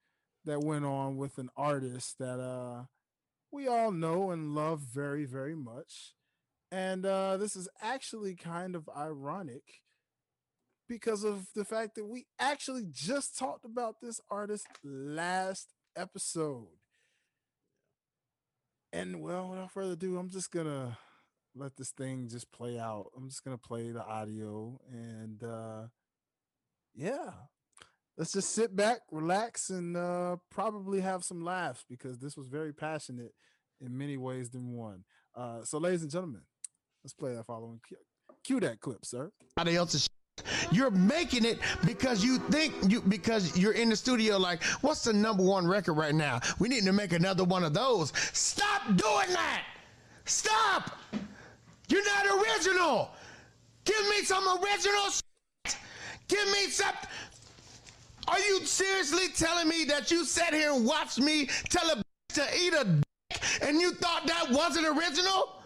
that 0.47 0.65
went 0.65 0.85
on 0.85 1.17
with 1.17 1.39
an 1.39 1.51
artist 1.57 2.17
that 2.19 2.41
uh 2.41 2.85
we 3.53 3.69
all 3.69 3.91
know 3.91 4.31
and 4.31 4.55
love 4.55 4.81
very, 4.81 5.25
very 5.25 5.55
much. 5.55 6.15
And 6.71 7.07
uh, 7.07 7.37
this 7.37 7.57
is 7.57 7.69
actually 7.81 8.35
kind 8.35 8.75
of 8.75 8.89
ironic 8.95 9.63
because 10.89 11.25
of 11.25 11.47
the 11.55 11.65
fact 11.65 11.95
that 11.95 12.07
we 12.07 12.27
actually 12.39 12.87
just 12.91 13.39
talked 13.39 13.65
about 13.65 13.97
this 14.01 14.21
artist 14.31 14.67
last 14.85 15.73
episode. 15.97 16.69
And 18.93 19.21
well, 19.21 19.51
without 19.51 19.73
further 19.73 19.93
ado, 19.93 20.19
I'm 20.19 20.31
just 20.31 20.51
gonna 20.51 20.99
let 21.55 21.77
this 21.77 21.91
thing 21.91 22.29
just 22.29 22.51
play 22.53 22.79
out. 22.79 23.11
I'm 23.17 23.29
just 23.29 23.45
gonna 23.45 23.59
play 23.59 23.91
the 23.91 24.05
audio 24.05 24.79
and 24.91 25.43
uh 25.43 25.83
yeah. 26.95 27.31
Let's 28.19 28.33
just 28.33 28.53
sit 28.53 28.75
back, 28.75 29.01
relax, 29.11 29.71
and 29.71 29.97
uh 29.97 30.37
probably 30.51 31.01
have 31.01 31.23
some 31.25 31.45
laughs 31.45 31.85
because 31.89 32.19
this 32.19 32.37
was 32.37 32.49
very 32.49 32.73
passionate 32.73 33.35
in 33.81 33.97
many 33.97 34.17
ways 34.17 34.51
than 34.51 34.73
one. 34.73 35.05
Uh 35.35 35.63
so 35.65 35.79
ladies 35.79 36.03
and 36.03 36.11
gentlemen, 36.11 36.43
let's 37.05 37.13
play 37.13 37.35
that 37.35 37.45
following 37.45 37.81
cue, 37.87 37.99
cue 38.43 38.61
that 38.61 38.81
clip, 38.81 39.05
sir. 39.05 39.31
Everybody 39.59 39.77
else's. 39.77 40.09
You're 40.71 40.91
making 40.91 41.45
it 41.47 41.59
because 41.87 42.25
you 42.25 42.39
think 42.39 42.75
you 42.89 43.01
because 43.03 43.57
you're 43.57 43.73
in 43.73 43.89
the 43.89 43.97
studio 43.97 44.37
like, 44.39 44.63
what's 44.81 45.05
the 45.05 45.13
number 45.13 45.43
one 45.43 45.67
record 45.67 45.95
right 45.95 46.15
now? 46.15 46.41
We 46.59 46.69
need 46.69 46.85
to 46.85 46.93
make 46.93 47.13
another 47.13 47.45
one 47.45 47.65
of 47.65 47.73
those. 47.75 48.13
Stop 48.33 48.87
doing 48.87 49.31
that. 49.33 49.65
Stop. 50.25 50.99
You're 51.89 52.05
not 52.05 52.27
original. 52.27 53.11
Give 53.85 54.09
me 54.11 54.23
some 54.25 54.45
original 54.47 55.11
shit. 55.11 55.77
Give 56.29 56.47
me 56.49 56.69
some. 56.69 56.95
Are 58.29 58.41
you 58.41 58.65
seriously 58.65 59.29
telling 59.29 59.69
me 59.69 59.85
that 59.85 60.11
you 60.11 60.25
sat 60.25 60.53
here 60.53 60.73
and 60.73 60.85
watched 60.85 61.21
me 61.21 61.47
tell 61.69 61.89
a 61.91 61.97
bitch 61.97 62.35
to 62.35 62.45
eat 62.61 62.75
a 62.75 62.85
dick 62.85 63.43
and 63.63 63.81
you 63.81 63.93
thought 63.93 64.27
that 64.27 64.51
wasn't 64.51 64.87
original? 64.87 65.63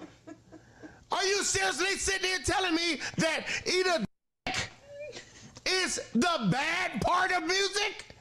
Are 1.11 1.25
you 1.25 1.43
seriously 1.43 1.97
sitting 1.97 2.29
here 2.29 2.39
telling 2.45 2.75
me 2.75 3.01
that 3.17 3.47
eat 3.67 3.87
a 3.87 4.05
dick 4.47 4.71
is 5.67 6.01
the 6.13 6.49
bad 6.51 7.01
part 7.01 7.33
of 7.33 7.47
music? 7.47 8.15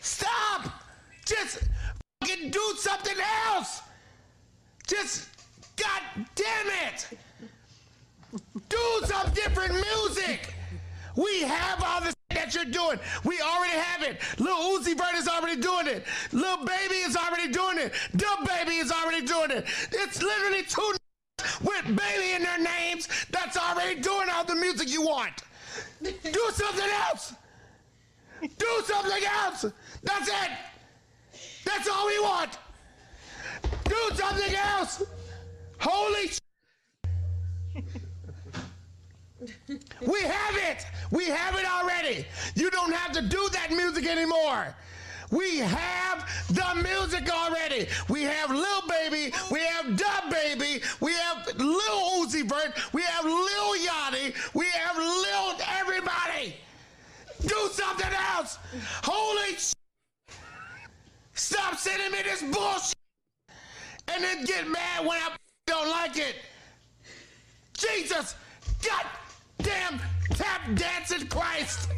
Stop! 0.00 0.70
Just 1.26 1.64
fucking 2.20 2.50
do 2.50 2.74
something 2.76 3.16
else! 3.46 3.82
Just, 4.86 5.28
god 5.76 6.02
damn 6.34 6.66
it! 6.88 7.08
Do 8.68 9.00
some 9.04 9.30
different 9.32 9.72
music. 9.72 10.54
We 11.16 11.42
have 11.42 11.82
all 11.82 12.00
the 12.00 12.13
that 12.34 12.54
you're 12.54 12.64
doing. 12.64 12.98
We 13.24 13.40
already 13.40 13.74
have 13.74 14.02
it. 14.02 14.20
Lil 14.38 14.78
Uzi 14.78 14.96
Vert 14.96 15.14
is 15.14 15.28
already 15.28 15.60
doing 15.60 15.86
it. 15.86 16.04
Lil 16.32 16.64
Baby 16.64 16.96
is 16.96 17.16
already 17.16 17.52
doing 17.52 17.78
it. 17.78 17.92
DaBaby 18.16 18.82
is 18.82 18.90
already 18.92 19.26
doing 19.26 19.50
it. 19.50 19.64
It's 19.92 20.22
literally 20.22 20.62
two 20.64 20.94
with 21.62 21.84
baby 21.84 22.32
in 22.34 22.42
their 22.42 22.58
names 22.58 23.08
that's 23.30 23.56
already 23.56 24.00
doing 24.00 24.28
all 24.32 24.44
the 24.44 24.54
music 24.54 24.88
you 24.88 25.02
want. 25.02 25.42
Do 26.02 26.50
something 26.52 26.90
else. 27.08 27.34
Do 28.42 28.82
something 28.84 29.24
else. 29.24 29.66
That's 30.02 30.28
it. 30.28 30.50
That's 31.64 31.88
all 31.88 32.06
we 32.06 32.20
want. 32.20 32.58
Do 33.84 34.10
something 34.14 34.54
else. 34.54 35.02
Holy 35.78 36.30
We 40.06 40.20
have 40.20 40.56
it. 40.56 40.86
We 41.10 41.26
have 41.26 41.54
it 41.56 41.66
already. 41.66 42.26
You 42.54 42.70
don't 42.70 42.92
have 42.92 43.12
to 43.12 43.22
do 43.22 43.48
that 43.52 43.70
music 43.70 44.06
anymore. 44.06 44.74
We 45.30 45.58
have 45.58 46.28
the 46.48 46.74
music 46.82 47.28
already. 47.32 47.88
We 48.08 48.22
have 48.22 48.50
Lil 48.50 48.82
Baby. 48.88 49.34
We 49.50 49.60
have 49.60 49.86
DaBaby. 49.86 51.00
We 51.00 51.12
have 51.12 51.46
Lil 51.58 52.24
Uzi 52.24 52.44
Vert. 52.48 52.74
We 52.92 53.02
have 53.02 53.24
Lil 53.24 53.74
Yachty. 53.78 54.34
We 54.54 54.66
have 54.66 54.96
Lil 54.96 55.56
everybody. 55.80 56.54
Do 57.46 57.68
something 57.72 58.10
else. 58.36 58.58
Holy 59.02 59.56
sh- 59.56 59.72
Stop 61.34 61.76
sending 61.76 62.12
me 62.12 62.22
this 62.22 62.42
bullshit 62.42 62.94
and 64.08 64.22
then 64.22 64.44
get 64.44 64.68
mad 64.68 65.04
when 65.04 65.18
I 65.18 65.30
don't 65.66 65.88
like 65.88 66.16
it. 66.16 66.36
Jesus, 67.76 68.36
God 68.82 69.04
damn 69.58 70.00
tap 70.30 70.62
dancing 70.74 71.26
Christ. 71.28 71.88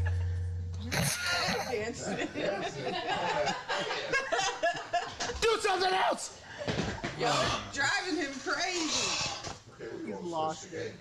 Do 5.40 5.48
something 5.60 5.92
else. 5.92 6.40
Yo, 7.18 7.32
driving 7.72 8.16
him 8.16 8.32
crazy. 8.44 9.30
Lost 10.22 10.72
it. 10.72 10.94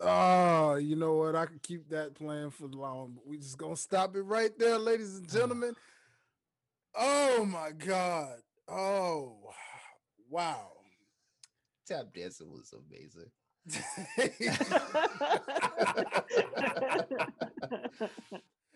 Oh, 0.00 0.76
you 0.76 0.94
know 0.96 1.14
what? 1.14 1.34
I 1.34 1.46
could 1.46 1.62
keep 1.62 1.88
that 1.90 2.14
playing 2.14 2.50
for 2.50 2.66
long, 2.66 3.12
but 3.14 3.26
we 3.26 3.38
just 3.38 3.58
gonna 3.58 3.76
stop 3.76 4.14
it 4.14 4.22
right 4.22 4.56
there, 4.58 4.78
ladies 4.78 5.16
and 5.16 5.28
gentlemen. 5.28 5.74
Oh 6.94 7.44
my 7.44 7.70
god. 7.72 8.36
Oh 8.68 9.36
wow. 10.28 10.72
Tap 11.86 12.12
dancing 12.14 12.50
was 12.50 12.72
amazing. 12.72 13.30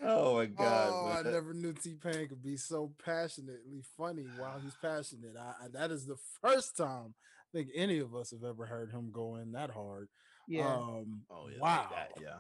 Oh 0.05 0.35
my 0.37 0.47
god! 0.47 0.91
oh, 0.93 1.17
I 1.19 1.23
never 1.31 1.55
knew 1.55 1.73
T 1.73 1.95
Pain 1.95 2.27
could 2.29 2.43
be 2.43 2.57
so 2.57 2.93
passionately 3.05 3.83
funny 3.97 4.25
while 4.37 4.59
he's 4.61 4.75
passionate. 4.83 5.37
I, 5.39 5.65
I 5.65 5.69
that 5.75 5.93
is 5.93 6.07
the 6.07 6.17
first 6.41 6.77
time 6.77 7.15
I 7.15 7.57
think 7.59 7.69
any 7.75 8.01
of 8.01 8.15
us 8.15 8.33
have 8.33 8.43
ever 8.43 8.67
heard 8.67 8.91
him 8.91 9.11
go 9.13 9.37
in 9.37 9.53
that 9.53 9.71
hard. 9.71 10.09
Yeah. 10.49 10.75
Um, 10.77 11.23
Oh 11.31 11.47
yeah, 11.49 11.61
wow. 11.61 11.77
like 11.77 11.91
that, 11.91 12.11
yeah. 12.21 12.39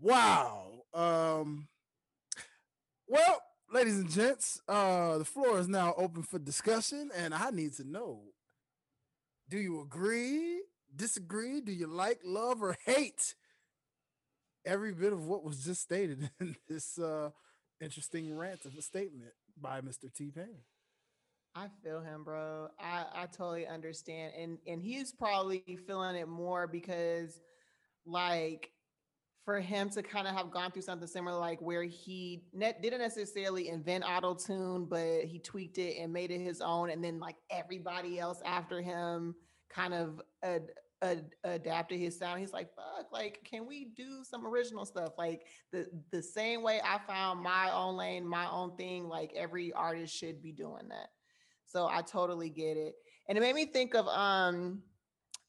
Wow. 0.00 0.82
Um 0.94 1.66
well, 3.08 3.42
ladies 3.72 3.98
and 3.98 4.10
gents, 4.10 4.60
uh 4.68 5.18
the 5.18 5.24
floor 5.24 5.58
is 5.58 5.68
now 5.68 5.94
open 5.96 6.22
for 6.22 6.38
discussion 6.38 7.10
and 7.16 7.34
I 7.34 7.50
need 7.50 7.72
to 7.74 7.84
know 7.84 8.22
do 9.48 9.58
you 9.58 9.80
agree, 9.80 10.60
disagree, 10.94 11.60
do 11.60 11.72
you 11.72 11.86
like, 11.86 12.20
love 12.24 12.62
or 12.62 12.76
hate 12.84 13.34
every 14.66 14.92
bit 14.92 15.12
of 15.12 15.26
what 15.26 15.44
was 15.44 15.64
just 15.64 15.82
stated 15.82 16.30
in 16.40 16.56
this 16.68 16.98
uh 16.98 17.30
interesting 17.80 18.36
rant 18.36 18.64
of 18.66 18.74
a 18.76 18.82
statement 18.82 19.32
by 19.60 19.80
Mr. 19.80 20.12
T-Pain? 20.12 20.58
I 21.54 21.66
feel 21.82 22.00
him, 22.00 22.22
bro. 22.24 22.68
I, 22.78 23.04
I 23.14 23.26
totally 23.26 23.66
understand. 23.66 24.32
And 24.38 24.58
and 24.66 24.80
he's 24.80 25.12
probably 25.12 25.64
feeling 25.86 26.16
it 26.16 26.28
more 26.28 26.66
because 26.66 27.40
like 28.06 28.70
for 29.44 29.58
him 29.58 29.88
to 29.90 30.02
kind 30.02 30.28
of 30.28 30.34
have 30.36 30.50
gone 30.52 30.70
through 30.70 30.82
something 30.82 31.08
similar, 31.08 31.38
like 31.38 31.60
where 31.60 31.82
he 31.82 32.44
net 32.52 32.82
didn't 32.82 33.00
necessarily 33.00 33.68
invent 33.68 34.04
auto 34.06 34.34
tune, 34.34 34.86
but 34.88 35.24
he 35.24 35.40
tweaked 35.40 35.78
it 35.78 35.96
and 35.98 36.12
made 36.12 36.30
it 36.30 36.40
his 36.40 36.60
own, 36.60 36.90
and 36.90 37.02
then 37.02 37.18
like 37.18 37.36
everybody 37.50 38.20
else 38.20 38.40
after 38.44 38.80
him 38.80 39.34
kind 39.70 39.94
of 39.94 40.20
ad, 40.42 40.68
ad, 41.02 41.30
adapted 41.44 41.98
his 41.98 42.18
sound. 42.18 42.40
He's 42.40 42.52
like, 42.52 42.68
"Fuck! 42.74 43.12
Like, 43.12 43.40
can 43.48 43.66
we 43.66 43.86
do 43.96 44.22
some 44.22 44.46
original 44.46 44.84
stuff? 44.84 45.12
Like 45.16 45.46
the 45.72 45.86
the 46.10 46.22
same 46.22 46.62
way 46.62 46.80
I 46.84 46.98
found 47.06 47.42
my 47.42 47.72
own 47.72 47.96
lane, 47.96 48.26
my 48.26 48.50
own 48.50 48.76
thing. 48.76 49.08
Like 49.08 49.32
every 49.34 49.72
artist 49.72 50.14
should 50.14 50.42
be 50.42 50.52
doing 50.52 50.88
that." 50.88 51.08
So 51.66 51.86
I 51.86 52.02
totally 52.02 52.50
get 52.50 52.76
it. 52.76 52.94
And 53.28 53.38
it 53.38 53.40
made 53.40 53.54
me 53.54 53.66
think 53.66 53.94
of 53.94 54.06
um 54.08 54.82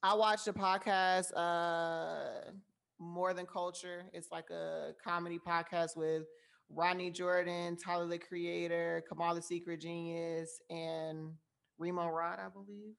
I 0.04 0.14
watched 0.14 0.48
a 0.48 0.54
podcast 0.54 1.36
uh 1.36 2.52
More 3.00 3.34
Than 3.34 3.46
Culture. 3.46 4.04
It's 4.14 4.32
like 4.32 4.50
a 4.52 4.92
comedy 5.04 5.40
podcast 5.40 5.98
with 5.98 6.24
Rodney 6.70 7.12
Jordan, 7.12 7.76
Tyler 7.76 8.08
the 8.08 8.20
Creator, 8.20 9.04
Kamal 9.10 9.36
the 9.36 9.42
Secret 9.42 9.82
Genius, 9.82 10.62
and 10.70 11.34
Remo 11.78 12.08
Rod, 12.08 12.40
I 12.40 12.50
believe. 12.50 12.94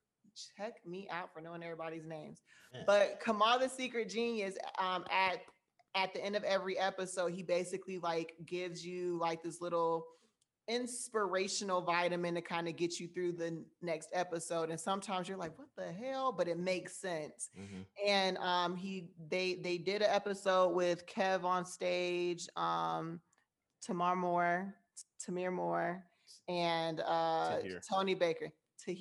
Check 0.57 0.75
me 0.87 1.09
out 1.11 1.33
for 1.33 1.41
knowing 1.41 1.63
everybody's 1.63 2.05
names. 2.07 2.41
But 2.87 3.21
Kamal 3.25 3.59
the 3.59 3.69
Secret 3.69 4.09
Genius, 4.09 4.57
um, 4.79 5.05
at 5.11 5.39
at 5.95 6.15
the 6.15 6.25
end 6.25 6.37
of 6.37 6.43
every 6.45 6.79
episode, 6.79 7.33
he 7.35 7.43
basically 7.43 7.99
like 7.99 8.35
gives 8.47 8.85
you 8.85 9.19
like 9.21 9.43
this 9.43 9.61
little 9.61 10.07
inspirational 10.69 11.83
vitamin 11.83 12.35
to 12.35 12.41
kind 12.41 12.69
of 12.69 12.77
get 12.77 12.99
you 13.01 13.09
through 13.09 13.33
the 13.33 13.63
next 13.83 14.09
episode 14.13 14.71
and 14.71 14.79
sometimes 14.79 15.29
you're 15.29 15.37
like 15.37 15.57
what 15.59 15.67
the 15.77 15.93
hell 15.93 16.31
but 16.33 16.47
it 16.47 16.57
makes 16.57 16.97
sense 16.97 17.51
Mhm. 17.59 17.85
and 18.07 18.39
um 18.39 18.77
he 18.77 19.11
they 19.29 19.55
they 19.57 19.77
did 19.77 20.03
an 20.03 20.11
episode 20.11 20.69
with 20.69 21.05
KevOnStage 21.07 22.47
um 22.57 23.21
tamar 23.83 24.15
moore 24.15 24.73
tamir 25.21 25.53
moore 25.53 26.05
and 26.49 27.01
uh 27.01 27.59
Tahir. 27.61 27.81
tony 27.93 28.15
baker 28.15 28.49
to 28.85 28.95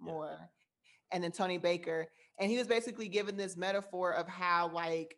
hear 0.00 0.06
Yeah. 0.08 0.12
more 0.12 0.50
and 1.12 1.22
then 1.22 1.32
tony 1.32 1.58
baker 1.58 2.08
and 2.38 2.50
he 2.50 2.58
was 2.58 2.66
basically 2.66 3.08
given 3.08 3.36
this 3.36 3.56
metaphor 3.56 4.12
of 4.12 4.26
how 4.28 4.68
like 4.72 5.16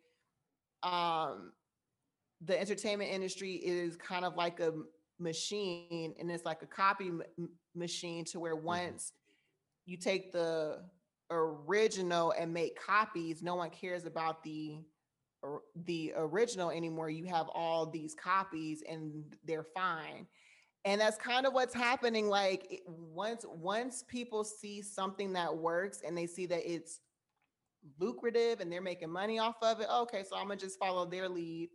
um 0.83 1.51
the 2.41 2.59
entertainment 2.59 3.11
industry 3.11 3.55
is 3.55 3.97
kind 3.97 4.23
of 4.23 4.35
like 4.35 4.59
a 4.59 4.71
machine 5.19 6.13
and 6.19 6.31
it's 6.31 6.45
like 6.45 6.61
a 6.61 6.65
copy 6.67 7.07
m- 7.07 7.23
machine 7.75 8.23
to 8.23 8.39
where 8.39 8.55
once 8.55 9.11
you 9.85 9.97
take 9.97 10.31
the 10.31 10.81
original 11.31 12.31
and 12.39 12.53
make 12.53 12.79
copies 12.79 13.43
no 13.43 13.55
one 13.55 13.69
cares 13.69 14.05
about 14.05 14.41
the 14.43 14.77
or- 15.41 15.61
the 15.85 16.11
original 16.17 16.69
anymore. 16.69 17.09
You 17.09 17.23
have 17.25 17.47
all 17.53 17.85
these 17.85 18.13
copies 18.13 18.83
and 18.89 19.23
they're 19.45 19.63
fine 19.63 20.27
and 20.85 20.99
that's 21.01 21.17
kind 21.17 21.45
of 21.45 21.53
what's 21.53 21.73
happening 21.73 22.29
like 22.29 22.81
once 22.87 23.45
once 23.47 24.03
people 24.07 24.43
see 24.43 24.81
something 24.81 25.33
that 25.33 25.55
works 25.55 26.01
and 26.05 26.17
they 26.17 26.25
see 26.25 26.45
that 26.45 26.61
it's 26.69 27.01
lucrative 27.99 28.59
and 28.59 28.71
they're 28.71 28.81
making 28.81 29.09
money 29.09 29.39
off 29.39 29.55
of 29.61 29.79
it 29.79 29.87
okay 29.89 30.23
so 30.27 30.35
i'm 30.35 30.47
gonna 30.47 30.57
just 30.57 30.79
follow 30.79 31.05
their 31.05 31.29
lead 31.29 31.69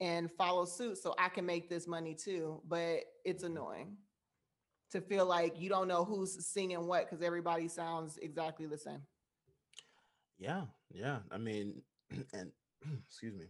and 0.00 0.30
follow 0.30 0.64
suit 0.64 0.98
so 0.98 1.14
I 1.18 1.28
can 1.28 1.44
make 1.44 1.68
this 1.68 1.86
money 1.86 2.14
too. 2.14 2.60
But 2.66 3.00
it's 3.24 3.42
annoying 3.42 3.96
to 4.92 5.00
feel 5.00 5.26
like 5.26 5.60
you 5.60 5.68
don't 5.68 5.88
know 5.88 6.04
who's 6.04 6.46
singing 6.46 6.86
what 6.86 7.08
because 7.08 7.24
everybody 7.24 7.68
sounds 7.68 8.18
exactly 8.18 8.66
the 8.66 8.78
same. 8.78 9.02
Yeah, 10.38 10.62
yeah. 10.90 11.18
I 11.30 11.38
mean, 11.38 11.82
and 12.32 12.52
excuse 13.06 13.34
me. 13.34 13.46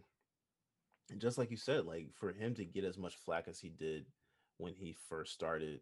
And 1.11 1.19
just 1.19 1.37
like 1.37 1.49
you 1.49 1.57
said, 1.57 1.85
like 1.85 2.07
for 2.13 2.31
him 2.31 2.53
to 2.55 2.65
get 2.65 2.83
as 2.83 2.97
much 2.97 3.15
flack 3.15 3.47
as 3.47 3.59
he 3.59 3.69
did 3.69 4.05
when 4.59 4.75
he 4.75 4.95
first 5.09 5.33
started, 5.33 5.81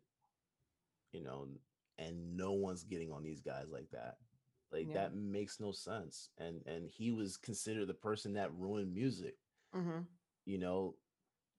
you 1.14 1.24
know, 1.24 1.48
and 2.00 2.38
no 2.38 2.54
one's 2.54 2.84
getting 2.84 3.12
on 3.12 3.24
these 3.24 3.42
guys 3.42 3.68
like 3.72 3.90
that. 3.92 4.18
Like 4.72 4.92
Yeah. 4.92 4.94
that 4.94 5.16
makes 5.16 5.60
no 5.60 5.72
sense. 5.72 6.30
And 6.38 6.62
and 6.68 6.90
he 6.90 7.12
was 7.12 7.38
considered 7.38 7.88
the 7.88 7.94
person 7.96 8.34
that 8.36 8.54
ruined 8.54 8.94
music. 8.94 9.36
hmm 9.74 10.08
you 10.46 10.60
know 10.60 10.96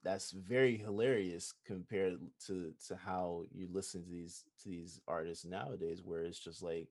that's 0.03 0.32
very 0.32 0.77
hilarious 0.77 1.53
compared 1.66 2.19
to 2.47 2.73
to 2.86 2.97
how 2.97 3.45
you 3.53 3.69
listen 3.73 4.03
to 4.05 4.11
these 4.11 4.45
to 4.62 4.69
these 4.69 5.01
artists 5.09 5.45
nowadays 5.45 6.03
where 6.05 6.24
it's 6.24 6.39
just 6.40 6.62
like 6.62 6.89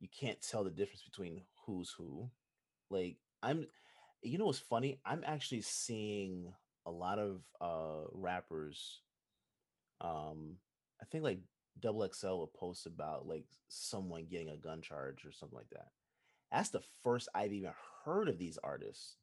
you 0.00 0.08
can't 0.08 0.40
tell 0.42 0.64
the 0.64 0.70
difference 0.70 1.02
between 1.02 1.42
who's 1.66 1.90
who 1.90 2.30
like 2.90 3.16
i'm 3.42 3.66
you 4.22 4.38
know 4.38 4.46
what's 4.46 4.58
funny 4.58 5.00
i'm 5.04 5.22
actually 5.26 5.62
seeing 5.62 6.52
a 6.86 6.90
lot 6.90 7.18
of 7.18 7.42
uh 7.60 8.06
rappers 8.12 9.00
um 10.00 10.56
i 11.00 11.04
think 11.06 11.24
like 11.24 11.40
double 11.80 12.06
xl 12.12 12.28
will 12.28 12.46
post 12.46 12.86
about 12.86 13.26
like 13.26 13.44
someone 13.68 14.26
getting 14.30 14.50
a 14.50 14.56
gun 14.56 14.80
charge 14.82 15.24
or 15.24 15.32
something 15.32 15.56
like 15.58 15.70
that 15.70 15.88
That's 16.52 16.70
the 16.70 16.82
first 17.02 17.28
I've 17.34 17.52
even 17.52 17.70
heard 18.04 18.28
of 18.28 18.36
these 18.38 18.58
artists. 18.64 19.16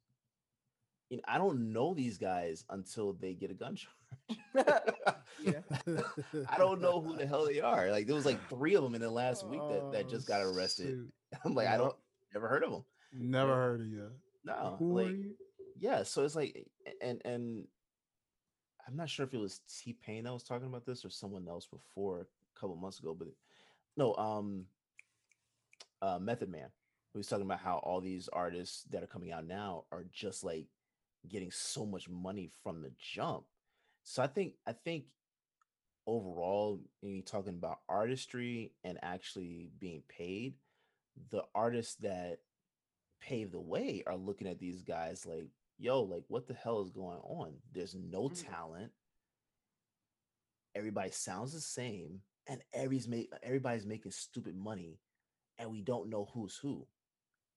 You 1.10 1.18
know, 1.18 1.22
I 1.28 1.36
don't 1.38 1.72
know 1.72 1.92
these 1.94 2.16
guys 2.18 2.64
until 2.70 3.12
they 3.12 3.34
get 3.34 3.50
a 3.50 3.54
gun 3.54 3.76
charge. 3.76 4.66
Yeah. 5.42 5.60
I 6.48 6.56
don't 6.58 6.80
know 6.80 7.00
who 7.00 7.16
the 7.16 7.26
hell 7.26 7.46
they 7.46 7.60
are. 7.60 7.90
Like 7.90 8.06
there 8.06 8.16
was 8.16 8.26
like 8.26 8.40
three 8.48 8.74
of 8.76 8.82
them 8.82 8.94
in 8.94 9.00
the 9.02 9.10
last 9.10 9.46
week 9.46 9.60
that, 9.70 9.92
that 9.92 10.04
Oh, 10.06 10.08
just 10.08 10.26
got 10.26 10.40
arrested. 10.42 10.86
shoot. 10.86 11.12
I'm 11.44 11.54
like, 11.54 11.68
I 11.68 11.76
don't 11.76 11.94
never 12.34 12.48
heard 12.48 12.64
of 12.64 12.70
them. 12.72 12.84
Never 13.12 13.54
heard 13.54 13.80
of 13.82 13.86
you. 13.88 14.10
No, 14.44 14.76
Who 14.78 14.98
are 14.98 15.02
like 15.04 15.12
you? 15.12 15.34
yeah. 15.78 16.02
So 16.02 16.24
it's 16.24 16.34
like, 16.36 16.66
and 17.02 17.20
and 17.24 17.66
I'm 18.88 18.96
not 18.96 19.10
sure 19.10 19.26
if 19.26 19.34
it 19.34 19.40
was 19.40 19.60
T 19.68 19.92
Pain 19.92 20.24
that 20.24 20.32
was 20.32 20.42
talking 20.42 20.66
about 20.66 20.86
this 20.86 21.04
or 21.04 21.10
someone 21.10 21.46
else 21.46 21.66
before 21.66 22.22
a 22.22 22.60
couple 22.60 22.76
months 22.76 22.98
ago, 22.98 23.14
but 23.16 23.28
no, 23.96 24.14
um, 24.16 24.64
uh, 26.00 26.18
Method 26.18 26.48
Man. 26.48 26.68
He 27.12 27.18
was 27.18 27.26
talking 27.26 27.44
about 27.44 27.60
how 27.60 27.78
all 27.78 28.00
these 28.00 28.28
artists 28.32 28.84
that 28.90 29.02
are 29.02 29.06
coming 29.06 29.32
out 29.32 29.46
now 29.46 29.84
are 29.92 30.04
just 30.12 30.44
like 30.44 30.66
getting 31.28 31.50
so 31.50 31.84
much 31.84 32.08
money 32.08 32.50
from 32.62 32.82
the 32.82 32.92
jump. 32.98 33.44
So 34.04 34.22
I 34.22 34.26
think 34.26 34.54
I 34.66 34.72
think 34.72 35.04
overall, 36.06 36.80
you're 37.02 37.22
talking 37.22 37.54
about 37.54 37.80
artistry 37.88 38.72
and 38.82 38.98
actually 39.02 39.70
being 39.78 40.02
paid, 40.08 40.54
the 41.30 41.42
artists 41.54 41.96
that 41.96 42.38
pave 43.20 43.52
the 43.52 43.60
way 43.60 44.02
are 44.06 44.16
looking 44.16 44.46
at 44.46 44.58
these 44.58 44.82
guys 44.82 45.26
like, 45.26 45.50
yo, 45.78 46.02
like 46.02 46.24
what 46.28 46.46
the 46.46 46.54
hell 46.54 46.80
is 46.82 46.90
going 46.90 47.18
on? 47.18 47.54
There's 47.72 47.94
no 47.94 48.28
Mm. 48.28 48.50
talent. 48.50 48.92
Everybody 50.74 51.10
sounds 51.10 51.52
the 51.52 51.60
same, 51.60 52.20
and 52.46 52.62
everybody's 52.72 53.08
make 53.08 53.32
everybody's 53.42 53.86
making 53.86 54.12
stupid 54.12 54.56
money, 54.56 54.98
and 55.58 55.70
we 55.70 55.80
don't 55.82 56.10
know 56.10 56.26
who's 56.26 56.56
who. 56.56 56.86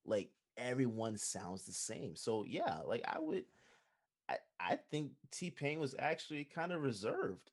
Like 0.05 0.31
everyone 0.57 1.17
sounds 1.17 1.65
the 1.65 1.73
same. 1.73 2.15
So 2.15 2.45
yeah, 2.45 2.79
like 2.85 3.03
I 3.07 3.19
would 3.19 3.45
I, 4.29 4.37
I 4.59 4.75
think 4.89 5.11
T 5.31 5.51
Pain 5.51 5.79
was 5.79 5.95
actually 5.99 6.45
kind 6.45 6.71
of 6.71 6.81
reserved, 6.81 7.51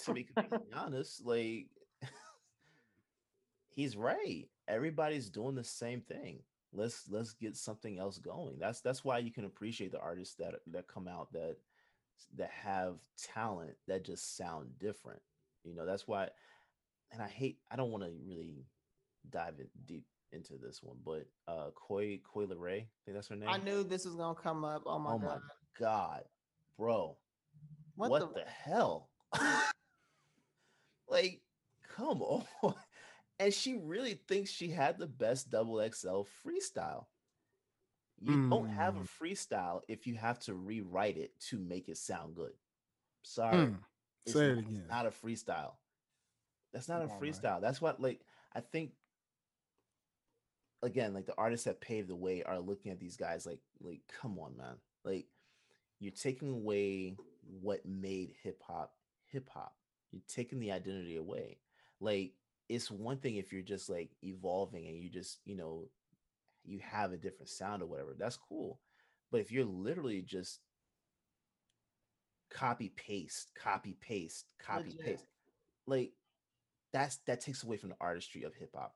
to 0.00 0.12
be 0.12 0.24
completely 0.24 0.72
honest. 0.74 1.24
Like 1.24 1.68
he's 3.68 3.96
right. 3.96 4.48
Everybody's 4.68 5.30
doing 5.30 5.54
the 5.54 5.64
same 5.64 6.00
thing. 6.00 6.40
Let's 6.72 7.08
let's 7.08 7.32
get 7.32 7.56
something 7.56 7.98
else 7.98 8.18
going. 8.18 8.58
That's 8.58 8.80
that's 8.80 9.04
why 9.04 9.18
you 9.18 9.32
can 9.32 9.44
appreciate 9.44 9.92
the 9.92 10.00
artists 10.00 10.34
that 10.36 10.54
that 10.68 10.88
come 10.88 11.08
out 11.08 11.32
that 11.32 11.56
that 12.36 12.50
have 12.50 12.96
talent 13.34 13.74
that 13.86 14.04
just 14.04 14.36
sound 14.36 14.78
different. 14.78 15.20
You 15.64 15.74
know, 15.74 15.86
that's 15.86 16.06
why 16.06 16.28
and 17.12 17.22
I 17.22 17.28
hate 17.28 17.58
I 17.70 17.76
don't 17.76 17.90
want 17.90 18.04
to 18.04 18.10
really 18.26 18.66
dive 19.30 19.54
in 19.58 19.68
deep 19.86 20.04
into 20.32 20.54
this 20.60 20.82
one, 20.82 20.96
but 21.04 21.26
uh 21.48 21.70
Coi 21.74 22.20
Coi 22.24 22.46
Leray, 22.46 22.82
I 22.82 22.86
think 23.04 23.14
that's 23.16 23.28
her 23.28 23.36
name. 23.36 23.48
I 23.48 23.58
knew 23.58 23.82
this 23.82 24.04
was 24.04 24.16
gonna 24.16 24.34
come 24.34 24.64
up. 24.64 24.82
Oh 24.86 24.98
my 24.98 25.12
oh 25.12 25.18
god. 25.18 25.28
my 25.28 25.38
god, 25.78 26.24
bro. 26.76 27.16
What, 27.94 28.10
What, 28.10 28.34
the, 28.34 28.40
the, 28.40 28.46
hell? 28.46 29.08
like, 31.08 31.40
come 31.96 32.20
on. 32.62 32.74
And 33.38 33.52
she 33.52 33.76
really 33.76 34.14
thinks 34.14 34.50
she 34.50 34.68
had 34.70 34.98
the 34.98 35.06
best 35.06 35.50
double 35.50 35.80
XL 35.80 36.22
freestyle. 36.44 37.06
You 38.18 38.48
don't 38.48 38.70
have 38.70 38.96
a 38.96 39.00
Mm. 39.00 39.08
freestyle 39.20 39.82
if 39.88 40.06
you 40.06 40.14
have 40.14 40.38
to 40.40 40.54
rewrite 40.54 41.18
it 41.18 41.38
to 41.50 41.58
make 41.58 41.88
it 41.90 41.98
sound 41.98 42.34
good. 42.34 42.54
Sorry. 43.22 43.56
Mm, 43.66 43.84
It's 44.24 44.32
Say 44.32 44.46
it 44.50 44.54
not- 44.56 44.58
again. 44.64 44.86
Not 44.88 45.06
a 45.06 45.10
freestyle. 45.10 45.76
That's 46.72 46.88
not 46.88 47.00
Come 47.02 47.10
a 47.10 47.12
on, 47.14 47.20
man. 47.20 47.32
freestyle. 47.32 47.60
That's 47.60 47.80
what 47.80 48.00
like 48.00 48.24
I 48.52 48.60
think 48.60 48.94
again, 50.82 51.14
like 51.14 51.26
the 51.26 51.36
artists 51.36 51.64
that 51.64 51.80
paved 51.80 52.08
the 52.08 52.16
way 52.16 52.42
are 52.42 52.58
looking 52.58 52.90
at 52.92 52.98
these 52.98 53.16
guys 53.16 53.46
like 53.46 53.60
like 53.80 54.00
come 54.08 54.38
on, 54.38 54.56
man. 54.56 54.76
Like 55.04 55.26
you're 55.98 56.12
taking 56.12 56.48
away 56.50 57.16
what 57.60 57.84
made 57.86 58.34
hip 58.42 58.62
hop 58.62 58.96
hip 59.26 59.48
hop. 59.50 59.76
You're 60.10 60.22
taking 60.26 60.58
the 60.58 60.72
identity 60.72 61.16
away. 61.16 61.58
Like 62.00 62.34
it's 62.68 62.90
one 62.90 63.18
thing 63.18 63.36
if 63.36 63.52
you're 63.52 63.62
just 63.62 63.88
like 63.88 64.10
evolving 64.22 64.86
and 64.86 64.96
you 64.96 65.08
just, 65.08 65.38
you 65.44 65.56
know, 65.56 65.88
you 66.64 66.80
have 66.80 67.12
a 67.12 67.16
different 67.16 67.48
sound 67.48 67.82
or 67.82 67.86
whatever. 67.86 68.14
That's 68.18 68.36
cool. 68.36 68.80
But 69.30 69.40
if 69.40 69.52
you're 69.52 69.64
literally 69.64 70.22
just 70.22 70.60
copy 72.50 72.92
paste, 72.96 73.50
copy 73.60 73.96
paste, 74.00 74.46
copy 74.58 74.90
Legit. 74.90 75.04
paste, 75.04 75.26
like 75.86 76.12
that's 76.92 77.18
that 77.26 77.40
takes 77.40 77.62
away 77.62 77.76
from 77.76 77.90
the 77.90 77.96
artistry 78.00 78.42
of 78.44 78.54
hip 78.54 78.70
hop, 78.74 78.94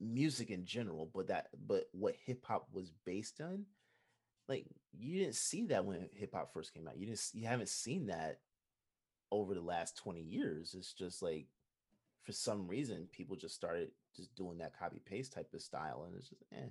music 0.00 0.50
in 0.50 0.64
general. 0.64 1.10
But 1.12 1.28
that, 1.28 1.48
but 1.66 1.84
what 1.92 2.14
hip 2.24 2.44
hop 2.46 2.68
was 2.72 2.92
based 3.04 3.40
on, 3.40 3.64
like 4.48 4.66
you 4.92 5.18
didn't 5.18 5.36
see 5.36 5.66
that 5.66 5.84
when 5.84 6.08
hip 6.14 6.34
hop 6.34 6.52
first 6.52 6.74
came 6.74 6.86
out. 6.86 6.98
You 6.98 7.06
didn't, 7.06 7.22
you 7.32 7.46
haven't 7.46 7.68
seen 7.68 8.06
that 8.06 8.38
over 9.32 9.54
the 9.54 9.60
last 9.60 9.96
twenty 9.96 10.22
years. 10.22 10.74
It's 10.76 10.92
just 10.92 11.22
like 11.22 11.46
for 12.24 12.32
some 12.32 12.66
reason 12.66 13.06
people 13.12 13.36
just 13.36 13.54
started 13.54 13.90
just 14.16 14.34
doing 14.34 14.58
that 14.58 14.78
copy 14.78 15.00
paste 15.04 15.32
type 15.32 15.52
of 15.54 15.62
style, 15.62 16.04
and 16.06 16.16
it's 16.16 16.28
just 16.28 16.42
eh. 16.52 16.68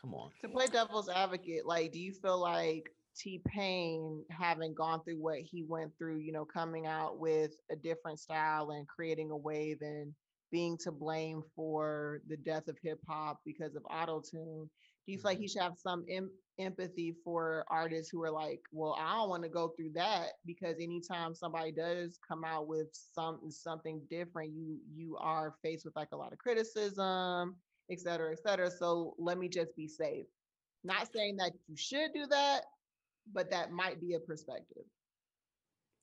Come 0.00 0.14
on. 0.14 0.30
to 0.40 0.48
play 0.48 0.66
devil's 0.66 1.08
advocate, 1.08 1.64
like, 1.64 1.92
do 1.92 2.00
you 2.00 2.12
feel 2.12 2.40
like 2.40 2.90
T 3.16 3.40
Pain, 3.46 4.24
having 4.30 4.74
gone 4.74 5.00
through 5.04 5.20
what 5.22 5.38
he 5.38 5.62
went 5.62 5.92
through, 5.96 6.18
you 6.18 6.32
know, 6.32 6.44
coming 6.44 6.86
out 6.86 7.18
with 7.18 7.52
a 7.70 7.76
different 7.76 8.18
style 8.18 8.70
and 8.70 8.88
creating 8.88 9.30
a 9.30 9.36
wave 9.36 9.78
and 9.80 10.12
being 10.50 10.76
to 10.78 10.90
blame 10.90 11.42
for 11.54 12.20
the 12.28 12.36
death 12.36 12.68
of 12.68 12.76
hip 12.82 12.98
hop 13.08 13.40
because 13.44 13.76
of 13.76 13.84
auto 13.90 14.20
tune, 14.20 14.68
do 15.06 15.12
you 15.12 15.18
feel 15.18 15.30
like 15.30 15.36
mm-hmm. 15.36 15.42
he 15.42 15.48
should 15.48 15.62
have 15.62 15.78
some 15.78 16.04
em- 16.10 16.30
empathy 16.58 17.14
for 17.24 17.64
artists 17.68 18.10
who 18.10 18.22
are 18.22 18.30
like, 18.30 18.60
well, 18.72 18.96
I 19.00 19.16
don't 19.16 19.28
want 19.28 19.42
to 19.42 19.48
go 19.48 19.72
through 19.76 19.92
that 19.94 20.32
because 20.46 20.76
anytime 20.80 21.34
somebody 21.34 21.72
does 21.72 22.18
come 22.26 22.44
out 22.44 22.68
with 22.68 22.88
some 22.92 23.40
something 23.50 24.00
different, 24.10 24.52
you 24.52 24.78
you 24.94 25.16
are 25.20 25.54
faced 25.62 25.84
with 25.84 25.96
like 25.96 26.08
a 26.12 26.16
lot 26.16 26.32
of 26.32 26.38
criticism 26.38 27.56
et 27.90 28.00
cetera, 28.00 28.32
et 28.32 28.38
cetera. 28.42 28.70
So 28.70 29.14
let 29.18 29.38
me 29.38 29.48
just 29.48 29.76
be 29.76 29.86
safe. 29.86 30.26
Not 30.84 31.08
saying 31.12 31.36
that 31.36 31.52
you 31.68 31.76
should 31.76 32.12
do 32.14 32.26
that, 32.26 32.62
but 33.32 33.50
that 33.50 33.70
might 33.70 34.00
be 34.00 34.14
a 34.14 34.20
perspective. 34.20 34.84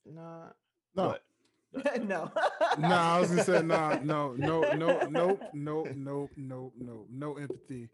Nah. 0.05 0.49
No, 0.95 1.15
no. 2.01 2.31
no, 2.77 2.87
I 2.87 3.19
was 3.19 3.29
gonna 3.29 3.43
say 3.43 3.61
nah, 3.61 3.99
no, 4.01 4.33
no, 4.33 4.61
no, 4.73 4.99
nope, 5.09 5.41
nope, 5.53 5.89
nope, 5.93 6.31
nope, 6.35 6.73
nope, 6.77 7.07
no 7.11 7.37
empathy. 7.37 7.89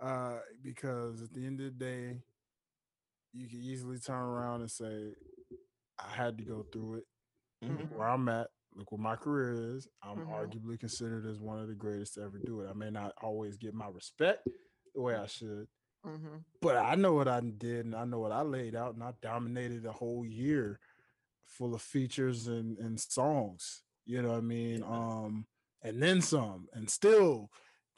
Uh, 0.00 0.38
because 0.62 1.22
at 1.22 1.32
the 1.34 1.44
end 1.46 1.60
of 1.60 1.66
the 1.66 1.84
day, 1.84 2.22
you 3.32 3.48
can 3.48 3.60
easily 3.60 3.98
turn 3.98 4.16
around 4.22 4.60
and 4.62 4.70
say, 4.70 5.14
I 5.98 6.08
had 6.10 6.38
to 6.38 6.44
go 6.44 6.64
through 6.72 6.94
it. 6.96 7.04
Mhm. 7.62 7.90
Where 7.90 8.08
I'm 8.08 8.28
at, 8.28 8.48
look 8.74 8.90
what 8.92 9.00
my 9.00 9.16
career 9.16 9.76
is. 9.76 9.86
I'm 10.02 10.20
Mhm. 10.20 10.28
arguably 10.30 10.78
considered 10.80 11.26
as 11.26 11.38
one 11.38 11.58
of 11.58 11.68
the 11.68 11.74
greatest 11.74 12.14
to 12.14 12.22
ever 12.22 12.38
do 12.38 12.62
it. 12.62 12.70
I 12.70 12.72
may 12.72 12.90
not 12.90 13.12
always 13.20 13.56
get 13.58 13.74
my 13.74 13.88
respect 13.88 14.48
the 14.94 15.00
way 15.02 15.14
I 15.14 15.26
should, 15.26 15.68
hmm 16.02 16.38
but 16.62 16.76
I 16.76 16.94
know 16.94 17.14
what 17.14 17.28
I 17.28 17.40
did 17.40 17.84
and 17.84 17.94
I 17.94 18.04
know 18.04 18.18
what 18.18 18.32
I 18.32 18.42
laid 18.42 18.74
out, 18.74 18.94
and 18.94 19.02
I 19.04 19.12
dominated 19.20 19.84
a 19.86 19.92
whole 19.92 20.24
year 20.24 20.80
full 21.44 21.74
of 21.74 21.82
features 21.82 22.46
and, 22.48 22.78
and 22.78 22.98
songs. 22.98 23.82
You 24.06 24.22
know 24.22 24.30
what 24.30 24.38
I 24.38 24.40
mean? 24.40 24.82
Um, 24.82 25.46
and 25.82 26.02
then 26.02 26.20
some, 26.22 26.68
and 26.72 26.88
still 26.90 27.50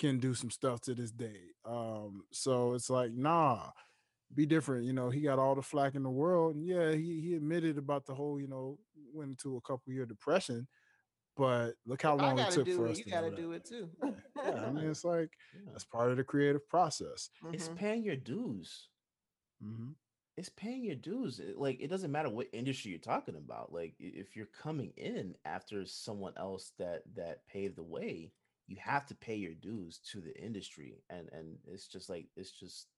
can 0.03 0.21
do 0.21 0.35
some 0.35 0.51
stuff 0.51 0.81
to 0.83 0.95
this 0.95 1.13
day. 1.13 1.41
Um, 1.65 2.25
so 2.33 2.75
it's 2.75 2.91
like, 2.91 3.13
nah, 3.13 3.71
be 4.35 4.47
different. 4.47 4.87
You 4.87 4.93
know, 4.95 5.11
he 5.11 5.21
got 5.23 5.39
all 5.39 5.55
the 5.55 5.63
flack 5.63 5.95
in 5.95 6.03
the 6.03 6.11
world, 6.11 6.57
and 6.57 6.67
yeah, 6.67 6.93
he 6.93 7.21
he 7.21 7.35
admitted 7.35 7.79
about 7.79 8.07
the 8.07 8.15
whole, 8.15 8.41
you 8.41 8.49
know, 8.49 8.79
went 9.15 9.31
into 9.31 9.57
a 9.57 9.63
couple 9.63 9.93
year 9.93 10.07
depression. 10.07 10.69
But 11.37 11.73
look 11.87 12.03
how 12.03 12.17
long 12.17 12.41
it 12.41 12.51
took 12.51 12.71
do 12.71 12.85
for 12.85 12.87
it. 12.87 12.91
us 12.91 12.99
You 12.99 13.05
to 13.05 13.11
gotta 13.11 13.31
know 13.31 13.31
do 13.31 13.53
it 13.53 13.65
too. 13.65 13.91
Yeah, 14.43 14.67
I 14.67 14.71
mean, 14.71 14.89
it's 14.91 15.05
like 15.05 15.31
Yeah. 15.53 15.73
that's 15.73 15.85
part 15.85 16.11
of 16.11 16.17
the 16.17 16.25
creative 16.25 16.69
process. 16.69 17.31
It's 17.53 17.69
Mhm. 17.69 17.69
paying 17.69 18.05
your 18.05 18.17
dues. 18.17 18.89
hmm 19.61 19.93
It's 20.37 20.49
paying 20.49 20.85
your 20.85 20.97
dues. 20.97 21.41
Like 21.57 21.79
it 21.81 21.89
doesn't 21.89 22.11
matter 22.13 22.31
what 22.31 22.49
industry 22.53 22.91
you're 22.91 23.01
talking 23.01 23.37
about. 23.37 23.73
Like 23.73 23.95
if 23.99 24.35
you're 24.37 24.47
coming 24.47 24.93
in 24.97 25.37
after 25.45 25.85
someone 25.87 26.33
else 26.37 26.73
that 26.79 27.03
that 27.15 27.47
paved 27.47 27.77
the 27.77 27.83
way, 27.83 28.33
you 28.73 28.79
have 28.85 29.07
to 29.09 29.15
pay 29.17 29.37
your 29.37 29.55
dues 29.55 29.99
to 30.13 30.21
the 30.21 30.37
industry. 30.43 31.03
And 31.11 31.29
and 31.33 31.59
it's 31.67 31.89
just 31.89 32.11
like 32.11 32.29
it's 32.37 32.53
just 32.53 32.89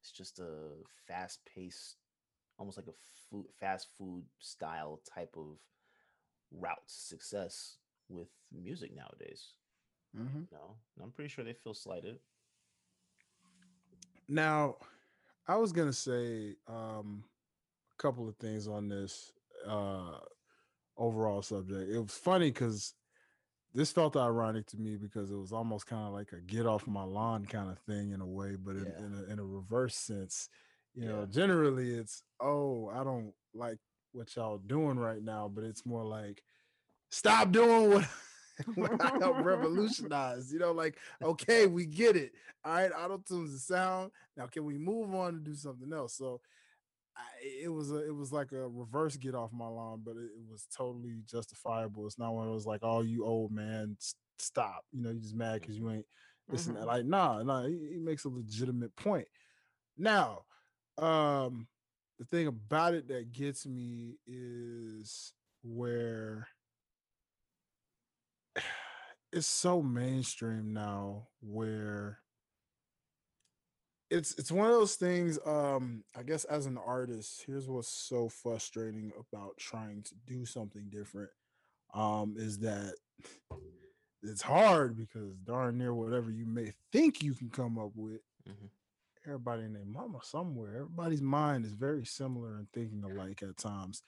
it's 0.00 0.12
just 0.12 0.38
a 0.40 0.72
fast 1.06 1.40
paced, 1.46 1.96
almost 2.58 2.78
like 2.78 2.86
a 2.88 2.98
food 3.30 3.46
fast 3.60 3.88
food 3.96 4.24
style 4.38 5.00
type 5.14 5.34
of 5.36 5.58
route 6.52 6.86
to 6.86 6.94
success 6.94 7.78
with 8.08 8.28
music 8.52 8.94
nowadays. 8.94 9.54
hmm 10.14 10.44
No, 10.52 10.76
I'm 11.02 11.12
pretty 11.12 11.28
sure 11.28 11.44
they 11.44 11.54
feel 11.54 11.74
slighted. 11.74 12.18
Now, 14.28 14.76
I 15.46 15.56
was 15.56 15.72
gonna 15.72 15.92
say 15.92 16.56
um, 16.68 17.24
a 17.92 18.02
couple 18.02 18.28
of 18.28 18.36
things 18.36 18.68
on 18.68 18.88
this 18.88 19.32
uh, 19.66 20.18
overall 20.96 21.42
subject. 21.42 21.90
It 21.90 21.98
was 21.98 22.12
funny 22.16 22.50
because 22.50 22.94
this 23.74 23.92
felt 23.92 24.16
ironic 24.16 24.66
to 24.66 24.78
me 24.78 24.96
because 24.96 25.30
it 25.30 25.36
was 25.36 25.52
almost 25.52 25.86
kind 25.86 26.06
of 26.06 26.12
like 26.12 26.32
a 26.32 26.40
get 26.40 26.66
off 26.66 26.86
my 26.86 27.04
lawn 27.04 27.44
kind 27.44 27.70
of 27.70 27.78
thing 27.80 28.12
in 28.12 28.20
a 28.20 28.26
way, 28.26 28.56
but 28.56 28.76
in, 28.76 28.86
Yeah. 28.86 29.04
in, 29.04 29.24
a, 29.28 29.32
in 29.32 29.38
a 29.38 29.44
reverse 29.44 29.94
sense. 29.96 30.48
You 30.94 31.06
know, 31.06 31.26
generally 31.26 31.90
it's, 31.90 32.22
oh, 32.40 32.88
I 32.88 33.04
don't 33.04 33.32
like 33.54 33.78
what 34.12 34.34
y'all 34.34 34.58
doing 34.58 34.98
right 34.98 35.22
now, 35.22 35.48
but 35.52 35.62
it's 35.64 35.86
more 35.86 36.04
like, 36.04 36.42
stop 37.10 37.52
doing 37.52 37.90
what, 37.90 38.08
what 38.74 39.00
I 39.00 39.18
helped 39.18 39.40
revolutionize. 39.44 40.52
You 40.52 40.58
know, 40.58 40.72
like, 40.72 40.96
okay, 41.22 41.66
we 41.66 41.86
get 41.86 42.16
it. 42.16 42.32
All 42.64 42.72
right, 42.72 42.90
auto 42.90 43.18
tunes 43.18 43.52
the 43.52 43.58
sound. 43.60 44.10
Now, 44.36 44.46
can 44.46 44.64
we 44.64 44.76
move 44.76 45.14
on 45.14 45.34
and 45.34 45.44
do 45.44 45.54
something 45.54 45.92
else? 45.92 46.14
So, 46.14 46.40
I, 47.18 47.64
it 47.64 47.68
was 47.68 47.90
a, 47.92 48.06
it 48.06 48.14
was 48.14 48.32
like 48.32 48.52
a 48.52 48.68
reverse 48.68 49.16
get 49.16 49.34
off 49.34 49.52
my 49.52 49.66
lawn, 49.68 50.02
but 50.04 50.12
it, 50.16 50.30
it 50.36 50.50
was 50.50 50.66
totally 50.76 51.22
justifiable. 51.26 52.06
It's 52.06 52.18
not 52.18 52.34
one 52.34 52.46
of 52.46 52.52
those 52.54 52.66
like, 52.66 52.80
oh, 52.82 53.02
you 53.02 53.26
old 53.26 53.52
man, 53.52 53.96
s- 54.00 54.14
stop. 54.38 54.84
You 54.92 55.02
know, 55.02 55.10
you 55.10 55.20
just 55.20 55.34
mad 55.36 55.60
because 55.60 55.76
you 55.78 55.90
ain't 55.90 56.06
listen. 56.50 56.74
Mhm. 56.74 56.86
Like, 56.86 57.06
nah, 57.06 57.42
nah. 57.42 57.66
He, 57.66 57.90
he 57.94 57.98
makes 57.98 58.24
a 58.24 58.30
legitimate 58.30 58.94
point. 58.96 59.28
Now, 59.96 60.44
um, 60.98 61.68
the 62.18 62.24
thing 62.24 62.46
about 62.46 62.94
it 62.94 63.08
that 63.08 63.32
gets 63.32 63.66
me 63.66 64.18
is 64.26 65.32
where 65.62 66.48
it's 69.32 69.46
so 69.46 69.82
mainstream 69.82 70.72
now, 70.72 71.28
where 71.40 72.18
it's 74.10 74.34
it's 74.38 74.50
one 74.52 74.66
of 74.66 74.72
those 74.72 74.94
things 74.94 75.38
um 75.46 76.02
i 76.16 76.22
guess 76.22 76.44
as 76.44 76.66
an 76.66 76.78
artist 76.78 77.42
here's 77.46 77.68
what's 77.68 77.88
so 77.88 78.28
frustrating 78.28 79.12
about 79.18 79.56
trying 79.58 80.02
to 80.02 80.14
do 80.26 80.44
something 80.46 80.86
different 80.90 81.30
um 81.94 82.34
is 82.38 82.58
that 82.58 82.94
it's 84.22 84.42
hard 84.42 84.96
because 84.96 85.36
darn 85.44 85.78
near 85.78 85.94
whatever 85.94 86.30
you 86.30 86.46
may 86.46 86.72
think 86.92 87.22
you 87.22 87.34
can 87.34 87.50
come 87.50 87.78
up 87.78 87.90
with 87.94 88.20
Mhm. 88.48 88.70
everybody 89.26 89.64
in 89.64 89.72
their 89.74 89.84
mama 89.84 90.20
somewhere 90.22 90.76
everybody's 90.76 91.20
mind 91.22 91.66
is 91.66 91.72
very 91.72 92.04
similar 92.06 92.56
and 92.56 92.70
thinking 92.72 93.04
alike 93.04 93.42
at 93.42 93.56
times 93.58 94.02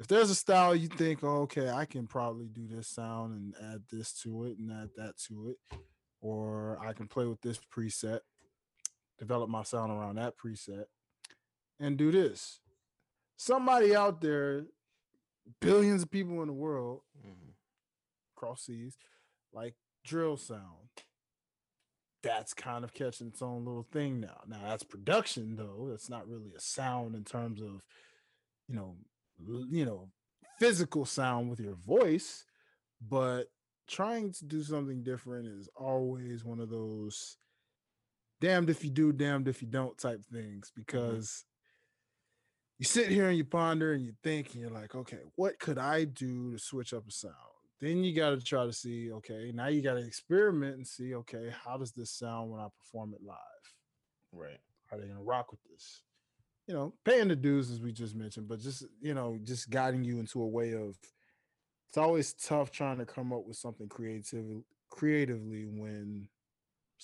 if 0.00 0.06
there's 0.06 0.30
a 0.30 0.34
style 0.34 0.74
you 0.74 0.88
think 0.88 1.22
oh, 1.22 1.42
okay 1.42 1.68
i 1.68 1.84
can 1.84 2.06
probably 2.06 2.48
do 2.48 2.66
this 2.66 2.88
sound 2.88 3.34
and 3.34 3.54
add 3.72 3.82
this 3.92 4.12
to 4.22 4.44
it 4.44 4.58
and 4.58 4.72
add 4.72 4.88
that 4.96 5.16
to 5.18 5.50
it 5.50 5.78
or 6.20 6.78
i 6.80 6.92
can 6.94 7.06
play 7.06 7.26
with 7.26 7.40
this 7.42 7.60
preset 7.70 8.20
develop 9.18 9.48
my 9.48 9.62
sound 9.62 9.92
around 9.92 10.16
that 10.16 10.34
preset 10.36 10.86
and 11.78 11.96
do 11.96 12.10
this. 12.10 12.60
Somebody 13.36 13.94
out 13.94 14.20
there, 14.20 14.66
billions 15.60 16.02
of 16.02 16.10
people 16.10 16.40
in 16.42 16.48
the 16.48 16.54
world, 16.54 17.02
Mhm. 17.18 17.54
cross 18.34 18.62
seas, 18.62 18.96
like 19.52 19.76
drill 20.04 20.36
sound. 20.36 20.88
That's 22.22 22.54
kind 22.54 22.84
of 22.84 22.94
catching 22.94 23.28
its 23.28 23.42
own 23.42 23.64
little 23.64 23.82
thing 23.82 24.20
now. 24.20 24.42
Now 24.46 24.62
that's 24.62 24.82
production 24.82 25.56
though. 25.56 25.88
That's 25.90 26.08
not 26.08 26.26
really 26.26 26.54
a 26.54 26.60
sound 26.60 27.14
in 27.14 27.24
terms 27.24 27.60
of, 27.60 27.84
you 28.66 28.74
know, 28.74 28.96
you 29.38 29.84
know, 29.84 30.10
physical 30.58 31.04
sound 31.04 31.50
with 31.50 31.60
your 31.60 31.74
voice, 31.74 32.46
but 33.00 33.50
trying 33.86 34.32
to 34.32 34.44
do 34.46 34.62
something 34.62 35.02
different 35.02 35.46
is 35.46 35.68
always 35.76 36.44
one 36.44 36.60
of 36.60 36.70
those 36.70 37.36
damned 38.44 38.68
if 38.68 38.84
you 38.84 38.90
do, 38.90 39.10
damned 39.10 39.48
if 39.48 39.62
you 39.62 39.68
don't 39.68 39.96
type 39.96 40.22
things 40.30 40.68
mm-hmm. 40.68 40.82
because 40.82 41.44
you 42.78 42.84
sit 42.84 43.08
here 43.08 43.28
and 43.28 43.38
you 43.38 43.44
ponder 43.44 43.94
and 43.94 44.04
you 44.04 44.12
think 44.22 44.52
and 44.52 44.60
you're 44.60 44.70
like, 44.70 44.94
okay, 44.94 45.20
what 45.36 45.58
could 45.58 45.78
I 45.78 46.04
do 46.04 46.52
to 46.52 46.58
switch 46.58 46.92
up 46.92 47.08
a 47.08 47.10
sound? 47.10 47.34
Then 47.80 48.04
you 48.04 48.14
got 48.14 48.30
to 48.30 48.40
try 48.40 48.66
to 48.66 48.72
see, 48.72 49.10
okay, 49.12 49.50
now 49.54 49.68
you 49.68 49.80
got 49.80 49.94
to 49.94 50.06
experiment 50.06 50.76
and 50.76 50.86
see, 50.86 51.14
okay, 51.14 51.52
how 51.64 51.78
does 51.78 51.92
this 51.92 52.10
sound 52.10 52.50
when 52.50 52.60
I 52.60 52.66
perform 52.78 53.14
it 53.14 53.26
live? 53.26 53.36
Right. 54.32 54.60
Are 54.92 54.98
they 54.98 55.04
going 55.04 55.16
to 55.16 55.22
rock 55.22 55.50
with 55.50 55.60
this? 55.70 56.02
You 56.66 56.74
know, 56.74 56.94
paying 57.04 57.28
the 57.28 57.36
dues 57.36 57.70
as 57.70 57.80
we 57.80 57.92
just 57.92 58.14
mentioned, 58.14 58.48
but 58.48 58.60
just, 58.60 58.84
you 59.00 59.14
know, 59.14 59.38
just 59.42 59.70
guiding 59.70 60.04
you 60.04 60.18
into 60.18 60.42
a 60.42 60.46
way 60.46 60.72
of 60.72 60.96
it's 61.88 61.98
always 61.98 62.34
tough 62.34 62.70
trying 62.70 62.98
to 62.98 63.06
come 63.06 63.32
up 63.32 63.46
with 63.46 63.56
something 63.56 63.88
creative 63.88 64.62
creatively 64.90 65.66
when 65.66 66.28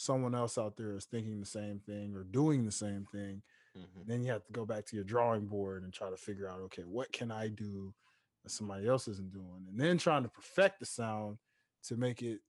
someone 0.01 0.35
else 0.35 0.57
out 0.57 0.77
there 0.77 0.95
is 0.97 1.05
thinking 1.05 1.39
the 1.41 1.47
same 1.47 1.79
thing 1.81 2.15
or 2.15 2.25
doing 2.25 2.65
the 2.65 2.73
same 2.73 3.05
thing 3.13 3.43
Mhm. 3.77 4.07
then 4.07 4.23
you 4.23 4.33
have 4.33 4.45
to 4.47 4.53
go 4.53 4.65
back 4.65 4.85
to 4.87 4.97
your 4.97 5.05
drawing 5.05 5.47
board 5.47 5.83
and 5.85 5.93
try 5.93 6.09
to 6.11 6.17
figure 6.17 6.49
out 6.49 6.61
okay 6.61 6.85
what 6.85 7.13
can 7.13 7.31
i 7.31 7.49
do 7.49 7.95
that 8.43 8.51
somebody 8.51 8.89
else 8.89 9.07
isn't 9.09 9.31
doing 9.33 9.67
and 9.69 9.79
then 9.79 9.99
trying 9.99 10.23
to 10.23 10.29
perfect 10.31 10.81
the 10.81 10.87
sound 10.87 11.39
to 11.83 11.97
make 11.97 12.23
it 12.23 12.41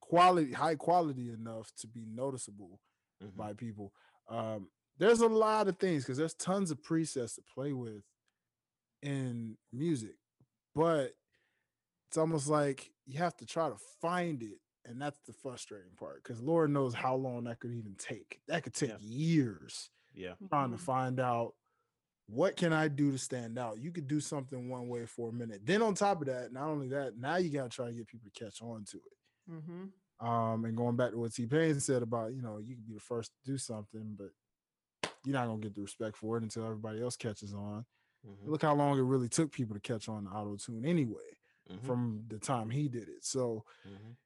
quality 0.00 0.52
high 0.52 0.74
quality 0.74 1.30
enough 1.30 1.70
to 1.76 1.86
be 1.86 2.04
noticeable 2.06 2.80
Mhm. 3.22 3.36
by 3.36 3.52
people 3.52 3.92
um 4.28 4.70
there's 4.98 5.20
a 5.20 5.26
lot 5.28 5.68
of 5.68 5.78
things 5.78 6.02
because 6.04 6.16
there's 6.18 6.34
tons 6.34 6.70
of 6.70 6.80
presets 6.80 7.34
to 7.34 7.42
play 7.42 7.72
with 7.74 8.02
in 9.02 9.56
music 9.72 10.16
but 10.74 11.14
it's 12.08 12.16
almost 12.16 12.48
like 12.48 12.92
you 13.04 13.18
have 13.18 13.36
to 13.36 13.44
try 13.46 13.68
to 13.68 13.76
find 14.00 14.42
it 14.42 14.60
and 14.86 15.00
that's 15.00 15.18
the 15.26 15.32
frustrating 15.32 15.92
part 15.98 16.22
because 16.22 16.40
lord 16.40 16.70
knows 16.70 16.94
how 16.94 17.14
long 17.14 17.44
that 17.44 17.58
could 17.60 17.72
even 17.72 17.94
take 17.98 18.40
that 18.48 18.62
could 18.62 18.74
take 18.74 18.90
Yeah. 18.90 18.96
years 19.00 19.90
Yeah. 20.14 20.34
trying 20.48 20.70
to 20.70 20.76
Mhm. 20.76 20.80
find 20.80 21.20
out 21.20 21.54
what 22.28 22.56
can 22.56 22.72
I 22.72 22.88
do 22.88 23.12
to 23.12 23.18
stand 23.18 23.56
out. 23.56 23.78
You 23.78 23.92
could 23.92 24.08
do 24.08 24.18
something 24.18 24.68
one 24.68 24.88
way 24.88 25.06
for 25.06 25.28
a 25.28 25.32
minute. 25.32 25.64
Then 25.64 25.80
on 25.80 25.94
top 25.94 26.20
of 26.22 26.26
that, 26.26 26.52
not 26.52 26.66
only 26.68 26.88
that, 26.88 27.16
now 27.16 27.36
you 27.36 27.50
got 27.50 27.64
to 27.64 27.68
try 27.68 27.86
to 27.86 27.92
get 27.92 28.08
people 28.08 28.28
to 28.28 28.44
catch 28.44 28.60
on 28.62 28.84
to 28.86 28.96
it. 28.96 29.52
Mhm. 29.52 29.92
Um, 30.18 30.64
and 30.64 30.76
going 30.76 30.96
back 30.96 31.12
to 31.12 31.18
what 31.18 31.32
T 31.34 31.46
Pain 31.46 31.78
said 31.78 32.02
about, 32.02 32.34
you 32.34 32.42
know, 32.42 32.58
you 32.58 32.74
can 32.74 32.82
be 32.84 32.94
the 32.94 33.00
first 33.00 33.30
to 33.30 33.52
do 33.52 33.56
something, 33.58 34.16
but 34.16 34.32
you're 35.24 35.34
not 35.34 35.46
gonna 35.46 35.60
get 35.62 35.74
the 35.76 35.82
respect 35.82 36.16
for 36.16 36.36
it 36.36 36.42
until 36.42 36.64
everybody 36.64 37.00
else 37.00 37.16
catches 37.16 37.54
on. 37.54 37.86
Mhm. 38.26 38.46
Look 38.48 38.62
how 38.62 38.74
long 38.74 38.98
it 38.98 39.02
really 39.02 39.28
took 39.28 39.52
people 39.52 39.74
to 39.74 39.80
catch 39.80 40.08
on 40.08 40.24
to 40.24 40.30
auto 40.30 40.56
tune 40.56 40.84
anyway, 40.84 41.38
Mhm. 41.70 41.84
from 41.84 42.24
the 42.26 42.38
time 42.40 42.70
he 42.70 42.88
did 42.88 43.08
it. 43.08 43.22
So 43.24 43.64
Mhm. 43.84 44.16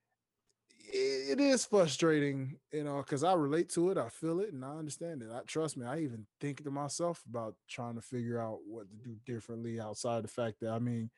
It, 0.93 1.39
it 1.39 1.41
is 1.41 1.65
frustrating, 1.65 2.59
you 2.73 2.85
know, 2.85 2.99
because 2.99 3.25
I 3.25 3.35
relate 3.35 3.69
to 3.71 3.91
it, 3.91 3.99
I 3.99 4.09
feel 4.09 4.41
it, 4.41 4.53
and 4.53 4.65
I 4.65 4.77
understand 4.77 5.23
it. 5.23 5.31
I 5.33 5.41
trust 5.47 5.77
me, 5.77 5.87
I 5.87 5.99
even 6.01 6.27
think 6.41 6.63
to 6.65 6.71
myself 6.71 7.23
about 7.29 7.55
trying 7.69 7.95
to 7.95 8.01
figure 8.03 8.41
out 8.41 8.59
what 8.67 8.89
to 8.91 8.97
do 8.97 9.17
differently 9.25 9.81
outside 9.81 10.25
the 10.25 10.29
fact 10.29 10.61
that 10.61 10.71
I 10.71 10.79
mean, 10.79 11.11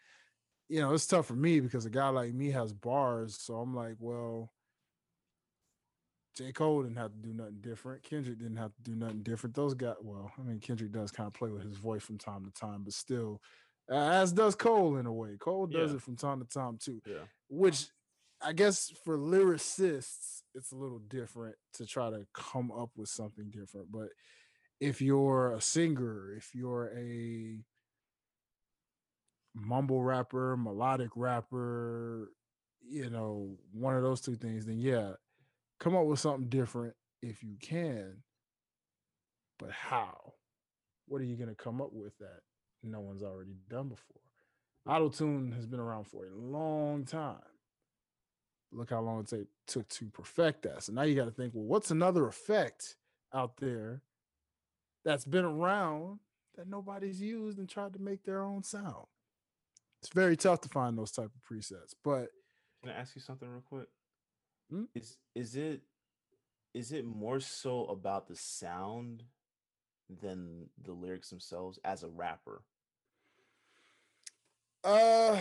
you 0.68 0.80
know, 0.80 0.94
it's 0.94 1.06
tough 1.06 1.26
for 1.26 1.34
me 1.34 1.60
because 1.60 1.84
a 1.84 1.90
guy 1.90 2.08
like 2.08 2.32
me 2.32 2.50
has 2.50 2.72
bars, 2.72 3.38
so 3.40 3.56
I'm 3.56 3.74
like, 3.74 3.96
well, 3.98 4.52
J. 6.36 6.52
Cole 6.52 6.82
didn't 6.82 6.96
have 6.96 7.12
to 7.12 7.18
do 7.18 7.34
nothing 7.34 7.58
different. 7.60 8.02
Kendrick 8.02 8.38
didn't 8.38 8.56
have 8.56 8.74
to 8.74 8.82
do 8.82 8.94
nothing 8.94 9.22
different. 9.22 9.54
Those 9.54 9.74
guys, 9.74 9.96
well, 10.00 10.32
I 10.38 10.42
mean, 10.42 10.60
Kendrick 10.60 10.92
does 10.92 11.10
kind 11.10 11.26
of 11.26 11.34
play 11.34 11.50
with 11.50 11.62
his 11.62 11.76
voice 11.76 12.02
from 12.02 12.16
time 12.16 12.44
to 12.46 12.50
time, 12.52 12.84
but 12.84 12.94
still, 12.94 13.42
as 13.90 14.32
does 14.32 14.54
Cole 14.54 14.96
in 14.96 15.06
a 15.06 15.12
way. 15.12 15.36
Cole 15.38 15.66
does 15.66 15.90
Yeah. 15.90 15.96
it 15.96 16.02
from 16.02 16.16
time 16.16 16.40
to 16.40 16.46
time 16.46 16.78
too 16.78 17.02
Yeah. 17.04 17.24
which 17.48 17.88
I 18.44 18.52
guess 18.52 18.92
for 19.04 19.16
lyricists, 19.16 20.42
it's 20.54 20.72
a 20.72 20.76
little 20.76 20.98
different 20.98 21.56
to 21.74 21.86
try 21.86 22.10
to 22.10 22.26
come 22.34 22.72
up 22.72 22.90
with 22.96 23.08
something 23.08 23.50
different. 23.50 23.92
But 23.92 24.08
if 24.80 25.00
you're 25.00 25.52
a 25.52 25.60
singer, 25.60 26.34
if 26.36 26.54
you're 26.54 26.92
a 26.96 27.58
mumble 29.54 30.02
rapper, 30.02 30.56
melodic 30.56 31.10
rapper, 31.14 32.32
you 32.88 33.10
know, 33.10 33.56
one 33.72 33.96
of 33.96 34.02
those 34.02 34.20
two 34.20 34.34
things, 34.34 34.66
then 34.66 34.78
yeah, 34.78 35.12
come 35.78 35.94
up 35.94 36.06
with 36.06 36.18
something 36.18 36.48
different 36.48 36.94
if 37.22 37.42
you 37.42 37.56
can. 37.60 38.22
But 39.58 39.70
how? 39.70 40.32
What 41.06 41.20
are 41.20 41.24
you 41.24 41.36
going 41.36 41.48
to 41.48 41.54
come 41.54 41.80
up 41.80 41.92
with 41.92 42.16
that 42.18 42.40
no 42.82 43.00
one's 43.00 43.22
already 43.22 43.54
done 43.68 43.88
before? 43.88 44.20
Auto 44.88 45.08
tune 45.10 45.52
has 45.52 45.66
been 45.66 45.78
around 45.78 46.08
for 46.08 46.26
a 46.26 46.34
long 46.34 47.04
time. 47.04 47.38
Look 48.72 48.90
how 48.90 49.00
long 49.00 49.20
it 49.20 49.28
take, 49.28 49.46
took 49.66 49.88
to 49.88 50.06
perfect 50.06 50.62
that. 50.62 50.82
So 50.84 50.92
now 50.92 51.02
you 51.02 51.14
got 51.14 51.26
to 51.26 51.30
think, 51.30 51.52
well, 51.54 51.64
what's 51.64 51.90
another 51.90 52.26
effect 52.26 52.96
out 53.34 53.58
there 53.58 54.02
that's 55.04 55.24
been 55.24 55.44
around 55.44 56.20
that 56.56 56.68
nobody's 56.68 57.20
used 57.20 57.58
and 57.58 57.68
tried 57.68 57.92
to 57.92 57.98
make 57.98 58.24
their 58.24 58.42
own 58.42 58.62
sound? 58.62 59.06
It's 60.00 60.12
very 60.12 60.36
tough 60.36 60.62
to 60.62 60.68
find 60.68 60.96
those 60.96 61.12
type 61.12 61.30
of 61.34 61.42
presets, 61.48 61.94
but 62.02 62.28
Can 62.82 62.90
I 62.92 62.94
ask 62.94 63.14
you 63.14 63.20
something 63.20 63.48
real 63.48 63.62
quick? 63.68 63.88
Hmm? 64.70 64.84
Is 64.94 65.18
is 65.34 65.54
it 65.54 65.82
is 66.74 66.92
it 66.92 67.04
more 67.04 67.40
so 67.40 67.84
about 67.86 68.26
the 68.26 68.34
sound 68.36 69.22
than 70.20 70.70
the 70.82 70.92
lyrics 70.92 71.28
themselves 71.30 71.78
as 71.84 72.02
a 72.02 72.08
rapper? 72.08 72.62
Uh, 74.82 75.40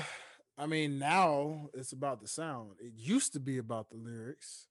I 0.57 0.65
mean, 0.67 0.99
now 0.99 1.69
it's 1.73 1.91
about 1.91 2.21
the 2.21 2.27
sound. 2.27 2.71
It 2.79 2.93
used 2.95 3.33
to 3.33 3.39
be 3.39 3.57
about 3.57 3.89
the 3.89 3.95
lyrics, 3.97 4.67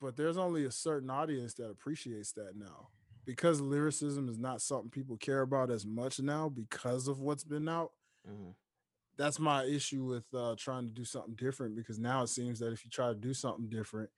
but 0.00 0.16
there's 0.16 0.36
only 0.38 0.64
a 0.64 0.70
certain 0.70 1.10
audience 1.10 1.54
that 1.54 1.70
appreciates 1.70 2.32
that 2.34 2.56
now 2.56 2.88
because 3.26 3.60
lyricism 3.60 4.28
is 4.28 4.38
not 4.38 4.62
something 4.62 4.90
people 4.90 5.16
care 5.16 5.42
about 5.42 5.70
as 5.70 5.86
much 5.86 6.20
now 6.20 6.48
because 6.48 7.08
of 7.08 7.20
what's 7.20 7.44
been 7.44 7.68
out. 7.68 7.92
Mhm. 8.28 8.54
that's 9.16 9.38
my 9.38 9.64
issue 9.64 10.04
with 10.04 10.24
uh 10.34 10.54
trying 10.58 10.86
to 10.86 10.92
do 10.92 11.04
something 11.04 11.34
different 11.36 11.76
because 11.76 11.98
now 11.98 12.22
it 12.22 12.28
seems 12.28 12.58
that 12.58 12.72
if 12.72 12.84
you 12.84 12.90
try 12.90 13.08
to 13.08 13.14
do 13.14 13.34
something 13.34 13.68
different, 13.68 14.10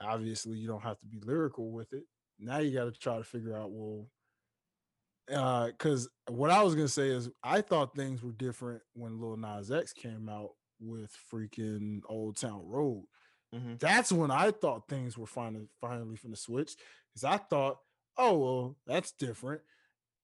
obviously 0.00 0.58
you 0.58 0.68
don't 0.68 0.82
have 0.82 0.98
to 1.00 1.06
be 1.06 1.20
lyrical 1.20 1.70
with 1.72 1.92
it. 1.92 2.04
Now 2.38 2.58
you 2.58 2.72
got 2.72 2.84
to 2.86 2.92
try 2.92 3.18
to 3.18 3.24
figure 3.24 3.56
out 3.56 3.72
well 3.72 4.08
uh 5.32 5.66
because 5.68 6.08
what 6.28 6.50
I 6.50 6.62
was 6.62 6.74
gonna 6.74 6.88
say 6.88 7.08
is 7.08 7.28
I 7.42 7.60
thought 7.60 7.94
things 7.96 8.22
were 8.22 8.32
different 8.32 8.82
when 8.94 9.20
Lil 9.20 9.36
Nas 9.36 9.70
X 9.70 9.92
came 9.92 10.28
out 10.28 10.50
with 10.80 11.16
freaking 11.32 12.00
Old 12.08 12.36
Town 12.36 12.62
Road. 12.64 13.04
Mhm. 13.54 13.78
That's 13.78 14.12
when 14.12 14.30
I 14.30 14.50
thought 14.50 14.88
things 14.88 15.16
were 15.16 15.26
finally 15.26 15.68
finally 15.80 16.16
from 16.16 16.30
the 16.32 16.36
switch 16.36 16.76
because 17.12 17.24
I 17.24 17.38
thought, 17.38 17.78
oh 18.16 18.38
well, 18.38 18.76
that's 18.86 19.12
different. 19.12 19.62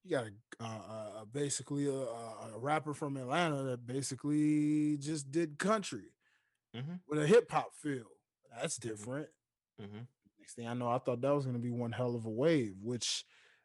You 0.05 0.11
got 0.11 0.27
a 0.27 0.65
uh, 0.65 1.21
uh, 1.21 1.25
basically 1.27 1.87
a, 1.87 1.93
a 1.93 2.59
rapper 2.59 2.93
from 2.95 3.17
Atlanta 3.17 3.63
that 3.65 3.87
basically 3.87 4.97
just 4.99 5.31
did 5.31 5.59
country 5.59 6.13
Mhm. 6.77 7.01
with 7.09 7.21
a 7.21 7.27
hip 7.27 7.51
hop 7.51 7.75
feel. 7.75 8.07
That's 8.51 8.77
different. 8.77 9.29
Mhm. 9.81 10.07
Next 10.39 10.55
thing 10.55 10.67
I 10.67 10.75
know, 10.75 10.89
I 10.89 10.99
thought 10.99 11.21
that 11.21 11.35
was 11.35 11.45
going 11.45 11.57
to 11.57 11.63
be 11.63 11.71
one 11.71 11.93
hell 11.93 12.15
of 12.17 12.25
a 12.27 12.31
wave, 12.31 12.75
which 12.83 13.25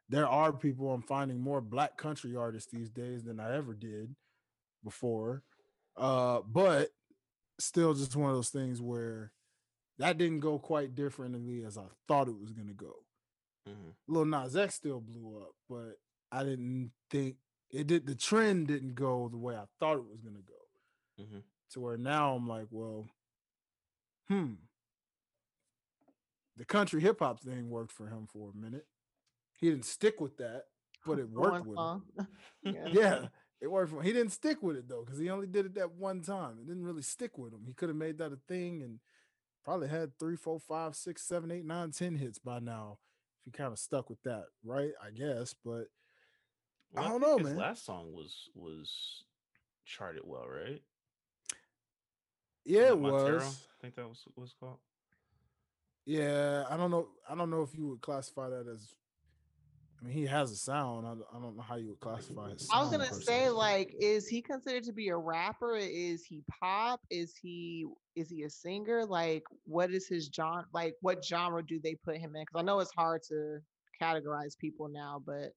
there 0.10 0.28
are 0.28 0.54
people 0.54 0.92
I'm 0.94 1.02
finding 1.02 1.40
more 1.40 1.62
black 1.62 1.98
country 1.98 2.36
artists 2.36 2.72
these 2.72 2.90
days 2.90 3.24
than 3.24 3.40
I 3.40 3.56
ever 3.56 3.74
did 3.74 4.16
before. 4.84 5.44
Uh, 5.96 6.42
but 6.46 6.90
still 7.60 7.94
just 7.94 8.16
one 8.16 8.30
of 8.30 8.36
those 8.36 8.50
things 8.50 8.82
where 8.82 9.32
that 9.98 10.18
didn't 10.18 10.42
go 10.42 10.60
quite 10.60 10.94
differently 10.96 11.64
as 11.66 11.78
I 11.78 11.86
thought 12.08 12.28
it 12.28 12.40
was 12.40 12.52
going 12.52 12.68
to 12.68 12.74
go. 12.74 12.94
Mhm. 13.68 13.96
Lil 14.08 14.26
Nas 14.26 14.56
X 14.56 14.76
still 14.76 15.02
blew 15.02 15.42
up, 15.42 15.56
but 15.68 16.00
I 16.32 16.44
didn't 16.44 16.92
think 17.10 17.38
it 17.72 17.88
did. 17.88 18.06
The 18.06 18.16
trend 18.16 18.68
didn't 18.68 18.94
go 18.96 19.28
the 19.28 19.38
way 19.38 19.56
I 19.56 19.66
thought 19.80 19.98
it 19.98 20.06
was 20.06 20.22
going 20.22 20.36
to 20.36 20.42
go. 20.42 21.24
Mhm. 21.24 21.44
To 21.72 21.80
where 21.80 21.98
now 21.98 22.36
I'm 22.36 22.48
like, 22.48 22.68
well, 22.70 23.10
hmm. 24.28 24.54
The 26.56 26.66
country 26.66 27.02
hip 27.02 27.20
hop 27.20 27.42
thing 27.42 27.70
worked 27.70 27.92
for 27.92 28.08
him 28.08 28.28
for 28.28 28.52
a 28.52 28.58
minute. 28.58 28.88
He 29.58 29.70
didn't 29.70 29.86
stick 29.86 30.22
with 30.22 30.38
that, 30.38 30.64
oh, 30.66 31.02
but 31.06 31.20
it 31.20 31.30
worked 31.30 31.66
one 31.66 32.02
with 32.14 32.26
him. 32.26 32.28
yeah. 32.76 32.88
Yeah, 32.92 33.28
it 33.62 33.70
worked 33.70 33.92
for 33.92 33.98
him. 33.98 34.06
He 34.06 34.14
didn't 34.14 34.32
stick 34.32 34.62
with 34.64 34.78
it 34.78 34.88
though, 34.88 35.04
because 35.04 35.20
he 35.20 35.30
only 35.30 35.48
did 35.48 35.66
it 35.66 35.76
that 35.76 35.94
one 35.94 36.22
time. 36.22 36.58
It 36.62 36.68
didn't 36.68 36.86
really 36.86 37.02
stick 37.02 37.38
with 37.38 37.54
him. 37.54 37.64
He 37.66 37.74
could 37.74 37.90
have 37.90 37.98
made 37.98 38.20
that 38.20 38.32
a 38.32 38.40
thing 38.48 38.84
and 38.84 39.00
probably 39.66 39.90
had 39.90 40.18
three, 40.18 40.36
four, 40.36 40.60
five, 40.60 40.96
six, 40.96 41.24
seven, 41.24 41.52
eight, 41.52 41.66
nine, 41.66 41.92
ten 41.92 42.16
hits 42.16 42.40
by 42.40 42.60
now 42.60 42.98
if 43.40 43.46
he 43.46 43.52
kind 43.52 43.74
of 43.74 43.80
stuck 43.80 44.10
with 44.10 44.22
that, 44.24 44.46
right? 44.64 44.92
I 45.04 45.12
guess, 45.12 45.56
but 45.66 45.88
I 46.96 47.04
don't 47.04 47.20
think 47.20 47.22
know, 47.22 47.38
his 47.38 47.48
man. 47.48 47.58
Last 47.58 47.86
song 47.86 48.14
was 48.14 48.50
was 48.56 49.24
charted 49.86 50.24
well, 50.26 50.48
right? 50.48 50.82
yeah, 52.66 52.92
it 52.92 53.00
Montero, 53.00 53.36
was. 53.36 53.68
I 53.70 53.82
think 53.82 53.96
that 53.96 54.08
was 54.08 54.24
what 54.36 54.44
it's 54.44 54.54
called. 54.60 54.78
Yeah, 56.06 56.64
I 56.70 56.78
don't 56.78 56.92
know. 56.92 57.08
I 57.30 57.36
don't 57.36 57.50
know 57.50 57.64
if 57.64 57.76
you 57.78 57.88
would 57.88 58.02
classify 58.02 58.50
that 58.50 58.68
as. 58.74 58.94
I 60.00 60.06
mean, 60.06 60.14
he 60.14 60.26
has 60.28 60.52
a 60.52 60.56
sound. 60.56 61.08
I, 61.08 61.12
don't- 61.12 61.26
I 61.34 61.40
don't 61.40 61.56
know 61.56 61.64
how 61.64 61.76
you 61.76 61.90
would 61.90 62.00
classify 62.00 62.52
his. 62.52 62.68
I 62.72 62.82
was 62.82 62.92
gonna 62.92 63.06
per 63.06 63.16
se. 63.16 63.22
say, 63.24 63.50
like, 63.50 63.96
is 64.00 64.28
he 64.28 64.42
considered 64.42 64.84
to 64.84 64.94
be 64.94 65.10
a 65.10 65.18
rapper? 65.18 65.76
Is 65.76 66.24
he 66.24 66.44
pop? 66.62 67.02
Is 67.10 67.36
he 67.36 67.86
is 68.16 68.30
he 68.30 68.44
a 68.44 68.50
singer? 68.50 69.06
Like, 69.06 69.44
what 69.66 69.92
is 69.92 70.08
his 70.08 70.30
genre? 70.34 70.66
Like, 70.74 70.94
what 71.02 71.24
genre 71.26 71.64
do 71.66 71.80
they 71.80 71.96
put 71.96 72.18
him 72.18 72.36
in? 72.36 72.44
Because 72.44 72.60
I 72.60 72.64
know 72.64 72.80
it's 72.80 72.94
hard 72.94 73.24
to 73.30 73.60
categorize 74.02 74.58
people 74.58 74.88
now, 74.88 75.22
but 75.26 75.54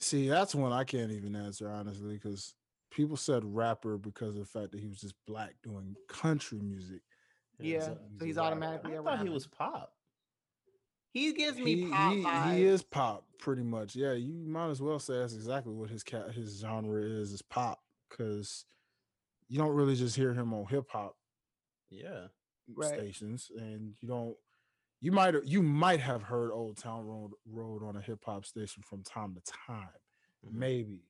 See, 0.00 0.28
that's 0.28 0.54
one 0.54 0.72
I 0.72 0.82
can't 0.84 1.12
even 1.12 1.36
answer 1.36 1.70
honestly, 1.70 2.14
because 2.14 2.54
people 2.90 3.16
said 3.16 3.44
rapper 3.44 3.98
because 3.98 4.34
of 4.34 4.40
the 4.40 4.46
fact 4.46 4.72
that 4.72 4.80
he 4.80 4.88
was 4.88 5.00
just 5.00 5.14
black 5.26 5.54
doing 5.62 5.94
country 6.08 6.58
music. 6.60 7.02
Yeah, 7.60 7.80
so 7.84 7.98
he's 8.20 8.38
automatically 8.38 8.98
I 8.98 9.02
thought 9.02 9.22
he 9.22 9.28
was 9.28 9.46
pop. 9.46 9.92
He 11.12 11.32
gives 11.32 11.58
me 11.58 11.76
He, 11.76 11.90
pop 11.90 12.12
he, 12.12 12.24
vibes. 12.24 12.54
he 12.56 12.64
is 12.64 12.82
pop 12.82 13.26
pretty 13.38 13.62
much. 13.62 13.94
Yeah, 13.94 14.12
you 14.12 14.32
might 14.32 14.70
as 14.70 14.80
well 14.82 14.98
say 14.98 15.18
that's 15.18 15.34
exactly 15.34 15.74
what 15.74 15.90
his 15.90 16.02
cat 16.02 16.32
his 16.32 16.58
genre 16.60 17.02
is 17.02 17.32
is 17.32 17.42
pop 17.42 17.80
because 18.08 18.64
you 19.48 19.58
don't 19.58 19.74
really 19.74 19.94
just 19.96 20.16
hear 20.16 20.32
him 20.32 20.52
on 20.54 20.66
hip 20.66 20.86
hop 20.90 21.16
Yeah. 21.90 22.28
Right. 22.74 22.88
stations, 22.94 23.50
and 23.56 23.94
you 24.00 24.08
don't. 24.08 24.36
You 25.00 25.10
might 25.12 25.34
you 25.44 25.62
might 25.62 26.00
have 26.00 26.22
heard 26.22 26.52
Old 26.52 26.76
Town 26.76 27.04
Road 27.04 27.32
Road 27.44 27.82
on 27.82 27.96
a 27.96 28.00
hip 28.00 28.20
hop 28.24 28.44
station 28.46 28.82
from 28.84 29.02
time 29.02 29.34
to 29.34 29.40
time, 29.66 29.88
Mhm. 30.46 30.52
maybe, 30.52 31.08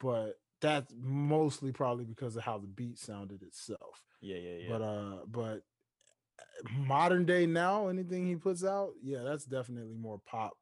but 0.00 0.40
that's 0.60 0.92
mostly 0.98 1.70
probably 1.70 2.04
because 2.06 2.34
of 2.36 2.42
how 2.42 2.58
the 2.58 2.66
beat 2.66 2.98
sounded 2.98 3.42
itself. 3.42 4.02
Yeah, 4.20 4.36
yeah, 4.38 4.56
yeah. 4.62 4.68
But 4.68 4.82
uh, 4.82 5.26
but 5.26 5.62
modern 6.72 7.24
day 7.24 7.46
now, 7.46 7.88
anything 7.88 8.26
he 8.26 8.36
puts 8.36 8.64
out, 8.64 8.92
yeah, 9.02 9.22
that's 9.22 9.44
definitely 9.44 9.94
more 9.96 10.20
pop 10.26 10.56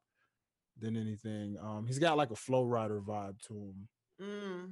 than 0.78 0.96
anything. 0.96 1.56
Um, 1.60 1.86
he's 1.86 1.98
got 1.98 2.16
like 2.16 2.30
a 2.30 2.36
Flo 2.36 2.64
Rida 2.64 3.02
vibe 3.04 3.40
to 3.48 3.54
him. 3.54 3.88
Mm, 4.20 4.70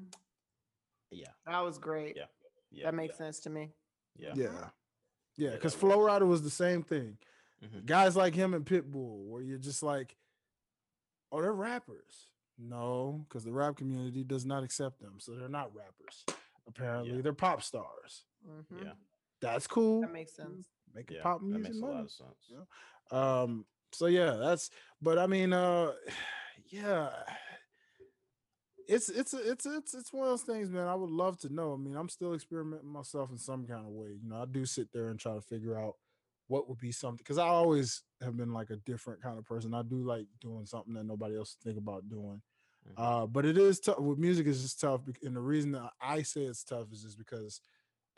yeah, 1.11 1.29
that 1.47 1.61
was 1.61 1.79
great. 1.79 2.17
Yeah, 2.17 2.25
yeah. 2.71 2.87
that 2.87 2.95
makes 2.95 3.15
yeah, 3.15 3.27
sense 3.27 3.41
to 3.41 3.51
me. 3.51 3.71
Yeah. 4.17 4.33
Yeah, 4.35 4.45
yeah, 4.45 4.69
Yeah, 5.37 5.51
because 5.51 5.75
Flo 5.75 5.99
Rida 5.99 6.27
was 6.27 6.43
the 6.43 6.51
same 6.51 6.83
thing. 6.83 7.19
Mhm. 7.65 7.87
Guys 7.87 8.17
like 8.17 8.35
him 8.35 8.55
and 8.55 8.65
Pitbull, 8.65 9.27
where 9.27 9.43
you're 9.43 9.59
just 9.59 9.83
like, 9.83 10.17
oh, 11.33 11.41
they're 11.41 11.53
rappers. 11.53 12.29
No, 12.59 13.25
because 13.29 13.43
the 13.45 13.53
rap 13.53 13.77
community 13.77 14.23
does 14.23 14.45
not 14.47 14.63
accept 14.63 15.01
them, 15.01 15.15
so 15.19 15.35
they're 15.35 15.49
not 15.49 15.75
rappers. 15.75 16.25
Apparently, 16.69 17.17
Yeah. 17.17 17.23
they're 17.23 17.33
pop 17.33 17.63
stars. 17.63 18.27
Mhm. 18.47 18.85
Yeah. 18.85 18.93
That's 19.41 19.67
cool. 19.67 20.03
that 20.03 20.13
makes 20.13 20.33
sense. 20.33 20.69
Making 20.95 21.17
Yeah. 21.17 21.23
pop 21.23 21.41
that 21.41 21.47
music 21.47 21.63
makes 21.65 21.81
a 21.81 21.85
lot 21.87 22.05
of 22.05 22.11
sense. 22.11 22.51
Yeah. 22.51 23.41
um 23.43 23.67
so 23.93 24.07
yeah 24.07 24.33
that's 24.33 24.71
but 25.03 25.19
i 25.19 25.27
mean 25.27 25.53
uh 25.53 25.93
yeah 26.71 27.11
it's 28.89 29.09
it's 29.09 29.33
it's 29.33 29.65
it's 29.67 29.95
it's 29.95 30.13
one 30.13 30.25
of 30.27 30.31
those 30.33 30.43
things 30.43 30.71
man 30.71 30.87
i 30.87 30.95
would 30.95 31.11
love 31.11 31.39
to 31.39 31.49
know 31.53 31.73
i 31.73 31.77
mean 31.77 31.97
i'm 31.97 32.09
still 32.09 32.35
experimenting 32.35 32.89
myself 32.89 33.31
in 33.31 33.39
some 33.39 33.67
kind 33.67 33.81
of 33.87 33.93
way 33.93 34.09
you 34.23 34.29
know 34.29 34.43
i 34.43 34.45
do 34.45 34.67
sit 34.67 34.89
there 34.93 35.09
and 35.09 35.19
try 35.19 35.35
to 35.35 35.41
figure 35.41 35.79
out 35.79 35.95
what 36.49 36.69
would 36.69 36.79
be 36.79 36.93
something 36.93 37.17
because 37.17 37.39
i 37.39 37.47
always 37.47 38.03
have 38.23 38.37
been 38.37 38.53
like 38.53 38.69
a 38.71 38.77
different 38.77 39.23
kind 39.23 39.39
of 39.39 39.45
person 39.47 39.73
i 39.73 39.83
do 39.83 40.05
like 40.05 40.27
doing 40.41 40.67
something 40.67 40.93
that 40.93 41.05
nobody 41.07 41.37
else 41.37 41.57
think 41.65 41.79
about 41.79 42.09
doing 42.11 42.43
Mhm. 42.87 43.03
uh 43.03 43.27
but 43.27 43.47
it 43.47 43.57
is 43.57 43.81
tough 43.81 43.99
with 43.99 44.19
music 44.19 44.47
is 44.47 44.61
just 44.61 44.79
tough 44.81 45.01
and 45.23 45.35
the 45.35 45.41
reason 45.41 45.73
that 45.73 45.91
i 46.03 46.21
say 46.21 46.43
it's 46.43 46.63
tough 46.63 46.93
is 46.93 47.03
just 47.03 47.17
because 47.17 47.61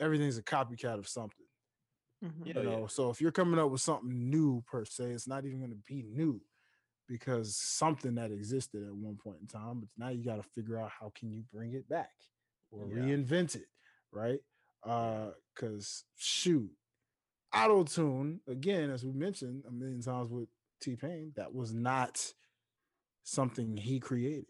everything's 0.01 0.37
a 0.37 0.43
copycat 0.43 0.99
of 0.99 1.07
something 1.07 1.46
Mhm. 2.23 2.47
You 2.47 2.53
know 2.53 2.87
so 2.87 3.09
if 3.09 3.21
you're 3.21 3.31
coming 3.31 3.59
up 3.59 3.69
with 3.69 3.81
something 3.81 4.29
new 4.29 4.61
per 4.67 4.85
se 4.85 5.05
it's 5.11 5.27
not 5.27 5.45
even 5.45 5.59
going 5.59 5.71
to 5.71 5.77
be 5.87 6.03
new 6.03 6.41
because 7.07 7.55
something 7.55 8.15
that 8.15 8.31
existed 8.31 8.83
at 8.85 8.93
one 8.95 9.17
point 9.17 9.37
in 9.41 9.47
time 9.47 9.79
but 9.79 9.89
now 9.97 10.09
you 10.09 10.23
got 10.23 10.37
to 10.37 10.49
figure 10.55 10.79
out 10.79 10.91
how 10.99 11.11
can 11.15 11.31
you 11.31 11.43
bring 11.53 11.73
it 11.73 11.87
back 11.87 12.11
or 12.71 12.85
Yeah. 12.85 12.95
reinvent 12.95 13.55
it 13.55 13.67
right 14.11 14.39
uh 14.83 15.31
because 15.55 16.05
shoot 16.15 16.69
auto 17.53 17.83
tune 17.83 18.39
again 18.47 18.89
as 18.89 19.05
we 19.05 19.11
mentioned 19.11 19.63
a 19.67 19.71
million 19.71 20.01
times 20.01 20.29
with 20.29 20.49
t-pain 20.81 21.31
that 21.35 21.53
was 21.53 21.73
not 21.73 22.33
something 23.23 23.77
he 23.77 23.99
created 23.99 24.45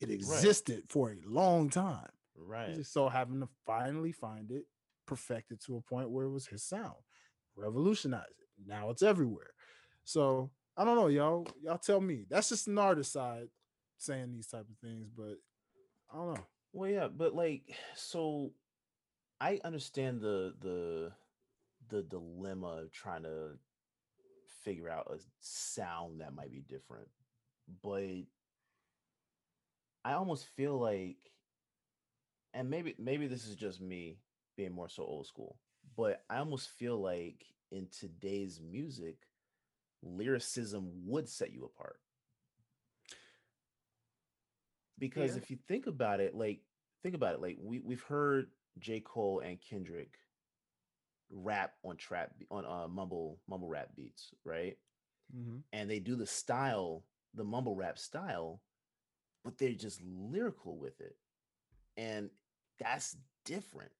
it 0.00 0.10
existed 0.10 0.82
for 0.88 1.10
a 1.10 1.16
long 1.28 1.68
time 1.70 2.10
he 2.64 2.72
Right. 2.72 2.74
just 2.74 2.92
so 2.92 3.08
happened 3.08 3.42
to 3.42 3.48
finally 3.66 4.12
find 4.12 4.50
it, 4.50 4.64
perfect 5.06 5.50
it 5.52 5.60
to 5.64 5.76
a 5.76 5.80
point 5.80 6.10
where 6.10 6.26
it 6.26 6.30
was 6.30 6.46
his 6.46 6.62
sound, 6.62 6.94
revolutionize 7.56 8.24
it. 8.28 8.66
Now 8.66 8.90
it's 8.90 9.02
everywhere. 9.02 9.50
So 10.04 10.50
I 10.76 10.84
don't 10.84 10.96
know, 10.96 11.08
y'all. 11.08 11.46
Y'all 11.62 11.78
tell 11.78 12.00
me. 12.00 12.24
That's 12.28 12.48
just 12.48 12.68
an 12.68 12.78
artist 12.78 13.12
side 13.12 13.48
saying 13.98 14.32
these 14.32 14.48
type 14.48 14.66
of 14.70 14.78
things, 14.78 15.08
but 15.16 15.36
I 16.12 16.16
don't 16.16 16.34
know. 16.34 16.46
Well, 16.72 16.90
yeah, 16.90 17.08
but 17.08 17.34
like, 17.34 17.62
so 17.94 18.52
I 19.40 19.60
understand 19.64 20.20
the 20.20 20.54
the 20.60 21.12
the 21.88 22.02
dilemma 22.02 22.82
of 22.84 22.92
trying 22.92 23.24
to 23.24 23.58
figure 24.64 24.88
out 24.88 25.10
a 25.12 25.18
sound 25.40 26.20
that 26.20 26.34
might 26.34 26.50
be 26.50 26.62
different, 26.66 27.08
but 27.82 28.24
I 30.04 30.12
almost 30.14 30.46
feel 30.56 30.78
like, 30.78 31.16
and 32.54 32.70
maybe 32.70 32.94
maybe 32.98 33.26
this 33.26 33.46
is 33.46 33.56
just 33.56 33.80
me 33.80 34.18
being 34.56 34.72
more 34.72 34.88
so 34.88 35.02
old 35.02 35.26
school, 35.26 35.58
but 35.96 36.24
I 36.30 36.38
almost 36.38 36.70
feel 36.70 37.00
like 37.00 37.44
in 37.70 37.88
today's 37.88 38.60
music, 38.60 39.16
lyricism 40.02 40.90
would 41.06 41.28
set 41.28 41.52
you 41.52 41.64
apart. 41.64 42.00
Because 44.98 45.32
Yeah. 45.32 45.42
if 45.42 45.50
you 45.50 45.56
think 45.68 45.86
about 45.86 46.20
it, 46.20 46.34
like 46.34 46.60
think 47.02 47.14
about 47.14 47.34
it, 47.34 47.40
like 47.40 47.56
we 47.60 47.80
we've 47.80 48.02
heard 48.02 48.50
J. 48.78 49.00
Cole 49.00 49.40
and 49.40 49.60
Kendrick 49.60 50.18
rap 51.30 51.74
on 51.82 51.96
trap 51.96 52.32
on 52.50 52.64
uh 52.66 52.88
mumble 52.88 53.40
mumble 53.48 53.68
rap 53.68 53.94
beats, 53.96 54.32
right? 54.44 54.76
and 55.72 55.90
they 55.90 55.98
do 55.98 56.14
the 56.16 56.26
style, 56.26 57.04
the 57.34 57.44
mumble 57.44 57.74
rap 57.74 57.98
style, 57.98 58.60
but 59.44 59.56
they're 59.58 59.72
just 59.72 60.00
lyrical 60.02 60.76
with 60.76 61.00
it. 61.00 61.16
And 61.96 62.30
that's 62.78 63.16
different. 63.46 63.92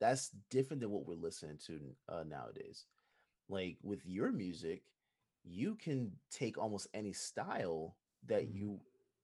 That's 0.00 0.30
different 0.50 0.80
than 0.82 0.90
what 0.90 1.06
we're 1.06 1.14
listening 1.14 1.58
to 1.66 1.80
uh, 2.08 2.24
nowadays. 2.28 2.84
Like 3.48 3.78
with 3.82 4.06
your 4.06 4.32
music, 4.32 4.82
you 5.44 5.76
can 5.76 6.12
take 6.30 6.58
almost 6.58 6.88
any 6.94 7.12
style 7.12 7.96
that 8.26 8.44
Mhm. 8.48 8.54
you 8.54 8.80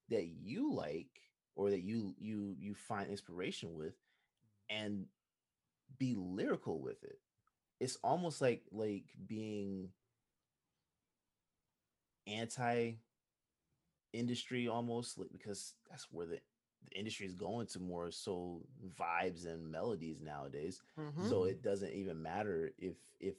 that 0.08 0.26
you 0.26 0.72
like 0.74 1.22
or 1.56 1.70
that 1.70 1.82
you 1.82 2.14
you 2.18 2.56
you 2.58 2.74
find 2.74 3.10
inspiration 3.10 3.74
with 3.74 3.94
and 4.70 5.06
be 5.98 6.14
lyrical 6.16 6.80
with 6.80 7.02
it 7.04 7.20
it's 7.80 7.96
almost 8.04 8.40
like 8.40 8.64
like 8.72 9.04
being 9.26 9.90
anti 12.26 12.98
industry 14.12 14.68
almost 14.68 15.18
like 15.18 15.28
because 15.32 15.74
that's 15.90 16.06
where 16.10 16.26
the, 16.26 16.38
the 16.90 16.98
industry 16.98 17.26
is 17.26 17.34
going 17.34 17.66
to 17.66 17.78
more 17.80 18.10
so 18.10 18.60
vibes 18.98 19.46
and 19.46 19.70
melodies 19.70 20.20
nowadays 20.20 20.80
Mhm. 20.98 21.28
so 21.28 21.44
it 21.44 21.62
doesn't 21.62 21.92
even 21.92 22.20
matter 22.22 22.72
if 22.78 22.96
if 23.20 23.34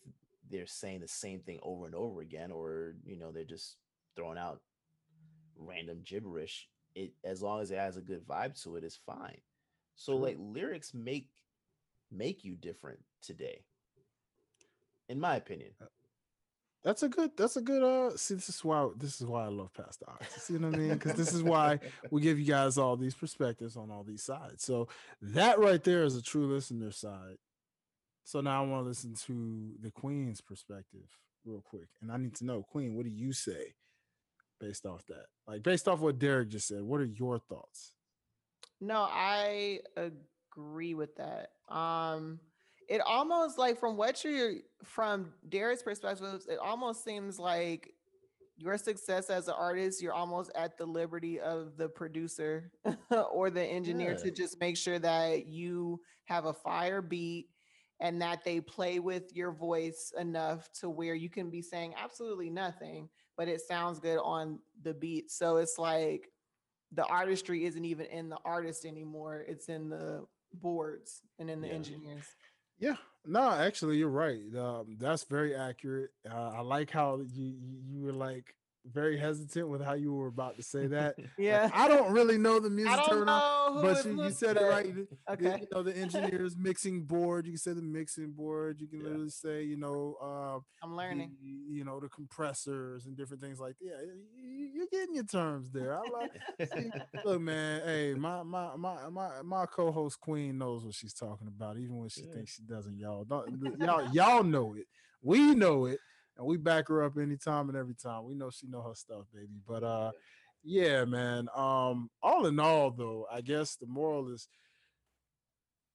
they're 0.49 0.65
saying 0.67 0.99
the 1.01 1.07
same 1.07 1.39
thing 1.41 1.59
over 1.63 1.85
and 1.85 1.95
over 1.95 2.21
again 2.21 2.51
or 2.51 2.95
you 3.05 3.15
know 3.15 3.31
they're 3.31 3.43
just 3.43 3.77
throwing 4.15 4.37
out 4.37 4.61
random 5.55 6.01
gibberish 6.03 6.69
it 6.95 7.13
as 7.23 7.41
long 7.41 7.61
as 7.61 7.71
it 7.71 7.77
has 7.77 7.97
a 7.97 8.01
good 8.01 8.25
vibe 8.27 8.59
to 8.61 8.75
it 8.75 8.83
is 8.83 8.95
fine 8.95 9.41
so 9.95 10.13
True. 10.13 10.21
like 10.23 10.37
lyrics 10.39 10.93
make 10.93 11.29
make 12.11 12.43
you 12.43 12.55
different 12.55 12.99
today 13.21 13.63
in 15.09 15.19
my 15.19 15.35
opinion 15.35 15.71
That's 16.83 17.01
a 17.03 17.09
good. 17.09 17.31
That's 17.37 17.55
a 17.55 17.61
good. 17.61 17.81
Uh, 17.81 18.17
see, 18.17 18.35
this 18.35 18.49
is 18.49 18.63
why. 18.63 18.89
This 18.97 19.21
is 19.21 19.27
why 19.27 19.45
I 19.45 19.47
love 19.47 19.73
Pass 19.73 19.97
the 19.97 20.05
Aux. 20.05 20.17
You 20.19 20.27
see 20.39 20.53
what 20.57 20.73
I 20.73 20.77
mean? 20.77 20.93
Because 20.93 21.13
this 21.13 21.33
is 21.33 21.41
why 21.41 21.79
we 22.11 22.21
give 22.21 22.37
you 22.37 22.45
guys 22.45 22.77
all 22.77 22.97
these 22.97 23.15
perspectives 23.15 23.77
on 23.77 23.89
all 23.89 24.03
these 24.03 24.23
sides. 24.23 24.63
So 24.63 24.89
that 25.21 25.59
right 25.59 25.81
there 25.83 26.03
is 26.03 26.17
a 26.17 26.21
true 26.21 26.45
listener 26.45 26.91
side. 26.91 27.37
So 28.25 28.41
now 28.41 28.63
I 28.63 28.67
want 28.67 28.83
to 28.83 28.87
listen 28.87 29.15
to 29.27 29.73
the 29.81 29.91
Queen's 29.91 30.41
perspective 30.41 31.07
real 31.45 31.61
quick, 31.61 31.87
and 32.01 32.11
I 32.11 32.17
need 32.17 32.35
to 32.35 32.45
know, 32.45 32.63
Queen, 32.63 32.95
what 32.95 33.05
do 33.05 33.11
you 33.11 33.33
say 33.33 33.75
based 34.59 34.85
off 34.85 35.05
that? 35.07 35.25
Like 35.47 35.63
based 35.63 35.87
off 35.87 35.99
what 35.99 36.19
Derek 36.19 36.49
just 36.49 36.67
said, 36.67 36.81
what 36.83 37.01
are 37.01 37.05
your 37.05 37.39
thoughts? 37.39 37.93
No, 38.79 39.07
I 39.09 39.79
agree 39.97 40.93
with 40.93 41.15
that. 41.15 41.51
Um, 41.73 42.39
it 42.89 43.01
almost 43.01 43.57
like 43.57 43.79
from 43.79 43.97
what 43.97 44.23
you're 44.23 44.55
from 44.83 45.33
Derek's 45.49 45.83
perspective, 45.83 46.41
it 46.49 46.59
almost 46.59 47.03
seems 47.03 47.39
like 47.39 47.93
your 48.57 48.77
success 48.77 49.29
as 49.29 49.47
an 49.47 49.55
artist, 49.57 50.01
you're 50.01 50.13
almost 50.13 50.51
at 50.55 50.77
the 50.77 50.85
liberty 50.85 51.39
of 51.39 51.75
the 51.77 51.89
producer 51.89 52.71
or 53.31 53.49
the 53.49 53.63
engineer 53.63 54.11
Yeah. 54.11 54.17
to 54.17 54.31
just 54.31 54.59
make 54.59 54.77
sure 54.77 54.99
that 54.99 55.47
you 55.47 55.99
have 56.25 56.45
a 56.45 56.53
fire 56.53 57.01
beat 57.01 57.47
and 57.99 58.21
that 58.21 58.43
they 58.43 58.59
play 58.61 58.99
with 58.99 59.33
your 59.35 59.51
voice 59.51 60.13
enough 60.19 60.69
to 60.73 60.89
where 60.89 61.15
you 61.15 61.29
can 61.29 61.49
be 61.49 61.61
saying 61.61 61.93
absolutely 61.97 62.49
nothing, 62.49 63.09
but 63.37 63.47
it 63.47 63.61
sounds 63.61 63.99
good 63.99 64.17
on 64.19 64.59
the 64.83 64.93
beat. 64.93 65.31
So 65.31 65.57
it's 65.57 65.77
like 65.79 66.29
the 66.91 67.05
artistry 67.05 67.65
isn't 67.65 67.85
even 67.85 68.05
in 68.07 68.29
the 68.29 68.37
artist 68.45 68.85
anymore. 68.85 69.43
It's 69.47 69.67
in 69.67 69.89
the 69.89 70.25
boards 70.53 71.21
and 71.39 71.49
in 71.49 71.59
the 71.61 71.67
Yeah. 71.69 71.73
engineers. 71.73 72.25
Yeah, 72.83 72.97
no, 73.25 73.49
actually, 73.49 73.95
you're 73.95 74.09
right. 74.09 74.41
Um, 74.57 74.97
that's 74.99 75.23
very 75.23 75.55
accurate. 75.55 76.09
Uh, 76.29 76.49
I 76.49 76.59
like 76.59 76.91
how 76.91 77.21
you 77.33 77.53
you 77.89 78.01
were 78.01 78.11
like 78.11 78.55
very 78.91 79.17
hesitant 79.17 79.69
with 79.69 79.81
how 79.83 79.93
you 79.93 80.13
were 80.13 80.27
about 80.27 80.57
to 80.57 80.63
say 80.63 80.87
that. 80.87 81.15
Like, 81.17 81.27
Yeah. 81.37 81.69
I 81.73 81.87
don't 81.87 82.11
really 82.11 82.37
know 82.37 82.59
the 82.59 82.69
music 82.69 82.91
I 82.93 82.95
don't 82.97 83.09
terminology, 83.09 83.81
but 83.87 84.05
you, 84.05 84.11
you 84.11 84.17
was, 84.17 84.37
said 84.37 84.57
it 84.57 84.61
right. 84.63 84.93
The- 84.93 85.07
the- 85.27 85.33
Okay. 85.33 85.61
you 85.61 85.67
know 85.71 85.83
the 85.83 85.95
engineer's 85.95 86.57
mixing 86.57 87.03
board. 87.03 87.45
You 87.45 87.53
can 87.53 87.59
say 87.59 87.73
the 87.73 87.81
mixing 87.81 88.31
board. 88.31 88.81
You 88.81 88.87
can 88.87 88.99
Yeah. 88.99 89.05
literally 89.05 89.29
say 89.29 89.63
you 89.63 89.77
know 89.77 90.15
uh, 90.21 90.59
I'm 90.83 90.95
learning. 90.97 91.31
the- 91.41 91.47
you 91.73 91.83
know 91.85 91.99
the 91.99 92.09
compressors 92.09 93.05
and 93.05 93.15
different 93.15 93.41
things 93.41 93.59
like 93.59 93.75
yeah. 93.81 93.93
you- 94.35 94.69
You're 94.73 94.87
getting 94.91 95.15
your 95.15 95.23
terms 95.25 95.71
there. 95.71 95.97
I 95.97 96.01
like. 96.11 96.31
See, 96.73 96.91
look, 97.25 97.41
man. 97.41 97.81
Hey, 97.85 98.13
my 98.15 98.43
my 98.43 98.75
my 98.75 99.09
my 99.09 99.41
my 99.43 99.65
co-host 99.65 100.19
Queen 100.19 100.57
knows 100.57 100.83
what 100.83 100.93
she's 100.93 101.13
talking 101.13 101.47
about, 101.47 101.77
even 101.77 101.97
when 101.97 102.09
she 102.09 102.21
Yeah. 102.23 102.33
thinks 102.33 102.53
she 102.55 102.63
doesn't. 102.63 102.97
Y'all, 102.97 103.23
don't, 103.23 103.79
y'all, 103.79 104.09
y'all 104.11 104.43
know 104.43 104.75
it. 104.75 104.87
We 105.21 105.55
know 105.55 105.85
it, 105.85 105.99
and 106.37 106.45
we 106.45 106.57
back 106.57 106.87
her 106.87 107.03
up 107.03 107.17
anytime 107.17 107.69
and 107.69 107.77
every 107.77 107.95
time. 107.95 108.25
We 108.25 108.35
know 108.35 108.49
she 108.49 108.67
know 108.67 108.81
her 108.81 108.95
stuff, 108.95 109.25
baby. 109.33 109.59
But 109.67 109.83
uh, 109.83 110.11
yeah, 110.63 111.05
man. 111.05 111.47
Um, 111.55 112.09
all 112.21 112.45
in 112.47 112.59
all, 112.59 112.91
though, 112.91 113.27
I 113.31 113.41
guess 113.41 113.75
the 113.75 113.87
moral 113.87 114.31
is, 114.33 114.47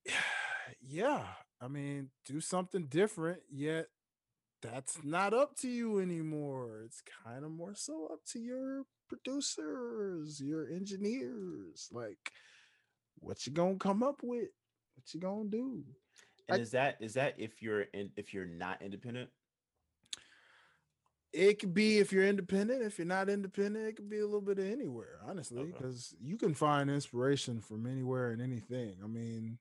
yeah. 0.81 1.23
I 1.61 1.67
mean, 1.69 2.11
do 2.25 2.41
something 2.41 2.87
different. 2.87 3.41
Yet 3.51 3.87
that's 4.63 4.99
not 5.03 5.35
up 5.35 5.57
to 5.59 5.69
you 5.69 5.99
anymore. 6.01 6.83
It's 6.85 7.03
kind 7.25 7.45
of 7.45 7.51
more 7.51 7.75
so 7.75 8.09
up 8.13 8.21
to 8.33 8.39
your 8.39 8.85
producers, 9.09 10.41
your 10.41 10.69
engineers. 10.69 11.89
Like, 11.91 12.33
what 13.19 13.47
you 13.47 13.53
gonna 13.53 13.77
come 13.77 14.03
up 14.03 14.21
with? 14.23 14.49
What 14.95 15.15
you 15.15 15.21
gonna 15.21 15.49
do? 15.49 15.83
and 16.49 16.59
I- 16.59 16.63
is 16.63 16.71
that 16.71 16.97
is 17.01 17.15
that 17.15 17.35
if 17.39 17.61
you're 17.61 17.83
in 17.83 18.11
if 18.17 18.33
you're 18.33 18.47
not 18.47 18.81
independent 18.83 19.31
It 21.33 21.59
could 21.59 21.75
be 21.75 21.99
if 21.99 22.13
you're 22.13 22.25
independent. 22.25 22.83
If 22.83 22.99
you're 22.99 23.07
not 23.07 23.29
independent, 23.29 23.87
it 23.87 23.97
could 23.97 24.09
be 24.09 24.19
a 24.19 24.25
little 24.25 24.41
bit 24.41 24.59
of 24.59 24.65
anywhere, 24.65 25.21
honestly, 25.27 25.59
Okay. 25.59 25.73
because 25.73 26.15
you 26.21 26.37
can 26.39 26.55
find 26.55 26.89
inspiration 26.91 27.61
from 27.61 27.87
anywhere 27.87 28.31
and 28.31 28.41
anything. 28.41 28.97
I 29.03 29.07
mean, 29.07 29.59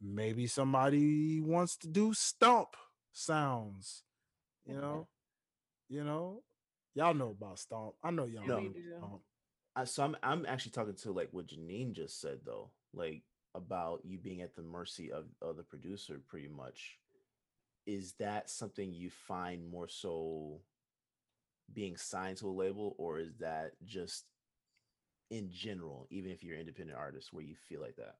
maybe 0.00 0.46
somebody 0.46 1.40
wants 1.40 1.76
to 1.78 1.88
do 1.88 2.14
stomp 2.14 2.76
sounds, 3.12 4.02
you 4.66 4.74
know, 4.74 5.08
you 5.88 6.04
know, 6.04 6.42
y'all 6.94 7.14
know 7.14 7.30
about 7.30 7.58
stomp. 7.58 7.94
I 8.02 8.10
know 8.10 8.24
y'all 8.24 8.46
No. 8.46 8.60
know 8.60 8.66
about 8.66 8.82
stomp. 8.98 9.22
I, 9.76 9.84
so 9.84 10.04
I'm 10.04 10.16
I'm 10.22 10.46
actually 10.46 10.72
talking 10.72 10.94
to 10.94 11.12
like 11.12 11.28
what 11.32 11.48
Janine 11.48 11.92
just 11.92 12.20
said 12.20 12.40
though, 12.44 12.70
like 12.94 13.22
about 13.54 14.04
you 14.04 14.18
being 14.18 14.40
at 14.40 14.54
the 14.56 14.62
mercy 14.62 15.12
of, 15.12 15.26
of 15.42 15.56
the 15.56 15.62
producer 15.62 16.20
pretty 16.28 16.48
much. 16.48 16.98
Is 17.86 18.14
that 18.14 18.48
something 18.48 18.94
you 18.94 19.10
find 19.10 19.68
more 19.68 19.88
so 19.88 20.60
being 21.72 21.96
signed 21.96 22.36
to 22.38 22.48
a 22.48 22.50
label, 22.50 22.94
or 22.98 23.18
is 23.18 23.36
that 23.40 23.72
just 23.84 24.24
in 25.30 25.50
general, 25.50 26.06
even 26.10 26.30
if 26.30 26.42
you're 26.42 26.54
an 26.54 26.60
independent 26.60 26.98
artist, 26.98 27.32
where 27.32 27.44
you 27.44 27.56
feel 27.68 27.80
like 27.80 27.96
that? 27.96 28.16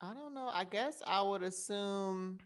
I 0.00 0.12
don't 0.12 0.34
know. 0.34 0.50
I 0.52 0.64
guess 0.64 1.02
I 1.06 1.22
would 1.22 1.42
assume 1.42 2.38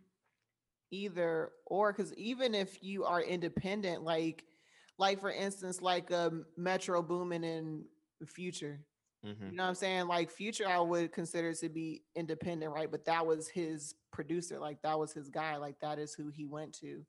either 0.90 1.50
or 1.66 1.92
because 1.92 2.14
even 2.14 2.54
if 2.54 2.82
you 2.82 3.04
are 3.04 3.20
independent, 3.22 4.02
like 4.02 4.44
like 4.98 5.20
for 5.20 5.30
instance, 5.30 5.82
like 5.82 6.10
um 6.12 6.44
Metro 6.56 7.02
Boomin 7.02 7.44
and 7.44 7.84
Future. 8.26 8.80
Mhm. 9.24 9.50
You 9.50 9.56
know 9.56 9.64
what 9.64 9.68
I'm 9.70 9.74
saying? 9.74 10.06
Like 10.06 10.30
Future, 10.30 10.68
I 10.68 10.78
would 10.80 11.12
consider 11.12 11.52
to 11.54 11.68
be 11.68 12.02
independent, 12.14 12.72
right? 12.72 12.90
But 12.90 13.04
that 13.06 13.26
was 13.26 13.48
his 13.48 13.94
producer, 14.12 14.58
like 14.58 14.80
that 14.82 14.98
was 14.98 15.12
his 15.12 15.28
guy, 15.28 15.56
like 15.56 15.78
that 15.80 15.98
is 15.98 16.14
who 16.14 16.28
he 16.28 16.46
went 16.46 16.72
to. 16.80 17.04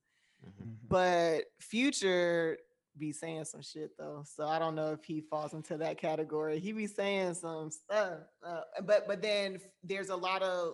Mhm. 0.45 0.77
But 0.88 1.45
Future 1.60 2.57
be 2.98 3.11
saying 3.14 3.45
some 3.45 3.61
shit 3.61 3.95
though, 3.98 4.23
so 4.26 4.48
I 4.48 4.57
don't 4.60 4.76
know 4.76 4.91
if 4.91 5.03
he 5.06 5.22
falls 5.22 5.53
into 5.53 5.77
that 5.77 5.98
category. 5.99 6.60
He 6.60 6.72
be 6.73 6.88
saying 6.88 7.36
some 7.36 7.69
stuff, 7.72 8.22
uh, 8.44 8.61
but 8.84 9.07
but 9.07 9.22
then 9.22 9.61
there's 9.84 10.10
a 10.10 10.15
lot 10.15 10.41
of 10.41 10.73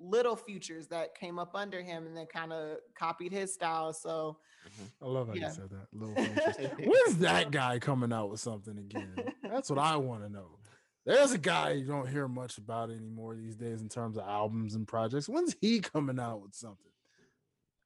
little 0.00 0.36
futures 0.36 0.86
that 0.88 1.14
came 1.18 1.38
up 1.38 1.52
under 1.54 1.82
him 1.82 2.06
and 2.06 2.16
then 2.16 2.26
kind 2.26 2.52
of 2.52 2.78
copied 2.96 3.32
his 3.32 3.52
style. 3.52 3.92
So 3.92 4.38
mm-hmm. 4.68 5.04
I 5.04 5.08
love 5.08 5.28
how 5.28 5.34
Yeah. 5.34 5.48
you 5.48 5.52
said 5.54 5.70
that. 5.70 5.86
Little 5.92 6.14
Futures. 6.54 6.70
When's 6.86 7.18
that 7.18 7.50
guy 7.50 7.78
coming 7.78 8.12
out 8.12 8.30
with 8.30 8.40
something 8.40 8.78
again? 8.78 9.14
That's 9.42 9.70
what 9.70 9.78
I 9.78 9.96
want 9.96 10.22
to 10.22 10.28
know. 10.28 10.58
There's 11.04 11.32
a 11.32 11.38
guy 11.38 11.72
you 11.72 11.86
don't 11.86 12.08
hear 12.08 12.28
much 12.28 12.58
about 12.58 12.90
anymore 12.90 13.34
these 13.34 13.56
days 13.56 13.80
in 13.80 13.88
terms 13.88 14.16
of 14.18 14.24
albums 14.28 14.74
and 14.74 14.86
projects. 14.86 15.28
When's 15.28 15.56
he 15.60 15.80
coming 15.80 16.20
out 16.20 16.42
with 16.42 16.54
something? 16.54 16.92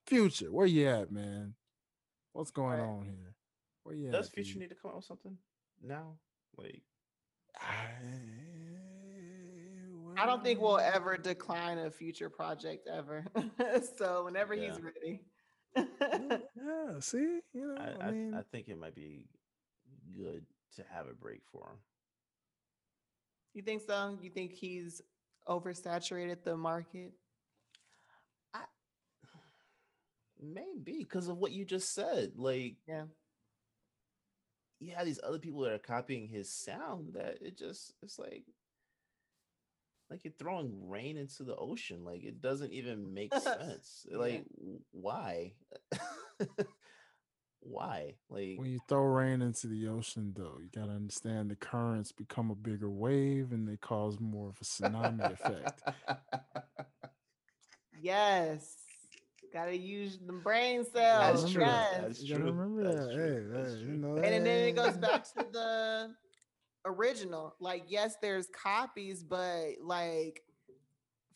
Future, 0.07 0.51
where 0.51 0.67
you 0.67 0.89
at, 0.89 1.13
man? 1.13 1.55
What's 2.33 2.51
going 2.51 2.81
Right. 2.81 2.89
on 2.89 3.05
here? 3.05 3.35
Where 3.85 3.95
you 3.95 4.11
Does 4.11 4.27
at? 4.27 4.33
Future 4.33 4.55
dude? 4.55 4.63
need 4.63 4.69
to 4.71 4.75
come 4.75 4.91
out 4.91 4.97
with 4.97 5.05
something 5.05 5.39
now? 5.83 6.19
Like, 6.57 6.83
I 7.57 7.91
don't 10.27 10.43
think 10.43 10.61
we'll 10.61 10.75
well, 10.75 10.93
ever 10.95 11.17
decline 11.17 11.79
a 11.79 11.91
future 11.91 12.31
project 12.31 12.89
ever. 12.93 13.25
so 13.99 14.25
whenever 14.25 14.55
he's 14.55 14.81
ready. 14.81 15.21
Yeah, 16.05 17.01
see, 17.01 17.41
you 17.55 17.67
know, 17.67 17.77
I, 17.79 18.05
I, 18.05 18.09
I, 18.09 18.11
mean, 18.11 18.35
I 18.35 18.43
think 18.53 18.69
it 18.69 18.79
might 18.79 18.95
be 18.95 19.27
good 20.15 20.45
to 20.77 20.85
have 20.93 21.07
a 21.07 21.15
break 21.15 21.41
for 21.51 21.71
him. 21.71 21.79
you 23.55 23.63
think 23.63 23.83
so? 23.87 24.19
You 24.21 24.31
think 24.31 24.53
he's 24.53 25.01
oversaturated 25.49 26.45
the 26.45 26.57
market? 26.57 27.13
Maybe 30.43 30.99
because 30.99 31.29
of 31.29 31.39
what 31.39 31.53
you 31.53 31.65
just 31.65 31.95
said. 31.95 32.33
Like, 32.37 32.77
Yeah. 32.87 33.05
you 34.81 34.93
have 34.95 35.07
these 35.07 35.21
other 35.23 35.39
people 35.39 35.61
that 35.61 35.73
are 35.73 35.79
copying 35.79 36.27
his 36.29 36.53
sound 36.53 37.15
that 37.15 37.39
it 37.41 37.57
just 37.57 37.95
it's 38.03 38.19
like 38.19 38.45
like 40.13 40.25
you're 40.25 40.35
throwing 40.39 40.89
rain 40.89 41.17
into 41.17 41.43
the 41.43 41.57
ocean. 41.57 42.05
Like 42.05 42.23
it 42.23 42.41
doesn't 42.41 42.73
even 42.73 43.15
make 43.15 43.33
sense. 43.35 44.07
Uh, 44.15 44.19
like 44.19 44.45
w- 44.59 44.81
why? 44.93 45.55
why? 47.61 48.15
Like 48.29 48.59
When 48.59 48.71
you 48.71 48.81
throw 48.89 49.03
rain 49.05 49.41
into 49.43 49.67
the 49.69 49.89
ocean, 49.89 50.33
though, 50.37 50.59
you 50.61 50.69
gotta 50.75 50.93
understand 50.93 51.51
the 51.51 51.57
currents 51.57 52.13
become 52.13 52.51
a 52.51 52.55
bigger 52.55 52.91
wave 52.91 53.53
and 53.53 53.67
they 53.69 53.77
cause 53.77 54.19
more 54.21 54.49
of 54.51 54.57
a 54.61 54.65
tsunami 54.65 55.33
effect. 55.33 55.83
Yes. 58.01 58.77
Gotta 59.53 59.77
use 59.77 60.19
the 60.27 60.33
brain 60.33 60.85
That's 60.95 61.41
cells. 61.41 61.53
true. 61.53 61.63
Yes. 61.63 61.95
That's 62.01 62.23
You 62.23 62.35
gotta 62.35 62.43
true. 62.51 62.53
remember 62.53 62.83
That's 62.85 63.07
that. 63.07 63.15
true. 63.15 63.25
Hey, 63.25 63.45
That's 63.63 63.75
hey, 63.75 63.81
you 63.81 63.93
know, 63.99 64.17
And 64.17 64.47
then 64.47 64.69
it 64.69 64.75
goes 64.77 64.97
back 64.97 65.25
to 65.25 65.47
the 65.53 66.15
original. 66.85 67.55
Like, 67.61 67.85
yes, 67.89 68.17
there's 68.21 68.49
copies, 68.49 69.23
but 69.23 69.75
like 69.83 70.43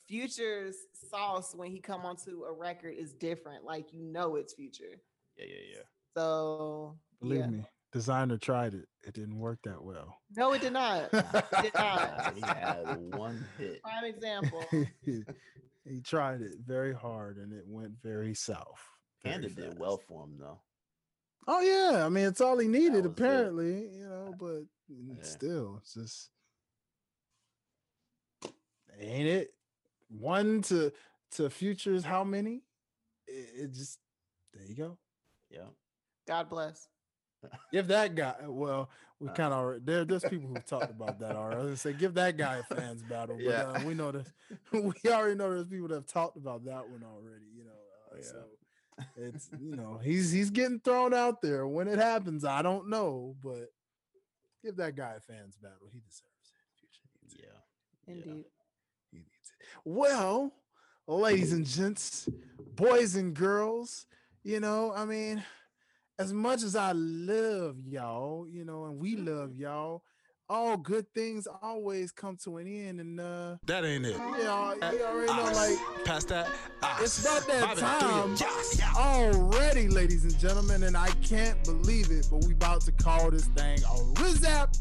Future's 0.07 0.77
sauce 1.11 1.55
when 1.55 1.71
he 1.71 1.81
come 1.81 2.07
onto 2.07 2.45
a 2.45 2.53
record 2.53 2.95
is 2.97 3.13
different. 3.13 3.65
Like 3.65 3.93
you 3.93 4.03
know 4.03 4.37
it's 4.37 4.55
future. 4.55 5.01
Yeah, 5.37 5.47
yeah, 5.49 5.77
yeah. 5.77 5.83
So 6.17 6.97
Believe 7.21 7.41
yeah. 7.41 7.47
me, 7.47 7.65
Desiigner 7.95 8.41
tried 8.41 8.75
it. 8.75 8.87
It 9.07 9.15
didn't 9.15 9.39
work 9.39 9.59
that 9.65 9.83
well. 9.83 10.19
No, 10.37 10.53
it 10.53 10.61
did 10.61 10.73
not. 10.73 11.09
It 11.13 11.45
did 11.63 11.75
not. 11.75 12.35
he 12.37 12.41
had 12.41 12.97
one 13.15 13.45
hit. 13.59 13.83
Prime 13.83 14.05
example. 14.05 14.65
he 15.03 16.01
tried 16.03 16.43
it 16.43 16.55
very 16.65 16.95
hard 16.95 17.39
and 17.39 17.53
it 17.53 17.65
went 17.67 17.93
very 18.03 18.35
south. 18.35 18.81
very 19.23 19.35
Panda 19.35 19.49
did 19.49 19.67
fast. 19.67 19.79
well 19.79 19.99
for 20.09 20.25
him 20.25 20.37
though. 20.39 20.61
Oh 21.47 21.61
yeah, 21.61 22.05
I 22.05 22.09
mean 22.09 22.25
it's 22.27 22.41
all 22.41 22.59
he 22.59 22.67
needed 22.69 22.93
was 22.95 23.05
it. 23.07 23.11
apparently, 23.13 23.89
you 23.97 24.09
know, 24.09 24.35
but 24.39 24.65
mm, 24.93 25.17
Yeah. 25.17 25.23
still, 25.23 25.79
it's 25.81 25.95
just 25.95 26.31
ain't 28.99 29.29
it 29.29 29.55
one 30.09 30.63
to 30.63 30.93
to 31.33 31.51
futures 31.51 32.05
how 32.05 32.25
many? 32.25 32.63
It, 33.27 33.65
it 33.65 33.73
just 33.75 33.99
there 34.55 34.65
you 34.67 34.75
go. 34.77 34.99
Yeah. 35.51 35.69
God 36.27 36.49
bless. 36.49 36.89
Give 37.73 37.87
that 37.89 38.15
guy 38.17 38.35
well, 38.47 38.91
we 39.21 39.29
Uh, 39.29 39.33
kind 39.33 39.53
of 39.53 39.61
already 39.61 39.83
there. 39.85 40.05
There's 40.05 40.25
people 40.25 40.49
who 40.49 40.61
talked 40.67 40.91
about 40.91 41.19
that 41.21 41.37
already. 41.37 41.61
I 41.61 41.71
was 41.71 41.81
say 41.81 41.93
give 41.93 42.15
that 42.15 42.37
guy 42.37 42.57
a 42.57 42.63
fans 42.77 43.03
battle, 43.03 43.37
but 43.37 43.51
Yeah. 43.51 43.63
uh, 43.75 43.81
we 43.87 43.95
know 43.95 44.11
that 44.13 44.27
we 44.73 44.93
already 45.13 45.37
know 45.37 45.51
there's 45.51 45.69
people 45.69 45.89
that 45.89 45.95
have 45.97 46.07
talked 46.07 46.37
about 46.37 46.65
that 46.65 46.89
one 46.89 47.05
already. 47.05 47.45
You 47.57 47.65
know, 47.65 47.71
uh, 47.71 48.15
Oh, 48.15 48.17
yeah. 48.17 48.23
so 48.23 48.45
it's 49.17 49.51
you 49.61 49.77
know 49.77 50.01
he's 50.03 50.33
he's 50.33 50.51
getting 50.51 50.81
thrown 50.81 51.13
out 51.15 51.43
there. 51.43 51.67
When 51.67 51.89
it 51.89 51.99
happens, 51.99 52.45
I 52.45 52.63
don't 52.63 52.89
know, 52.89 53.37
but 53.43 53.71
give 54.65 54.77
that 54.77 54.97
guy 54.97 55.15
a 55.17 55.21
fans 55.21 55.57
battle. 55.61 55.89
He 55.93 56.01
deserves 56.01 56.23
it. 56.23 56.81
Future 56.81 57.09
needs 57.23 57.35
it. 57.35 57.45
Yeah. 57.45 58.15
Indeed. 58.15 58.45
He 59.11 59.19
needs 59.19 59.53
it. 59.61 59.69
Well, 59.85 60.53
ladies 61.07 61.53
and 61.53 61.67
gents, 61.67 62.29
boys 62.75 63.17
and 63.17 63.35
girls, 63.35 64.07
you 64.43 64.61
know, 64.61 64.93
I 64.95 65.05
mean, 65.05 65.43
as 66.19 66.33
much 66.33 66.63
as 66.63 66.77
I 66.77 66.93
love 66.93 67.77
y'all, 67.87 68.47
you 68.49 68.65
know, 68.65 68.85
and 68.85 68.99
we 68.99 69.17
love 69.17 69.51
mm-hmm. 69.51 69.63
y'all, 69.63 70.03
all 70.49 70.77
good 70.77 71.07
things 71.15 71.49
always 71.63 72.13
come 72.13 72.37
to 72.45 72.59
an 72.59 72.67
end. 72.67 73.01
And 73.01 73.21
uh 73.21 73.57
That 73.67 73.85
ain't 73.85 74.07
it. 74.07 74.13
you 74.13 74.19
know, 74.19 74.75
you 74.93 75.03
already 75.05 75.27
know, 75.33 75.51
like 75.53 76.05
Past 76.05 76.29
that. 76.29 76.49
it's 77.01 77.21
about 77.25 77.47
that 77.49 77.77
time 77.79 78.37
Yeah, 78.39 78.63
yeah. 78.79 78.93
already, 78.97 79.89
ladies 79.89 80.25
and 80.25 80.39
gentlemen, 80.39 80.85
and 80.85 80.97
I 80.97 81.09
can't 81.23 81.63
believe 81.65 82.11
it, 82.11 82.29
but 82.31 82.45
we 82.45 82.53
about 82.53 82.83
to 82.83 82.93
call 82.93 83.31
this 83.31 83.47
thing 83.47 83.79
a 83.81 83.97
Rizap. 84.21 84.79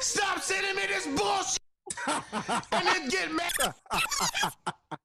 Stop 0.00 0.40
sending 0.40 0.76
me 0.76 0.82
this 0.86 1.06
bullshit 1.06 1.58
and 2.72 2.86
then 2.86 3.08
get 3.08 3.32
mad. 3.32 4.98